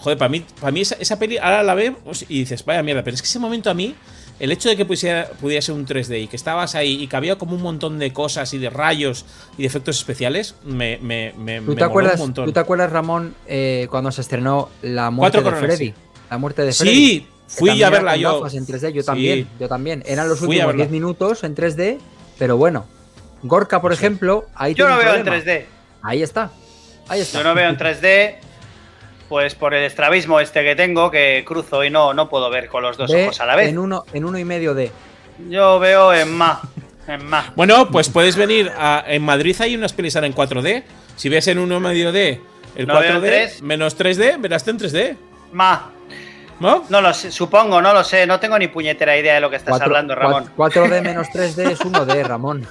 Joder, 0.00 0.16
para 0.16 0.28
mí, 0.28 0.44
para 0.60 0.70
mí 0.70 0.82
esa, 0.82 0.94
esa 1.00 1.18
peli 1.18 1.38
ahora 1.38 1.62
la 1.64 1.74
vemos 1.74 2.24
y 2.28 2.38
dices, 2.40 2.64
vaya 2.64 2.84
mierda, 2.84 3.02
pero 3.02 3.16
es 3.16 3.20
que 3.22 3.26
ese 3.26 3.40
momento 3.40 3.68
a 3.68 3.74
mí, 3.74 3.96
el 4.38 4.52
hecho 4.52 4.68
de 4.68 4.76
que 4.76 4.84
pudiera, 4.84 5.28
pudiera 5.40 5.60
ser 5.60 5.74
un 5.74 5.84
3D 5.86 6.22
y 6.22 6.26
que 6.28 6.36
estabas 6.36 6.76
ahí 6.76 7.02
y 7.02 7.08
que 7.08 7.16
había 7.16 7.36
como 7.36 7.56
un 7.56 7.62
montón 7.62 7.98
de 7.98 8.12
cosas 8.12 8.54
y 8.54 8.58
de 8.58 8.70
rayos 8.70 9.24
y 9.56 9.62
de 9.62 9.66
efectos 9.66 9.98
especiales, 9.98 10.54
me, 10.64 10.98
me, 10.98 11.34
me, 11.36 11.60
¿Tú 11.60 11.62
me 11.70 11.74
te, 11.74 11.80
moló 11.80 11.84
acuerdas, 11.86 12.14
un 12.14 12.20
montón. 12.20 12.44
¿Tú 12.46 12.52
te 12.52 12.60
acuerdas, 12.60 12.92
Ramón, 12.92 13.34
eh, 13.48 13.88
cuando 13.90 14.12
se 14.12 14.20
estrenó 14.20 14.68
La 14.82 15.10
muerte 15.10 15.38
Cuatro 15.38 15.50
de 15.50 15.56
coronas, 15.56 15.76
Freddy? 15.76 15.90
sí. 15.90 15.94
La 16.30 16.38
muerte 16.38 16.62
de 16.62 16.72
Freddy. 16.72 16.94
Sí, 16.94 17.26
fui 17.48 17.82
a 17.82 17.90
verla 17.90 18.16
yo. 18.16 18.46
en 18.46 18.66
3D, 18.66 18.92
yo 18.92 19.02
Sí. 19.02 19.06
también, 19.06 19.48
yo 19.58 19.68
también. 19.68 20.04
Eran 20.06 20.28
los 20.28 20.38
Fui 20.38 20.46
últimos 20.48 20.66
verla. 20.68 20.84
10 20.84 20.92
minutos 20.92 21.42
en 21.42 21.56
3D, 21.56 21.98
pero 22.38 22.56
bueno. 22.56 22.86
Gorka, 23.42 23.80
por 23.80 23.92
ejemplo, 23.92 24.46
ahí 24.54 24.74
Yo 24.74 24.88
no 24.88 24.96
veo 24.96 25.14
en 25.14 25.24
problema. 25.24 25.44
3D. 25.44 25.64
Ahí 26.02 26.22
está. 26.22 26.50
Ahí 27.08 27.20
está. 27.20 27.38
Yo 27.38 27.44
no 27.44 27.54
veo 27.54 27.68
en 27.68 27.76
3D. 27.78 28.36
Pues 29.28 29.54
por 29.54 29.74
el 29.74 29.84
estrabismo 29.84 30.40
este 30.40 30.64
que 30.64 30.74
tengo, 30.74 31.10
que 31.10 31.44
cruzo 31.46 31.84
y 31.84 31.90
no, 31.90 32.14
no 32.14 32.30
puedo 32.30 32.48
ver 32.48 32.68
con 32.68 32.82
los 32.82 32.96
dos 32.96 33.10
ojos 33.12 33.40
a 33.40 33.46
la 33.46 33.56
vez. 33.56 33.68
En 33.68 33.78
uno, 33.78 34.04
en 34.14 34.24
uno 34.24 34.38
y 34.38 34.44
medio 34.44 34.72
de. 34.74 34.90
Yo 35.50 35.78
veo 35.78 36.14
en 36.14 36.32
más. 36.34 36.60
En 37.06 37.24
más. 37.26 37.46
Bueno, 37.54 37.90
pues 37.90 38.08
puedes 38.08 38.36
venir 38.36 38.72
a, 38.76 39.04
en 39.06 39.22
Madrid 39.22 39.54
hay 39.60 39.76
unas 39.76 39.92
pelis 39.92 40.16
ahora 40.16 40.26
en 40.26 40.34
4D. 40.34 40.82
Si 41.16 41.28
ves 41.28 41.46
en 41.48 41.58
uno 41.58 41.78
medio 41.78 42.10
D, 42.10 42.40
El 42.74 42.86
No 42.86 42.98
veo 43.00 43.18
4D 43.18 43.20
3. 43.20 43.62
menos 43.62 43.98
3D, 43.98 44.40
verás 44.40 44.66
en 44.68 44.78
3D. 44.78 45.16
Ma, 45.52 45.90
¿No? 46.60 46.84
no 46.88 47.00
lo 47.00 47.12
sé, 47.14 47.30
supongo, 47.30 47.80
no 47.80 47.92
lo 47.92 48.02
sé, 48.04 48.26
no 48.26 48.40
tengo 48.40 48.58
ni 48.58 48.68
puñetera 48.68 49.16
idea 49.16 49.34
de 49.34 49.40
lo 49.40 49.48
que 49.50 49.56
estás 49.56 49.80
hablando, 49.80 50.14
Ramón. 50.14 50.50
4D 50.56 51.02
menos 51.02 51.28
3D 51.28 51.70
es 51.70 51.80
1D, 51.80 52.24
Ramón. 52.24 52.66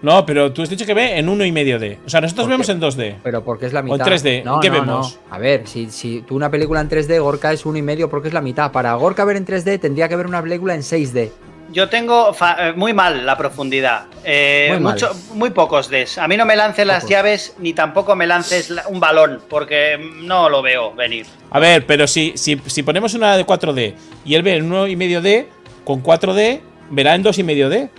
No, 0.00 0.24
pero 0.24 0.52
tú 0.52 0.62
has 0.62 0.70
dicho 0.70 0.86
que 0.86 0.94
ve 0.94 1.18
en 1.18 1.26
1,5D. 1.26 1.98
O 2.06 2.08
sea, 2.08 2.20
nosotros 2.20 2.44
¿Por 2.46 2.50
vemos 2.52 2.68
en 2.68 2.80
2D. 2.80 3.16
Pero 3.22 3.42
porque 3.42 3.66
es 3.66 3.72
la 3.72 3.80
en 3.80 3.86
mitad. 3.86 4.06
3D, 4.06 4.44
No, 4.44 4.60
¿qué 4.60 4.68
no, 4.70 4.74
vemos? 4.80 5.18
no. 5.28 5.34
A 5.34 5.38
ver, 5.38 5.66
si, 5.66 5.90
si 5.90 6.22
tú 6.22 6.36
una 6.36 6.50
película 6.50 6.80
en 6.80 6.88
3D, 6.88 7.20
Gorka 7.20 7.52
es 7.52 7.66
uno 7.66 7.78
y 7.78 7.82
medio 7.82 8.08
porque 8.08 8.28
es 8.28 8.34
la 8.34 8.40
mitad. 8.40 8.70
Para 8.70 8.94
Gorka 8.94 9.24
ver 9.24 9.36
en 9.36 9.44
3D 9.46 9.80
tendría 9.80 10.08
que 10.08 10.14
ver 10.16 10.26
una 10.26 10.40
película 10.40 10.74
en 10.74 10.82
6D. 10.82 11.30
Yo 11.70 11.88
tengo 11.90 12.30
eh, 12.58 12.72
muy 12.76 12.94
mal 12.94 13.26
la 13.26 13.36
profundidad. 13.36 14.06
Eh, 14.24 14.68
Muy 14.70 14.80
mal. 14.80 14.92
mucho- 14.94 15.10
muy 15.34 15.50
pocos 15.50 15.90
des. 15.90 16.16
A 16.16 16.26
mí 16.26 16.36
no 16.36 16.46
me 16.46 16.56
lances 16.56 16.86
las 16.86 17.06
llaves 17.06 17.56
ni 17.58 17.74
tampoco 17.74 18.14
me 18.16 18.26
lances 18.26 18.70
la- 18.70 18.88
un 18.88 19.00
balón, 19.00 19.40
porque 19.50 19.98
no 20.22 20.48
lo 20.48 20.62
veo 20.62 20.94
venir. 20.94 21.26
A 21.50 21.58
ver, 21.58 21.84
pero 21.84 22.06
si, 22.06 22.32
si, 22.36 22.58
si 22.64 22.82
ponemos 22.82 23.12
una 23.12 23.36
de 23.36 23.44
4D 23.44 23.94
y 24.24 24.34
él 24.34 24.42
ve 24.42 24.54
en 24.56 24.70
1,5D, 24.70 25.46
con 25.84 26.02
4D 26.02 26.60
verá 26.90 27.14
en 27.14 27.22
2,5D. 27.24 27.90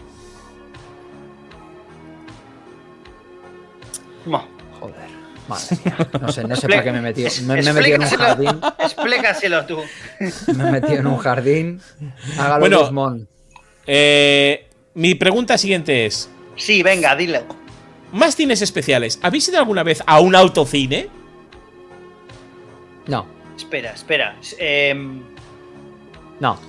Madre 5.50 5.78
mía. 5.84 5.98
No 6.22 6.32
sé, 6.32 6.44
no 6.44 6.56
sé 6.56 6.70
para 6.70 6.84
qué 6.84 6.92
me 6.92 7.00
he 7.00 7.02
metido. 7.02 7.30
Me, 7.44 7.62
me 7.62 7.70
he 7.70 7.74
metido 7.74 7.96
en 7.96 8.02
un 8.04 8.10
jardín. 8.10 8.62
Explícaselo 8.80 9.66
tú. 9.66 9.80
Me 10.56 10.68
he 10.68 10.72
metido 10.72 11.00
en 11.00 11.08
un 11.08 11.18
jardín. 11.18 11.82
Hágalo 12.38 12.92
Bueno. 12.92 13.26
Eh, 13.88 14.68
mi 14.94 15.16
pregunta 15.16 15.58
siguiente 15.58 16.06
es: 16.06 16.30
Sí, 16.56 16.84
venga, 16.84 17.16
dile. 17.16 17.44
¿más 18.12 18.36
cines 18.36 18.62
especiales? 18.62 19.20
¿Habéis 19.22 19.48
ido 19.50 19.60
alguna 19.60 19.84
vez 19.84 20.02
a 20.06 20.20
un 20.20 20.36
autocine? 20.36 21.10
No, 23.08 23.26
Espera, 23.58 23.92
espera. 23.94 24.36
Em, 24.58 25.22
no. 26.40 26.60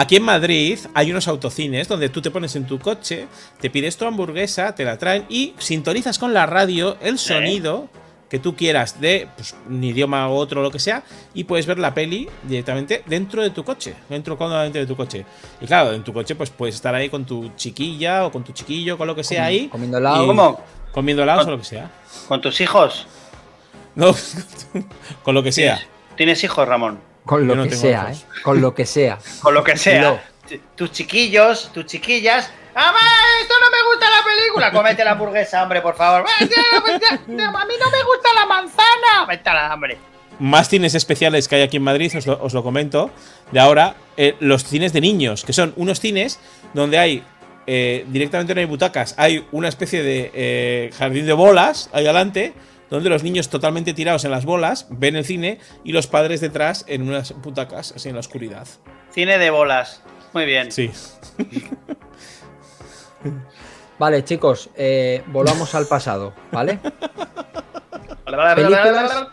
Aquí 0.00 0.14
en 0.16 0.22
Madrid 0.22 0.78
hay 0.94 1.10
unos 1.10 1.26
autocines 1.26 1.88
donde 1.88 2.08
tú 2.08 2.22
te 2.22 2.30
pones 2.30 2.54
en 2.54 2.66
tu 2.66 2.78
coche, 2.78 3.26
te 3.60 3.68
pides 3.68 3.96
tu 3.96 4.04
hamburguesa, 4.06 4.72
te 4.74 4.84
la 4.84 4.96
traen 4.96 5.24
y 5.28 5.54
sintonizas 5.58 6.18
con 6.20 6.32
la 6.32 6.46
radio 6.46 6.96
el 7.00 7.18
sonido 7.18 7.88
que 8.30 8.38
tú 8.38 8.54
quieras 8.54 9.00
de 9.00 9.26
pues, 9.36 9.56
un 9.68 9.82
idioma 9.82 10.28
u 10.30 10.34
otro, 10.34 10.62
lo 10.62 10.70
que 10.70 10.78
sea, 10.78 11.02
y 11.34 11.44
puedes 11.44 11.66
ver 11.66 11.78
la 11.78 11.94
peli 11.94 12.28
directamente 12.44 13.02
dentro 13.06 13.42
de 13.42 13.50
tu 13.50 13.64
coche, 13.64 13.94
dentro 14.08 14.36
cómodamente 14.38 14.78
de 14.78 14.86
tu 14.86 14.94
coche. 14.94 15.24
Y 15.60 15.66
claro, 15.66 15.92
en 15.92 16.04
tu 16.04 16.12
coche 16.12 16.34
pues 16.36 16.50
puedes 16.50 16.74
estar 16.76 16.94
ahí 16.94 17.08
con 17.08 17.24
tu 17.24 17.50
chiquilla 17.56 18.26
o 18.26 18.30
con 18.30 18.44
tu 18.44 18.52
chiquillo, 18.52 18.98
con 18.98 19.06
lo 19.08 19.16
que 19.16 19.24
sea 19.24 19.46
ahí. 19.46 19.68
Comiendo 19.68 19.98
helado. 19.98 20.24
y- 20.24 20.26
¿Cómo? 20.28 20.60
Comiendo 20.92 21.22
helados 21.24 21.46
o 21.46 21.50
lo 21.50 21.58
que 21.58 21.64
sea. 21.64 21.90
¿Con 22.28 22.40
tus 22.40 22.60
hijos? 22.60 23.06
No, 23.96 24.14
con 25.24 25.34
lo 25.34 25.42
que 25.42 25.50
sea. 25.50 25.80
¿Tienes 26.16 26.44
hijos, 26.44 26.68
Ramón? 26.68 27.00
Con 27.28 27.40
Yo 27.40 27.54
lo 27.54 27.56
no 27.56 27.64
que 27.68 27.76
sea. 27.76 28.10
¿eh? 28.10 28.16
Con 28.42 28.58
lo 28.62 28.74
que 28.74 28.86
sea. 28.86 29.18
Con 29.42 29.52
lo 29.52 29.62
que 29.62 29.76
sea. 29.76 30.24
Tus 30.74 30.90
chiquillos, 30.92 31.70
tus 31.74 31.84
chiquillas. 31.84 32.50
¡Mamá, 32.74 32.98
esto 33.42 33.54
no 33.60 33.70
me 33.70 33.92
gusta 33.92 34.06
la 34.08 34.24
película! 34.24 34.72
Cómete 34.72 35.04
la 35.04 35.10
hamburguesa, 35.10 35.62
hombre, 35.62 35.82
por 35.82 35.94
favor. 35.94 36.24
¡A 36.40 36.44
mí 36.44 36.48
no 37.36 37.90
me 37.90 38.02
gusta 38.02 38.28
la 38.34 38.46
manzana! 38.46 39.26
Vete 39.28 39.50
a 39.50 39.54
la 39.54 39.72
hambre. 39.72 39.98
más 40.38 40.70
cines 40.70 40.94
especiales 40.94 41.48
que 41.48 41.56
hay 41.56 41.62
aquí 41.62 41.76
en 41.76 41.82
Madrid, 41.82 42.10
os 42.16 42.26
lo, 42.26 42.42
os 42.42 42.54
lo 42.54 42.62
comento, 42.62 43.10
de 43.52 43.60
ahora, 43.60 43.96
eh, 44.16 44.36
los 44.40 44.64
cines 44.64 44.94
de 44.94 45.02
niños, 45.02 45.44
que 45.44 45.52
son 45.52 45.74
unos 45.76 46.00
cines 46.00 46.40
donde 46.72 46.98
hay, 46.98 47.22
eh, 47.66 48.06
directamente 48.08 48.54
no 48.54 48.60
hay 48.60 48.66
butacas, 48.66 49.14
hay 49.18 49.44
una 49.52 49.68
especie 49.68 50.02
de 50.02 50.30
eh, 50.32 50.90
jardín 50.96 51.26
de 51.26 51.34
bolas 51.34 51.90
ahí 51.92 52.04
adelante, 52.04 52.54
donde 52.90 53.10
los 53.10 53.22
niños 53.22 53.48
totalmente 53.48 53.92
tirados 53.94 54.24
en 54.24 54.30
las 54.30 54.44
bolas 54.44 54.86
ven 54.90 55.16
el 55.16 55.24
cine 55.24 55.58
y 55.84 55.92
los 55.92 56.06
padres 56.06 56.40
detrás 56.40 56.84
en 56.88 57.02
unas 57.02 57.34
butacas, 57.40 57.92
así 57.96 58.08
en 58.08 58.14
la 58.14 58.20
oscuridad. 58.20 58.66
Cine 59.10 59.38
de 59.38 59.50
bolas. 59.50 60.02
Muy 60.32 60.44
bien. 60.46 60.70
Sí. 60.72 60.90
Vale, 63.98 64.22
chicos, 64.24 64.70
eh, 64.76 65.22
volvamos 65.26 65.74
al 65.74 65.86
pasado, 65.86 66.32
¿vale? 66.52 66.78
Vale, 68.24 68.36
vale, 68.36 68.36
vale, 68.36 68.54
Películas. 68.64 69.26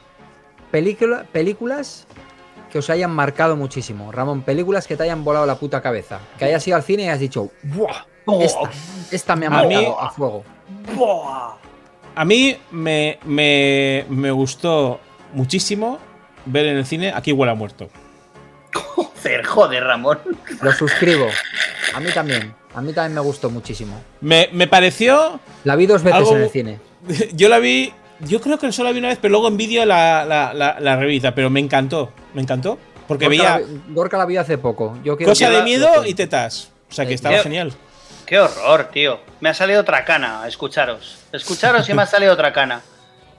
Película- 0.72 1.24
películas 1.32 2.08
que 2.72 2.80
os 2.80 2.90
hayan 2.90 3.12
marcado 3.12 3.56
muchísimo. 3.56 4.12
Ramón, 4.12 4.42
películas 4.42 4.88
que 4.88 4.98
te 4.98 5.04
hayan 5.04 5.24
volado 5.24 5.46
la 5.46 5.56
puta 5.56 5.82
cabeza. 5.82 6.20
Que 6.40 6.46
hayas 6.46 6.68
ido 6.68 6.78
al 6.78 6.84
cine 6.84 7.04
y 7.04 7.08
has 7.10 7.20
dicho, 7.20 7.52
¡buah! 7.64 8.06
Esta, 8.42 8.60
esta 9.12 9.36
me 9.36 9.46
ha 9.46 9.50
A 9.50 9.64
mí- 9.64 9.76
marcado 9.76 10.02
a 10.02 10.10
fuego. 10.10 10.44
Buah. 10.96 11.54
A 12.16 12.26
mí 12.26 12.58
me, 12.72 13.20
me, 13.26 14.06
me 14.10 14.32
gustó 14.32 15.00
muchísimo 15.34 16.00
ver 16.46 16.66
en 16.68 16.78
el 16.78 16.86
cine 16.86 17.12
Aquí 17.14 17.32
huele 17.34 17.52
a 17.52 17.56
muerto. 17.56 17.90
Joder, 18.74 19.46
joder, 19.46 19.84
Ramón. 19.84 20.20
Lo 20.62 20.72
suscribo. 20.74 21.28
A 21.94 22.00
mí 22.00 22.10
también. 22.14 22.54
A 22.74 22.82
mí 22.82 22.94
también 22.94 23.14
me 23.16 23.22
gustó 23.22 23.50
muchísimo. 23.50 24.02
Me, 24.22 24.50
me 24.52 24.68
pareció 24.68 25.40
La 25.64 25.76
vi 25.76 25.86
dos 25.86 26.04
veces 26.04 26.20
Algo- 26.20 26.36
en 26.36 26.42
el 26.44 26.50
cine. 26.50 26.80
Yo 27.34 27.50
la 27.50 27.60
vi. 27.60 27.94
Yo 28.22 28.40
creo 28.42 28.58
que 28.58 28.72
solo 28.72 28.90
la 28.90 28.94
vi 28.94 29.00
una 29.00 29.10
vez, 29.10 29.18
pero 29.22 29.32
luego 29.34 29.48
en 29.48 29.58
vídeo 29.58 29.86
la, 29.86 30.26
la, 30.26 30.54
la, 30.54 30.80
la 30.80 30.96
revista. 30.98 31.34
Pero 31.36 31.50
me 31.50 31.60
encantó. 31.60 32.12
Me 32.34 32.42
encantó. 32.42 32.78
Porque 33.08 33.26
Gorka 33.26 33.30
veía 33.30 33.50
la, 33.50 33.58
vi- 33.66 33.82
Gorka 33.94 34.18
la 34.18 34.26
vi 34.26 34.38
hace 34.38 34.58
poco. 34.58 34.98
Yo 35.04 35.18
cosa 35.18 35.50
de 35.50 35.64
miedo 35.64 36.06
y 36.06 36.14
tetas. 36.14 36.72
O 36.90 36.94
sea 36.94 37.06
que 37.06 37.12
Eh, 37.12 37.16
estaba 37.16 37.38
yo- 37.38 37.44
genial. 37.44 37.74
Qué 38.26 38.40
horror, 38.40 38.86
tío. 38.92 39.20
Me 39.40 39.50
ha 39.50 39.54
salido 39.54 39.82
otra 39.82 40.04
cana 40.06 40.42
a 40.44 40.48
escucharos. 40.48 41.18
Escucharos 41.32 41.88
y 41.90 41.94
me 41.94 42.02
ha 42.02 42.06
salido 42.06 42.34
otra 42.34 42.52
cana. 42.52 42.82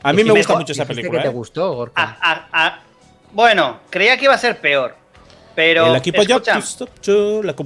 A 0.03 0.13
mí 0.13 0.23
me 0.23 0.31
gusta 0.31 0.49
mejor- 0.53 0.57
mucho 0.59 0.73
esa 0.73 0.85
película. 0.85 1.19
que 1.21 1.29
te 1.29 1.31
¿eh? 1.31 1.35
gustó, 1.35 1.75
Gorka. 1.75 2.03
Bueno, 3.33 3.81
creía 3.91 4.17
que 4.17 4.25
iba 4.27 4.35
a 4.35 4.39
ser 4.39 4.61
peor. 4.61 4.95
Pero. 5.55 5.87
El 5.87 5.97
equipo 5.97 6.23
ya 6.23 6.37
la 6.37 6.41
compañía. 6.41 6.59
Era 6.69 6.77
la. 6.95 7.59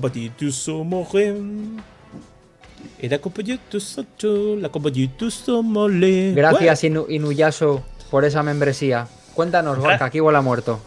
Gracias, 6.34 6.84
Inu- 6.84 7.06
Inuyaso, 7.08 7.82
por 8.10 8.24
esa 8.24 8.42
membresía. 8.42 9.06
Cuéntanos, 9.34 9.78
Gorka, 9.78 10.06
aquí 10.06 10.20
huele 10.20 10.38
a 10.38 10.42
muerto. 10.42 10.80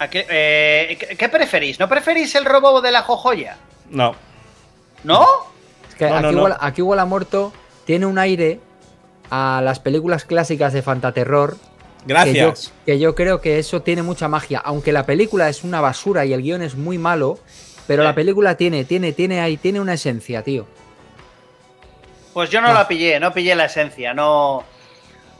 ¿a 0.00 0.08
qué, 0.08 0.26
eh, 0.28 0.96
¿qué- 0.98 1.16
¿Qué 1.16 1.28
preferís? 1.28 1.80
¿No 1.80 1.88
preferís 1.88 2.34
el 2.36 2.44
robo 2.44 2.80
de 2.80 2.92
la 2.92 3.02
jojoya? 3.02 3.56
No. 3.90 4.14
¿No? 5.04 5.26
Que 5.98 6.08
No, 6.08 6.14
aquí, 6.16 6.34
no. 6.34 6.42
Huele, 6.44 6.56
aquí 6.60 6.80
Huele 6.82 7.02
a 7.02 7.04
muerto 7.04 7.52
tiene 7.84 8.06
un 8.06 8.18
aire 8.18 8.60
a 9.30 9.60
las 9.62 9.80
películas 9.80 10.24
clásicas 10.24 10.72
de 10.72 10.80
fantaterror. 10.82 11.56
Que 11.56 11.58
yo, 12.08 12.14
Gracias. 12.14 12.72
que 12.86 12.98
yo 12.98 13.14
creo 13.14 13.40
que 13.40 13.58
eso 13.58 13.82
tiene 13.82 14.02
mucha 14.02 14.28
magia. 14.28 14.60
Aunque 14.64 14.92
la 14.92 15.04
película 15.04 15.48
es 15.48 15.64
una 15.64 15.80
basura 15.80 16.24
y 16.24 16.32
el 16.32 16.42
guion 16.42 16.62
es 16.62 16.76
muy 16.76 16.96
malo, 16.96 17.38
pero 17.86 18.02
Sí. 18.02 18.06
la 18.06 18.14
película 18.14 18.56
tiene, 18.56 18.84
tiene, 18.84 19.12
tiene 19.12 19.40
ahí, 19.40 19.56
tiene 19.56 19.80
una 19.80 19.94
esencia, 19.94 20.42
tío. 20.42 20.66
Pues 22.32 22.50
yo 22.50 22.60
no 22.60 22.68
No. 22.68 22.74
la 22.74 22.86
pillé, 22.88 23.18
no 23.20 23.32
pillé 23.32 23.54
la 23.54 23.64
esencia, 23.66 24.14
no. 24.14 24.62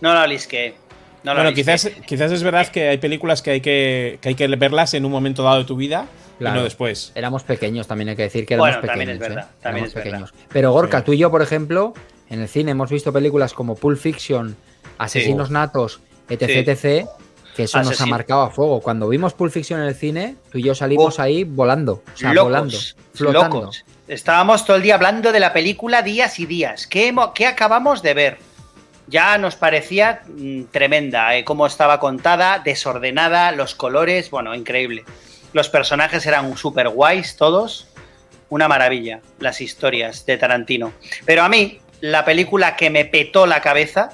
No 0.00 0.14
la 0.14 0.26
lisqué. 0.26 0.74
No 1.22 1.32
la 1.34 1.42
bueno, 1.42 1.50
lisqué. 1.50 1.62
quizás, 1.72 1.90
quizás 2.06 2.32
es 2.32 2.42
verdad 2.42 2.66
que 2.68 2.88
hay 2.88 2.98
películas 2.98 3.42
que 3.42 3.50
hay 3.52 3.60
que, 3.60 4.18
que 4.20 4.30
hay 4.30 4.34
que 4.34 4.46
verlas 4.48 4.94
en 4.94 5.04
un 5.04 5.12
momento 5.12 5.42
dado 5.42 5.58
de 5.58 5.64
tu 5.64 5.76
vida 5.76 6.06
Claro. 6.38 6.56
y 6.56 6.58
no 6.58 6.64
después. 6.64 7.12
Éramos 7.14 7.42
pequeños, 7.42 7.86
también 7.86 8.10
hay 8.10 8.16
que 8.16 8.22
decir 8.22 8.46
que 8.46 8.54
éramos 8.54 8.70
Bueno, 8.76 8.86
también 8.86 9.08
pequeños. 9.08 9.22
es 9.22 9.28
verdad, 9.36 9.50
¿eh? 9.50 9.56
también 9.62 9.84
Éramos 9.84 9.88
es 9.88 9.94
verdad. 9.94 10.10
pequeños. 10.28 10.48
Pero 10.52 10.72
Gorka, 10.72 10.98
Sí. 10.98 11.04
tú 11.04 11.12
y 11.14 11.18
yo, 11.18 11.30
por 11.30 11.42
ejemplo, 11.42 11.94
en 12.30 12.40
el 12.42 12.48
cine 12.48 12.70
hemos 12.72 12.90
visto 12.90 13.12
películas 13.12 13.52
como 13.54 13.74
Pulp 13.74 13.98
Fiction, 13.98 14.56
Asesinos 14.98 15.50
Natos, 15.50 16.00
etc, 16.28 16.46
Sí. 16.46 16.58
etc, 16.58 17.08
que 17.56 17.62
eso 17.64 17.82
nos 17.82 18.00
ha 18.00 18.06
marcado 18.06 18.42
a 18.42 18.50
fuego. 18.50 18.80
Cuando 18.80 19.08
vimos 19.08 19.34
Pulp 19.34 19.52
Fiction 19.52 19.80
en 19.80 19.88
el 19.88 19.94
cine, 19.94 20.36
tú 20.52 20.58
y 20.58 20.62
yo 20.62 20.74
salimos 20.74 21.18
Oh. 21.18 21.22
ahí 21.22 21.44
volando, 21.44 22.02
o 22.14 22.16
sea, 22.16 22.32
locos, 22.32 22.44
volando, 22.50 22.76
flotando. 23.14 23.56
locos. 23.60 23.84
Estábamos 24.06 24.64
todo 24.64 24.76
el 24.76 24.82
día 24.82 24.94
hablando 24.94 25.32
de 25.32 25.40
la 25.40 25.52
película 25.52 26.02
días 26.02 26.38
y 26.38 26.46
días. 26.46 26.86
¿Qué, 26.86 27.14
qué 27.34 27.46
acabamos 27.46 28.02
de 28.02 28.14
ver? 28.14 28.38
Ya 29.08 29.36
nos 29.38 29.56
parecía 29.56 30.22
mm, 30.28 30.64
tremenda, 30.70 31.34
eh, 31.36 31.44
cómo 31.44 31.66
estaba 31.66 31.98
contada, 31.98 32.58
desordenada, 32.58 33.52
los 33.52 33.74
colores, 33.74 34.30
bueno, 34.30 34.54
increíble. 34.54 35.04
Los 35.52 35.68
personajes 35.68 36.24
eran 36.26 36.56
súper 36.56 36.88
guays 36.88 37.36
todos. 37.36 37.88
Una 38.50 38.66
maravilla, 38.68 39.20
las 39.40 39.60
historias 39.60 40.24
de 40.24 40.36
Tarantino. 40.38 40.92
Pero 41.26 41.42
a 41.42 41.48
mí, 41.48 41.80
la 42.00 42.24
película 42.24 42.76
que 42.76 42.88
me 42.90 43.04
petó 43.04 43.46
la 43.46 43.60
cabeza. 43.60 44.10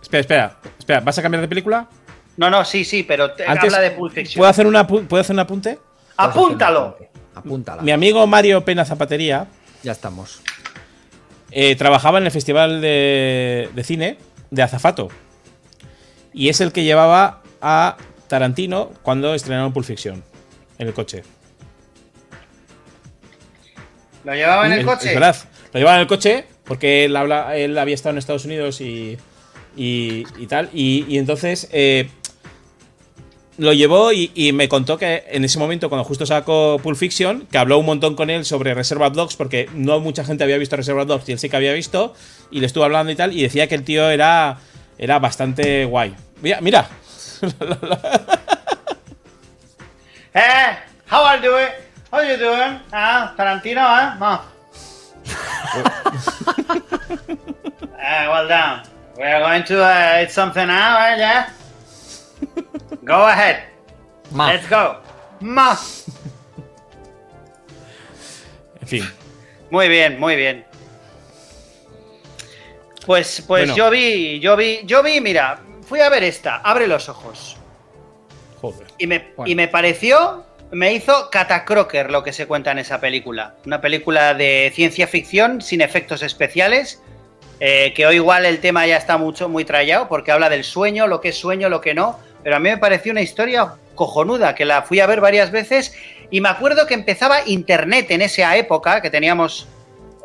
Espera, 0.00 0.20
espera, 0.20 0.56
espera, 0.78 1.00
¿vas 1.00 1.18
a 1.18 1.22
cambiar 1.22 1.42
de 1.42 1.48
película? 1.48 1.86
No, 2.38 2.48
no, 2.48 2.64
sí, 2.64 2.84
sí, 2.84 3.02
pero 3.02 3.32
te- 3.32 3.44
Antes, 3.46 3.64
habla 3.64 3.80
de 3.80 3.90
Pulp 3.90 4.14
Fiction. 4.14 4.38
¿puedo 4.38 4.48
hacer, 4.50 4.66
una, 4.66 4.86
¿Puedo 4.86 5.20
hacer 5.20 5.34
un 5.34 5.40
apunte? 5.40 5.78
¡Apúntalo! 6.16 6.96
Apúntala. 7.34 7.82
Mi 7.82 7.90
amigo 7.92 8.26
Mario 8.26 8.64
Pena 8.64 8.84
Zapatería 8.84 9.46
Ya 9.82 9.92
estamos. 9.92 10.40
eh, 11.50 11.76
trabajaba 11.76 12.18
en 12.18 12.24
el 12.24 12.30
Festival 12.30 12.80
de, 12.80 13.68
de 13.74 13.84
Cine 13.84 14.18
de 14.50 14.62
Azafato. 14.62 15.08
Y 16.32 16.48
es 16.48 16.60
el 16.60 16.72
que 16.72 16.84
llevaba 16.84 17.42
a 17.60 17.96
Tarantino 18.28 18.92
cuando 19.02 19.34
estrenaron 19.34 19.72
Pulp 19.72 19.86
Fiction 19.86 20.22
en 20.78 20.86
el 20.86 20.94
coche. 20.94 21.22
¿Lo 24.24 24.34
llevaba 24.34 24.66
en 24.66 24.72
el 24.72 24.84
coche? 24.84 25.08
Es 25.08 25.14
verdad. 25.14 25.36
Lo 25.72 25.80
llevaba 25.80 25.96
en 25.96 26.02
el 26.02 26.06
coche 26.06 26.44
porque 26.64 27.06
él, 27.06 27.16
habla, 27.16 27.56
él 27.56 27.76
había 27.78 27.94
estado 27.94 28.12
en 28.12 28.18
Estados 28.18 28.44
Unidos 28.44 28.80
y, 28.80 29.16
y, 29.76 30.24
y 30.38 30.46
tal. 30.46 30.68
Y, 30.72 31.06
y 31.08 31.18
entonces 31.18 31.68
eh, 31.72 32.10
lo 33.56 33.72
llevó 33.72 34.12
y, 34.12 34.30
y 34.34 34.52
me 34.52 34.68
contó 34.68 34.98
que 34.98 35.24
en 35.28 35.44
ese 35.44 35.58
momento, 35.58 35.88
cuando 35.88 36.04
justo 36.04 36.26
sacó 36.26 36.78
Pulp 36.82 36.96
Fiction, 36.96 37.46
que 37.50 37.58
habló 37.58 37.78
un 37.78 37.86
montón 37.86 38.14
con 38.14 38.28
él 38.28 38.44
sobre 38.44 38.74
Reservoir 38.74 39.12
Dogs, 39.12 39.36
porque 39.36 39.68
no 39.74 39.98
mucha 40.00 40.24
gente 40.24 40.44
había 40.44 40.58
visto 40.58 40.76
Reservoir 40.76 41.06
Dogs 41.06 41.28
y 41.28 41.32
él 41.32 41.38
sí 41.38 41.48
que 41.48 41.56
había 41.56 41.72
visto, 41.72 42.14
y 42.50 42.60
le 42.60 42.66
estuvo 42.66 42.84
hablando 42.84 43.10
y 43.10 43.16
tal, 43.16 43.32
y 43.32 43.42
decía 43.42 43.66
que 43.66 43.74
el 43.74 43.82
tío 43.82 44.10
era, 44.10 44.58
era 44.98 45.18
bastante 45.18 45.86
guay. 45.86 46.14
Mira, 46.42 46.60
mira. 46.60 46.88
Eh, 50.34 50.76
how 51.06 51.24
are 51.24 51.36
you 51.36 51.42
doing? 51.42 51.68
How 52.12 52.20
you 52.20 52.36
doing? 52.36 52.78
Ah, 52.92 53.34
Tarantino, 53.36 53.82
eh? 53.82 54.14
No. 54.18 54.40
Eh, 58.00 58.26
well 58.28 58.46
done. 58.48 58.82
We 59.18 59.24
are 59.24 59.40
going 59.40 59.64
to 59.64 59.82
uh, 59.84 60.22
eat 60.22 60.30
something 60.30 60.66
now, 60.66 60.96
eh? 60.98 61.16
Yeah. 61.16 61.50
Go 63.04 63.26
ahead. 63.26 63.64
Ma. 64.30 64.46
Let's 64.46 64.66
go. 64.68 64.96
Ma. 65.40 65.76
En 68.80 68.86
fin. 68.86 69.04
Muy 69.70 69.88
bien, 69.88 70.18
muy 70.18 70.36
bien. 70.36 70.64
Pues, 73.04 73.42
pues 73.46 73.68
Bueno. 73.68 73.74
yo 73.76 73.90
vi, 73.90 74.38
yo 74.40 74.56
vi, 74.56 74.82
yo 74.86 75.02
vi, 75.02 75.20
mira, 75.20 75.58
fui 75.88 76.00
a 76.00 76.08
ver 76.08 76.22
esta, 76.24 76.56
abre 76.56 76.86
los 76.86 77.08
ojos. 77.08 77.56
Joder. 78.60 78.86
Y 78.98 79.06
me, 79.06 79.30
Bueno. 79.36 79.50
y 79.50 79.54
me 79.54 79.68
pareció, 79.68 80.44
me 80.70 80.92
hizo 80.92 81.30
catacroker 81.30 82.10
lo 82.10 82.22
que 82.22 82.32
se 82.32 82.46
cuenta 82.46 82.72
en 82.72 82.78
esa 82.78 83.00
película. 83.00 83.54
Una 83.64 83.80
película 83.80 84.34
de 84.34 84.70
ciencia 84.74 85.06
ficción 85.06 85.60
sin 85.62 85.80
efectos 85.80 86.22
especiales. 86.22 87.02
eh, 87.60 87.92
que 87.96 88.06
hoy 88.06 88.14
igual 88.16 88.46
el 88.46 88.60
tema 88.60 88.86
ya 88.86 88.96
está 88.96 89.16
mucho, 89.16 89.48
muy 89.48 89.64
trallado 89.64 90.06
porque 90.08 90.30
habla 90.30 90.48
del 90.48 90.62
sueño, 90.62 91.08
lo 91.08 91.20
que 91.20 91.30
es 91.30 91.36
sueño, 91.36 91.68
lo 91.68 91.80
que 91.80 91.92
no. 91.92 92.16
Pero 92.44 92.54
a 92.54 92.60
mí 92.60 92.68
me 92.70 92.78
pareció 92.78 93.10
una 93.10 93.20
historia 93.20 93.74
cojonuda, 93.96 94.54
que 94.54 94.64
la 94.64 94.82
fui 94.82 95.00
a 95.00 95.06
ver 95.08 95.20
varias 95.20 95.50
veces. 95.50 95.92
Y 96.30 96.40
me 96.40 96.50
acuerdo 96.50 96.86
que 96.86 96.94
empezaba 96.94 97.40
internet 97.48 98.12
en 98.12 98.22
esa 98.22 98.56
época, 98.56 99.02
que 99.02 99.10
teníamos 99.10 99.66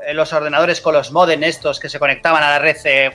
eh, 0.05 0.13
los 0.13 0.31
ordenadores 0.31 0.79
con 0.79 0.93
los 0.93 1.11
modem 1.11 1.43
estos 1.43 1.79
que 1.79 1.89
se 1.89 1.97
conectaban 1.97 2.43
a 2.43 2.49
la 2.51 2.59
red. 2.59 2.77
eh, 2.85 3.09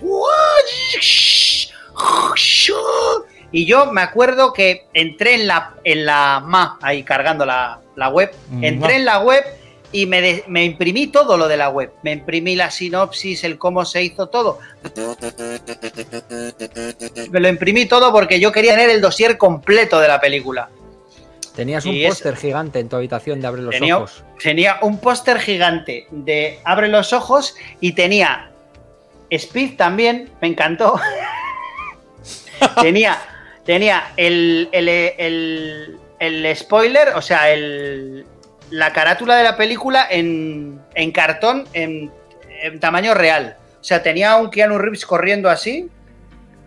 y 3.50 3.64
yo 3.66 3.90
me 3.92 4.02
acuerdo 4.02 4.52
que 4.52 4.86
entré 4.94 5.34
en 5.34 5.46
la, 5.46 5.74
en 5.84 6.04
la 6.06 6.42
MA, 6.44 6.78
ahí 6.82 7.02
cargando 7.02 7.44
la, 7.46 7.80
la 7.96 8.08
web, 8.10 8.30
Mm, 8.50 8.64
entré 8.64 8.96
en 8.96 9.04
la 9.04 9.20
web 9.20 9.44
y 9.90 10.04
me, 10.06 10.20
de- 10.20 10.44
me 10.48 10.64
imprimí 10.64 11.06
todo 11.06 11.36
lo 11.38 11.48
de 11.48 11.56
la 11.56 11.70
web. 11.70 11.92
Me 12.02 12.12
imprimí 12.12 12.54
la 12.56 12.70
sinopsis, 12.70 13.42
el 13.44 13.56
cómo 13.58 13.84
se 13.86 14.02
hizo 14.02 14.28
todo. 14.28 14.58
Me 17.30 17.40
lo 17.40 17.48
imprimí 17.48 17.86
todo 17.86 18.12
porque 18.12 18.38
yo 18.38 18.52
quería 18.52 18.72
tener 18.72 18.90
el 18.90 19.00
dossier 19.00 19.38
completo 19.38 19.98
de 19.98 20.08
la 20.08 20.20
película. 20.20 20.68
Tenías 21.56 21.84
un 21.86 21.94
Y 21.94 22.06
póster 22.06 22.36
gigante 22.36 22.78
en 22.78 22.88
tu 22.88 22.96
habitación 22.96 23.40
de 23.40 23.46
Abre 23.48 23.62
los 23.62 23.72
Tenía, 23.74 23.96
Ojos. 23.96 24.22
tenía 24.40 24.76
un 24.82 24.98
póster 25.00 25.40
gigante 25.40 26.06
de 26.10 26.60
Abre 26.64 26.86
los 26.88 27.12
ojos 27.12 27.56
y 27.80 27.92
tenía 27.92 28.50
Speed 29.30 29.76
también, 29.76 30.30
me 30.40 30.48
encantó. 30.48 31.00
tenía 32.82 33.18
tenía 33.64 34.04
el, 34.16 34.68
el, 34.72 34.88
el- 34.88 35.98
el 36.18 36.56
spoiler, 36.56 37.10
o 37.14 37.22
sea, 37.22 37.50
el, 37.50 38.26
la 38.70 38.92
carátula 38.92 39.36
de 39.36 39.44
la 39.44 39.56
película 39.56 40.06
en, 40.10 40.80
en 40.94 41.12
cartón 41.12 41.64
en, 41.74 42.10
en 42.62 42.80
tamaño 42.80 43.14
real. 43.14 43.56
O 43.80 43.84
sea, 43.84 44.02
tenía 44.02 44.34
un 44.36 44.50
Keanu 44.50 44.78
Reeves 44.78 45.06
corriendo 45.06 45.48
así, 45.48 45.88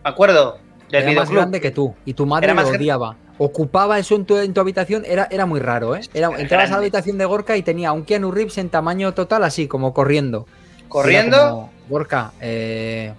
me 0.04 0.10
acuerdo, 0.10 0.58
del 0.90 1.04
Era 1.04 1.12
más 1.22 1.30
grande 1.30 1.60
que 1.60 1.72
tú. 1.72 1.94
Y 2.06 2.14
tu 2.14 2.26
madre 2.26 2.46
Era 2.46 2.54
lo 2.54 2.62
más 2.62 2.74
odiaba. 2.74 3.18
Ocupaba 3.38 4.00
eso 4.00 4.16
en 4.16 4.26
tu, 4.26 4.38
en 4.38 4.54
tu 4.54 4.62
habitación. 4.62 5.04
Era, 5.06 5.28
era 5.32 5.46
muy 5.46 5.60
raro, 5.60 5.96
¿eh? 5.96 6.02
Era, 6.14 6.30
entrabas 6.38 6.70
a 6.70 6.74
la 6.74 6.78
habitación 6.78 7.18
de 7.18 7.26
Gorka 7.26 7.58
y 7.58 7.62
tenía 7.64 7.92
un 7.92 8.06
Keanu 8.06 8.32
Reeves 8.32 8.58
en 8.58 8.70
tamaño 8.70 9.14
total, 9.14 9.44
así 9.44 9.68
como 9.68 9.94
corriendo. 9.94 10.46
Corriendo. 10.88 11.38
Como, 11.50 11.72
Gorka, 11.90 12.32
eh, 12.40 13.12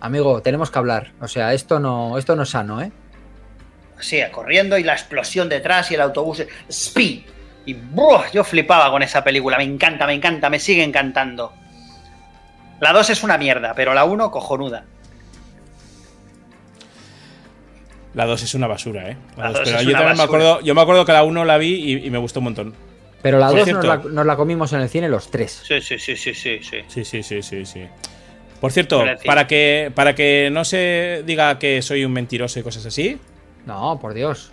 amigo, 0.00 0.42
tenemos 0.42 0.70
que 0.70 0.78
hablar. 0.78 1.12
O 1.20 1.28
sea, 1.28 1.52
esto 1.54 1.80
no, 1.80 2.18
esto 2.18 2.36
no 2.36 2.42
es 2.42 2.50
sano, 2.50 2.80
¿eh? 2.80 2.90
Sí, 4.00 4.20
corriendo 4.30 4.78
y 4.78 4.84
la 4.84 4.92
explosión 4.92 5.48
detrás 5.48 5.90
y 5.90 5.94
el 5.94 6.00
autobús. 6.00 6.44
¡Speed! 6.68 7.22
Y 7.66 7.74
¡buah! 7.74 8.30
yo 8.32 8.44
flipaba 8.44 8.90
con 8.90 9.02
esa 9.02 9.22
película. 9.24 9.56
Me 9.58 9.64
encanta, 9.64 10.06
me 10.06 10.14
encanta, 10.14 10.48
me 10.48 10.58
sigue 10.58 10.84
encantando. 10.84 11.52
La 12.80 12.92
2 12.92 13.10
es 13.10 13.22
una 13.24 13.36
mierda, 13.38 13.74
pero 13.74 13.92
la 13.92 14.04
1 14.04 14.30
cojonuda. 14.30 14.84
La 18.14 18.24
2 18.24 18.42
es 18.42 18.54
una 18.54 18.68
basura, 18.68 19.10
¿eh? 19.10 19.16
La 19.36 19.44
La 19.44 19.48
dos, 19.50 19.58
dos 19.58 19.64
pero 19.64 19.78
es 19.78 19.84
yo 19.84 19.90
una 19.90 19.98
también 19.98 20.16
me 20.16 20.22
acuerdo, 20.22 20.60
yo 20.60 20.74
me 20.74 20.80
acuerdo 20.80 21.04
que 21.04 21.12
la 21.12 21.24
1 21.24 21.44
la 21.44 21.58
vi 21.58 21.74
y, 21.74 22.06
y 22.06 22.10
me 22.10 22.18
gustó 22.18 22.40
un 22.40 22.44
montón. 22.44 22.74
Pero 23.20 23.38
la 23.38 23.48
Por 23.48 23.58
2 23.58 23.68
nos 23.84 24.04
nos 24.12 24.26
la 24.26 24.36
comimos 24.36 24.72
en 24.72 24.80
el 24.80 24.88
cine 24.88 25.08
los 25.08 25.30
tres. 25.30 25.62
Sí, 25.66 25.80
sí, 25.80 25.98
sí, 25.98 26.16
sí, 26.16 26.34
sí, 26.34 26.60
sí. 26.62 26.78
Sí, 26.86 27.04
sí, 27.04 27.22
sí, 27.22 27.42
sí, 27.42 27.66
sí. 27.66 27.86
Por 28.60 28.72
cierto, 28.72 29.04
para 29.24 29.46
que, 29.46 29.92
para 29.94 30.14
que 30.14 30.48
no 30.52 30.64
se 30.64 31.22
diga 31.24 31.58
que 31.58 31.80
soy 31.82 32.04
un 32.04 32.12
mentiroso 32.12 32.58
y 32.58 32.62
cosas 32.62 32.84
así, 32.86 33.18
No, 33.66 33.98
por 34.00 34.14
Dios. 34.14 34.50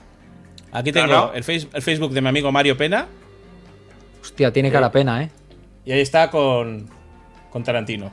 aquí 0.71 0.91
tengo 0.91 1.07
no. 1.07 1.33
El, 1.33 1.43
face- 1.43 1.67
el 1.73 1.81
Facebook 1.81 2.11
de 2.13 2.21
mi 2.21 2.27
amigo 2.29 2.51
Mario 2.51 2.77
Pena 2.77 3.07
Hostia, 4.21 4.51
tiene 4.51 4.71
cara 4.71 4.91
pena, 4.91 5.23
¿eh? 5.23 5.29
y 5.85 5.91
ahí 5.91 6.01
está 6.01 6.29
con, 6.29 6.89
con 7.51 7.63
Tarantino. 7.63 8.11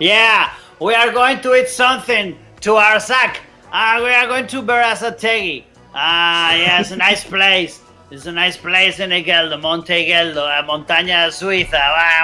Yeah, 0.00 0.52
we 0.80 0.94
are 0.94 1.12
going 1.12 1.38
to 1.40 1.54
eat 1.56 1.68
something 1.68 2.34
to 2.60 2.78
Arsak. 2.78 3.38
Ah, 3.72 3.98
we 4.02 4.14
are 4.14 4.26
going 4.28 4.46
to 4.46 4.62
Berazategui. 4.62 5.64
Ah, 5.94 6.54
yes, 6.56 6.92
a 6.92 6.96
nice 6.96 7.24
place. 7.28 7.80
It's 8.10 8.26
a 8.26 8.32
nice 8.32 8.56
place 8.56 8.98
in 9.04 9.12
Egeldo, 9.12 9.58
Monte 9.58 9.94
Egeldo, 10.00 10.46
a 10.46 10.62
montaña 10.62 11.30
suiza, 11.30 11.78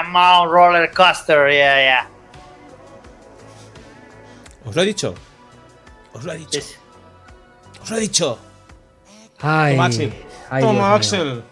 Mount 0.07 0.51
roller 0.51 0.89
coaster, 0.91 1.47
yeah, 1.51 1.77
yeah. 1.79 2.07
¿Os 4.65 4.75
lo 4.75 4.81
he 4.81 4.85
dicho? 4.85 5.13
¿Os 6.13 6.23
lo 6.23 6.33
he 6.33 6.37
dicho? 6.37 6.57
Es- 6.57 6.79
¿Os 7.83 7.91
lo 7.91 7.97
he 7.97 7.99
dicho? 7.99 8.39
Ay, 9.41 9.73
Toma, 9.75 9.85
Axel. 9.85 10.13
ay, 10.49 10.61
Dios 10.63 10.71
Toma, 10.71 10.85
mío. 10.87 10.95
Axel. 10.95 11.43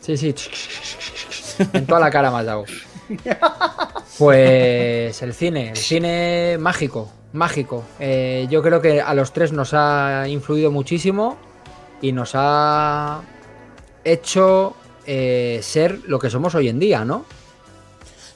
Sí, 0.00 0.16
sí. 0.16 0.34
En 1.74 1.86
toda 1.86 2.00
la 2.00 2.10
cara 2.10 2.30
me 2.32 2.38
has 2.38 2.46
dado. 2.46 2.64
Pues 4.18 5.22
el 5.22 5.32
cine, 5.32 5.70
el 5.70 5.76
cine 5.76 6.56
mágico, 6.58 7.12
mágico. 7.32 7.84
Eh, 8.00 8.48
yo 8.50 8.62
creo 8.62 8.80
que 8.82 9.00
a 9.00 9.14
los 9.14 9.32
tres 9.32 9.52
nos 9.52 9.74
ha 9.74 10.24
influido 10.26 10.72
muchísimo 10.72 11.36
y 12.02 12.12
nos 12.12 12.32
ha 12.34 13.22
hecho 14.04 14.74
eh, 15.06 15.60
ser 15.62 16.00
lo 16.06 16.18
que 16.18 16.30
somos 16.30 16.54
hoy 16.54 16.68
en 16.68 16.78
día, 16.78 17.04
¿no? 17.04 17.24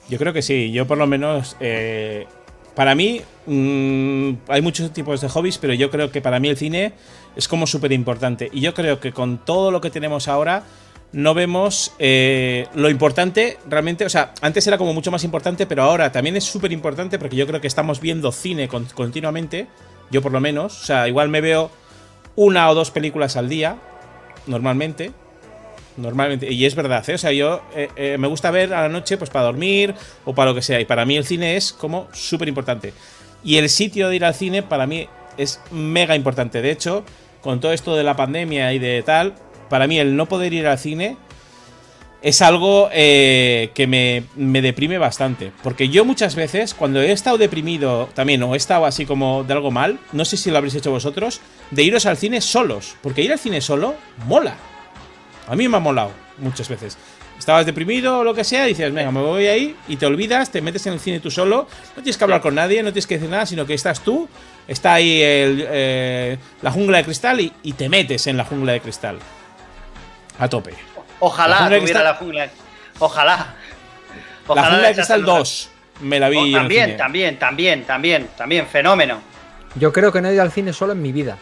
Yo 0.09 0.19
creo 0.19 0.33
que 0.33 0.43
sí. 0.43 0.73
Yo 0.73 0.87
por 0.87 0.99
lo 0.99 1.07
menos, 1.07 1.57
eh, 1.61 2.27
para 2.75 2.95
mí, 2.95 3.21
mm, 3.47 4.31
hay 4.49 4.63
muchos 4.63 4.93
tipos 4.93 5.21
de 5.21 5.29
hobbies, 5.29 5.59
pero 5.59 5.75
yo 5.75 5.91
creo 5.91 6.11
que 6.11 6.21
para 6.21 6.41
mí 6.41 6.49
el 6.49 6.57
cine 6.57 6.93
es 7.37 7.49
como 7.49 7.67
súper 7.67 7.93
importante. 7.93 8.51
Y 8.53 8.61
yo 8.61 8.75
creo 8.75 9.01
que 9.01 9.13
con 9.13 9.39
todo 9.39 9.71
lo 9.71 9.81
que 9.81 9.91
tenemos 9.91 10.29
ahora, 10.29 10.65
no 11.13 11.35
vemos 11.35 11.93
eh, 11.99 12.67
lo 12.75 12.89
importante 12.89 13.59
realmente. 13.69 14.05
O 14.05 14.09
sea, 14.09 14.33
antes 14.41 14.67
era 14.67 14.79
como 14.79 14.95
mucho 14.95 15.11
más 15.11 15.25
importante, 15.25 15.67
pero 15.67 15.83
ahora 15.83 16.11
también 16.11 16.37
es 16.37 16.45
súper 16.45 16.73
importante 16.73 17.19
porque 17.19 17.37
yo 17.37 17.47
creo 17.47 17.61
que 17.61 17.67
estamos 17.69 18.01
viendo 18.01 18.33
cine 18.33 18.67
con- 18.69 18.87
continuamente. 18.87 19.67
Yo 20.11 20.21
por 20.23 20.33
lo 20.33 20.41
menos. 20.41 20.83
O 20.83 20.85
sea, 20.87 21.09
igual 21.09 21.29
me 21.29 21.41
veo 21.43 21.71
una 22.37 22.71
o 22.71 22.75
dos 22.75 22.91
películas 22.91 23.37
al 23.37 23.49
día, 23.49 23.77
normalmente. 24.47 25.13
Normalmente, 25.97 26.51
y 26.51 26.65
es 26.65 26.75
verdad, 26.75 27.07
¿eh? 27.11 27.15
o 27.15 27.19
sea, 27.19 27.33
yo 27.33 27.61
eh, 27.75 27.91
eh, 27.97 28.17
me 28.19 28.27
gusta 28.27 28.51
ver 28.51 28.73
a 28.73 28.81
la 28.81 28.89
noche 28.89 29.19
pues 29.19 29.29
para 29.29 29.45
dormir 29.45 29.95
o 30.25 30.35
para 30.35 30.51
lo 30.51 30.55
que 30.55 30.63
sea, 30.63 30.81
y 30.81 30.87
para 30.87 31.05
mí 31.05 31.19
el 31.19 31.27
cine 31.27 31.57
es 31.57 31.71
como 31.75 32.09
súper 32.13 32.49
importante. 32.49 32.95
Y 33.45 33.57
el 33.57 33.69
sitio 33.69 34.09
de 34.09 34.17
ir 34.17 34.25
al 34.25 34.35
cine 34.35 34.63
para 34.63 34.87
mí 34.87 35.07
es 35.37 35.61
mega 35.71 36.17
importante. 36.17 36.63
De 36.63 36.71
hecho, 36.71 37.05
con 37.43 37.61
todo 37.61 37.73
esto 37.73 37.95
de 37.95 38.05
la 38.05 38.17
pandemia 38.17 38.73
y 38.73 38.79
de 38.79 39.03
tal, 39.03 39.35
para 39.69 39.87
mí 39.87 39.99
el 39.99 40.17
no 40.17 40.27
poder 40.27 40.55
ir 40.55 40.67
al 40.67 40.79
cine 40.79 41.19
es 42.23 42.41
algo 42.41 42.89
eh, 42.93 43.71
que 43.75 43.87
me, 43.87 44.25
me 44.37 44.63
deprime 44.63 44.97
bastante. 44.99 45.53
Porque 45.63 45.89
yo 45.89 46.05
muchas 46.05 46.37
veces, 46.37 46.73
cuando 46.73 47.01
he 47.03 47.11
estado 47.11 47.37
deprimido 47.37 48.09
también, 48.15 48.43
o 48.45 48.55
he 48.55 48.57
estado 48.57 48.87
así 48.87 49.07
como 49.07 49.45
de 49.45 49.53
algo 49.53 49.71
mal, 49.71 49.99
no 50.13 50.25
sé 50.25 50.37
si 50.37 50.51
lo 50.51 50.57
habréis 50.57 50.77
hecho 50.77 50.91
vosotros, 50.91 51.41
de 51.71 51.83
iros 51.83 52.07
al 52.07 52.17
cine 52.17 52.41
solos. 52.41 52.97
Porque 53.03 53.23
ir 53.23 53.33
al 53.33 53.41
cine 53.41 53.61
solo 53.61 53.97
mola. 54.27 54.57
A 55.49 55.57
mí 55.57 55.69
me 55.69 55.77
ha 55.77 55.81
molado 55.81 56.13
muchas 56.39 56.69
veces. 56.69 56.97
Estabas 57.39 57.67
deprimido 57.67 58.21
o 58.21 58.25
lo 58.25 58.35
que 58.35 58.45
sea, 58.45 58.67
dices, 58.67 58.93
venga, 58.95 59.11
me 59.11 59.21
voy 59.21 59.49
ahí 59.49 59.75
y 59.89 59.97
te 59.97 60.07
olvidas, 60.07 60.51
te 60.51 60.61
metes 60.61 60.87
en 60.87 60.93
el 60.93 61.01
cine 61.01 61.19
tú 61.19 61.29
solo, 61.29 61.67
no 61.97 62.03
tienes 62.03 62.17
que 62.17 62.23
hablar 62.23 62.41
con 62.41 62.55
nadie, 62.55 62.85
no 62.85 62.93
tienes 62.93 63.09
que 63.09 63.15
decir 63.15 63.29
nada, 63.29 63.47
sino 63.47 63.67
que 63.67 63.75
estás 63.75 64.01
tú, 64.05 64.29
está 64.69 64.95
ahí 64.95 65.21
el, 65.21 65.67
eh, 65.69 66.39
la 66.61 66.71
jungla 66.71 66.99
de 66.99 67.05
cristal 67.05 67.53
y 67.63 67.73
te 67.73 67.89
metes 67.89 68.29
en 68.29 68.37
la 68.37 68.45
jungla 68.45 68.75
de 68.75 68.81
cristal. 68.81 69.19
A 70.39 70.49
tope. 70.49 70.92
La 71.23 71.29
Ojalá 71.29 71.57
jungla 71.59 71.75
de 71.75 71.81
tuviera 71.81 72.03
la 72.03 72.15
jungla. 72.15 72.49
Ojalá. 72.99 73.55
Ojalá 74.47 74.67
jungla 74.69 74.83
le 74.83 74.89
de 74.89 74.95
cristal 74.95 75.21
echasen 75.21 75.21
un 75.21 75.39
2 75.39 75.69
me 76.01 76.19
la 76.19 76.29
vi. 76.29 76.37
Oh, 76.37 76.41
en 76.41 76.47
el 76.49 76.53
también, 76.55 76.85
cine. 76.87 76.97
también, 76.99 77.39
también, 77.39 77.85
también, 77.85 78.29
también, 78.37 78.67
fenómeno. 78.67 79.21
Yo 79.77 79.93
creo 79.93 80.11
que 80.13 80.21
no 80.21 80.29
he 80.29 80.35
ido 80.35 80.43
al 80.43 80.51
cine 80.53 80.73
solo 80.73 80.93
en 80.93 81.01
mi 81.03 81.13
vida. 81.13 81.39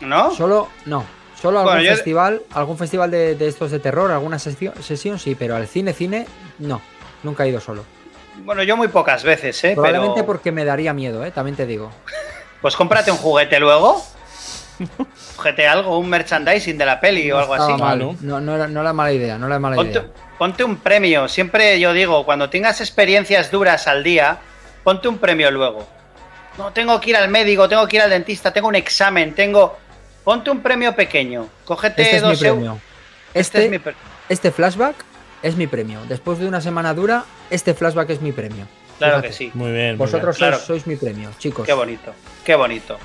¿No? 0.00 0.30
Solo, 0.30 0.68
no. 0.84 1.04
Solo 1.40 1.58
algún 1.60 1.74
Bueno, 1.74 1.88
yo- 1.88 1.94
festival, 1.94 2.42
algún 2.52 2.76
festival 2.78 3.10
de, 3.10 3.34
de 3.34 3.48
estos 3.48 3.70
de 3.70 3.78
terror, 3.78 4.10
alguna 4.10 4.38
sesión, 4.38 4.74
sesión 4.82 5.18
sí, 5.18 5.34
pero 5.34 5.56
al 5.56 5.66
cine, 5.66 5.92
cine, 5.92 6.26
no. 6.58 6.80
Nunca 7.22 7.44
he 7.44 7.48
ido 7.48 7.60
solo. 7.60 7.84
Bueno, 8.44 8.62
yo 8.62 8.76
muy 8.76 8.88
pocas 8.88 9.24
veces, 9.24 9.62
¿eh? 9.64 9.72
Probablemente 9.74 10.14
Pero... 10.16 10.26
porque 10.26 10.52
me 10.52 10.64
daría 10.64 10.92
miedo, 10.92 11.24
¿eh? 11.24 11.30
También 11.30 11.56
te 11.56 11.66
digo. 11.66 11.90
Pues 12.62 12.74
cómprate 12.74 13.10
un 13.12 13.18
juguete 13.18 13.60
luego. 13.60 14.02
Cógete 15.36 15.66
algo, 15.66 15.98
un 15.98 16.08
merchandising 16.08 16.76
de 16.78 16.84
la 16.86 17.00
peli 17.00 17.30
o 17.32 17.38
algo 17.38 17.54
así. 17.54 17.70
mal. 17.72 17.78
Claro. 17.98 18.16
No, 18.20 18.40
no, 18.40 18.54
era, 18.56 18.66
no 18.68 18.80
era 18.80 18.92
mala 18.92 19.12
idea, 19.12 19.38
no 19.38 19.46
era 19.46 19.58
mala 19.58 19.76
Ponte, 19.76 19.92
idea. 19.98 20.04
ponte 20.38 20.64
un 20.64 20.76
premio. 20.76 21.28
Siempre 21.28 21.78
yo 21.80 21.92
digo, 21.92 22.24
cuando 22.24 22.50
tengas 22.50 22.80
experiencias 22.80 23.50
duras 23.50 23.86
al 23.88 24.02
día, 24.04 24.38
ponte 24.84 25.08
un 25.08 25.18
premio 25.18 25.50
luego. 25.50 25.86
No, 26.58 26.72
tengo 26.72 26.98
que 27.00 27.10
ir 27.10 27.16
al 27.16 27.28
médico, 27.28 27.68
tengo 27.68 27.86
que 27.86 27.96
ir 27.96 28.02
al 28.02 28.10
dentista, 28.10 28.52
tengo 28.52 28.68
un 28.68 28.76
examen, 28.76 29.34
tengo... 29.34 29.76
Ponte 30.24 30.50
un 30.50 30.60
premio 30.60 30.94
pequeño. 30.96 31.46
Cógete 31.64 32.02
Este 32.02 32.16
es 32.16 32.22
mi 32.22 32.28
dos 32.30 32.42
euros. 32.42 32.56
premio. 32.58 32.80
Este, 33.32 33.40
Este, 33.58 33.64
es 33.66 33.70
mi 33.70 33.78
pre- 33.78 33.94
este 34.28 34.50
flashback 34.50 34.96
es 35.42 35.54
mi 35.56 35.66
premio. 35.68 36.00
Después 36.08 36.38
de 36.38 36.48
una 36.48 36.60
semana 36.60 36.94
dura, 36.94 37.24
este 37.50 37.74
flashback 37.74 38.10
es 38.10 38.20
mi 38.22 38.32
premio. 38.32 38.66
Claro 38.98 39.16
Fíjate. 39.18 39.28
que 39.28 39.34
sí. 39.34 39.50
Muy 39.54 39.70
bien. 39.70 39.90
muy 39.90 39.98
Vosotros 39.98 40.36
Claro. 40.38 40.58
sois 40.58 40.86
mi 40.86 40.96
premio, 40.96 41.30
chicos. 41.38 41.64
Qué 41.66 41.74
bonito, 41.74 42.12
qué 42.44 42.54
bonito. 42.56 42.98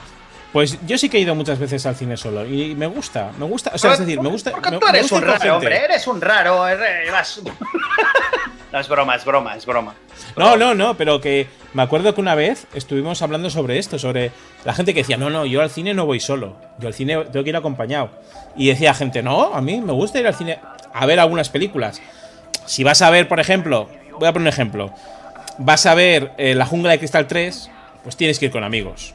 Pues 0.53 0.77
yo 0.85 0.97
sí 0.97 1.07
que 1.07 1.17
he 1.17 1.21
ido 1.21 1.33
muchas 1.33 1.59
veces 1.59 1.85
al 1.85 1.95
cine 1.95 2.17
solo. 2.17 2.45
Y 2.45 2.75
me 2.75 2.87
gusta, 2.87 3.31
me 3.39 3.45
gusta. 3.45 3.71
O 3.73 3.77
sea, 3.77 3.93
es 3.93 3.99
decir, 3.99 4.19
me 4.21 4.27
gusta. 4.29 4.51
Porque 4.51 4.71
me- 4.71 4.79
tú 4.79 4.87
eres 4.87 5.11
un 5.11 5.21
raro, 5.21 5.33
gente. 5.33 5.49
hombre, 5.51 5.77
eres 5.85 6.07
un 6.07 6.19
raro. 6.21 6.67
eres- 6.67 7.11
vas- 7.11 7.41
no, 8.73 8.79
es 8.79 8.87
broma, 8.89 9.15
es 9.15 9.23
broma, 9.25 9.55
es 9.55 9.65
broma. 9.65 9.95
No, 10.35 10.57
no, 10.57 10.73
no, 10.75 10.95
pero 10.97 11.21
que 11.21 11.47
me 11.73 11.83
acuerdo 11.83 12.13
que 12.13 12.21
una 12.21 12.35
vez 12.35 12.67
estuvimos 12.73 13.21
hablando 13.21 13.49
sobre 13.49 13.77
esto, 13.79 13.97
sobre 13.97 14.31
la 14.65 14.73
gente 14.73 14.93
que 14.93 15.01
decía, 15.01 15.17
no, 15.17 15.29
no, 15.29 15.45
yo 15.45 15.61
al 15.61 15.69
cine 15.69 15.93
no 15.93 16.05
voy 16.05 16.19
solo, 16.19 16.57
yo 16.79 16.87
al 16.87 16.93
cine 16.93 17.23
tengo 17.31 17.43
que 17.43 17.49
ir 17.49 17.55
acompañado. 17.55 18.09
Y 18.57 18.67
decía 18.67 18.93
gente, 18.93 19.23
no, 19.23 19.53
a 19.53 19.61
mí 19.61 19.79
me 19.79 19.93
gusta 19.93 20.19
ir 20.19 20.27
al 20.27 20.35
cine 20.35 20.59
a 20.93 21.05
ver 21.05 21.19
algunas 21.21 21.47
películas. 21.49 22.01
Si 22.65 22.83
vas 22.83 23.01
a 23.01 23.09
ver, 23.09 23.27
por 23.29 23.39
ejemplo, 23.39 23.89
voy 24.19 24.27
a 24.27 24.33
poner 24.33 24.43
un 24.43 24.47
ejemplo, 24.49 24.93
vas 25.57 25.85
a 25.85 25.95
ver 25.95 26.33
eh, 26.37 26.55
La 26.55 26.65
Jungla 26.65 26.91
de 26.91 26.99
Cristal 26.99 27.27
3, 27.27 27.71
pues 28.03 28.17
tienes 28.17 28.37
que 28.37 28.45
ir 28.47 28.51
con 28.51 28.63
amigos. 28.65 29.13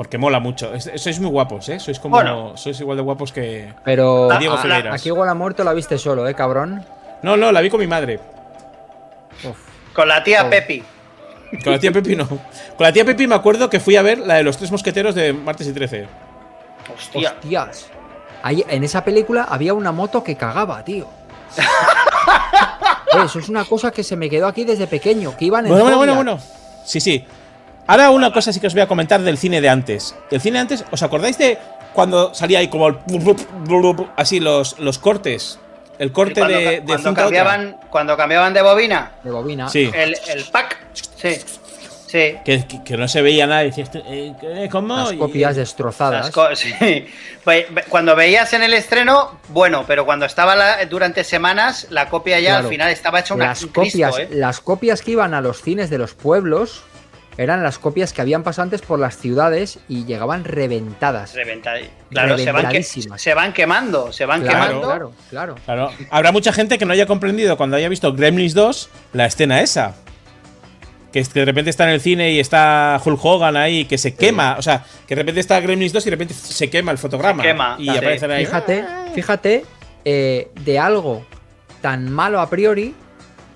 Porque 0.00 0.16
mola 0.16 0.40
mucho. 0.40 0.72
Es- 0.72 0.90
sois 0.96 1.20
muy 1.20 1.28
guapos, 1.28 1.68
¿eh? 1.68 1.78
Sois 1.78 2.00
como. 2.00 2.16
Bueno. 2.16 2.56
Sois 2.56 2.80
igual 2.80 2.96
de 2.96 3.02
guapos 3.02 3.32
que. 3.32 3.74
Pero 3.84 4.30
Diego 4.38 4.54
ah, 4.56 4.94
aquí 4.94 5.10
igual 5.10 5.28
a 5.28 5.34
muerto 5.34 5.62
la 5.62 5.74
viste 5.74 5.98
solo, 5.98 6.26
¿eh, 6.26 6.34
cabrón? 6.34 6.82
No, 7.20 7.36
no, 7.36 7.52
la 7.52 7.60
vi 7.60 7.68
con 7.68 7.80
mi 7.80 7.86
madre. 7.86 8.18
Uf. 9.44 9.58
Con 9.92 10.08
la 10.08 10.24
tía 10.24 10.46
Oh. 10.46 10.48
Pepi. 10.48 10.82
Con 11.62 11.74
la 11.74 11.78
tía 11.78 11.92
Pepi 11.92 12.16
no. 12.16 12.26
Con 12.26 12.38
la 12.78 12.94
tía 12.94 13.04
Pepi 13.04 13.26
me 13.26 13.34
acuerdo 13.34 13.68
que 13.68 13.78
fui 13.78 13.96
a 13.96 14.00
ver 14.00 14.20
la 14.20 14.36
de 14.36 14.42
los 14.42 14.56
tres 14.56 14.72
mosqueteros 14.72 15.14
de 15.14 15.34
martes 15.34 15.66
y 15.66 15.72
13. 15.74 16.06
Hostia. 16.96 17.32
Hostias. 17.32 17.90
Ahí, 18.42 18.64
en 18.70 18.82
esa 18.84 19.04
película 19.04 19.48
había 19.50 19.74
una 19.74 19.92
moto 19.92 20.24
que 20.24 20.34
cagaba, 20.34 20.82
tío. 20.82 21.08
Eso 23.22 23.38
es 23.38 23.50
una 23.50 23.66
cosa 23.66 23.90
que 23.90 24.02
se 24.02 24.16
me 24.16 24.30
quedó 24.30 24.46
aquí 24.46 24.64
desde 24.64 24.86
pequeño, 24.86 25.36
que 25.36 25.44
iban 25.44 25.66
en 25.66 25.72
Bueno, 25.72 25.84
bueno, 25.84 25.98
bueno, 25.98 26.14
bueno. 26.14 26.38
Sí, 26.86 27.00
sí. 27.00 27.26
Ahora 27.86 28.10
una 28.10 28.32
cosa 28.32 28.52
sí 28.52 28.60
que 28.60 28.66
os 28.68 28.72
voy 28.74 28.82
a 28.82 28.86
comentar 28.86 29.20
del 29.20 29.36
cine 29.38 29.60
de 29.60 29.68
antes. 29.68 30.14
El 30.30 30.40
cine 30.40 30.54
de 30.54 30.60
antes, 30.60 30.84
¿os 30.90 31.02
acordáis 31.02 31.38
de 31.38 31.58
cuando 31.92 32.32
salía 32.34 32.60
ahí 32.60 32.68
como 32.68 32.88
el 32.88 32.96
así 34.16 34.40
los, 34.40 34.78
los 34.78 34.98
cortes? 34.98 35.58
El 35.98 36.12
corte 36.12 36.40
cuando, 36.40 36.56
de, 36.56 36.64
de 36.64 36.82
cuando 36.82 36.96
cinta 36.96 37.08
a 37.08 37.10
otra? 37.10 37.24
cambiaban, 37.24 37.76
cuando 37.90 38.16
cambiaban 38.16 38.54
de 38.54 38.62
bobina, 38.62 39.12
De 39.22 39.30
bobina. 39.30 39.68
Sí. 39.68 39.90
el, 39.92 40.16
el 40.28 40.44
pack. 40.50 40.78
Sí. 41.16 41.36
Sí. 42.06 42.36
Que, 42.44 42.66
que- 42.66 42.82
que 42.82 42.96
no 42.96 43.06
se 43.06 43.22
veía 43.22 43.46
nada. 43.46 43.62
y 43.62 43.66
Decías, 43.66 43.90
eh, 43.94 44.68
¿cómo? 44.72 44.96
Las 44.96 45.12
Y- 45.12 45.18
copias 45.18 45.54
destrozadas. 45.56 46.24
Las 46.26 46.34
co- 46.34 46.48
sí. 46.56 46.72
Ve- 47.46 47.66
ve- 47.70 47.84
Cuando 47.88 48.16
veías 48.16 48.52
en 48.54 48.62
el 48.64 48.72
estreno, 48.74 49.38
bueno, 49.48 49.84
pero 49.86 50.04
cuando 50.06 50.26
estaba 50.26 50.56
la- 50.56 50.84
durante 50.86 51.22
semanas, 51.22 51.86
la 51.90 52.08
copia 52.08 52.40
ya 52.40 52.50
Claro. 52.52 52.64
al 52.64 52.70
final 52.70 52.90
estaba 52.90 53.20
hecha 53.20 53.34
una 53.34 53.46
las 53.48 53.60
Cristo, 53.60 53.80
copias, 53.80 54.18
¿eh? 54.18 54.28
las 54.32 54.60
copias 54.60 55.02
que 55.02 55.10
iban 55.12 55.34
a 55.34 55.40
los 55.40 55.60
cines 55.62 55.88
de 55.90 55.98
los 55.98 56.14
pueblos 56.14 56.82
eran 57.36 57.62
las 57.62 57.78
copias 57.78 58.12
que 58.12 58.20
habían 58.20 58.42
pasado 58.42 58.64
antes 58.64 58.82
por 58.82 58.98
las 58.98 59.16
ciudades 59.16 59.78
y 59.88 60.04
llegaban 60.04 60.44
reventadas. 60.44 61.34
Reventa- 61.34 61.74
Claro, 62.10 62.36
se 62.36 62.52
van, 62.52 62.68
que- 62.68 62.82
se 62.82 63.34
van 63.34 63.52
quemando, 63.52 64.12
se 64.12 64.26
van 64.26 64.42
Claro, 64.42 64.58
quemando. 64.58 64.86
claro, 64.86 65.12
claro. 65.30 65.54
Claro. 65.64 65.90
Habrá 66.10 66.32
mucha 66.32 66.52
gente 66.52 66.76
que 66.76 66.84
no 66.84 66.92
haya 66.92 67.06
comprendido 67.06 67.56
cuando 67.56 67.76
haya 67.76 67.88
visto 67.88 68.12
Gremlins 68.12 68.54
2 68.54 68.90
la 69.12 69.26
escena 69.26 69.60
esa. 69.60 69.94
Que, 71.12 71.24
de 71.24 71.44
repente 71.44 71.70
está 71.70 71.84
en 71.84 71.90
el 71.90 72.00
cine 72.00 72.30
y 72.32 72.38
está 72.40 73.00
Hulk 73.04 73.18
Hogan 73.24 73.56
ahí, 73.56 73.84
que 73.84 73.98
se 73.98 74.14
quema. 74.14 74.56
O 74.58 74.62
sea, 74.62 74.84
que 75.08 75.14
de 75.16 75.22
repente 75.22 75.40
está 75.40 75.58
Gremlins 75.60 75.92
2 75.92 76.04
y 76.06 76.10
de 76.10 76.10
repente 76.16 76.34
se 76.34 76.70
quema 76.70 76.92
el 76.92 76.98
fotograma. 76.98 77.42
Se 77.42 77.48
quema, 77.48 77.76
y 77.80 77.88
aparecen 77.88 78.30
ahí. 78.30 78.44
Fíjate, 78.46 78.84
fíjate, 79.14 79.64
eh, 80.04 80.50
de 80.64 80.78
algo 80.78 81.24
tan 81.80 82.12
malo 82.12 82.40
a 82.40 82.48
priori, 82.48 82.94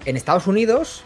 en 0.05 0.17
Estados 0.17 0.47
Unidos 0.49 1.05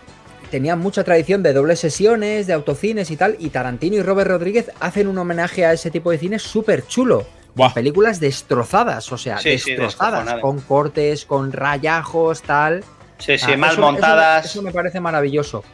tenían 0.51 0.79
mucha 0.79 1.05
tradición 1.05 1.43
de 1.43 1.53
dobles 1.53 1.79
sesiones, 1.81 2.47
de 2.47 2.53
autocines 2.53 3.11
y 3.11 3.17
tal, 3.17 3.37
y 3.39 3.51
Tarantino 3.51 3.97
y 3.97 4.03
Robert 4.03 4.31
Rodríguez 4.31 4.71
hacen 4.81 5.07
un 5.09 5.19
homenaje 5.19 5.65
a 5.67 5.73
ese 5.73 5.91
tipo 5.91 6.11
de 6.11 6.19
cine 6.19 6.39
súper 6.39 6.87
chulo. 6.87 7.27
Películas 7.75 8.21
destrozadas, 8.21 9.11
o 9.11 9.19
sea, 9.19 9.39
Sí, 9.39 9.51
destrozadas, 9.51 10.41
con 10.41 10.61
cortes, 10.61 11.25
con 11.25 11.51
rayajos, 11.53 12.43
tal. 12.43 12.85
Sí, 13.19 13.37
sí, 13.37 13.51
Ah, 13.53 13.57
mal 13.57 13.73
eso- 13.73 13.81
montadas. 13.81 14.45
Eso, 14.45 14.53
eso 14.61 14.63
me 14.63 14.71
parece 14.73 15.01
maravilloso. 15.01 15.65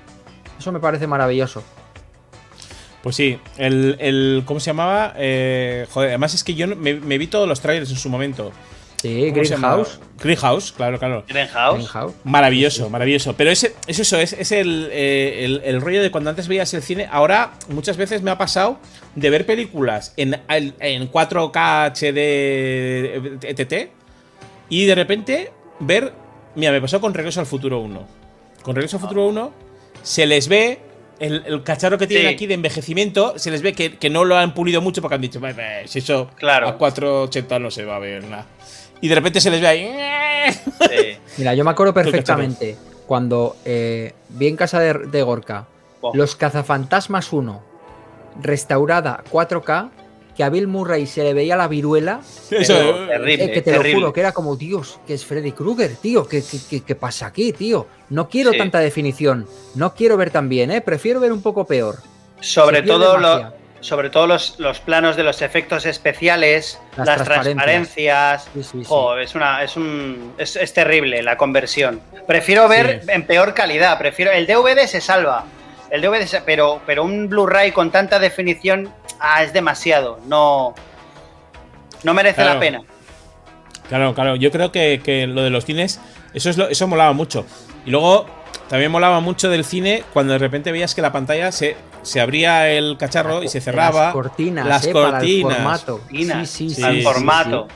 Eso 0.59 0.73
me 0.73 0.81
parece 0.81 1.07
maravilloso. 1.07 1.63
Pues 3.03 3.17
sí, 3.17 3.39
el, 3.59 3.97
el- 4.01 4.45
¿Cómo 4.47 4.61
se 4.61 4.67
llamaba? 4.71 5.13
Eh, 5.19 5.87
joder, 5.91 6.09
además 6.11 6.33
es 6.33 6.43
que 6.43 6.55
yo 6.55 6.67
me, 6.69 6.95
me 6.95 7.19
vi 7.19 7.27
todos 7.27 7.47
los 7.47 7.61
trailers 7.61 7.91
en 7.91 7.97
su 7.97 8.09
momento. 8.09 8.51
Sí. 9.09 9.31
Greenhouse. 9.31 10.01
Greenhouse, 10.23 10.73
claro, 10.73 10.99
claro. 10.99 11.25
Greenhouse. 11.29 11.75
Greenhouse. 11.77 12.15
Maravilloso, 12.25 12.89
maravilloso. 12.91 13.35
Pero 13.37 13.51
ese, 13.51 13.75
es 13.87 13.99
eso, 13.99 14.19
es, 14.19 14.33
es 14.33 14.51
el, 14.53 14.89
eh, 14.93 15.45
el- 15.45 15.61
el 15.65 15.81
rollo 15.81 16.03
de 16.03 16.11
cuando 16.11 16.31
antes 16.31 16.49
veías 16.49 16.73
el 16.75 16.83
cine. 16.83 17.07
Ahora, 17.11 17.53
muchas 17.69 17.97
veces 17.97 18.23
me 18.23 18.31
ha 18.31 18.39
pasado 18.39 18.79
de 19.15 19.31
ver 19.31 19.45
películas 19.47 20.15
en, 20.17 20.41
en 20.49 21.11
4K 21.11 21.93
HD 21.93 23.39
ETT 23.43 23.91
y 24.69 24.87
de 24.87 24.95
repente 24.95 25.53
ver. 25.81 26.13
Mira, 26.55 26.73
me 26.73 26.81
pasó 26.81 27.01
con 27.01 27.13
Regreso 27.15 27.41
al 27.41 27.47
Futuro 27.47 27.81
1. 27.81 28.07
Con 28.63 28.75
Regreso 28.77 28.97
al 28.97 29.03
Futuro 29.03 29.27
1 29.27 29.53
se 30.03 30.27
les 30.27 30.49
ve. 30.49 30.79
El, 31.21 31.45
el 31.47 31.63
cacharro 31.63 31.97
que 31.97 32.09
tienen 32.09 32.27
Sí. 32.29 32.35
aquí 32.35 32.47
de 32.49 32.55
envejecimiento, 32.55 33.39
se 33.39 33.53
les 33.53 33.63
ve 33.63 33.73
que, 33.73 33.97
que 33.99 34.11
no 34.11 34.25
lo 34.25 34.37
han 34.37 34.53
pulido 34.53 34.81
mucho 34.81 35.01
porque 35.01 35.15
han 35.15 35.21
dicho, 35.21 35.39
"Bah, 35.39 35.53
bah, 35.57 35.87
si 35.87 36.01
eso 36.01 36.29
Claro. 36.35 36.69
a 36.69 36.77
480 36.77 37.61
no 37.61 37.71
se 37.71 37.85
va 37.85 37.97
a 37.97 37.99
ver 38.01 38.25
nada. 38.25 38.47
Y 39.05 39.09
de 39.09 39.15
repente 39.17 39.39
se 39.39 39.51
les 39.51 39.61
ve 39.61 39.67
ahí. 39.67 39.91
Sí. 40.81 41.19
Mira, 41.37 41.53
yo 41.55 41.63
me 41.63 41.71
acuerdo 41.71 41.93
perfectamente 41.93 42.75
cuando 43.07 43.55
eh, 43.67 44.15
vi 44.31 44.49
en 44.49 44.57
casa 44.57 44.81
de, 44.81 44.95
de 44.95 45.23
Gorka 45.23 45.67
Oh. 46.07 46.13
Los 46.15 46.37
Cazafantasmas 46.37 47.33
1, 47.33 47.63
restaurada 48.43 49.23
4K, 49.31 49.91
que 50.37 50.45
a 50.45 50.51
Bill 50.51 50.67
Murray 50.67 51.07
se 51.07 51.23
le 51.23 51.33
veía 51.33 51.57
la 51.57 51.67
viruela, 51.69 52.21
Eso, 52.51 52.75
Pero 52.75 53.07
terrible, 53.07 53.45
eh, 53.45 53.53
que 53.53 53.63
te 53.63 53.71
terrible. 53.73 53.93
lo 53.93 53.99
juro, 54.01 54.13
que 54.13 54.21
era 54.21 54.33
como, 54.33 54.55
Dios, 54.57 55.01
que 55.07 55.15
es 55.15 55.25
Freddy 55.25 55.53
Krueger, 55.53 55.97
tío, 55.97 56.27
¿qué, 56.29 56.43
qué, 56.43 56.59
qué- 56.69 56.81
qué 56.83 56.95
pasa 56.95 57.27
aquí, 57.27 57.53
tío? 57.55 57.87
No 58.11 58.29
quiero 58.29 58.53
Sí. 58.53 58.59
tanta 58.59 58.81
definición, 58.81 59.47
no 59.75 59.95
quiero 59.95 60.17
ver 60.19 60.31
tan 60.31 60.49
bien, 60.51 60.71
¿eh? 60.71 60.81
Prefiero 60.83 61.21
ver 61.21 61.33
un 61.33 61.41
poco 61.41 61.67
peor. 61.67 61.99
Sobre 62.41 62.83
todo, 62.83 63.17
lo-. 63.19 63.53
Sobre 63.85 64.09
todo 64.09 64.27
los, 64.27 64.59
los 64.59 64.81
planos 64.81 65.15
de 65.15 65.23
los 65.25 65.43
efectos 65.43 65.85
especiales, 65.85 66.81
Las 66.97 67.07
las, 67.07 67.17
transparencias. 67.25 67.55
transparencias. 67.55 68.45
Sí, 68.55 68.63
sí, 68.63 68.79
sí. 68.79 68.85
Jo, 68.87 69.19
es 69.19 69.35
una, 69.35 69.63
es 69.63 69.77
un, 69.77 70.33
es, 70.39 70.57
es 70.57 70.73
terrible 70.73 71.23
la 71.23 71.37
conversión. 71.37 72.01
Prefiero 72.27 72.67
ver 72.67 73.03
en 73.09 73.27
peor 73.27 73.53
calidad. 73.53 73.99
Prefiero 73.99 74.31
el 74.33 74.47
DVD 74.47 74.87
se 74.87 75.03
salva, 75.03 75.45
el 75.91 76.01
DVD, 76.01 76.25
se- 76.27 76.41
pero, 76.41 76.81
pero 76.87 77.05
un 77.05 77.29
Blu-ray 77.29 77.73
con 77.73 77.91
tanta 77.91 78.19
definición, 78.19 78.91
ah, 79.21 79.43
es 79.43 79.53
demasiado. 79.53 80.19
No, 80.27 80.75
no 82.05 82.15
merece 82.15 82.37
Claro. 82.37 82.55
la 82.55 82.61
pena. 82.61 82.83
Claro, 83.89 84.15
claro. 84.15 84.37
Yo 84.37 84.51
creo 84.51 84.73
que, 84.73 85.03
que 85.05 85.27
lo 85.27 85.43
de 85.43 85.51
los 85.51 85.67
cines, 85.67 86.01
eso 86.33 86.49
es 86.49 86.57
lo, 86.57 86.69
eso 86.69 86.89
molaba 86.89 87.13
mucho. 87.13 87.45
Y 87.85 87.91
luego 87.91 88.25
también 88.71 88.91
molaba 88.91 89.21
mucho 89.21 89.51
del 89.51 89.63
cine 89.65 90.05
cuando 90.15 90.33
de 90.33 90.39
repente 90.39 90.73
veías 90.73 90.95
que 90.95 91.03
la 91.03 91.13
pantalla 91.13 91.53
se, 91.53 91.77
se 92.05 92.21
abría 92.21 92.69
el 92.71 92.97
cacharro 92.99 93.43
y 93.43 93.49
se 93.49 93.61
cerraba. 93.61 94.05
Las 94.05 94.13
cortinas, 94.13 94.67
Las 94.67 94.87
eh, 94.87 94.93
para 94.93 95.07
el 95.07 95.13
cortinas. 95.15 95.53
formato. 95.57 95.99
Cortinas, 95.99 96.49
Sí, 96.51 96.71
sí, 96.71 96.83
sí, 96.83 97.03
formato. 97.03 97.69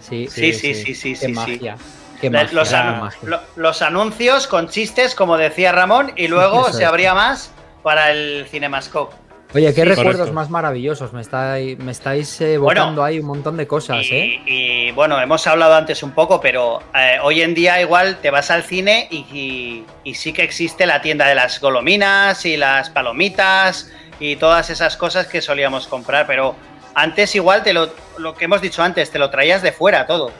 Sí, 0.00 0.28
Sí, 0.30 0.52
sí, 0.52 0.74
sí, 0.74 0.94
sí, 0.94 1.10
Qué 1.14 1.16
sí, 1.18 1.26
sí. 1.26 1.32
magia. 1.32 1.76
Qué 2.20 2.30
La- 2.30 2.42
magia, 2.44 2.54
los, 2.54 2.72
magia. 2.72 3.86
anuncios 3.86 4.46
con 4.46 4.68
chistes, 4.68 5.14
como 5.14 5.36
decía 5.36 5.72
Ramón, 5.72 6.12
y 6.16 6.28
luego 6.28 6.60
Eso 6.68 6.78
se 6.78 6.84
abría 6.84 7.14
más 7.14 7.50
para 7.82 8.10
el 8.10 8.46
Cinemascope. 8.50 9.14
Oye, 9.54 9.68
qué 9.72 9.82
Sí, 9.82 9.88
recuerdos 9.88 10.14
correcto. 10.16 10.32
más 10.34 10.50
maravillosos. 10.50 11.12
Me 11.12 11.20
estáis, 11.20 11.78
me 11.78 11.92
estáis 11.92 12.40
eh, 12.40 12.54
evocando 12.54 13.02
Bueno, 13.02 13.04
ahí 13.04 13.20
un 13.20 13.26
montón 13.26 13.56
de 13.56 13.66
cosas, 13.68 14.04
Y, 14.04 14.14
¿eh? 14.14 14.42
y, 14.46 14.90
bueno, 14.92 15.20
hemos 15.20 15.46
hablado 15.46 15.74
antes 15.74 16.02
un 16.02 16.10
poco, 16.10 16.40
pero 16.40 16.82
eh, 16.94 17.18
hoy 17.22 17.40
en 17.42 17.54
día 17.54 17.80
igual 17.80 18.18
te 18.20 18.30
vas 18.30 18.50
al 18.50 18.64
cine 18.64 19.06
y, 19.10 19.18
y- 19.32 19.86
y 20.02 20.14
sí 20.14 20.32
que 20.32 20.42
existe 20.42 20.86
la 20.86 21.00
tienda 21.00 21.26
de 21.28 21.36
las 21.36 21.60
golominas 21.60 22.44
y 22.44 22.56
las 22.56 22.90
palomitas 22.90 23.90
y 24.18 24.36
todas 24.36 24.70
esas 24.70 24.96
cosas 24.96 25.26
que 25.28 25.40
solíamos 25.40 25.86
comprar, 25.86 26.26
pero 26.26 26.56
antes 26.96 27.34
igual 27.36 27.62
te 27.62 27.72
lo, 27.72 27.90
lo 28.18 28.34
que 28.34 28.46
hemos 28.46 28.60
dicho 28.60 28.82
antes, 28.82 29.10
te 29.10 29.18
lo 29.20 29.30
traías 29.30 29.62
de 29.62 29.70
fuera 29.72 30.06
todo. 30.06 30.32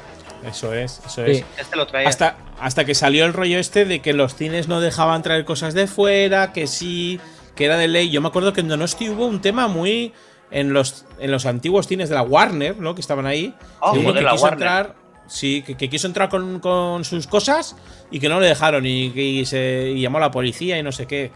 Eso 0.45 0.75
es, 0.75 1.01
eso 1.07 1.25
Sí. 1.25 1.45
es. 1.59 1.77
Lo. 1.77 1.87
Hasta, 2.07 2.37
hasta 2.61 2.85
que 2.85 2.95
salió 2.95 3.25
el 3.25 3.33
rollo 3.33 3.59
este 3.59 3.85
de 3.87 4.01
que 4.01 4.13
los 4.13 4.35
cines 4.35 4.69
no 4.69 4.81
dejaban 4.81 5.23
traer 5.23 5.45
cosas 5.45 5.73
de 5.73 5.87
fuera, 5.87 6.53
que 6.53 6.67
sí, 6.67 7.19
que 7.55 7.65
era 7.65 7.77
de 7.77 7.89
ley. 7.89 8.11
Yo 8.11 8.21
me 8.21 8.29
acuerdo 8.29 8.53
que 8.53 8.61
en 8.61 8.69
Donosti 8.69 9.09
hubo 9.11 9.27
un 9.27 9.41
tema 9.41 9.69
muy. 9.69 10.13
En 10.51 10.73
los, 10.73 11.05
en 11.19 11.33
los 11.33 11.47
antiguos 11.47 11.89
cines 11.89 12.09
de 12.09 12.15
la 12.15 12.23
Warner, 12.23 12.77
¿no? 12.79 12.95
Que 12.95 13.01
estaban 13.01 13.27
ahí. 13.27 13.55
Oh, 13.81 13.93
de 13.97 14.13
que 14.13 14.21
la 14.23 14.33
quiso 14.33 14.45
Warner. 14.45 14.53
entrar. 14.69 14.95
Sí, 15.27 15.63
que, 15.63 15.75
que 15.77 15.89
quiso 15.89 16.07
entrar 16.07 16.29
con, 16.29 16.61
con 16.61 17.03
sus 17.05 17.27
cosas 17.27 17.75
y 18.11 18.21
que 18.21 18.29
no 18.29 18.39
le 18.41 18.47
dejaron 18.47 18.85
y, 18.87 19.07
y 19.07 19.47
se 19.47 19.91
y 19.97 20.01
llamó 20.03 20.19
a 20.19 20.21
la 20.21 20.31
policía 20.31 20.79
y 20.79 20.83
no 20.83 20.93
sé 20.93 21.07
qué. 21.07 21.33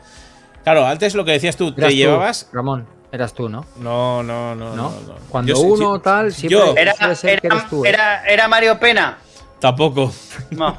Claro, 0.63 0.87
antes 0.87 1.15
lo 1.15 1.25
que 1.25 1.33
decías 1.33 1.57
tú, 1.57 1.73
te 1.73 1.83
tú, 1.83 1.89
llevabas. 1.89 2.49
Ramón, 2.53 2.87
eras 3.11 3.33
tú, 3.33 3.49
¿no? 3.49 3.65
No, 3.81 4.23
no, 4.23 4.55
no, 4.55 4.77
no. 4.77 4.77
¿No? 4.77 4.91
no. 4.91 5.15
Cuando 5.31 5.55
Yo 5.55 5.61
uno 5.61 5.97
sí- 5.97 6.03
tal, 6.05 6.33
siempre 6.33 6.59
yo 6.59 6.75
era, 6.77 6.95
suele 6.95 7.15
ser 7.17 7.41
que 7.41 7.47
era- 7.47 7.57
eres 7.57 7.71
tú, 7.71 7.85
¿eh? 7.85 7.89
era- 7.89 8.25
era 8.29 8.47
Mario 8.47 8.79
Pena. 8.79 9.19
tampoco. 9.59 10.13
No. 10.51 10.79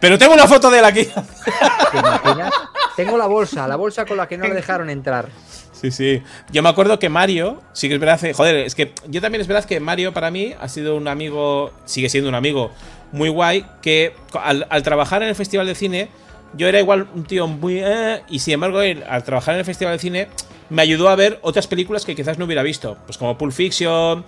Pero 0.00 0.18
tengo 0.18 0.34
una 0.34 0.46
foto 0.46 0.70
de 0.70 0.78
él 0.80 0.84
aquí. 0.84 1.04
¿Te 1.04 1.98
imaginas? 1.98 2.52
Tengo 2.96 3.16
la 3.18 3.26
bolsa, 3.26 3.66
la 3.68 3.76
bolsa 3.76 4.04
con 4.04 4.16
la 4.16 4.28
que 4.28 4.36
no 4.38 4.46
le 4.46 4.54
dejaron 4.54 4.90
entrar. 4.90 5.28
Sí, 5.72 5.90
sí. 5.90 6.22
Yo 6.50 6.62
me 6.62 6.68
acuerdo 6.68 6.98
que 6.98 7.08
Mario, 7.08 7.62
sí 7.72 7.88
que 7.88 7.94
es 7.94 8.00
verdad, 8.00 8.24
eh, 8.24 8.32
joder, 8.32 8.56
es 8.56 8.74
que 8.74 8.92
yo 9.08 9.20
también 9.20 9.42
es 9.42 9.46
verdad 9.48 9.64
que 9.64 9.80
Mario 9.80 10.12
para 10.14 10.30
mí 10.30 10.54
ha 10.58 10.68
sido 10.68 10.96
un 10.96 11.08
amigo, 11.08 11.72
sigue 11.84 12.08
siendo 12.08 12.28
un 12.28 12.34
amigo 12.34 12.70
muy 13.12 13.28
guay, 13.28 13.66
que 13.82 14.14
al, 14.32 14.66
al 14.70 14.82
trabajar 14.82 15.22
en 15.22 15.28
el 15.28 15.34
Festival 15.34 15.66
de 15.66 15.74
Cine, 15.74 16.08
yo 16.54 16.68
era 16.68 16.78
igual 16.80 17.06
un 17.14 17.24
tío 17.24 17.46
muy... 17.48 17.80
eh, 17.82 18.22
y 18.28 18.38
sin 18.38 18.54
embargo, 18.54 18.80
él, 18.80 19.04
al 19.08 19.24
trabajar 19.24 19.54
en 19.54 19.60
el 19.60 19.64
Festival 19.66 19.94
de 19.94 19.98
Cine, 19.98 20.28
me 20.70 20.82
ayudó 20.82 21.08
a 21.10 21.16
ver 21.16 21.38
otras 21.42 21.66
películas 21.66 22.04
que 22.04 22.14
quizás 22.16 22.38
no 22.38 22.46
hubiera 22.46 22.62
visto, 22.62 22.96
pues 23.06 23.18
como 23.18 23.36
Pulp 23.36 23.52
Fiction, 23.52 24.24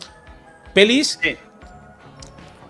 pelis 0.74 1.18
Sí. 1.22 1.36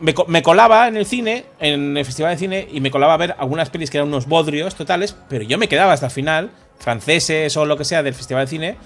Me, 0.01 0.14
co- 0.14 0.27
me 0.28 0.43
colaba 0.43 0.89
en 0.89 0.97
el 0.97 1.06
cine, 1.06 1.44
en 1.60 1.97
el 1.97 2.05
festival 2.05 2.32
de 2.32 2.39
cine, 2.39 2.68
y 2.73 2.81
me 2.81 2.90
colaba 2.90 3.14
a 3.14 3.16
ver 3.16 3.35
algunas 3.39 3.70
pelis 3.70 3.90
que 3.90 3.98
eran 3.98 4.09
unos 4.09 4.27
bodrios 4.27 4.74
totales, 4.74 5.16
pero 5.28 5.44
yo 5.44 5.59
me 5.59 5.68
quedaba 5.68 5.93
hasta 5.93 6.06
el 6.06 6.12
final, 6.12 6.51
franceses 6.78 7.56
o 7.56 7.64
lo 7.64 7.77
que 7.77 7.85
sea 7.85 8.02
del 8.02 8.14
festival 8.14 8.44
de 8.47 8.51
cine, 8.51 8.77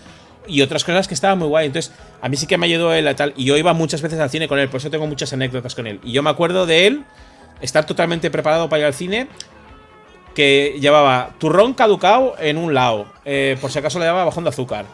y 0.47 0.63
otras 0.63 0.85
cosas 0.85 1.07
que 1.07 1.15
estaban 1.15 1.39
muy 1.39 1.49
guay. 1.49 1.67
Entonces, 1.67 1.93
a 2.23 2.29
mí 2.29 2.37
sí 2.37 2.47
que 2.47 2.59
me 2.59 2.67
ayudó 2.67 2.93
él 2.95 3.07
a 3.09 3.15
tal, 3.15 3.35
y 3.37 3.45
yo 3.45 3.57
iba 3.57 3.73
muchas 3.73 4.03
veces 4.03 4.19
al 4.21 4.31
cine 4.31 4.49
con 4.49 4.59
él, 4.59 4.69
por 4.69 4.79
eso 4.79 4.91
tengo 4.91 5.07
muchas 5.07 5.33
anécdotas 5.33 5.75
con 5.75 5.87
él. 5.87 6.01
Y 6.03 6.13
yo 6.13 6.23
me 6.23 6.31
acuerdo 6.31 6.67
de 6.67 6.87
él 6.87 7.05
estar 7.61 7.85
totalmente 7.87 8.31
preparado 8.31 8.69
para 8.69 8.81
ir 8.81 8.87
al 8.87 8.95
cine, 8.95 9.29
que 10.35 10.77
llevaba 10.81 11.31
turrón 11.39 11.75
caducado 11.75 12.35
en 12.39 12.57
un 12.57 12.73
lado, 12.73 13.07
eh, 13.25 13.57
por 13.61 13.71
si 13.73 13.79
acaso 13.81 13.99
le 13.99 14.05
daba 14.05 14.25
bajón 14.25 14.45
de 14.45 14.51
azúcar. 14.51 14.87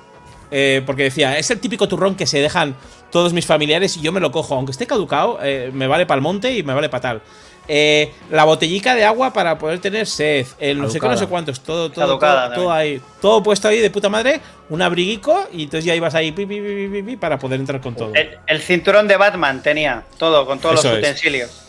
Eh, 0.51 0.83
porque 0.87 1.05
decía, 1.05 1.39
es 1.39 1.51
el 1.51 1.61
típico 1.61 1.89
turrón 1.89 2.15
que 2.15 2.27
se 2.27 2.41
dejan 2.41 2.77
todos 3.11 3.33
mis 3.33 3.47
familiares 3.47 3.97
y 3.97 4.01
yo 4.03 4.13
me 4.13 4.21
lo 4.21 4.31
cojo. 4.33 4.55
Aunque 4.55 4.73
esté 4.73 4.87
caducado, 4.87 5.39
eh, 5.43 5.71
me 5.73 5.87
vale 5.87 6.07
para 6.07 6.17
el 6.17 6.23
monte 6.23 6.57
y 6.57 6.63
me 6.63 6.75
vale 6.75 6.89
para 6.89 7.01
tal. 7.01 7.23
Eh, 7.69 8.13
la 8.31 8.45
botellica 8.45 8.95
de 8.95 9.05
agua 9.05 9.33
para 9.33 9.59
poder 9.59 9.81
tener 9.81 10.07
sed. 10.07 10.47
El 10.59 10.79
no 10.81 10.89
sé 10.89 11.01
qué, 11.01 11.09
no 11.09 11.17
sé 11.17 11.27
cuántos. 11.27 11.61
Todo, 11.61 11.91
todo, 11.91 12.07
Caducada 12.07 12.47
todo, 12.51 12.55
todo 12.65 12.73
ahí. 12.73 13.01
Todo 13.21 13.43
puesto 13.43 13.67
ahí 13.67 13.81
de 13.81 13.91
puta 13.91 14.09
madre. 14.09 14.41
Un 14.69 14.83
abriguico 14.83 15.49
y 15.53 15.65
entonces 15.65 15.85
ya 15.85 15.95
ibas 15.95 16.15
ahí 16.15 16.31
pi, 16.33 16.47
pi, 16.47 16.61
pi, 16.61 16.75
pi, 16.75 16.89
pi, 16.89 17.03
pi, 17.03 17.17
para 17.17 17.39
poder 17.39 17.59
entrar 17.59 17.81
con 17.81 17.95
todo. 17.97 18.13
El, 18.15 18.39
el 18.47 18.61
cinturón 18.61 19.09
de 19.09 19.17
Batman 19.17 19.63
tenía 19.63 20.05
todo, 20.19 20.47
con 20.47 20.61
todos 20.61 20.79
Eso 20.79 20.89
los 20.91 20.99
es. 20.99 21.05
utensilios. 21.05 21.63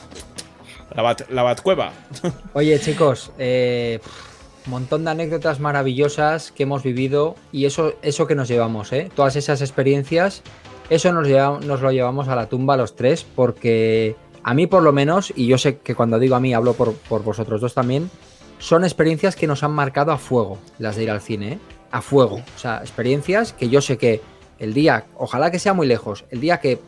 La, 0.96 1.02
bat, 1.02 1.30
la 1.30 1.44
batcueva. 1.44 1.92
Oye, 2.54 2.80
chicos, 2.80 3.32
eh, 3.40 4.00
montón 4.68 5.06
de 5.06 5.12
anécdotas 5.12 5.60
maravillosas 5.60 6.52
que 6.52 6.64
hemos 6.64 6.84
vivido 6.84 7.36
y 7.52 7.66
eso, 7.66 7.94
eso 8.02 8.28
que 8.28 8.36
nos 8.36 8.48
llevamos, 8.48 8.92
¿eh? 8.94 9.10
Todas 9.16 9.36
esas 9.36 9.62
experiencias, 9.62 10.44
eso 10.90 11.12
nos, 11.12 11.28
nos 11.66 11.82
lo 11.82 11.92
llevamos 11.92 12.28
a 12.28 12.36
la 12.36 12.48
tumba 12.48 12.78
los 12.78 12.96
tres 12.96 13.26
porque 13.36 14.16
a 14.44 14.54
mí 14.54 14.68
por 14.68 14.84
lo 14.84 14.94
menos, 14.94 15.34
y 15.36 15.48
yo 15.48 15.58
sé 15.58 15.80
que 15.80 15.96
cuando 15.96 16.20
digo 16.20 16.36
a 16.36 16.40
mí 16.40 16.54
hablo 16.54 16.74
por, 16.74 16.94
por 16.94 17.24
vosotros 17.24 17.62
dos 17.62 17.74
también, 17.74 18.10
son 18.60 18.84
experiencias 18.84 19.36
que 19.36 19.48
nos 19.48 19.64
han 19.64 19.72
marcado 19.72 20.12
a 20.12 20.18
fuego 20.18 20.58
las 20.80 20.96
de 20.96 21.04
ir 21.04 21.12
al 21.12 21.22
cine, 21.22 21.54
¿eh? 21.54 21.60
A 21.92 22.02
fuego. 22.02 22.36
O 22.56 22.60
sea, 22.60 22.80
experiencias 22.80 23.54
que 23.54 23.70
yo 23.70 23.82
sé 23.82 23.98
que 23.98 24.22
el 24.60 24.74
día, 24.74 25.06
ojalá 25.16 25.52
que 25.52 25.60
sea 25.60 25.74
muy 25.74 25.88
lejos, 25.88 26.26
el 26.32 26.42
día 26.42 26.60
que, 26.60 26.80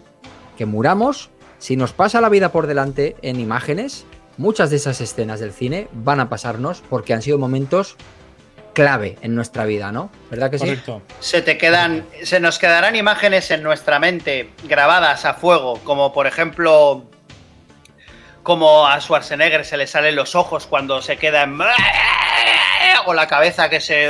que 0.58 0.66
muramos, 0.66 1.30
si 1.58 1.76
nos 1.76 1.94
pasa 1.94 2.22
la 2.22 2.30
vida 2.30 2.52
por 2.52 2.68
delante 2.68 3.16
en 3.22 3.40
imágenes, 3.40 4.06
muchas 4.40 4.70
de 4.70 4.78
esas 4.78 5.02
escenas 5.02 5.42
del 5.42 5.52
cine 5.52 5.90
van 5.92 6.22
a 6.22 6.30
pasarnos 6.30 6.82
porque 6.90 7.14
han 7.14 7.22
sido 7.22 7.38
momentos 7.38 7.98
clave 8.74 9.18
en 9.22 9.36
nuestra 9.36 9.66
vida, 9.66 9.92
¿no? 9.92 10.10
¿Verdad 10.32 10.50
que 10.50 10.58
sí? 10.58 10.66
Correcto. 10.66 11.02
Se 11.20 11.42
te 11.42 11.58
quedan, 11.58 12.06
se 12.24 12.40
nos 12.40 12.58
quedarán 12.58 12.96
imágenes 12.96 13.52
en 13.52 13.62
nuestra 13.62 14.00
mente 14.00 14.52
grabadas 14.64 15.26
a 15.26 15.34
fuego, 15.34 15.80
como 15.84 16.14
por 16.14 16.26
ejemplo, 16.26 17.04
como 18.42 18.88
a 18.88 19.02
Schwarzenegger 19.02 19.66
se 19.66 19.76
le 19.76 19.86
salen 19.86 20.16
los 20.16 20.34
ojos 20.36 20.66
cuando 20.68 21.02
se 21.02 21.18
queda 21.18 21.44
en 21.44 21.60
o 23.06 23.14
la 23.14 23.28
cabeza 23.28 23.70
que 23.70 23.82
se 23.82 24.08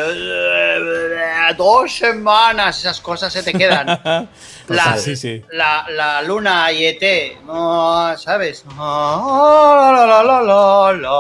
dos 1.57 1.95
semanas, 1.95 2.80
esas 2.80 3.01
cosas 3.01 3.34
se 3.34 3.41
te 3.41 3.53
quedan. 3.53 3.99
La, 4.70 4.98
Sí, 4.98 5.16
sí. 5.16 5.44
la, 5.52 5.86
la 5.90 6.22
luna 6.22 6.72
y 6.72 6.86
ET, 6.86 7.38
no, 7.46 8.16
¿sabes? 8.18 8.64
La. 8.78 9.22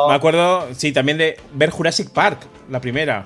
Me 0.07 0.15
acuerdo, 0.15 0.67
sí, 0.75 0.91
también 0.91 1.17
de 1.17 1.37
ver 1.53 1.69
Jurassic 1.69 2.09
Park, 2.11 2.39
la 2.69 2.79
primera. 2.79 3.25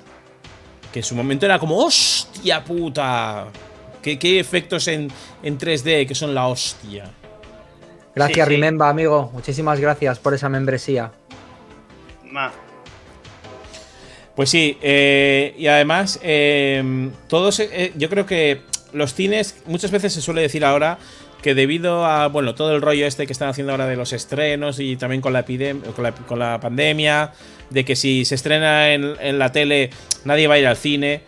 Que 0.92 1.00
en 1.00 1.06
su 1.06 1.16
momento 1.16 1.46
era 1.46 1.60
como, 1.60 1.78
¡hostia 1.78 2.64
puta! 2.64 3.48
¿Qué, 4.02 4.20
qué 4.20 4.40
efectos 4.40 4.88
en, 4.88 5.12
en 5.42 5.58
3D 5.58 6.08
que 6.08 6.16
son 6.16 6.36
la 6.36 6.48
hostia? 6.48 7.06
Gracias, 8.16 8.48
Sí, 8.48 8.54
sí. 8.54 8.62
Remember, 8.62 8.88
amigo. 8.88 9.30
Muchísimas 9.34 9.80
gracias 9.80 10.20
por 10.20 10.34
esa 10.34 10.50
membresía. 10.50 11.12
Pues 14.36 14.50
sí, 14.50 14.78
eh, 14.82 15.54
y 15.58 15.68
además, 15.68 16.20
eh, 16.24 17.10
todos, 17.28 17.60
eh, 17.60 17.94
yo 17.96 18.10
creo 18.10 18.26
que 18.26 18.62
los 18.94 19.14
cines, 19.14 19.56
muchas 19.66 19.92
veces 19.92 20.14
se 20.14 20.22
suele 20.22 20.42
decir 20.42 20.64
ahora 20.64 20.98
que 21.42 21.54
debido 21.54 22.06
a, 22.06 22.28
bueno, 22.28 22.56
todo 22.56 22.74
el 22.74 22.82
rollo 22.82 23.06
este 23.06 23.28
que 23.28 23.34
están 23.34 23.50
haciendo 23.50 23.74
ahora 23.74 23.86
de 23.86 23.98
los 23.98 24.14
estrenos 24.14 24.80
y 24.80 24.96
también 24.96 25.22
con 25.22 25.34
la, 25.34 25.46
epidem- 25.46 25.82
con 25.94 26.04
la, 26.04 26.12
con 26.14 26.40
la 26.40 26.60
pandemia, 26.60 27.32
de 27.70 27.84
que 27.84 27.96
si 27.96 28.24
se 28.24 28.36
estrena 28.36 28.94
en, 28.94 29.16
en 29.20 29.40
la 29.40 29.52
tele 29.52 29.90
nadie 30.24 30.48
va 30.48 30.56
a 30.56 30.60
ir 30.60 30.68
al 30.68 30.78
cine, 30.78 31.22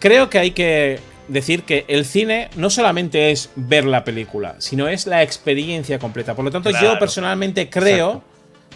creo 0.00 0.28
que 0.28 0.38
hay 0.38 0.50
que 0.50 0.98
decir 1.28 1.62
que 1.62 1.84
el 1.88 2.04
cine 2.04 2.48
no 2.56 2.70
solamente 2.70 3.30
es 3.30 3.50
ver 3.54 3.84
la 3.84 4.02
película, 4.02 4.56
sino 4.58 4.88
es 4.88 5.06
la 5.06 5.22
experiencia 5.22 5.98
completa. 5.98 6.34
Por 6.34 6.44
lo 6.44 6.50
tanto, 6.50 6.70
yo 6.70 6.98
personalmente 6.98 7.68
creo 7.68 8.24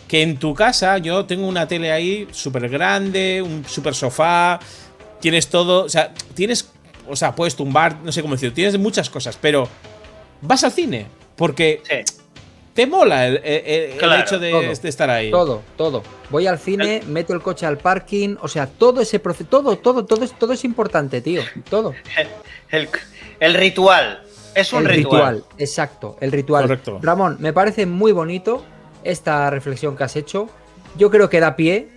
que 0.06 0.20
en 0.20 0.36
tu 0.36 0.55
casa 0.55 0.98
yo 0.98 1.24
tengo 1.24 1.47
una 1.48 1.66
tele 1.66 1.90
ahí 1.90 2.28
súper 2.30 2.68
grande, 2.68 3.40
un 3.40 3.64
súper 3.66 3.94
sofá, 3.94 4.60
tienes 5.20 5.48
todo, 5.48 5.86
o 5.86 5.89
sea, 5.89 6.12
tienes, 6.34 6.70
o 7.08 7.16
sea, 7.16 7.34
puedes 7.34 7.56
tumbar, 7.56 7.96
no 8.02 8.12
sé 8.12 8.22
cómo 8.22 8.34
decirlo, 8.34 8.54
tienes 8.54 8.78
muchas 8.78 9.10
cosas, 9.10 9.38
pero 9.40 9.68
vas 10.40 10.64
al 10.64 10.72
cine 10.72 11.06
porque 11.36 11.80
Sí. 11.84 12.14
te 12.74 12.86
mola 12.86 13.26
el, 13.26 13.36
el- 13.44 13.66
el 13.92 13.98
Claro, 13.98 14.22
hecho 14.22 14.38
de, 14.38 14.50
todo. 14.50 14.62
de 14.62 14.88
estar 14.88 15.10
ahí. 15.10 15.30
Todo, 15.30 15.62
todo. 15.76 16.02
Voy 16.30 16.46
al 16.46 16.58
cine, 16.58 17.02
meto 17.06 17.32
el 17.34 17.42
coche 17.42 17.66
al 17.66 17.78
parking, 17.78 18.36
o 18.40 18.48
sea, 18.48 18.66
todo 18.66 19.00
ese 19.00 19.18
proceso, 19.18 19.48
todo, 19.50 19.76
todo, 19.78 20.04
todo, 20.04 20.24
es, 20.24 20.32
todo 20.38 20.52
es 20.52 20.64
importante, 20.64 21.20
tío. 21.20 21.42
Todo. 21.68 21.92
El, 22.70 22.88
el 23.40 23.54
ritual. 23.54 24.22
Es 24.54 24.72
un 24.72 24.80
el 24.86 24.88
ritual. 24.94 25.34
ritual, 25.36 25.44
exacto, 25.58 26.16
el 26.20 26.32
ritual. 26.32 26.62
Correcto. 26.64 26.98
Ramón, 27.02 27.36
me 27.40 27.52
parece 27.52 27.84
muy 27.86 28.12
bonito 28.12 28.64
esta 29.04 29.48
reflexión 29.50 29.94
que 29.96 30.04
has 30.04 30.16
hecho. 30.16 30.48
Yo 30.96 31.10
creo 31.10 31.28
que 31.28 31.40
da 31.40 31.54
pie 31.56 31.88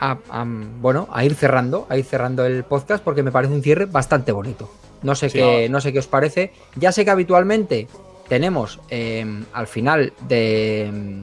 a, 0.00 0.18
a, 0.30 0.44
bueno, 0.46 1.08
a 1.12 1.24
ir 1.24 1.34
cerrando, 1.34 1.86
a 1.88 1.96
ir 1.96 2.04
cerrando 2.04 2.44
el 2.46 2.64
podcast 2.64 3.04
porque 3.04 3.22
me 3.22 3.30
parece 3.30 3.52
un 3.54 3.62
cierre 3.62 3.86
bastante 3.86 4.32
bonito. 4.32 4.72
No 5.02 5.14
sé 5.14 5.30
Sí. 5.30 5.38
qué, 5.38 5.68
no 5.68 5.80
sé 5.80 5.92
qué 5.92 5.98
os 6.00 6.06
parece. 6.06 6.52
Ya 6.76 6.92
sé 6.92 7.04
que 7.04 7.10
habitualmente 7.10 7.86
tenemos 8.28 8.80
eh, 8.90 9.24
al 9.52 9.66
final 9.66 10.12
de, 10.28 11.22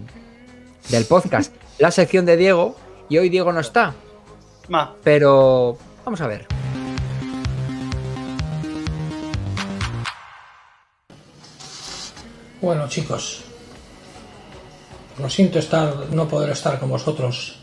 del 0.90 1.06
podcast 1.06 1.54
la 1.80 1.92
sección 1.92 2.26
de 2.26 2.38
Diego 2.38 2.76
y 3.10 3.18
hoy 3.18 3.30
Diego 3.30 3.52
no 3.54 3.60
está, 3.60 3.94
Ma, 4.70 4.94
pero 5.04 5.78
vamos 6.06 6.20
a 6.22 6.28
ver. 6.28 6.46
Bueno, 12.62 12.88
chicos, 12.90 13.42
lo 15.20 15.30
siento 15.30 15.60
estar, 15.60 15.94
no 16.12 16.28
poder 16.28 16.50
estar 16.52 16.80
con 16.80 16.90
vosotros. 16.90 17.57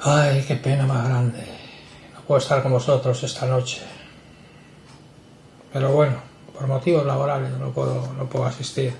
Ay, 0.00 0.44
qué 0.46 0.54
pena 0.56 0.86
más 0.86 1.08
grande. 1.08 1.44
No 2.14 2.20
puedo 2.20 2.38
estar 2.38 2.62
con 2.62 2.72
vosotros 2.72 3.22
esta 3.24 3.46
noche. 3.46 3.82
Pero 5.72 5.90
bueno, 5.92 6.16
por 6.54 6.68
motivos 6.68 7.04
laborales 7.04 7.50
no 7.58 7.70
puedo, 7.70 8.12
no 8.16 8.26
puedo 8.26 8.46
asistir. 8.46 8.94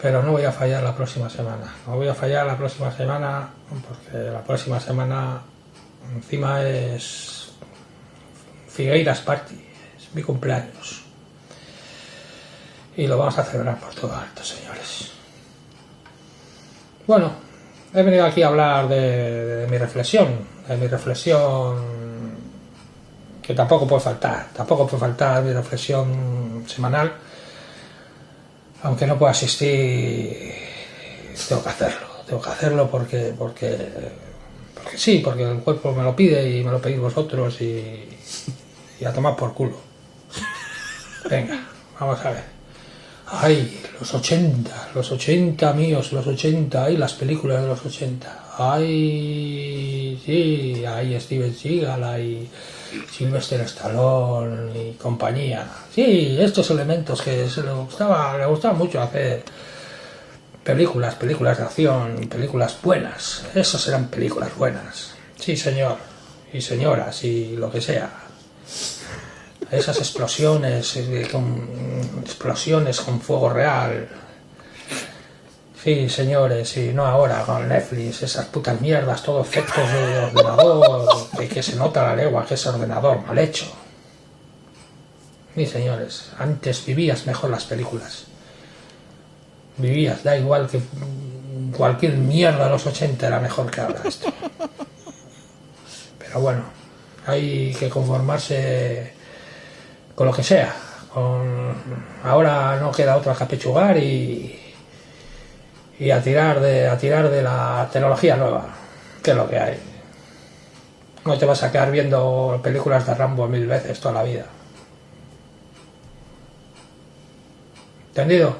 Pero 0.00 0.22
no 0.22 0.32
voy 0.32 0.44
a 0.44 0.52
fallar 0.52 0.84
la 0.84 0.94
próxima 0.94 1.28
semana. 1.28 1.74
No 1.86 1.96
voy 1.96 2.06
a 2.06 2.14
fallar 2.14 2.46
la 2.46 2.56
próxima 2.56 2.92
semana 2.92 3.50
porque 3.88 4.30
la 4.30 4.44
próxima 4.44 4.78
semana 4.78 5.40
encima 6.14 6.62
es 6.62 7.50
Figueiras 8.68 9.20
Party, 9.20 9.60
es 9.96 10.14
mi 10.14 10.22
cumpleaños. 10.22 11.02
Y 12.96 13.06
lo 13.06 13.18
vamos 13.18 13.36
a 13.36 13.42
celebrar 13.42 13.80
por 13.80 13.94
todo 13.94 14.14
alto, 14.14 14.44
señores. 14.44 15.10
Bueno, 17.06 17.45
he 17.96 18.02
venido 18.02 18.26
aquí 18.26 18.42
a 18.42 18.48
hablar 18.48 18.88
de, 18.88 19.66
mi 19.70 19.78
reflexión, 19.78 20.28
de 20.68 20.76
mi 20.76 20.86
reflexión 20.86 21.96
que 23.42 23.54
tampoco 23.54 23.86
puede 23.86 24.02
faltar, 24.02 24.48
tampoco 24.52 24.86
puede 24.86 25.00
faltar 25.00 25.42
mi 25.42 25.52
reflexión 25.52 26.64
semanal, 26.66 27.12
aunque 28.82 29.06
no 29.06 29.18
pueda 29.18 29.32
asistir, 29.32 30.52
tengo 31.48 31.62
que 31.62 31.68
hacerlo, 31.68 32.06
tengo 32.26 32.42
que 32.42 32.50
hacerlo 32.50 32.90
porque, 32.90 33.32
porque, 33.38 33.78
sí, 34.96 35.22
porque 35.24 35.44
el 35.44 35.60
cuerpo 35.60 35.92
me 35.92 36.02
lo 36.02 36.14
pide 36.14 36.50
y 36.50 36.64
me 36.64 36.72
lo 36.72 36.80
pedís 36.80 37.00
vosotros 37.00 37.60
y 37.60 39.04
a 39.04 39.12
tomar 39.12 39.36
por 39.36 39.54
culo. 39.54 39.76
Venga, 41.30 41.58
vamos 41.98 42.24
a 42.24 42.30
ver. 42.30 42.55
Ay, 43.28 43.82
los 43.98 44.14
80, 44.14 44.90
los 44.94 45.10
80 45.10 45.72
míos, 45.72 46.12
los 46.12 46.26
80, 46.26 46.84
ay, 46.84 46.96
las 46.96 47.14
películas 47.14 47.62
de 47.62 47.68
los 47.68 47.84
80. 47.84 48.52
Ay, 48.56 50.20
sí, 50.24 50.84
hay 50.86 51.20
Steven 51.20 51.54
Seagal, 51.54 52.04
hay 52.04 52.48
Sylvester 53.10 53.60
Stallone 53.62 54.90
y 54.90 54.92
compañía. 54.92 55.66
Sí, 55.92 56.36
estos 56.38 56.70
elementos 56.70 57.20
que 57.20 57.48
se 57.48 57.62
le 57.62 57.72
gustaba, 57.72 58.38
le 58.38 58.46
gustaba 58.46 58.74
mucho 58.74 59.00
hacer 59.00 59.42
películas, 60.62 61.16
películas 61.16 61.58
de 61.58 61.64
acción, 61.64 62.28
películas 62.28 62.78
buenas. 62.82 63.44
Esas 63.54 63.86
eran 63.88 64.08
películas 64.08 64.56
buenas. 64.56 65.14
Sí, 65.38 65.56
señor. 65.56 65.96
Y 66.52 66.60
señoras 66.60 67.24
y 67.24 67.56
lo 67.56 67.70
que 67.70 67.80
sea. 67.80 68.25
Esas 69.70 69.98
explosiones, 69.98 70.96
eh, 70.96 71.28
con, 71.30 71.68
explosiones 72.22 73.00
con 73.00 73.20
fuego 73.20 73.50
real. 73.50 74.08
Sí, 75.82 76.08
señores, 76.08 76.76
y 76.76 76.92
no 76.92 77.06
ahora 77.06 77.42
con 77.42 77.68
Netflix, 77.68 78.22
esas 78.22 78.46
putas 78.46 78.80
mierdas, 78.80 79.22
todo 79.22 79.40
efectos 79.40 79.88
de 79.92 80.18
ordenador, 80.18 81.30
de 81.38 81.48
que 81.48 81.62
se 81.62 81.76
nota 81.76 82.02
la 82.02 82.16
legua 82.16 82.44
que 82.44 82.54
es 82.54 82.66
ordenador 82.66 83.24
mal 83.24 83.38
hecho. 83.38 83.66
Sí, 85.54 85.64
señores, 85.66 86.30
antes 86.38 86.84
vivías 86.84 87.26
mejor 87.26 87.50
las 87.50 87.64
películas. 87.64 88.24
Vivías, 89.78 90.22
da 90.22 90.36
igual 90.36 90.68
que 90.68 90.80
cualquier 91.76 92.14
mierda 92.14 92.64
de 92.64 92.70
los 92.70 92.86
80 92.86 93.26
era 93.26 93.40
mejor 93.40 93.70
que 93.70 93.80
ahora 93.80 94.00
esto. 94.04 94.32
Pero 96.18 96.40
bueno, 96.40 96.64
hay 97.26 97.74
que 97.74 97.88
conformarse 97.88 99.15
con 100.16 100.26
lo 100.26 100.32
que 100.32 100.42
sea. 100.42 100.74
Con... 101.14 101.72
Ahora 102.24 102.80
no 102.80 102.90
queda 102.90 103.16
otra 103.16 103.36
que 103.36 103.44
apechugar 103.44 103.96
y, 103.98 104.58
y 106.00 106.10
a 106.10 106.20
tirar 106.20 106.58
de 106.58 106.88
a 106.88 106.98
tirar 106.98 107.30
de 107.30 107.42
la 107.42 107.88
tecnología 107.92 108.34
nueva, 108.36 108.66
que 109.22 109.30
es 109.30 109.36
lo 109.36 109.48
que 109.48 109.58
hay. 109.58 109.78
No 111.24 111.38
te 111.38 111.46
vas 111.46 111.62
a 111.62 111.70
quedar 111.70 111.92
viendo 111.92 112.58
películas 112.62 113.06
de 113.06 113.14
Rambo 113.14 113.46
mil 113.46 113.66
veces 113.66 114.00
toda 114.00 114.14
la 114.14 114.24
vida. 114.24 114.46
¿Entendido? 118.08 118.56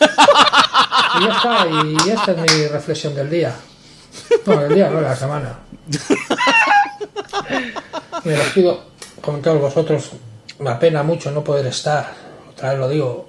y 1.20 1.24
ya 1.24 1.32
está, 1.32 1.66
y 1.66 1.96
esta 2.10 2.32
es 2.32 2.38
mi 2.38 2.66
reflexión 2.68 3.14
del 3.14 3.28
día. 3.28 3.54
No, 4.46 4.56
del 4.56 4.74
día, 4.74 4.88
no 4.88 4.96
de 4.96 5.02
la 5.02 5.16
semana. 5.16 5.58
Me 8.24 8.36
los 8.36 8.46
pido 8.48 8.82
con 9.20 9.42
todos 9.42 9.60
vosotros. 9.60 10.12
Me 10.60 10.68
apena 10.68 11.02
mucho 11.02 11.30
no 11.30 11.42
poder 11.42 11.66
estar. 11.66 12.12
Otra 12.50 12.70
vez 12.70 12.78
lo 12.78 12.88
digo. 12.88 13.26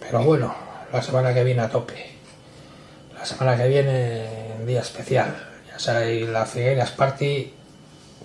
Pero 0.00 0.22
bueno, 0.24 0.52
la 0.92 1.00
semana 1.00 1.32
que 1.32 1.44
viene 1.44 1.62
a 1.62 1.68
tope. 1.70 2.10
La 3.14 3.24
semana 3.24 3.56
que 3.56 3.68
viene, 3.68 4.64
día 4.66 4.80
especial. 4.80 5.32
Ya 5.68 5.78
sabéis, 5.78 6.28
la 6.28 6.44
Figueiras 6.44 6.90
Party. 6.90 7.52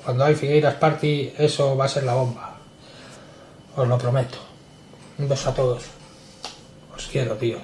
Cuando 0.03 0.25
hay 0.25 0.33
Figueiras 0.33 0.73
Party, 0.75 1.33
eso 1.37 1.77
va 1.77 1.85
a 1.85 1.87
ser 1.87 2.03
la 2.03 2.15
bomba. 2.15 2.57
Os 3.75 3.87
lo 3.87 3.97
prometo. 3.99 4.39
Un 5.19 5.29
beso 5.29 5.51
a 5.51 5.53
todos. 5.53 5.83
Os 6.95 7.05
quiero, 7.07 7.35
tíos. 7.35 7.61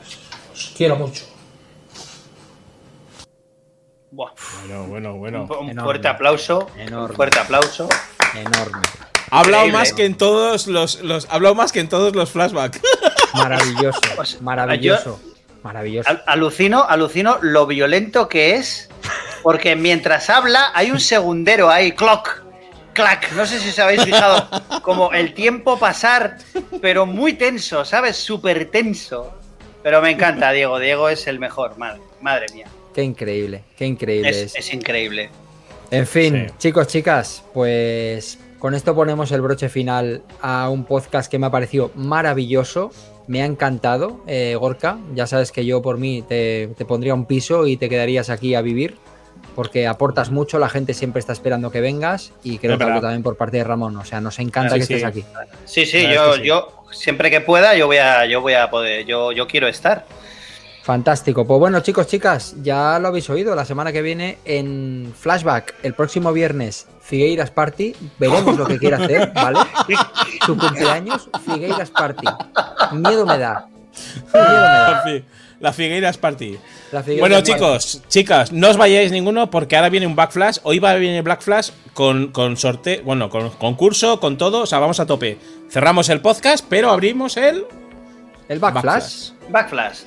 Os 0.53 0.73
quiero 0.77 0.95
mucho. 0.95 1.25
Buah. 4.11 4.31
Bueno, 4.59 4.83
bueno, 4.87 5.13
bueno. 5.15 5.47
Un, 5.59 5.75
fuerte 5.75 6.07
aplauso. 6.07 6.67
Enorme. 6.77 7.09
Un 7.09 7.15
fuerte 7.15 7.39
aplauso. 7.39 7.89
Enorme. 8.35 8.81
Ha 9.29 9.39
hablado 9.41 9.67
más 9.69 9.93
que 9.93 10.05
en 10.05 10.15
todos 10.15 10.67
los, 10.67 10.99
los 11.01 11.25
ha 11.29 11.33
hablado 11.33 11.55
más 11.55 11.71
que 11.71 11.79
en 11.79 11.89
todos 11.89 12.15
los 12.15 12.31
flashbacks. 12.31 12.79
Maravilloso. 13.33 13.99
Pues, 14.15 14.41
Maravilloso. 14.41 15.19
Maravilloso. 15.63 16.09
Al- 16.09 16.23
alucino, 16.27 16.83
alucino 16.87 17.39
lo 17.41 17.65
violento 17.67 18.29
que 18.29 18.55
es, 18.55 18.89
porque 19.43 19.75
mientras 19.75 20.29
habla 20.29 20.71
hay 20.73 20.91
un 20.91 20.99
segundero 20.99 21.69
ahí, 21.69 21.91
clock, 21.91 22.43
clac. 22.93 23.31
No 23.33 23.45
sé 23.45 23.59
si 23.59 23.69
os 23.69 23.79
habéis 23.79 24.03
fijado, 24.05 24.47
como 24.81 25.11
el 25.11 25.33
tiempo 25.33 25.77
pasar, 25.77 26.37
pero 26.81 27.05
muy 27.05 27.33
tenso, 27.33 27.83
¿sabes? 27.83 28.15
Súper 28.15 28.71
tenso. 28.71 29.33
Pero 29.83 30.01
me 30.01 30.11
encanta, 30.11 30.51
Diego. 30.51 30.79
Diego 30.79 31.09
es 31.09 31.27
el 31.27 31.39
mejor, 31.39 31.77
madre, 31.77 32.01
madre 32.21 32.45
mía. 32.53 32.67
Qué 32.93 33.03
increíble. 33.03 33.63
Qué 33.77 33.85
increíble 33.85 34.29
Es, 34.29 34.37
es. 34.37 34.55
es 34.55 34.73
increíble. 34.73 35.29
En 35.91 36.07
fin, 36.07 36.47
Sí. 36.49 36.53
chicos, 36.57 36.87
chicas, 36.87 37.43
pues 37.53 38.39
con 38.59 38.73
esto 38.73 38.95
ponemos 38.95 39.31
el 39.31 39.41
broche 39.41 39.69
final 39.69 40.21
a 40.41 40.69
un 40.69 40.83
podcast 40.85 41.29
que 41.29 41.37
me 41.39 41.47
ha 41.47 41.51
parecido 41.51 41.91
maravilloso. 41.95 42.91
Me 43.27 43.41
ha 43.41 43.45
encantado, 43.45 44.21
eh, 44.25 44.55
Gorka. 44.59 44.97
Ya 45.13 45.27
sabes 45.27 45.51
que 45.51 45.65
yo 45.65 45.81
por 45.81 45.97
mí 45.97 46.23
te, 46.27 46.69
te 46.77 46.85
pondría 46.85 47.13
un 47.13 47.25
piso 47.25 47.67
y 47.67 47.75
te 47.77 47.89
quedarías 47.89 48.29
aquí 48.29 48.55
a 48.55 48.61
vivir. 48.61 48.95
Porque 49.55 49.87
aportas 49.87 50.29
mucho, 50.31 50.59
la 50.59 50.69
gente 50.69 50.93
siempre 50.93 51.19
está 51.19 51.33
esperando 51.33 51.71
que 51.71 51.81
vengas 51.81 52.31
y 52.43 52.57
creo 52.59 52.73
Es 52.73 52.77
que 52.77 52.83
algo 52.83 53.01
también 53.01 53.23
por 53.23 53.35
parte 53.37 53.57
de 53.57 53.63
Ramón. 53.63 53.95
O 53.97 54.05
sea, 54.05 54.21
nos 54.21 54.39
encanta 54.39 54.75
Sí, 54.75 54.79
que 54.81 54.85
sí. 54.85 54.93
estés 54.95 55.07
aquí. 55.09 55.25
Sí, 55.65 55.85
sí, 55.85 56.07
yo, 56.13 56.35
sí. 56.35 56.43
yo 56.43 56.83
siempre 56.91 57.29
que 57.31 57.41
pueda, 57.41 57.75
yo 57.75 57.87
voy 57.87 57.97
a, 57.97 58.25
yo 58.27 58.39
voy 58.41 58.53
a 58.53 58.69
poder, 58.69 59.05
yo, 59.05 59.31
yo 59.31 59.47
quiero 59.47 59.67
estar. 59.67 60.05
Fantástico. 60.83 61.45
Pues 61.45 61.59
bueno, 61.59 61.81
chicos, 61.81 62.07
chicas, 62.07 62.55
ya 62.61 62.97
lo 62.99 63.09
habéis 63.09 63.29
oído. 63.29 63.55
La 63.55 63.65
semana 63.65 63.91
que 63.91 64.01
viene 64.01 64.37
en 64.45 65.11
Flashback, 65.17 65.75
el 65.83 65.93
próximo 65.93 66.31
viernes, 66.31 66.87
Figueiras 67.07 67.51
Party. 67.51 67.95
Veremos 68.19 68.57
lo 68.57 68.65
que 68.67 68.77
quiere 68.77 68.97
hacer, 68.97 69.31
¿vale? 69.33 69.59
Su 70.45 70.57
cumpleaños, 70.57 71.29
Figueiras 71.45 71.89
Party. 71.89 72.27
Miedo 72.91 73.25
me 73.25 73.37
da. 73.37 73.67
Miedo 74.33 74.45
me 74.45 74.51
La 74.61 75.03
da. 75.05 75.21
La 75.59 75.73
Figueiras 75.73 76.17
Party. 76.17 76.57
La 76.91 77.01
Figueiras 77.03 77.21
Bueno, 77.21 77.35
Party. 77.37 77.51
chicos, 77.53 78.01
chicas, 78.09 78.51
no 78.51 78.69
os 78.69 78.77
vayáis 78.77 79.11
ninguno 79.11 79.49
porque 79.49 79.75
ahora 79.77 79.89
viene 79.89 80.05
un 80.05 80.15
Backflash. 80.15 80.57
Hoy 80.63 80.79
va 80.79 80.91
a 80.91 80.95
venir 80.95 81.23
Black 81.23 81.41
Flash 81.41 81.69
con, 81.93 82.27
con 82.31 82.57
sorteo, 82.57 83.01
bueno, 83.03 83.29
con 83.29 83.49
concurso, 83.51 84.19
con 84.19 84.37
todo. 84.37 84.61
O 84.61 84.65
sea, 84.65 84.79
vamos 84.79 84.99
a 84.99 85.05
tope. 85.05 85.37
Cerramos 85.69 86.09
el 86.09 86.19
podcast, 86.21 86.65
pero 86.69 86.91
abrimos 86.91 87.37
el 87.37 87.65
El 88.49 88.59
Backflash. 88.59 89.31
Backflash. 89.49 89.99